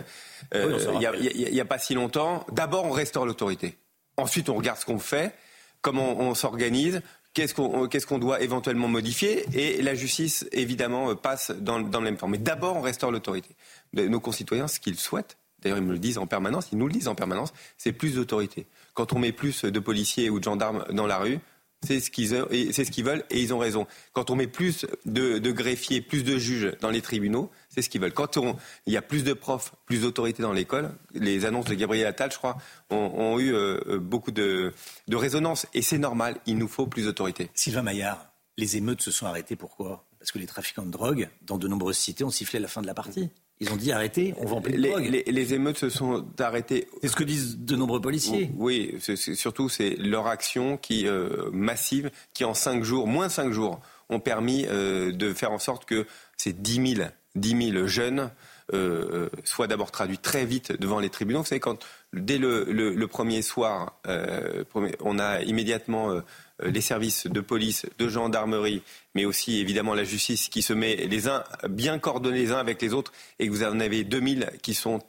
il 0.55 1.51
n'y 1.51 1.61
a, 1.61 1.65
pas 1.65 1.79
si 1.79 1.95
longtemps, 1.95 2.45
d'abord 2.53 2.85
on 2.85 2.91
restaure 2.91 3.25
l'autorité. 3.25 3.79
Ensuite, 4.19 4.51
on 4.51 4.57
regarde 4.57 4.79
ce 4.79 4.85
qu'on 4.85 4.99
fait, 4.99 5.33
comment 5.81 6.21
on 6.21 6.35
s'organise, 6.35 7.01
qu'est-ce 7.33 8.07
qu'on 8.07 8.19
doit 8.19 8.43
éventuellement 8.43 8.89
modifier 8.89 9.47
Et 9.55 9.81
la 9.81 9.95
justice, 9.95 10.47
évidemment, 10.53 11.11
euh, 11.11 11.15
passe 11.15 11.51
dans, 11.51 11.81
dans 11.81 12.01
le 12.01 12.05
même 12.05 12.17
temps. 12.17 12.29
Mais 12.29 12.39
d'abord, 12.39 12.77
on 12.77 12.83
restaure 12.83 13.11
l'autorité. 13.11 13.57
Nos 13.95 14.21
concitoyens, 14.21 14.69
ce 14.69 14.81
qu'ils 14.81 14.99
souhaitent, 14.99 15.38
d'ailleurs 15.63 15.79
ils 15.79 15.85
nous 15.85 15.93
le 15.93 15.99
disent 15.99 16.19
en 16.19 16.27
permanence, 16.27 17.53
c'est 17.77 17.93
plus 17.93 18.15
d'autorité. 18.15 18.67
Quand 18.95 19.13
on 19.13 19.19
met 19.19 19.33
plus 19.33 19.65
de 19.65 19.81
policiers 19.81 20.31
ou 20.31 20.39
de 20.39 20.45
gendarmes 20.45 20.85
dans 20.93 21.07
la 21.07 21.19
rue, 21.19 21.39
C'est 21.87 22.01
ce 22.01 22.11
qu'ils 22.11 23.05
veulent 23.05 23.25
et 23.31 23.41
ils 23.41 23.55
ont 23.55 23.59
raison. 23.59 23.87
Quand 24.13 24.31
on 24.31 24.37
met 24.37 24.49
plus 24.49 24.85
de, 25.07 25.39
greffiers, 25.53 26.01
plus 26.01 26.25
de 26.25 26.37
juges 26.37 26.73
dans 26.81 26.91
les 26.91 27.01
tribunaux, 27.01 27.51
c'est 27.69 27.83
ce 27.83 27.89
qu'ils 27.89 28.01
veulent. 28.01 28.13
Quand 28.13 28.37
on, 28.37 28.57
il 28.87 28.93
y 28.93 28.97
a 28.97 29.03
plus 29.03 29.23
de 29.23 29.33
profs, 29.33 29.73
plus 29.87 30.01
d'autorités 30.01 30.43
dans 30.43 30.53
l'école, 30.53 30.91
les 31.15 31.45
annonces 31.45 31.67
de 31.67 31.75
Gabriel 31.75 32.07
Attal, 32.09 32.33
je 32.33 32.39
crois, 32.39 32.59
ont, 32.91 33.39
eu 33.39 33.55
euh, 33.55 33.99
beaucoup 34.01 34.33
de, 34.33 34.73
de 35.07 35.17
résonance 35.17 35.67
et 35.73 35.83
c'est 35.83 35.99
normal. 35.99 36.39
Il 36.47 36.59
nous 36.59 36.67
faut 36.67 36.89
plus 36.89 37.05
d'autorité. 37.05 37.49
Sylvain 37.55 37.83
Maillard, 37.83 38.29
les 38.57 38.77
émeutes 38.77 39.03
se 39.03 39.13
sont 39.13 39.27
arrêtées 39.27 39.55
pourquoi? 39.55 40.05
Parce 40.19 40.33
que 40.33 40.39
les 40.41 40.47
trafiquants 40.47 40.85
de 40.85 40.91
drogue, 40.91 41.29
dans 41.43 41.59
de 41.59 41.69
nombreuses 41.69 41.99
cités, 41.99 42.25
ont 42.25 42.31
sifflé 42.31 42.59
la 42.59 42.67
fin 42.67 42.83
de 42.83 42.89
la 42.89 42.95
partie. 42.95 43.31
Ils 43.61 43.73
ont 43.73 43.77
dit 43.77 43.91
arrêtez, 43.93 44.35
on 44.39 44.45
vend 44.47 44.61
plus 44.61 44.73
de 44.73 44.79
les, 44.79 44.91
drogue. 44.91 45.09
les, 45.11 45.25
les 45.27 45.55
émeutes 45.55 45.79
se 45.79 45.89
sont 45.89 46.25
arrêtées. 46.39 46.87
C'est 47.03 47.09
ce 47.09 47.17
que 47.17 47.25
disent 47.25 47.59
de 47.59 47.75
nombreux 47.77 48.01
policiers. 48.01 48.51
Oui, 48.57 48.95
c'est- 49.01 49.17
c'est- 49.17 49.35
surtout 49.35 49.69
c'est 49.69 49.91
leur 49.97 50.27
action 50.29 50.77
qui 50.77 51.07
euh, 51.09 51.51
massive, 51.53 52.11
qui 52.35 52.45
en 52.45 52.55
cinq 52.55 52.85
jours, 52.85 53.07
moins 53.09 53.29
cinq 53.29 53.53
jours, 53.53 53.81
ont 54.11 54.21
permis 54.21 54.65
euh, 54.69 55.11
de 55.13 55.33
faire 55.35 55.51
en 55.53 55.59
sorte 55.59 55.85
que 55.87 56.07
ces 56.37 56.53
10 56.53 56.95
000, 56.97 57.09
10 57.35 57.73
000 57.73 57.87
jeunes 57.89 58.31
euh, 58.75 59.27
euh, 59.27 59.29
soient 59.45 59.67
d'abord 59.67 59.91
traduits 59.91 60.19
très 60.19 60.45
vite 60.45 60.79
devant 60.79 61.01
les 61.01 61.09
tribunaux. 61.11 61.41
Vous 61.41 61.47
savez, 61.47 61.59
quand 61.61 61.85
dès 62.13 62.39
le, 62.39 63.07
premier 63.07 63.43
soir, 63.43 63.99
euh, 64.07 64.65
on 65.01 65.19
a 65.19 65.43
immédiatement 65.43 66.11
euh, 66.11 66.21
euh, 66.63 66.71
les 66.71 66.81
services 66.81 67.27
de 67.27 67.41
police, 67.41 67.87
de 67.99 68.09
gendarmerie, 68.09 68.83
mais 69.15 69.25
aussi 69.25 69.61
évidemment 69.61 69.95
la 69.95 70.05
justice 70.05 70.49
qui 70.49 70.63
se 70.63 70.73
met 70.73 70.97
les 70.97 71.29
uns 71.29 71.45
bien 71.69 71.99
coordonnés 71.99 72.39
les 72.39 72.53
uns 72.53 72.59
avec 72.59 72.81
les 72.81 72.95
autres, 72.95 73.13
et 73.39 73.47
que 73.47 73.53
vous 73.53 73.65
en 73.65 73.81
avez 73.81 74.05
2000 74.05 74.51
qui 74.63 74.75
sont 74.75 75.01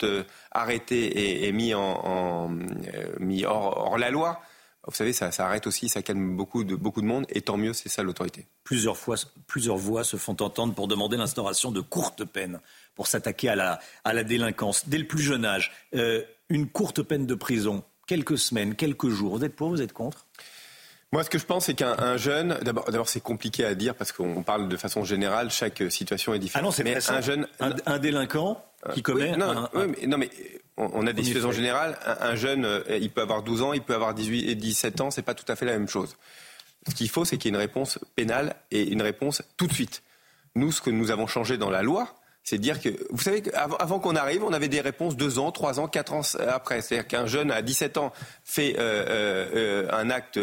arrêtés 0.51 1.47
et, 1.47 1.51
mis, 1.51 1.73
hors, 1.73 2.49
la 3.97 4.09
loi. 4.11 4.41
Vous 4.88 4.95
savez, 4.95 5.13
ça, 5.13 5.31
ça 5.31 5.45
arrête 5.45 5.67
aussi, 5.67 5.88
ça 5.88 6.01
calme 6.01 6.35
beaucoup 6.35 6.63
de, 6.63 6.76
beaucoup 6.76 7.01
de 7.01 7.05
monde, 7.05 7.26
et 7.30 7.41
tant 7.41 7.57
mieux, 7.57 7.73
c'est 7.73 7.89
ça 7.89 8.01
l'autorité. 8.01 8.47
Plusieurs, 8.63 8.97
fois, 8.97 9.17
plusieurs 9.45 9.77
voix 9.77 10.03
se 10.03 10.17
font 10.17 10.38
entendre 10.39 10.73
pour 10.73 10.88
demander 10.88 11.15
l'instauration 11.15 11.71
de 11.71 11.81
courtes 11.81 12.23
peines 12.26 12.59
pour 12.95 13.05
s'attaquer 13.05 13.49
à 13.49 13.55
la, 13.55 13.80
à 14.03 14.13
la 14.13 14.23
délinquance 14.23 14.89
dès 14.89 14.97
le 14.97 15.05
plus 15.05 15.21
jeune 15.21 15.45
âge. 15.45 15.71
Une 16.49 16.67
courte 16.67 17.01
peine 17.03 17.26
de 17.26 17.35
prison, 17.35 17.84
quelques 18.07 18.38
semaines, 18.38 18.76
quelques 18.76 19.09
jours. 19.09 19.38
Vous 19.38 19.43
êtes 19.45 19.55
pour, 19.55 19.69
vous 19.69 19.81
êtes 19.81 19.93
contre? 19.93 20.26
Moi, 21.11 21.23
ce 21.23 21.30
que 21.30 21.39
je 21.39 21.45
pense, 21.45 21.65
c'est 21.65 21.73
qu'un 21.73 21.95
un 21.97 22.17
jeune, 22.17 22.59
d'abord, 22.61 22.85
d'abord, 22.91 23.09
c'est 23.09 23.19
compliqué 23.21 23.65
à 23.65 23.73
dire 23.73 23.95
parce 23.95 24.11
qu'on 24.11 24.43
parle 24.43 24.69
de 24.69 24.77
façon 24.77 25.03
générale, 25.03 25.49
chaque 25.49 25.81
situation 25.89 26.34
est 26.35 26.39
différente. 26.39 26.61
Ah 26.63 26.65
non, 26.65 26.71
c'est 26.71 26.84
mais 26.84 27.01
simple. 27.01 27.17
un 27.17 27.21
jeune, 27.21 27.47
Un, 27.59 27.71
un 27.88 27.97
délinquant 27.97 28.63
qui 28.93 29.01
commet 29.01 29.31
Oui, 29.31 29.38
non, 29.38 29.49
un, 29.49 29.69
oui, 29.73 29.95
mais, 29.99 30.07
non, 30.07 30.17
mais 30.19 30.30
on, 30.77 30.89
on 30.93 31.07
a 31.07 31.13
des 31.13 31.23
situations 31.23 31.51
générales. 31.51 31.97
Un, 32.05 32.30
un 32.30 32.35
jeune, 32.35 32.63
euh, 32.63 32.81
il 33.01 33.09
peut 33.09 33.21
avoir 33.21 33.41
12 33.41 33.61
ans, 33.63 33.73
il 33.73 33.81
peut 33.81 33.95
avoir 33.95 34.13
18 34.13 34.49
et 34.49 34.55
17 34.55 35.01
ans, 35.01 35.09
c'est 35.09 35.23
pas 35.23 35.34
tout 35.34 35.51
à 35.51 35.55
fait 35.55 35.65
la 35.65 35.73
même 35.73 35.88
chose. 35.89 36.15
Ce 36.88 36.93
qu'il 36.93 37.09
faut, 37.09 37.26
c'est 37.26 37.38
qu'il 37.38 37.49
y 37.49 37.53
ait 37.53 37.57
une 37.57 37.61
réponse 37.61 37.97
pénale 38.15 38.55
et 38.69 38.88
une 38.88 39.01
réponse 39.01 39.41
tout 39.57 39.65
de 39.65 39.73
suite. 39.73 40.03
Nous, 40.55 40.71
ce 40.71 40.81
que 40.81 40.91
nous 40.91 41.09
avons 41.09 41.26
changé 41.26 41.57
dans 41.57 41.69
la 41.71 41.81
loi, 41.81 42.13
c'est 42.49 42.57
dire 42.57 42.81
que, 42.81 42.89
vous 43.11 43.21
savez, 43.21 43.43
qu'avant 43.43 43.76
avant 43.76 43.99
qu'on 43.99 44.15
arrive, 44.15 44.43
on 44.43 44.53
avait 44.53 44.69
des 44.69 44.81
réponses 44.81 45.15
deux 45.15 45.38
ans, 45.38 45.51
trois 45.51 45.80
ans, 45.80 45.88
quatre 45.88 46.13
ans 46.13 46.21
après. 46.47 46.81
C'est-à-dire 46.81 47.05
qu'un 47.05 47.27
jeune 47.27 47.51
à 47.51 47.61
17 47.61 47.97
ans 47.97 48.11
fait 48.43 48.76
euh, 48.80 49.05
euh, 49.07 49.85
euh, 49.85 49.91
un 49.91 50.09
acte 50.09 50.39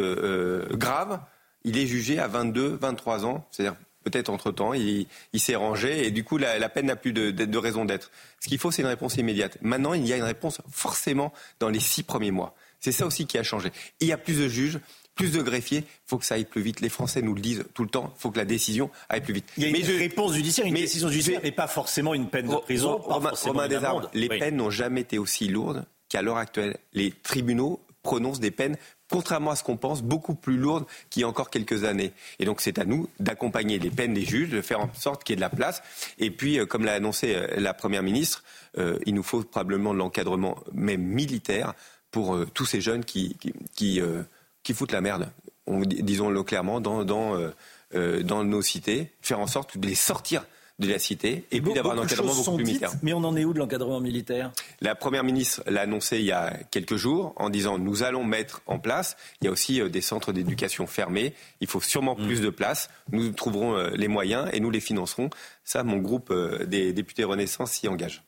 grave, 0.77 1.19
il 1.65 1.77
est 1.77 1.87
jugé 1.87 2.21
à 2.21 2.29
22, 2.29 2.79
23 2.81 3.27
ans. 3.27 3.45
C'est-à-dire 3.51 3.75
peut-être 4.05 4.29
entre-temps, 4.29 4.73
il, 4.73 5.09
s'est 5.37 5.57
rangé 5.57 6.07
et 6.07 6.13
du 6.13 6.23
coup, 6.23 6.39
la, 6.39 6.69
peine 6.69 6.87
n'a 6.87 6.95
plus 6.95 7.13
de, 7.13 7.33
de- 7.33 7.45
de 7.45 7.59
raison 7.59 7.85
d'être. 7.85 8.13
Ce 8.39 8.47
qu'il 8.47 8.59
faut, 8.59 8.71
c'est 8.71 8.83
une 8.83 8.89
réponse 8.89 9.17
immédiate. 9.17 9.59
Maintenant, 9.61 9.93
il 9.93 10.07
y 10.07 10.13
a 10.13 10.17
une 10.17 10.23
réponse 10.23 10.61
forcément 10.71 11.33
dans 11.59 11.71
les 11.71 11.81
six 11.81 12.05
premiers 12.05 12.31
mois. 12.31 12.55
C'est 12.79 12.93
ça 12.93 13.05
aussi 13.05 13.27
qui 13.27 13.37
a 13.37 13.43
changé. 13.43 13.73
Il 13.99 14.07
y 14.07 14.13
a 14.13 14.17
plus 14.17 14.39
de 14.39 14.47
juges, 14.47 14.79
plus 15.17 15.33
de 15.33 15.43
greffiers. 15.43 15.79
Il 15.79 15.85
faut 16.07 16.19
que 16.19 16.25
ça 16.25 16.37
aille 16.37 16.45
plus 16.45 16.63
vite. 16.63 16.81
Les 16.81 16.89
Français 16.89 17.23
nous 17.23 17.35
le 17.35 17.41
disent 17.41 17.65
tout 17.75 17.83
le 17.83 17.89
temps. 17.89 18.13
Il 18.17 18.21
faut 18.21 18.31
que 18.31 18.39
la 18.39 18.45
décision 18.45 18.91
aille 19.09 19.23
plus 19.23 19.35
vite. 19.35 19.47
Il 19.57 19.65
y 19.65 19.67
a 19.67 19.71
une 19.77 19.85
je- 19.85 19.99
réponse 19.99 20.35
judiciaire, 20.35 20.67
une 20.67 20.75
mais 20.75 20.83
décision 20.83 21.09
judiciaire, 21.09 21.41
et 21.43 21.51
pas 21.51 21.67
forcément 21.67 22.15
une 22.15 22.29
peine 22.29 22.47
de 22.49 22.55
prison. 22.57 22.99
Romain, 22.99 23.31
Romain 23.43 23.67
les 24.15 24.29
Oui. 24.29 24.39
peines 24.39 24.57
n'ont 24.57 24.71
jamais 24.71 25.01
été 25.01 25.19
aussi 25.19 25.49
lourdes 25.49 25.85
qu'à 26.09 26.23
l'heure 26.23 26.37
actuelle. 26.37 26.77
Les 26.93 27.11
tribunaux 27.11 27.81
prononcent 28.03 28.39
des 28.39 28.53
peines, 28.53 28.77
contrairement 29.11 29.51
à 29.51 29.57
ce 29.57 29.65
qu'on 29.65 29.77
pense, 29.77 30.01
beaucoup 30.03 30.35
plus 30.37 30.57
lourdes 30.57 30.85
qu'il 31.11 31.23
y 31.23 31.25
a 31.25 31.29
encore 31.29 31.51
quelques 31.51 31.83
années. 31.83 32.13
Et 32.39 32.45
donc 32.45 32.61
c'est 32.61 32.79
à 32.79 32.85
nous 32.85 33.09
d'accompagner 33.19 33.81
les 33.81 33.91
peines 33.91 34.15
des 34.15 34.25
juges, 34.25 34.51
de 34.51 34.61
faire 34.63 34.79
en 34.81 34.91
sorte 34.95 35.25
qu'il 35.25 35.33
y 35.33 35.35
ait 35.35 35.37
de 35.37 35.41
la 35.41 35.49
place. 35.51 35.83
Et 36.21 36.31
puis, 36.31 36.61
euh, 36.61 36.67
comme 36.67 36.85
l'a 36.85 36.93
annoncé 36.93 37.35
euh, 37.35 37.49
la 37.57 37.75
Première 37.75 38.05
ministre, 38.05 38.45
euh, 38.79 38.99
il 39.07 39.15
nous 39.15 39.25
faut 39.25 39.43
probablement 39.43 39.93
de 39.93 39.99
l'encadrement, 39.99 40.57
même 40.73 41.03
militaire, 41.03 41.75
pour 42.13 42.37
euh, 42.37 42.47
tous 42.55 42.65
ces 42.67 42.81
jeunes 42.81 43.05
qui, 43.05 43.37
qui, 43.41 43.53
qui, 43.75 44.01
euh, 44.01 44.23
qui 44.67 44.75
foutent 44.75 44.93
la 44.93 45.01
merde, 45.01 45.31
On- 45.69 45.81
disons-le 45.81 46.43
clairement, 46.43 46.81
dans, 46.81 47.05
dans, 47.05 47.37
euh, 47.37 47.51
euh, 47.95 48.23
dans 48.23 48.43
nos 48.45 48.63
cités, 48.63 49.11
faire 49.23 49.39
en 49.41 49.47
sorte 49.47 49.79
de 49.79 49.87
les 49.87 49.95
sortir 49.95 50.45
de 50.79 50.89
la 50.89 50.99
cité 50.99 51.45
et 51.53 51.61
puis 51.63 51.73
d'avoir 51.73 51.95
un 51.97 52.03
encadrement 52.03 52.35
beaucoup 52.35 52.57
plus 52.57 52.65
dites, 52.65 52.73
militaire. 52.81 52.93
Mais 53.03 53.13
on 53.15 53.25
en 53.25 53.35
est 53.37 53.45
où 53.45 53.53
de 53.55 53.59
l'encadrement 53.59 53.99
militaire? 54.01 54.53
La 54.81 54.95
Première 54.95 55.25
ministre 55.25 55.63
l'a 55.67 55.83
annoncé 55.83 56.19
il 56.19 56.25
y 56.27 56.33
a 56.33 56.53
quelques 56.71 56.97
jours 56.97 57.33
en 57.37 57.49
disant 57.49 57.79
nous 57.79 58.03
allons 58.03 58.25
mettre 58.25 58.61
en 58.67 58.79
place. 58.79 59.17
Il 59.41 59.47
y 59.47 59.49
a 59.49 59.51
aussi 59.53 59.81
euh, 59.81 59.89
des 59.89 60.03
centres 60.03 60.33
d'éducation 60.33 60.87
fermés. 60.87 61.33
Il 61.61 61.67
faut 61.69 61.81
sûrement 61.81 62.15
Mm. 62.19 62.27
plus 62.27 62.41
de 62.43 62.51
place. 62.51 62.91
Nous 63.13 63.31
trouverons 63.33 63.75
euh, 63.77 63.91
les 63.95 64.09
moyens 64.09 64.51
et 64.53 64.61
nous 64.61 64.71
les 64.71 64.81
financerons. 64.81 65.31
Ça, 65.65 65.83
mon 65.85 65.97
groupe 65.99 66.31
euh, 66.31 66.67
des 66.67 66.93
députés 66.93 67.25
Renaissance 67.25 67.71
s'y 67.73 67.89
engage. 67.89 68.23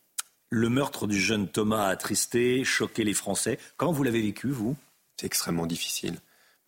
Le 0.51 0.71
meurtre 0.71 1.07
du 1.07 1.21
jeune 1.21 1.49
Thomas 1.49 1.85
a 1.85 1.89
attristé, 1.89 2.65
choqué 2.65 3.05
les 3.05 3.13
Français. 3.15 3.59
Comment 3.77 3.93
vous 3.93 4.05
l'avez 4.05 4.23
vécu, 4.23 4.49
vous? 4.51 4.75
C'est 5.19 5.27
extrêmement 5.27 5.67
difficile. 5.67 6.15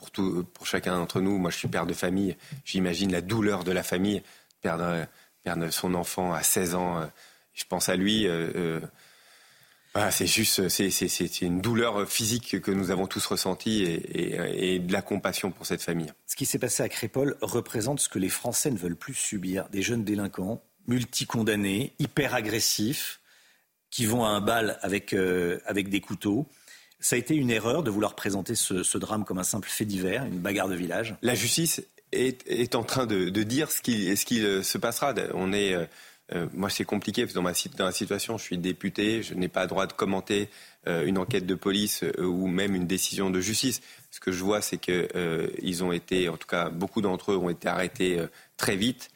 Pour, 0.01 0.11
tout, 0.11 0.45
pour 0.55 0.67
chacun 0.67 0.97
d'entre 0.97 1.21
nous, 1.21 1.37
moi 1.37 1.51
je 1.51 1.59
suis 1.59 1.69
père 1.69 1.85
de 1.85 1.93
famille, 1.93 2.37
j'imagine 2.65 3.13
la 3.13 3.21
douleur 3.21 3.65
de 3.65 3.71
la 3.71 3.83
famille, 3.83 4.23
perdre, 4.63 5.07
perdre 5.45 5.71
son 5.71 5.93
enfant 5.93 6.33
à 6.33 6.43
16 6.43 6.75
ans, 6.75 6.99
euh, 6.99 7.07
je 7.53 7.65
pense 7.69 7.91
à 7.91 7.97
lui, 7.97 8.27
euh, 8.27 8.81
euh, 9.97 10.11
c'est 10.11 10.27
juste, 10.27 10.71
c'est, 10.71 11.41
une 11.43 11.61
douleur 11.61 12.09
physique 12.09 12.63
que 12.63 12.71
nous 12.71 12.91
avons 12.91 13.07
tous 13.07 13.27
ressentie 13.27 13.83
et, 13.85 14.79
de 14.79 14.93
la 14.93 15.03
compassion 15.03 15.51
pour 15.51 15.67
cette 15.67 15.83
famille. 15.83 16.11
Ce 16.27 16.35
qui 16.35 16.47
s'est 16.47 16.59
passé 16.59 16.83
à 16.83 16.89
Crépol 16.89 17.37
représente 17.43 18.01
ce 18.01 18.09
que 18.09 18.19
les 18.19 18.31
Français 18.31 18.71
ne 18.71 18.79
veulent 18.79 18.97
plus 18.97 19.15
subir. 19.15 19.69
Des 19.69 19.83
jeunes 19.83 20.05
délinquants, 20.05 20.63
multicondamnés, 20.87 21.93
hyper 21.99 22.35
agressifs, 22.35 23.21
qui 23.91 24.07
vont 24.07 24.25
à 24.25 24.29
un 24.29 24.41
bal 24.41 24.79
avec, 24.83 25.13
euh, 25.13 25.61
avec 25.67 25.89
des 25.89 26.01
couteaux. 26.01 26.47
Ça 27.01 27.17
a 27.17 27.19
été 27.19 27.35
une 27.35 27.51
erreur 27.51 27.83
de 27.83 27.91
vouloir 27.91 28.15
présenter 28.15 28.55
ce, 28.55 28.99
drame 28.99 29.25
comme 29.25 29.39
un 29.39 29.45
simple 29.45 29.69
fait 29.71 29.87
divers, 29.87 30.25
une 30.27 30.39
bagarre 30.39 30.69
de 30.69 30.75
village. 30.75 31.17
La 31.23 31.35
justice 31.35 31.83
est, 32.13 32.75
en 32.75 32.83
train 32.83 33.07
de, 33.07 33.29
dire 33.43 33.71
ce 33.71 33.81
qui, 33.81 34.45
euh, 34.45 34.63
se 34.63 34.77
passera. 34.77 35.15
On 35.33 35.53
est, 35.55 35.73
euh, 35.73 35.87
euh, 36.35 36.47
moi, 36.53 36.69
c'est 36.69 36.85
compliqué 36.85 37.25
dans 37.27 37.41
ma, 37.41 37.55
situation, 37.55 38.37
je 38.37 38.43
suis 38.43 38.59
député, 38.59 39.23
je 39.23 39.33
n'ai 39.33 39.49
pas 39.49 39.63
le 39.63 39.69
droit 39.69 39.87
de 39.87 39.93
commenter 39.93 40.49
une 40.87 41.19
enquête 41.19 41.45
de 41.45 41.55
police 41.55 42.05
ou 42.19 42.47
même 42.47 42.75
une 42.75 42.87
décision 42.87 43.29
de 43.29 43.41
justice. 43.41 43.83
Ce 44.11 44.19
que 44.19 44.33
je 44.33 44.43
vois, 44.43 44.63
c'est 44.63 44.79
que 44.79 45.53
ils 45.61 45.85
ont 45.85 45.93
été, 45.93 46.31
en 46.31 46.39
tout 46.39 46.47
cas, 46.47 46.71
beaucoup 46.71 47.03
d'entre 47.03 47.33
eux 47.33 47.37
ont 47.37 47.51
été 47.51 47.69
arrêtés 47.69 48.19
très 48.57 48.77
vite. 48.77 49.11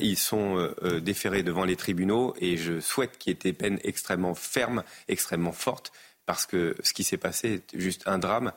Ils 0.00 0.16
sont 0.16 0.68
déférés 1.00 1.44
devant 1.44 1.64
les 1.64 1.76
tribunaux 1.76 2.34
et 2.40 2.56
je 2.56 2.80
souhaite 2.80 3.18
qu'il 3.18 3.30
y 3.30 3.36
ait 3.36 3.38
des 3.40 3.52
peines 3.52 3.78
extrêmement 3.84 4.34
fermes, 4.34 4.82
extrêmement 5.06 5.52
fortes, 5.52 5.92
parce 6.26 6.44
que 6.44 6.76
ce 6.82 6.92
qui 6.92 7.04
s'est 7.04 7.16
passé 7.16 7.62
est 7.72 7.78
juste 7.78 8.02
un 8.06 8.18
drame 8.18 8.52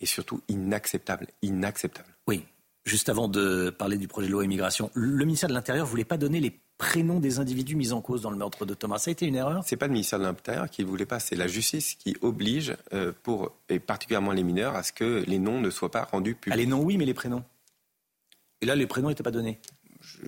et 0.00 0.06
surtout 0.06 0.40
inacceptable, 0.48 1.26
inacceptable. 1.42 2.08
Oui, 2.26 2.44
juste 2.84 3.08
avant 3.08 3.28
de 3.28 3.70
parler 3.70 3.98
du 3.98 4.08
projet 4.08 4.28
de 4.28 4.32
loi 4.32 4.44
immigration, 4.44 4.90
le 4.94 5.24
ministère 5.24 5.48
de 5.48 5.54
l'Intérieur 5.54 5.84
ne 5.86 5.90
voulait 5.90 6.04
pas 6.04 6.16
donner 6.16 6.40
les 6.40 6.58
prénoms 6.78 7.20
des 7.20 7.38
individus 7.38 7.76
mis 7.76 7.92
en 7.92 8.00
cause 8.00 8.22
dans 8.22 8.30
le 8.30 8.36
meurtre 8.36 8.66
de 8.66 8.74
Thomas. 8.74 8.98
Ça 8.98 9.10
a 9.10 9.12
été 9.12 9.26
une 9.26 9.36
erreur? 9.36 9.62
C'est 9.64 9.76
pas 9.76 9.86
le 9.86 9.92
ministère 9.92 10.18
de 10.18 10.24
l'Intérieur 10.24 10.68
qui 10.68 10.82
ne 10.82 10.88
voulait 10.88 11.06
pas, 11.06 11.20
c'est 11.20 11.36
la 11.36 11.46
justice 11.46 11.94
qui 11.94 12.16
oblige, 12.22 12.74
euh, 12.92 13.12
pour, 13.22 13.52
et 13.68 13.78
particulièrement 13.78 14.32
les 14.32 14.42
mineurs, 14.42 14.74
à 14.74 14.82
ce 14.82 14.92
que 14.92 15.22
les 15.26 15.38
noms 15.38 15.60
ne 15.60 15.70
soient 15.70 15.90
pas 15.90 16.04
rendus 16.04 16.34
publics. 16.34 16.54
Ah, 16.54 16.56
les 16.56 16.66
noms, 16.66 16.82
oui, 16.82 16.96
mais 16.96 17.04
les 17.04 17.14
prénoms. 17.14 17.44
Et 18.60 18.66
là, 18.66 18.74
les 18.74 18.86
prénoms 18.86 19.10
n'étaient 19.10 19.22
pas 19.22 19.30
donnés. 19.30 19.60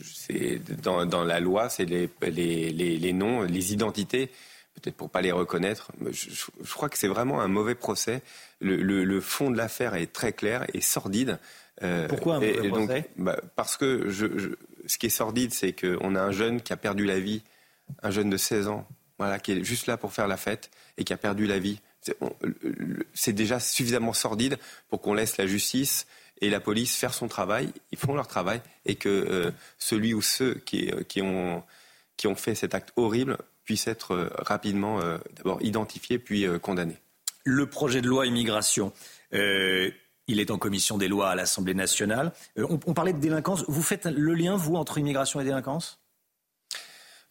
C'est 0.05 0.61
dans, 0.83 1.05
dans 1.07 1.25
la 1.25 1.41
loi, 1.41 1.69
c'est 1.69 1.85
les, 1.85 2.09
les, 2.23 2.71
les, 2.71 2.97
les 2.97 3.13
noms, 3.13 3.43
les 3.43 3.73
identités, 3.73 4.31
peut-être 4.75 4.97
pour 4.97 5.11
pas 5.11 5.23
les 5.23 5.33
reconnaître. 5.33 5.91
Mais 6.01 6.13
Je, 6.13 6.31
je- 6.31 6.47
je 6.63 6.73
crois 6.73 6.89
que 6.89 6.99
c'est 6.99 7.09
vraiment 7.09 7.41
un 7.41 7.49
mauvais 7.49 7.75
procès. 7.75 8.23
Le, 8.61 8.77
le- 8.77 9.05
le 9.05 9.21
fond 9.21 9.51
de 9.51 9.57
l'affaire 9.57 9.95
est 9.95 10.13
très 10.13 10.33
clair 10.33 10.65
et 10.75 10.81
sordide. 10.81 11.39
Euh, 11.83 12.07
Pourquoi 12.09 12.37
un 12.37 12.41
mauvais 12.41 12.67
et 12.67 12.71
donc, 12.71 12.87
procès? 12.89 13.11
bah, 13.17 13.37
Parce 13.57 13.77
que 13.77 14.09
je, 14.11 14.27
je- 14.39 14.49
ce 14.87 14.99
qui 14.99 15.07
est 15.07 15.11
sordide, 15.11 15.53
c'est 15.55 15.73
qu'on 15.73 16.15
a 16.15 16.21
un 16.21 16.33
jeune 16.33 16.61
qui 16.61 16.73
a 16.73 16.77
perdu 16.77 17.05
la 17.05 17.19
vie, 17.19 17.43
un 18.03 18.11
jeune 18.11 18.31
de 18.31 18.37
16 18.37 18.69
ans, 18.69 18.87
voilà, 19.19 19.39
qui 19.39 19.53
est 19.53 19.65
juste 19.65 19.87
là 19.87 19.97
pour 19.97 20.13
faire 20.13 20.29
la 20.29 20.37
fête 20.37 20.71
et 20.99 21.05
qui 21.05 21.13
a 21.13 21.17
perdu 21.17 21.47
la 21.47 21.59
vie. 21.59 21.81
C'est 23.15 23.33
déjà 23.33 23.61
suffisamment 23.61 24.13
sordide 24.13 24.59
pour 24.89 25.01
qu'on 25.01 25.15
laisse 25.15 25.37
la 25.39 25.47
justice 25.47 26.07
et 26.41 26.51
la 26.51 26.61
police 26.61 26.97
faire 26.97 27.15
son 27.15 27.29
travail, 27.29 27.73
ils 27.93 27.99
font 27.99 28.15
leur 28.15 28.27
travail, 28.27 28.61
et 28.85 28.97
que 28.97 29.09
euh, 29.09 29.51
celui 29.79 30.13
ou 30.15 30.21
ceux 30.21 30.55
qui, 30.67 30.91
qui, 31.09 31.23
ont, 31.23 31.63
qui 32.17 32.27
ont 32.27 32.35
fait 32.35 32.55
cet 32.55 32.75
acte 32.75 32.93
horrible 32.97 33.39
puissent 33.65 33.89
être 33.89 34.15
euh, 34.15 34.31
rapidement 34.39 35.01
euh, 35.01 35.19
d'abord 35.37 35.63
identifiés 35.63 36.19
puis 36.19 36.47
euh, 36.47 36.59
condamnés. 36.59 36.99
Le 37.45 37.67
projet 37.67 38.01
de 38.01 38.09
loi 38.09 38.27
immigration. 38.27 38.93
Euh, 39.33 39.91
Il 40.27 40.41
est 40.41 40.51
en 40.51 40.57
commission 40.57 40.97
des 40.97 41.09
lois 41.09 41.29
à 41.29 41.35
l'Assemblée 41.35 41.75
nationale. 41.75 42.33
Euh, 42.59 42.67
on, 42.71 42.81
on 42.87 42.95
parlait 42.95 43.13
de 43.13 43.21
délinquance. 43.21 43.65
Vous 43.69 43.83
faites 43.83 44.07
le 44.07 44.35
lien, 44.35 44.57
vous, 44.57 44.77
entre 44.77 44.97
immigration 44.97 45.39
et 45.41 45.45
délinquance? 45.45 46.01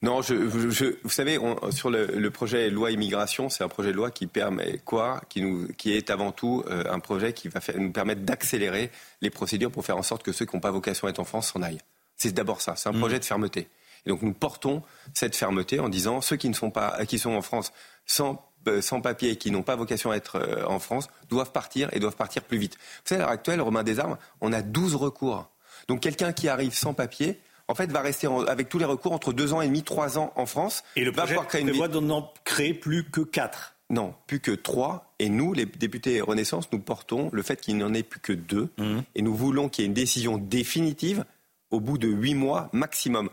Non, 0.03 0.22
je, 0.22 0.35
je, 0.69 0.97
vous 1.01 1.10
savez, 1.10 1.39
on, 1.39 1.72
sur 1.72 1.89
le, 1.89 2.05
le, 2.05 2.30
projet 2.30 2.69
loi 2.69 2.91
immigration, 2.91 3.49
c'est 3.49 3.64
un 3.64 3.69
projet 3.69 3.91
de 3.91 3.95
loi 3.95 4.11
qui 4.11 4.27
permet 4.27 4.80
quoi? 4.84 5.22
Qui, 5.30 5.41
nous, 5.41 5.69
qui 5.77 5.93
est 5.93 6.10
avant 6.10 6.31
tout 6.34 6.61
euh, 6.68 6.84
un 6.91 6.99
projet 6.99 7.31
qui 7.31 7.47
va 7.47 7.61
faire, 7.61 7.80
nous 7.80 7.91
permettre 7.91 8.22
d'accélérer 8.22 8.91
les 9.22 9.30
procédures 9.30 9.72
pour 9.72 9.85
faire 9.85 9.97
en 9.97 10.03
sorte 10.03 10.22
que 10.22 10.34
ceux 10.34 10.45
qui 10.45 10.55
n'ont 10.55 10.61
pas 10.61 10.72
vocation 10.72 11.07
à 11.07 11.10
être 11.10 11.19
en 11.19 11.23
France 11.23 11.53
s'en 11.53 11.61
aillent. 11.61 11.81
C'est 12.18 12.34
d'abord 12.34 12.60
ça, 12.61 12.76
c'est 12.76 12.89
un 12.89 12.91
mmh. 12.91 12.99
projet 12.99 13.19
de 13.19 13.26
fermeté. 13.26 13.69
Et 14.05 14.09
donc 14.09 14.21
nous 14.21 14.34
portons 14.34 14.81
cette 15.13 15.35
fermeté 15.35 15.80
en 15.80 15.89
disant 15.89 16.21
ceux 16.21 16.35
qui 16.35 16.49
ne 16.49 16.53
sont 16.53 16.71
pas, 16.71 17.05
qui 17.05 17.19
sont 17.19 17.31
en 17.31 17.41
France 17.41 17.71
sans 18.05 18.45
euh, 18.67 18.81
sans 18.81 19.01
papier 19.01 19.31
et 19.31 19.35
qui 19.35 19.51
n'ont 19.51 19.61
pas 19.61 19.75
vocation 19.75 20.11
à 20.11 20.15
être 20.15 20.38
euh, 20.38 20.65
en 20.65 20.80
France 20.80 21.09
doivent 21.30 21.51
partir 21.51 21.89
et 21.91 21.99
doivent 21.99 22.15
partir 22.15 22.43
plus 22.43 22.57
vite. 22.57 22.75
Vous 22.75 23.09
savez, 23.09 23.21
à 23.21 23.25
l'heure 23.25 23.34
actuelle, 23.34 23.61
Romain 23.61 23.84
Desarmes, 23.84 24.17
on 24.39 24.53
a 24.53 24.61
12 24.61 24.95
recours. 24.95 25.49
Donc 25.89 25.99
quelqu'un 25.99 26.31
qui 26.31 26.47
arrive 26.47 26.73
sans 26.73 26.93
papier, 26.93 27.39
en 27.67 27.75
fait, 27.75 27.91
va 27.91 27.99
rester 27.99 28.27
en, 28.27 28.45
avec 28.45 28.69
tous 28.69 28.77
les 28.77 28.85
recours 28.85 29.11
entre 29.11 29.34
deux 29.34 29.51
ans 29.51 29.59
et 29.59 29.67
demi, 29.67 29.84
trois 29.84 30.17
ans 30.17 30.31
en 30.38 30.45
France. 30.45 30.84
Et 30.95 31.03
le 31.03 31.11
projet 31.11 31.35
va 31.35 31.43
créer 31.43 31.63
prévoit 31.63 31.89
d'en 31.89 32.31
créer 32.45 32.73
plus 32.73 33.03
que 33.09 33.19
quatre. 33.19 33.75
Non, 33.89 34.13
plus 34.27 34.39
que 34.39 34.51
trois. 34.51 35.13
Et 35.19 35.27
nous, 35.27 35.51
les 35.51 35.65
députés 35.65 36.21
Renaissance, 36.21 36.71
nous 36.71 36.80
portons 36.80 37.30
le 37.34 37.43
fait 37.43 37.59
qu'il 37.59 37.75
n'y 37.75 37.84
en 37.84 37.93
ait 37.93 38.03
plus 38.03 38.21
que 38.21 38.34
deux. 38.34 38.69
Mmh. 38.77 38.99
Et 39.15 39.21
nous 39.21 39.35
voulons 39.35 39.67
qu'il 39.67 39.84
y 39.84 39.85
ait 39.85 39.88
une 39.88 39.93
décision 39.93 40.38
définitive 40.38 41.25
au 41.69 41.81
bout 41.81 41.97
de 41.97 42.07
huit 42.07 42.35
mois 42.35 42.69
maximum. 42.71 43.30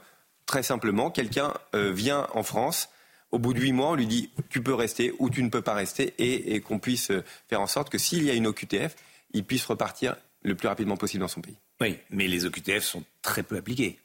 Très 0.51 0.65
simplement, 0.65 1.13
quelqu'un 1.13 1.55
euh, 1.77 1.93
vient 1.93 2.27
en 2.35 2.43
France. 2.43 2.89
Au 3.31 3.39
bout 3.39 3.55
de 3.55 3.61
huit 3.61 3.71
mois, 3.71 3.91
on 3.91 3.95
lui 3.95 4.09
dit 4.09 4.31
tu 4.49 4.61
peux 4.65 4.75
rester 4.75 5.15
ou 5.21 5.31
tu 5.31 5.45
ne 5.45 5.49
peux 5.49 5.63
pas 5.63 5.75
rester 5.75 6.13
et, 6.19 6.61
qu'on 6.61 6.81
puisse 6.81 7.13
euh, 7.13 7.23
faire 7.49 7.61
en 7.61 7.69
sorte 7.69 7.89
que 7.89 7.99
s'il 7.99 8.25
y 8.25 8.31
a 8.31 8.35
une 8.35 8.49
OQTF, 8.49 8.97
il 9.33 9.45
puisse 9.45 9.65
repartir 9.65 10.17
le 10.43 10.57
plus 10.57 10.67
rapidement 10.67 10.97
possible 10.97 11.21
dans 11.21 11.29
son 11.29 11.41
pays. 11.41 11.55
Oui, 11.81 11.99
mais 12.11 12.27
les 12.27 12.47
OQTF 12.47 12.83
sont 12.83 13.05
très 13.23 13.45
peu 13.45 13.59
appliqués. 13.59 14.01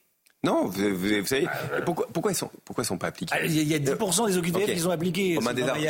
Non, 0.46 0.68
vous, 0.68 0.96
vous, 0.96 1.08
vous 1.22 1.26
savez, 1.26 1.48
pourquoi, 1.86 2.08
pourquoi, 2.14 2.32
ils 2.32 2.36
sont, 2.36 2.52
pourquoi 2.64 2.84
ils 2.84 2.88
sont 2.88 3.00
pas 3.00 3.08
appliqués 3.08 3.36
Il 3.46 3.68
y 3.68 3.74
a 3.74 3.80
10% 3.80 4.28
des 4.28 4.38
OQTF 4.38 4.56
okay. 4.56 4.74
qui 4.74 4.80
sont 4.80 4.92
appliqués. 4.92 5.40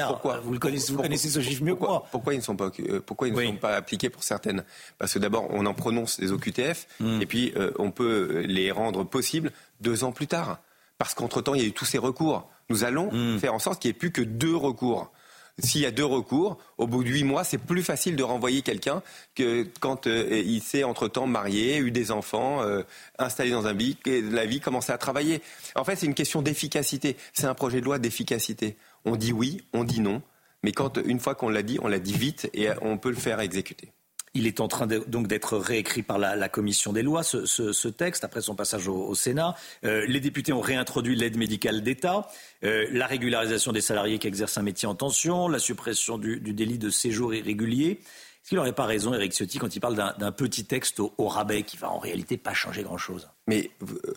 pourquoi 0.08 0.40
Vous, 0.40 0.54
le 0.54 0.60
connaissez, 0.60 0.94
vous 0.94 1.02
connaissez 1.02 1.30
ce 1.30 1.42
chiffre 1.42 1.64
mieux 1.64 1.76
pourquoi, 1.76 1.88
que 1.88 1.92
moi. 1.92 2.08
Pourquoi 2.12 2.34
ils 2.34 2.38
ne 2.38 2.42
sont 2.42 2.56
pas, 2.56 2.72
pourquoi 3.06 3.28
ils 3.28 3.34
ne 3.34 3.38
oui. 3.38 3.48
sont 3.48 3.58
pas 3.58 3.76
appliqués 3.76 4.10
pour 4.10 4.24
certaines 4.24 4.64
Parce 4.98 5.14
que 5.14 5.20
d'abord, 5.20 5.48
on 5.50 5.66
en 5.66 5.74
prononce 5.74 6.20
des 6.20 6.32
OQTF, 6.32 6.88
mm. 7.02 7.22
et 7.22 7.26
puis 7.26 7.54
euh, 7.58 7.72
on 7.78 7.92
peut 7.92 8.46
les 8.48 8.72
rendre 8.72 9.04
possibles 9.04 9.52
deux 9.82 10.06
ans 10.06 10.14
plus 10.14 10.28
tard. 10.28 10.60
Parce 10.98 11.14
qu'entre-temps, 11.14 11.54
il 11.56 11.62
y 11.62 11.66
a 11.66 11.68
eu 11.68 11.74
tous 11.74 11.86
ces 11.86 11.98
recours. 11.98 12.50
Nous 12.70 12.86
allons 12.86 13.12
mm. 13.12 13.40
faire 13.40 13.54
en 13.54 13.60
sorte 13.60 13.82
qu'il 13.82 13.90
n'y 13.90 13.96
ait 13.96 14.00
plus 14.00 14.12
que 14.12 14.22
deux 14.22 14.56
recours. 14.56 15.12
S'il 15.60 15.82
y 15.82 15.86
a 15.86 15.92
deux 15.92 16.06
recours, 16.06 16.58
au 16.78 16.86
bout 16.86 17.04
de 17.04 17.10
huit 17.10 17.24
mois, 17.24 17.46
c'est 17.46 17.58
plus 17.58 17.82
facile 17.82 18.18
de 18.18 18.24
renvoyer 18.24 18.62
quelqu'un 18.62 19.02
que 19.36 19.66
quand 19.80 20.06
euh, 20.06 20.44
il 20.46 20.62
s'est 20.62 20.84
entre-temps 20.84 21.28
marié, 21.28 21.78
eu 21.78 21.92
des 21.92 22.12
enfants, 22.12 22.62
euh, 22.62 22.84
installé 23.20 23.52
dans 23.52 23.66
un 23.66 23.74
vie, 23.74 23.96
la 24.06 24.46
vie 24.46 24.60
commençait 24.60 24.92
à 24.92 24.98
travailler. 24.98 25.42
En 25.76 25.86
fait, 25.86 25.96
c'est 25.96 26.08
une 26.08 26.14
question 26.14 26.42
d'efficacité. 26.42 27.16
C'est 27.32 27.48
un 27.48 27.54
projet 27.54 27.80
de 27.80 27.86
loi 27.86 28.00
d'efficacité. 28.00 28.76
On 29.06 29.16
dit 29.16 29.32
oui, 29.32 29.62
on 29.72 29.86
dit 29.86 30.02
non, 30.02 30.22
mais 30.62 30.74
quand 30.74 30.98
une 30.98 31.22
fois 31.22 31.36
qu'on 31.36 31.48
l'a 31.48 31.64
dit, 31.64 31.80
on 31.82 31.88
l'a 31.88 32.00
dit 32.00 32.18
vite 32.18 32.50
et 32.54 32.68
on 32.82 32.98
peut 32.98 33.10
le 33.10 33.16
faire 33.16 33.40
exécuter. 33.40 33.94
Il 34.36 34.48
est 34.48 34.60
en 34.60 34.68
train 34.68 34.86
de, 34.86 35.02
donc 35.08 35.28
d'être 35.28 35.58
réécrit 35.58 36.04
par 36.04 36.20
la, 36.20 36.36
la, 36.36 36.50
commission 36.50 36.92
des 36.92 37.02
lois, 37.02 37.24
ce, 37.24 37.46
ce, 37.46 37.72
ce, 37.72 37.88
texte, 37.88 38.26
après 38.26 38.42
son 38.42 38.54
passage 38.54 38.88
au, 38.90 39.08
au 39.08 39.16
Sénat. 39.16 39.56
Euh, 39.86 40.06
les 40.08 40.20
députés 40.20 40.52
ont 40.52 40.62
réintroduit 40.62 41.16
l'aide 41.16 41.38
médicale 41.38 41.82
d'État, 41.82 42.28
euh, 42.66 42.86
la 42.92 43.08
régularisation 43.08 43.72
des 43.72 43.80
salariés 43.80 44.20
qui 44.20 44.28
exercent 44.28 44.58
un 44.58 44.62
métier 44.62 44.88
en 44.88 44.94
tension, 44.94 45.48
la 45.48 45.58
suppression 45.58 46.18
du, 46.18 46.42
du 46.42 46.54
délit 46.54 46.78
de 46.78 46.90
séjour 46.90 47.34
irrégulier. 47.34 47.92
Est-ce 47.92 48.50
qu'il 48.50 48.58
n'aurait 48.58 48.74
pas 48.74 48.86
raison, 48.86 49.14
Eric 49.14 49.32
Ciotti, 49.34 49.58
quand 49.58 49.74
il 49.74 49.80
parle 49.80 49.96
d'un 49.96 50.32
petit 50.32 50.66
texte 50.66 51.00
au, 51.00 51.14
au, 51.18 51.28
rabais 51.30 51.64
qui 51.64 51.78
va 51.78 51.90
en 51.90 51.98
réalité 51.98 52.38
pas 52.38 52.54
changer 52.54 52.84
grand-chose? 52.84 53.30
Mais 53.48 53.72
euh, 53.82 54.14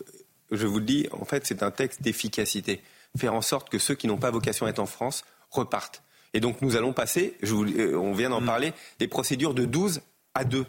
je 0.51 0.67
vous 0.67 0.79
le 0.79 0.85
dis, 0.85 1.07
en 1.13 1.25
fait, 1.25 1.47
c'est 1.47 1.63
un 1.63 1.71
texte 1.71 2.01
d'efficacité. 2.01 2.81
Faire 3.17 3.33
en 3.33 3.41
sorte 3.41 3.69
que 3.69 3.79
ceux 3.79 3.95
qui 3.95 4.07
n'ont 4.07 4.17
pas 4.17 4.31
vocation 4.31 4.65
à 4.65 4.69
être 4.69 4.79
en 4.79 4.85
France 4.85 5.23
repartent. 5.49 6.03
Et 6.33 6.39
donc 6.39 6.61
nous 6.61 6.75
allons 6.75 6.93
passer, 6.93 7.35
je 7.41 7.53
vous, 7.53 7.65
on 7.95 8.13
vient 8.13 8.29
d'en 8.29 8.41
mmh. 8.41 8.45
parler, 8.45 8.73
des 8.99 9.07
procédures 9.07 9.53
de 9.53 9.65
12 9.65 10.01
à 10.33 10.43
deux. 10.43 10.65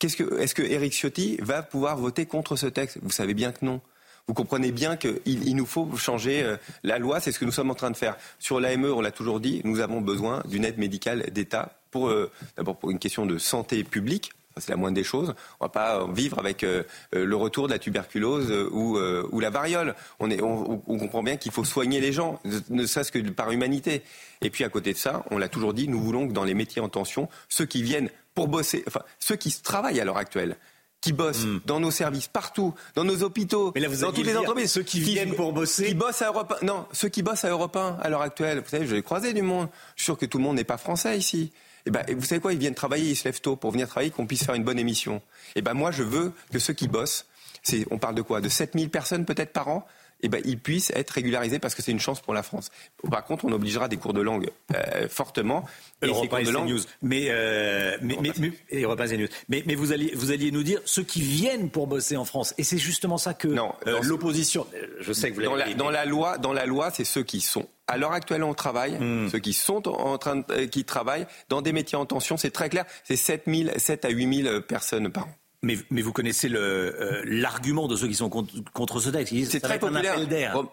Est-ce 0.00 0.54
que, 0.54 0.62
Eric 0.62 0.92
Ciotti 0.92 1.38
va 1.40 1.62
pouvoir 1.62 1.96
voter 1.96 2.26
contre 2.26 2.56
ce 2.56 2.66
texte? 2.66 2.98
Vous 3.02 3.10
savez 3.10 3.34
bien 3.34 3.52
que 3.52 3.64
non. 3.64 3.80
Vous 4.28 4.34
comprenez 4.34 4.70
bien 4.70 4.96
qu'il 4.96 5.20
il 5.26 5.56
nous 5.56 5.66
faut 5.66 5.96
changer 5.96 6.42
euh, 6.42 6.56
la 6.82 6.98
loi, 6.98 7.18
c'est 7.18 7.32
ce 7.32 7.38
que 7.38 7.46
nous 7.46 7.52
sommes 7.52 7.70
en 7.70 7.74
train 7.74 7.90
de 7.90 7.96
faire. 7.96 8.16
Sur 8.38 8.60
l'AME, 8.60 8.84
on 8.84 9.00
l'a 9.00 9.10
toujours 9.10 9.40
dit, 9.40 9.62
nous 9.64 9.80
avons 9.80 10.02
besoin 10.02 10.42
d'une 10.46 10.64
aide 10.64 10.78
médicale 10.78 11.30
d'État 11.32 11.78
euh, 11.96 12.30
d'abord 12.56 12.76
pour 12.76 12.90
une 12.90 12.98
question 12.98 13.26
de 13.26 13.38
santé 13.38 13.82
publique. 13.84 14.32
C'est 14.60 14.70
la 14.70 14.76
moindre 14.76 14.94
des 14.94 15.04
choses. 15.04 15.34
On 15.60 15.64
ne 15.64 15.68
va 15.68 15.72
pas 15.72 16.06
vivre 16.12 16.38
avec 16.38 16.64
euh, 16.64 16.84
le 17.12 17.36
retour 17.36 17.66
de 17.66 17.72
la 17.72 17.78
tuberculose 17.78 18.50
euh, 18.50 18.68
ou, 18.72 18.96
euh, 18.96 19.26
ou, 19.32 19.40
la 19.40 19.50
variole. 19.50 19.94
On, 20.20 20.30
est, 20.30 20.42
on, 20.42 20.82
on 20.86 20.98
comprend 20.98 21.22
bien 21.22 21.36
qu'il 21.36 21.52
faut 21.52 21.64
soigner 21.64 22.00
les 22.00 22.12
gens, 22.12 22.40
ne 22.70 22.86
serait-ce 22.86 23.12
que 23.12 23.18
par 23.30 23.50
humanité. 23.50 24.02
Et 24.40 24.50
puis 24.50 24.64
à 24.64 24.68
côté 24.68 24.92
de 24.92 24.98
ça, 24.98 25.24
on 25.30 25.38
l'a 25.38 25.48
toujours 25.48 25.74
dit, 25.74 25.88
nous 25.88 26.00
voulons 26.00 26.28
que 26.28 26.32
dans 26.32 26.44
les 26.44 26.54
métiers 26.54 26.82
en 26.82 26.88
tension, 26.88 27.28
ceux 27.48 27.66
qui 27.66 27.82
viennent 27.82 28.10
pour 28.34 28.48
bosser, 28.48 28.84
enfin 28.86 29.02
ceux 29.18 29.36
qui 29.36 29.52
travaillent 29.62 30.00
à 30.00 30.04
l'heure 30.04 30.16
actuelle, 30.16 30.56
qui 31.00 31.12
bossent 31.12 31.44
mm. 31.44 31.60
dans 31.64 31.80
nos 31.80 31.90
services 31.90 32.28
partout, 32.28 32.74
dans 32.94 33.04
nos 33.04 33.22
hôpitaux, 33.22 33.72
Mais 33.74 33.80
là, 33.80 33.88
vous 33.88 34.00
dans 34.00 34.12
toutes 34.12 34.26
les 34.26 34.36
entreprises. 34.36 34.72
Ceux 34.72 34.82
qui, 34.82 35.02
qui 35.02 35.12
viennent 35.12 35.34
pour 35.34 35.52
bosser. 35.52 35.86
Qui 35.86 35.94
bossent 35.94 36.22
à 36.22 36.28
Europe 36.28 36.54
1. 36.60 36.66
Non, 36.66 36.86
ceux 36.92 37.08
qui 37.08 37.22
bossent 37.22 37.44
à 37.44 37.50
Europe 37.50 37.76
1 37.76 37.98
à 38.00 38.08
l'heure 38.08 38.22
actuelle. 38.22 38.60
Vous 38.60 38.68
savez, 38.68 38.86
je 38.86 38.94
vais 38.94 39.02
croiser 39.02 39.32
du 39.32 39.42
monde. 39.42 39.68
Je 39.96 40.02
suis 40.02 40.06
sûr 40.06 40.18
que 40.18 40.26
tout 40.26 40.38
le 40.38 40.44
monde 40.44 40.56
n'est 40.56 40.64
pas 40.64 40.78
français 40.78 41.16
ici. 41.16 41.52
Eh 41.88 41.90
ben, 41.90 42.04
vous 42.14 42.24
savez 42.26 42.38
quoi 42.38 42.52
Ils 42.52 42.58
viennent 42.58 42.74
travailler, 42.74 43.12
ils 43.12 43.16
se 43.16 43.24
lèvent 43.24 43.40
tôt 43.40 43.56
pour 43.56 43.70
venir 43.70 43.88
travailler, 43.88 44.10
qu'on 44.10 44.26
puisse 44.26 44.44
faire 44.44 44.54
une 44.54 44.62
bonne 44.62 44.78
émission. 44.78 45.22
Eh 45.54 45.62
ben, 45.62 45.72
moi, 45.72 45.90
je 45.90 46.02
veux 46.02 46.34
que 46.52 46.58
ceux 46.58 46.74
qui 46.74 46.86
bossent, 46.86 47.24
on 47.90 47.96
parle 47.96 48.14
de 48.14 48.20
quoi? 48.20 48.42
De 48.42 48.50
7000 48.50 48.90
personnes 48.90 49.24
peut-être 49.24 49.54
par 49.54 49.68
an? 49.68 49.86
Eh 50.20 50.28
ben, 50.28 50.40
ils 50.44 50.58
puissent 50.58 50.90
être 50.94 51.10
régularisés 51.10 51.58
parce 51.58 51.74
que 51.74 51.82
c'est 51.82 51.92
une 51.92 52.00
chance 52.00 52.20
pour 52.20 52.34
la 52.34 52.42
France. 52.42 52.70
Par 53.10 53.24
contre, 53.24 53.44
on 53.44 53.52
obligera 53.52 53.88
des 53.88 53.96
cours 53.96 54.12
de 54.12 54.20
langue 54.20 54.50
euh, 54.74 55.08
fortement. 55.08 55.64
Et 56.02 56.06
ces 56.06 56.28
cours 56.28 56.40
de 56.40 56.50
langue... 56.50 56.68
News. 56.68 56.80
Mais, 57.02 57.26
euh, 57.28 57.96
mais, 58.02 58.18
mais, 58.20 58.32
mais, 58.38 58.48
News. 59.16 59.28
mais, 59.48 59.62
mais 59.66 59.74
vous, 59.74 59.92
alliez, 59.92 60.12
vous 60.14 60.30
alliez 60.30 60.50
nous 60.50 60.62
dire 60.62 60.80
ceux 60.84 61.04
qui 61.04 61.20
viennent 61.20 61.70
pour 61.70 61.86
bosser 61.86 62.16
en 62.16 62.24
France. 62.24 62.54
Et 62.58 62.64
c'est 62.64 62.78
justement 62.78 63.18
ça 63.18 63.34
que 63.34 63.48
euh, 63.48 64.00
l'opposition. 64.02 64.66
Je 65.00 65.12
sais 65.12 65.30
que 65.30 65.36
vous 65.36 65.42
dans 65.42 65.54
la, 65.54 65.72
dans 65.74 65.90
la 65.90 66.04
loi, 66.04 66.38
dans 66.38 66.52
la 66.52 66.66
loi, 66.66 66.90
c'est 66.90 67.04
ceux 67.04 67.22
qui 67.22 67.40
sont 67.40 67.68
à 67.86 67.96
l'heure 67.96 68.12
actuelle 68.12 68.44
on 68.44 68.54
travaille, 68.54 68.98
mmh. 68.98 69.30
ceux 69.30 69.38
qui 69.38 69.52
sont 69.52 69.88
en 69.88 70.18
train 70.18 70.36
de, 70.36 70.44
euh, 70.50 70.66
qui 70.66 70.84
travaillent 70.84 71.26
dans 71.48 71.62
des 71.62 71.72
métiers 71.72 71.96
en 71.96 72.06
tension, 72.06 72.36
c'est 72.36 72.50
très 72.50 72.68
clair, 72.68 72.84
c'est 73.02 73.16
7, 73.16 73.44
000, 73.46 73.70
7 73.76 74.04
à 74.04 74.10
8 74.10 74.42
000 74.44 74.60
personnes 74.60 75.10
par 75.10 75.24
an. 75.24 75.34
Mais, 75.62 75.76
mais, 75.90 76.02
vous 76.02 76.12
connaissez 76.12 76.48
l'argument 76.48 77.86
euh, 77.86 77.88
de 77.88 77.96
ceux 77.96 78.06
qui 78.06 78.14
sont 78.14 78.28
contre, 78.28 78.52
contre 78.72 79.00
ce 79.00 79.10
texte. 79.10 79.34
C'est 79.50 79.60
très 79.60 79.78
populaire. 79.78 80.16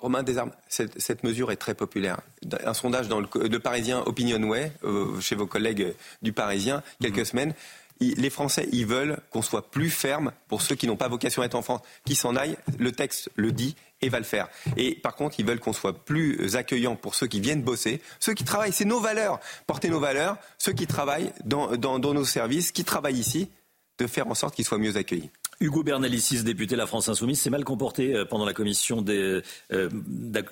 Romain 0.01 0.21
Desarmes, 0.21 0.51
cette, 0.67 1.01
cette, 1.01 1.23
mesure 1.23 1.51
est 1.51 1.55
très 1.55 1.73
populaire. 1.73 2.21
Un 2.63 2.75
sondage 2.75 3.07
dans 3.07 3.19
le, 3.19 3.27
le 3.33 3.59
Parisien 3.59 4.01
Opinionway, 4.05 4.71
euh, 4.83 5.19
chez 5.21 5.35
vos 5.35 5.47
collègues 5.47 5.95
du 6.21 6.33
Parisien, 6.33 6.83
quelques 7.01 7.19
mmh. 7.19 7.25
semaines, 7.25 7.53
les 7.99 8.29
Français, 8.29 8.67
ils 8.71 8.85
veulent 8.85 9.17
qu'on 9.31 9.41
soit 9.41 9.71
plus 9.71 9.89
ferme 9.89 10.31
pour 10.47 10.61
ceux 10.61 10.75
qui 10.75 10.87
n'ont 10.87 10.97
pas 10.97 11.07
vocation 11.07 11.41
à 11.41 11.45
être 11.45 11.55
en 11.55 11.61
France, 11.61 11.81
qui 12.05 12.15
s'en 12.15 12.35
aillent. 12.35 12.57
Le 12.77 12.91
texte 12.91 13.29
le 13.35 13.51
dit 13.51 13.75
et 14.01 14.09
va 14.09 14.19
le 14.19 14.25
faire. 14.25 14.49
Et 14.75 14.95
par 14.95 15.15
contre, 15.15 15.39
ils 15.39 15.45
veulent 15.45 15.59
qu'on 15.59 15.73
soit 15.73 16.03
plus 16.03 16.55
accueillant 16.55 16.95
pour 16.95 17.15
ceux 17.15 17.27
qui 17.27 17.39
viennent 17.39 17.63
bosser, 17.63 18.01
ceux 18.19 18.33
qui 18.33 18.43
travaillent. 18.43 18.73
C'est 18.73 18.85
nos 18.85 18.99
valeurs. 18.99 19.39
Porter 19.65 19.89
nos 19.89 19.99
valeurs, 19.99 20.37
ceux 20.57 20.73
qui 20.73 20.87
travaillent 20.87 21.31
dans, 21.45 21.77
dans, 21.77 21.99
dans 21.99 22.13
nos 22.13 22.25
services, 22.25 22.71
qui 22.71 22.83
travaillent 22.83 23.19
ici, 23.19 23.49
de 23.97 24.07
faire 24.07 24.27
en 24.27 24.35
sorte 24.35 24.55
qu'ils 24.55 24.65
soient 24.65 24.77
mieux 24.77 24.97
accueillis. 24.97 25.29
Hugo 25.61 25.83
Bernalicis, 25.83 26.43
député 26.43 26.75
de 26.75 26.79
la 26.79 26.87
France 26.87 27.07
Insoumise, 27.07 27.39
s'est 27.39 27.49
mal 27.49 27.63
comporté 27.63 28.13
euh, 28.13 28.25
pendant 28.25 28.45
la 28.45 28.53
commission 28.53 29.01
des, 29.01 29.41
euh, 29.71 29.89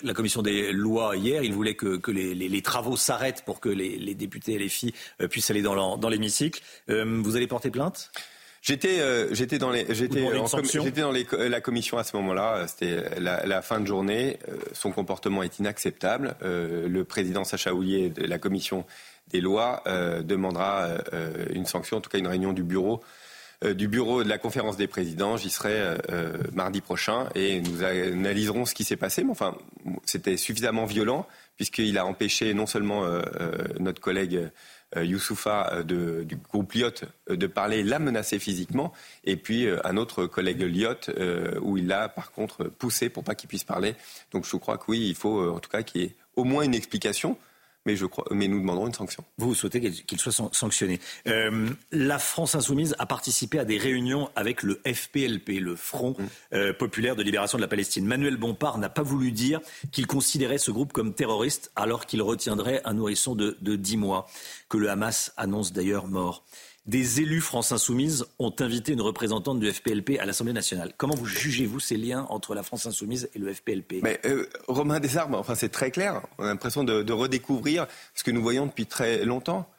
la 0.02 0.14
commission 0.14 0.42
des 0.42 0.72
lois 0.72 1.18
hier. 1.18 1.44
Il 1.44 1.54
voulait 1.54 1.76
que, 1.76 1.98
que 1.98 2.12
les, 2.12 2.34
les, 2.34 2.48
les, 2.48 2.62
travaux 2.62 2.96
s'arrêtent 2.96 3.44
pour 3.46 3.60
que 3.60 3.70
les, 3.70 3.98
les, 3.98 4.16
députés 4.16 4.54
et 4.54 4.60
les 4.60 4.70
filles 4.70 4.94
euh, 5.22 5.28
puissent 5.28 5.52
aller 5.52 5.62
dans 5.62 6.10
l'hémicycle. 6.10 6.62
Euh, 6.90 7.22
vous 7.22 7.36
allez 7.36 7.48
porter 7.48 7.70
plainte? 7.70 8.12
J'étais 8.62 9.02
euh, 9.02 9.34
j'étais 9.34 9.58
dans 9.58 9.72
les 9.72 9.86
j'étais 9.94 10.26
j'étais 10.64 11.02
dans 11.02 11.12
les, 11.12 11.28
la 11.50 11.60
commission 11.60 11.98
à 11.98 12.06
ce 12.06 12.16
moment-là. 12.16 12.66
C'était 12.68 13.20
la, 13.20 13.46
la, 13.46 13.62
fin 13.62 13.82
de 13.82 13.86
journée. 13.86 14.40
son 14.72 14.94
comportement 14.94 15.44
est 15.44 15.60
inacceptable. 15.60 16.38
le 16.42 17.04
président 17.04 17.44
Sacha 17.44 17.74
Houlier 17.74 18.10
de 18.10 18.26
la 18.26 18.40
commission 18.40 18.86
des 19.32 19.42
lois 19.42 19.84
demandera 20.24 20.92
une 21.54 21.66
sanction, 21.66 21.98
en 21.98 22.02
tout 22.02 22.10
cas 22.10 22.20
une 22.20 22.28
réunion 22.28 22.54
du 22.54 22.64
bureau 22.64 23.04
du 23.74 23.88
bureau 23.88 24.24
de 24.24 24.30
la 24.30 24.38
conférence 24.38 24.78
des 24.78 24.88
présidents. 24.88 25.38
J'y 25.38 25.50
serai 25.50 25.80
euh, 25.80 25.98
euh, 26.12 26.38
mardi 26.54 26.82
prochain 26.82 27.30
et 27.36 27.62
nous 27.62 27.84
analyserons 27.84 28.66
ce 28.66 28.74
qui 28.74 28.84
s'est 28.84 28.98
passé. 28.98 29.24
Mais 29.24 29.32
enfin, 29.32 29.58
c'était 30.06 30.38
suffisamment 30.38 30.86
violent 30.86 31.28
puisqu'il 31.56 31.98
a 31.98 32.06
empêché 32.06 32.54
non 32.56 32.66
seulement 32.66 33.06
notre 33.80 34.02
collègue 34.02 34.50
Youssoufa 34.98 35.84
du 35.84 36.36
groupe 36.50 36.74
Lyot 36.74 37.06
de 37.30 37.46
parler, 37.46 37.84
l'a 37.84 38.00
menacé 38.00 38.40
physiquement, 38.40 38.92
et 39.24 39.36
puis 39.36 39.68
un 39.84 39.98
autre 39.98 40.26
collègue 40.26 40.62
Lyot 40.62 41.14
où 41.62 41.78
il 41.78 41.86
l'a 41.86 42.10
par 42.10 42.32
contre 42.32 42.64
poussé 42.64 43.10
pour 43.10 43.24
pas 43.24 43.36
qu'il 43.36 43.50
puisse 43.50 43.64
parler. 43.64 43.94
Donc 44.32 44.48
je 44.48 44.58
crois 44.58 44.80
que 44.80 44.86
oui, 44.88 45.08
il 45.08 45.16
faut 45.16 45.48
en 45.48 45.60
tout 45.60 45.70
cas 45.70 45.84
qu'il 45.84 46.02
y 46.02 46.06
ait 46.06 46.16
au 46.36 46.44
moins 46.44 46.64
une 46.64 46.74
explication 46.74 47.38
mais, 47.86 47.96
je 47.96 48.06
crois, 48.06 48.26
mais 48.32 48.48
nous 48.48 48.60
demanderons 48.60 48.88
une 48.88 48.94
sanction. 48.94 49.24
Vous 49.38 49.54
souhaitez 49.56 49.82
qu'il 49.82 50.20
soit 50.20 50.32
sanctionné. 50.54 51.00
Euh, 51.28 51.70
la 51.92 52.20
France 52.20 52.56
insoumise 52.56 52.96
a 53.00 53.06
participé 53.06 53.60
à 53.60 53.66
des 53.66 53.78
réunions 53.78 54.30
avec 54.36 54.64
le 54.64 54.82
FPLP, 54.86 55.60
le 55.60 55.76
Front 55.76 56.16
mm. 56.18 56.26
euh, 56.54 56.74
populaire 56.74 57.16
de 57.16 57.24
libération 57.24 57.58
de 57.58 57.62
la 57.62 57.68
Palestine. 57.68 58.06
Manuel 58.06 58.38
Bompard 58.38 58.78
n'a 58.78 58.90
pas 58.90 59.04
voulu 59.04 59.32
dire 59.32 59.60
qu'il 59.92 60.08
considérait 60.08 60.58
ce 60.58 60.72
groupe 60.72 60.94
comme 60.94 61.14
terroriste 61.14 61.72
alors 61.76 62.06
qu'il 62.06 62.22
retiendrait 62.22 62.82
un 62.86 62.94
nourrisson 62.94 63.36
de, 63.36 63.58
de 63.62 63.76
10 63.76 63.98
mois, 63.98 64.28
que 64.70 64.78
le 64.78 64.90
Hamas 64.90 65.34
annonce 65.38 65.74
d'ailleurs 65.74 66.08
mort 66.08 66.46
des 66.86 67.22
élus 67.22 67.42
France 67.42 67.72
Insoumise 67.72 68.26
ont 68.40 68.54
invité 68.60 68.92
une 68.92 69.02
représentante 69.02 69.60
du 69.60 69.72
FPLP 69.72 70.20
à 70.20 70.26
l'Assemblée 70.26 70.54
nationale. 70.54 70.94
Comment 70.98 71.16
vous 71.16 71.26
jugez-vous 71.26 71.80
ces 71.80 71.96
liens 71.96 72.26
entre 72.30 72.56
la 72.56 72.64
France 72.64 72.86
Insoumise 72.86 73.30
et 73.34 73.40
le 73.40 73.54
FPLP 73.54 74.02
Mais, 74.04 74.20
euh, 74.26 74.50
Romain 74.68 75.00
Desarmes, 75.00 75.36
enfin 75.36 75.56
c'est 75.56 75.70
très 75.70 75.92
clair. 75.92 76.22
On 76.38 76.44
a 76.44 76.48
l'impression 76.48 76.84
de, 76.84 77.12
redécouvrir 77.14 77.88
ce 78.14 78.24
que 78.24 78.32
nous 78.32 78.42
voyons 78.42 78.66
depuis 78.66 78.86
très 78.86 79.24
longtemps. 79.24 79.70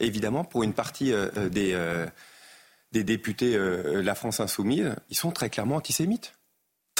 Évidemment, 0.00 0.44
pour 0.44 0.62
une 0.62 0.72
partie 0.72 1.12
euh, 1.12 1.28
euh, 1.36 1.48
des, 1.48 1.76
des, 2.92 3.04
députés 3.04 3.56
la 3.58 4.14
France 4.14 4.40
Insoumise, 4.40 4.94
ils 5.08 5.16
sont 5.16 5.30
très 5.30 5.48
clairement 5.48 5.76
antisémites. 5.76 6.34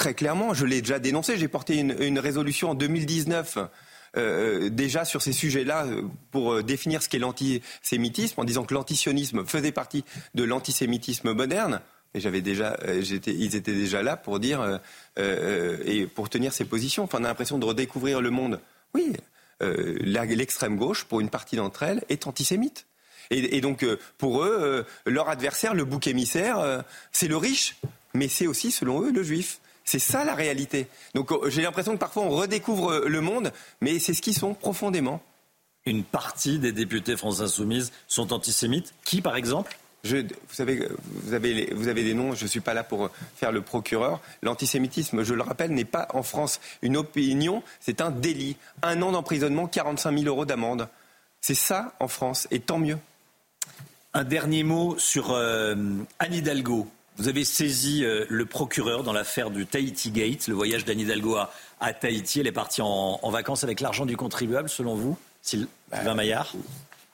Très 0.00 0.14
clairement, 0.14 0.54
je 0.54 0.64
l'ai 0.64 0.80
déjà 0.80 0.98
dénoncé. 0.98 1.36
J'ai 1.36 1.46
porté 1.46 1.76
une, 1.76 2.18
résolution 2.18 2.70
en 2.70 2.74
2019 2.74 3.58
euh, 3.58 3.64
déjà 4.14 5.04
sur 5.04 5.22
ces 5.22 5.32
sujets-là 5.32 5.86
euh, 5.86 6.02
pour 6.30 6.54
euh, 6.54 6.62
définir 6.62 7.02
ce 7.02 7.08
qu'est 7.08 7.18
l'antisémitisme 7.18 8.40
en 8.40 8.44
disant 8.44 8.64
que 8.64 8.74
l'antisionisme 8.74 9.44
faisait 9.46 9.72
partie 9.72 10.04
de 10.34 10.44
l'antisémitisme 10.44 11.32
moderne. 11.32 11.80
Et 12.14 12.20
j'avais 12.20 12.40
déjà, 12.40 12.76
ils 12.92 13.54
étaient 13.54 13.72
déjà 13.72 14.02
là 14.02 14.16
pour 14.16 14.40
dire 14.40 14.80
et 15.16 16.06
pour 16.08 16.28
tenir 16.28 16.52
ces 16.52 16.64
positions. 16.64 17.04
Enfin, 17.04 17.18
on 17.20 17.24
a 17.24 17.28
l'impression 17.28 17.56
de 17.56 17.64
redécouvrir 17.64 18.20
le 18.20 18.30
monde. 18.30 18.58
Oui, 18.94 19.12
l'extrême 19.60 20.76
gauche, 20.76 21.04
pour 21.04 21.20
une 21.20 21.30
partie 21.30 21.54
d'entre 21.54 21.84
elles, 21.84 22.02
est 22.08 22.26
antisémite. 22.26 22.86
Et 23.30 23.60
donc, 23.60 23.86
pour 24.18 24.42
eux, 24.42 24.84
leur 25.06 25.28
adversaire, 25.28 25.72
le 25.72 25.84
bouc 25.84 26.08
émissaire, 26.08 26.82
c'est 27.12 27.28
le 27.28 27.36
riche, 27.36 27.76
mais 28.12 28.26
c'est 28.26 28.48
aussi, 28.48 28.72
selon 28.72 29.02
eux, 29.02 29.12
le 29.12 29.22
juif. 29.22 29.60
C'est 29.90 29.98
ça 29.98 30.24
la 30.24 30.36
réalité. 30.36 30.86
Donc 31.14 31.32
euh, 31.32 31.50
j'ai 31.50 31.62
l'impression 31.62 31.94
que 31.94 31.98
parfois 31.98 32.22
on 32.22 32.30
redécouvre 32.30 32.92
euh, 32.92 33.08
le 33.08 33.20
monde, 33.20 33.52
mais 33.80 33.98
c'est 33.98 34.14
ce 34.14 34.22
qu'ils 34.22 34.36
sont 34.36 34.54
profondément. 34.54 35.20
Une 35.84 36.04
partie 36.04 36.60
des 36.60 36.70
députés 36.70 37.16
France 37.16 37.40
Insoumise 37.40 37.90
sont 38.06 38.32
antisémites. 38.32 38.94
Qui, 39.04 39.20
par 39.20 39.34
exemple? 39.34 39.76
Vous 40.04 40.28
savez, 40.52 40.88
vous 41.02 41.34
avez, 41.34 41.74
vous 41.74 41.88
avez 41.88 42.04
des 42.04 42.14
noms, 42.14 42.36
je 42.36 42.44
ne 42.44 42.48
suis 42.48 42.60
pas 42.60 42.72
là 42.72 42.84
pour 42.84 43.10
faire 43.34 43.50
le 43.50 43.62
procureur. 43.62 44.20
L'antisémitisme, 44.42 45.24
je 45.24 45.34
le 45.34 45.42
rappelle, 45.42 45.72
n'est 45.72 45.84
pas 45.84 46.06
en 46.14 46.22
France 46.22 46.60
une 46.82 46.96
opinion, 46.96 47.64
c'est 47.80 48.00
un 48.00 48.12
délit. 48.12 48.56
Un 48.82 49.02
an 49.02 49.10
d'emprisonnement, 49.10 49.66
45 49.66 50.16
000 50.16 50.26
euros 50.26 50.44
d'amende. 50.44 50.88
C'est 51.40 51.56
ça 51.56 51.94
en 51.98 52.06
France, 52.06 52.46
et 52.52 52.60
tant 52.60 52.78
mieux. 52.78 52.98
Un 54.14 54.22
dernier 54.22 54.62
mot 54.62 54.96
sur 54.98 55.32
euh, 55.32 55.74
Anne 56.20 56.34
Hidalgo. 56.34 56.88
Vous 57.16 57.28
avez 57.28 57.44
saisi 57.44 58.04
euh, 58.04 58.24
le 58.28 58.46
procureur 58.46 59.02
dans 59.02 59.12
l'affaire 59.12 59.50
du 59.50 59.66
Tahiti 59.66 60.10
Gate, 60.10 60.48
le 60.48 60.54
voyage 60.54 60.84
d'Anne 60.84 61.00
Hidalgo 61.00 61.36
à, 61.80 61.92
Tahiti. 61.92 62.40
Elle 62.40 62.46
est 62.46 62.52
partie 62.52 62.80
en, 62.82 63.30
vacances 63.30 63.64
avec 63.64 63.80
l'argent 63.80 64.06
du 64.06 64.16
contribuable, 64.16 64.68
selon 64.68 64.94
vous, 64.94 65.18
Sylvain 65.42 65.68
bah, 65.90 66.14
Maillard? 66.14 66.54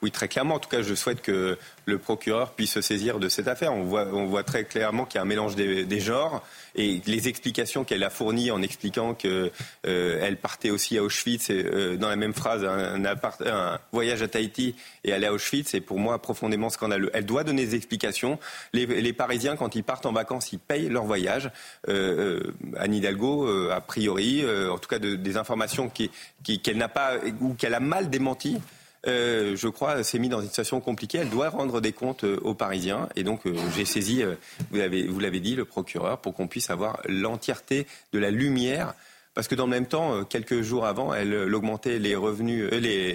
Oui, 0.03 0.11
très 0.11 0.27
clairement. 0.27 0.55
En 0.55 0.59
tout 0.59 0.69
cas, 0.69 0.83
je 0.83 0.93
souhaite 0.93 1.21
que 1.21 1.57
le 1.85 1.97
procureur 1.97 2.51
puisse 2.51 2.73
se 2.73 2.81
saisir 2.81 3.17
de 3.17 3.29
cette 3.29 3.47
affaire. 3.47 3.73
On 3.73 3.81
voit, 3.81 4.05
on 4.13 4.25
voit 4.25 4.43
très 4.43 4.63
clairement 4.63 5.05
qu'il 5.05 5.15
y 5.15 5.19
a 5.19 5.23
un 5.23 5.25
mélange 5.25 5.55
des, 5.55 5.99
genres 5.99 6.45
et 6.75 7.01
les 7.07 7.27
explications 7.27 7.83
qu'elle 7.83 8.03
a 8.03 8.11
fournies 8.11 8.51
en 8.51 8.61
expliquant 8.61 9.15
qu'elle 9.15 9.51
euh, 9.87 10.35
partait 10.39 10.69
aussi 10.69 10.99
à 10.99 11.03
Auschwitz 11.03 11.49
et, 11.49 11.65
euh, 11.65 11.97
dans 11.97 12.09
la 12.09 12.15
même 12.15 12.35
phrase, 12.35 12.63
un, 12.63 13.03
un, 13.03 13.79
voyage 13.91 14.21
à 14.21 14.27
Tahiti 14.27 14.75
et 15.03 15.13
aller 15.13 15.25
à 15.25 15.33
Auschwitz, 15.33 15.69
c'est 15.69 15.81
pour 15.81 15.97
moi 15.97 16.21
profondément 16.21 16.69
scandaleux. 16.69 17.09
Elle 17.15 17.25
doit 17.25 17.43
donner 17.43 17.65
des 17.65 17.73
explications. 17.73 18.37
Les, 18.73 19.13
Parisiens, 19.13 19.55
quand 19.55 19.75
ils 19.75 19.83
partent 19.83 20.05
en 20.05 20.13
vacances, 20.13 20.53
ils 20.53 20.59
payent 20.59 20.89
leur 20.89 21.05
voyage. 21.05 21.49
Euh, 21.89 22.53
Anne 22.77 22.93
Hidalgo, 22.93 23.47
a 23.71 23.81
priori, 23.81 24.45
en 24.69 24.77
tout 24.77 24.89
cas 24.89 24.99
des 24.99 25.37
informations 25.37 25.89
qu'elle 25.89 26.77
n'a 26.77 26.87
pas 26.87 27.13
ou 27.41 27.55
qu'elle 27.55 27.73
a 27.73 27.79
mal 27.79 28.11
démenties. 28.11 28.59
Euh, 29.07 29.55
je 29.55 29.67
crois, 29.67 30.03
s'est 30.03 30.19
mis 30.19 30.29
dans 30.29 30.41
une 30.41 30.47
situation 30.47 30.81
compliquée. 30.81 31.19
Elle 31.19 31.29
doit 31.29 31.49
rendre 31.49 31.79
des 31.79 31.93
comptes 31.93 32.25
euh, 32.25 32.39
aux 32.43 32.53
Parisiens. 32.53 33.07
Et 33.15 33.23
donc, 33.23 33.45
euh, 33.45 33.55
j'ai 33.75 33.85
saisi, 33.85 34.23
vous 34.69 35.19
l'avez 35.19 35.39
dit, 35.39 35.55
le 35.55 35.65
procureur 35.65 36.19
pour 36.19 36.33
qu'on 36.33 36.47
puisse 36.47 36.69
avoir 36.69 37.01
l'entièreté 37.07 37.87
de 38.11 38.19
la 38.19 38.31
lumière. 38.31 38.93
Parce 39.33 39.47
que 39.47 39.55
dans 39.55 39.65
le 39.65 39.71
même 39.71 39.85
temps, 39.85 40.23
quelques 40.23 40.61
jours 40.61 40.85
avant, 40.85 41.13
elle, 41.13 41.53
augmentait 41.53 41.99
les 41.99 42.15
revenus, 42.15 42.71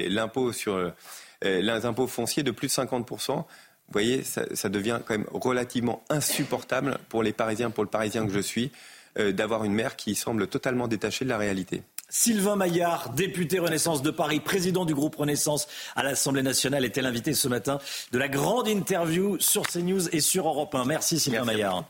l'impôt 0.08 0.52
sur 0.52 0.92
les 1.42 1.84
impôts 1.84 2.06
fonciers 2.06 2.44
de 2.44 2.52
plus 2.52 2.68
de 2.68 2.72
50%. 2.72 3.34
Vous 3.34 3.44
voyez, 3.90 4.22
ça, 4.22 4.68
devient 4.68 5.00
quand 5.04 5.18
même 5.18 5.26
relativement 5.32 6.04
insupportable 6.10 6.98
pour 7.08 7.24
les 7.24 7.32
Parisiens, 7.32 7.70
pour 7.70 7.82
le 7.82 7.90
Parisien 7.90 8.24
que 8.24 8.32
je 8.32 8.38
suis, 8.38 8.70
d'avoir 9.16 9.64
une 9.64 9.74
maire 9.74 9.96
qui 9.96 10.14
semble 10.14 10.46
totalement 10.46 10.86
détachée 10.86 11.24
de 11.24 11.30
la 11.30 11.38
réalité. 11.38 11.82
Sylvain 12.14 12.56
Maillard, 12.56 13.14
député 13.14 13.58
Renaissance 13.58 14.02
de 14.02 14.10
Paris, 14.10 14.38
président 14.38 14.84
du 14.84 14.94
groupe 14.94 15.16
Renaissance 15.16 15.66
à 15.96 16.02
l'Assemblée 16.02 16.42
nationale, 16.42 16.84
était 16.84 17.00
l'invité 17.00 17.32
ce 17.32 17.48
matin 17.48 17.78
de 18.12 18.18
la 18.18 18.28
grande 18.28 18.68
interview 18.68 19.40
sur 19.40 19.66
CNews 19.66 20.14
et 20.14 20.20
sur 20.20 20.46
Europe 20.46 20.74
1. 20.74 20.84
Merci 20.84 21.18
Sylvain 21.18 21.46
Maillard. 21.46 21.88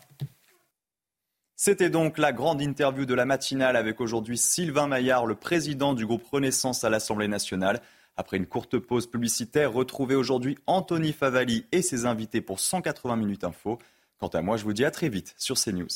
C'était 1.56 1.90
donc 1.90 2.18
la 2.18 2.32
grande 2.32 2.62
interview 2.62 3.04
de 3.04 3.14
la 3.14 3.24
matinale 3.24 3.74
avec 3.74 4.00
aujourd'hui 4.00 4.38
Sylvain 4.38 4.86
Maillard, 4.86 5.26
le 5.26 5.34
président 5.34 5.92
du 5.92 6.06
groupe 6.06 6.24
Renaissance 6.30 6.84
à 6.84 6.88
l'Assemblée 6.88 7.26
nationale. 7.26 7.82
Après 8.16 8.36
une 8.36 8.46
courte 8.46 8.78
pause 8.78 9.08
publicitaire, 9.08 9.72
retrouvez 9.72 10.14
aujourd'hui 10.14 10.56
Anthony 10.68 11.12
Favali 11.12 11.66
et 11.72 11.82
ses 11.82 12.06
invités 12.06 12.40
pour 12.40 12.60
180 12.60 13.16
minutes 13.16 13.42
info. 13.42 13.80
Quant 14.20 14.28
à 14.28 14.40
moi, 14.40 14.56
je 14.56 14.62
vous 14.62 14.72
dis 14.72 14.84
à 14.84 14.92
très 14.92 15.08
vite 15.08 15.34
sur 15.36 15.56
CNews. 15.56 15.88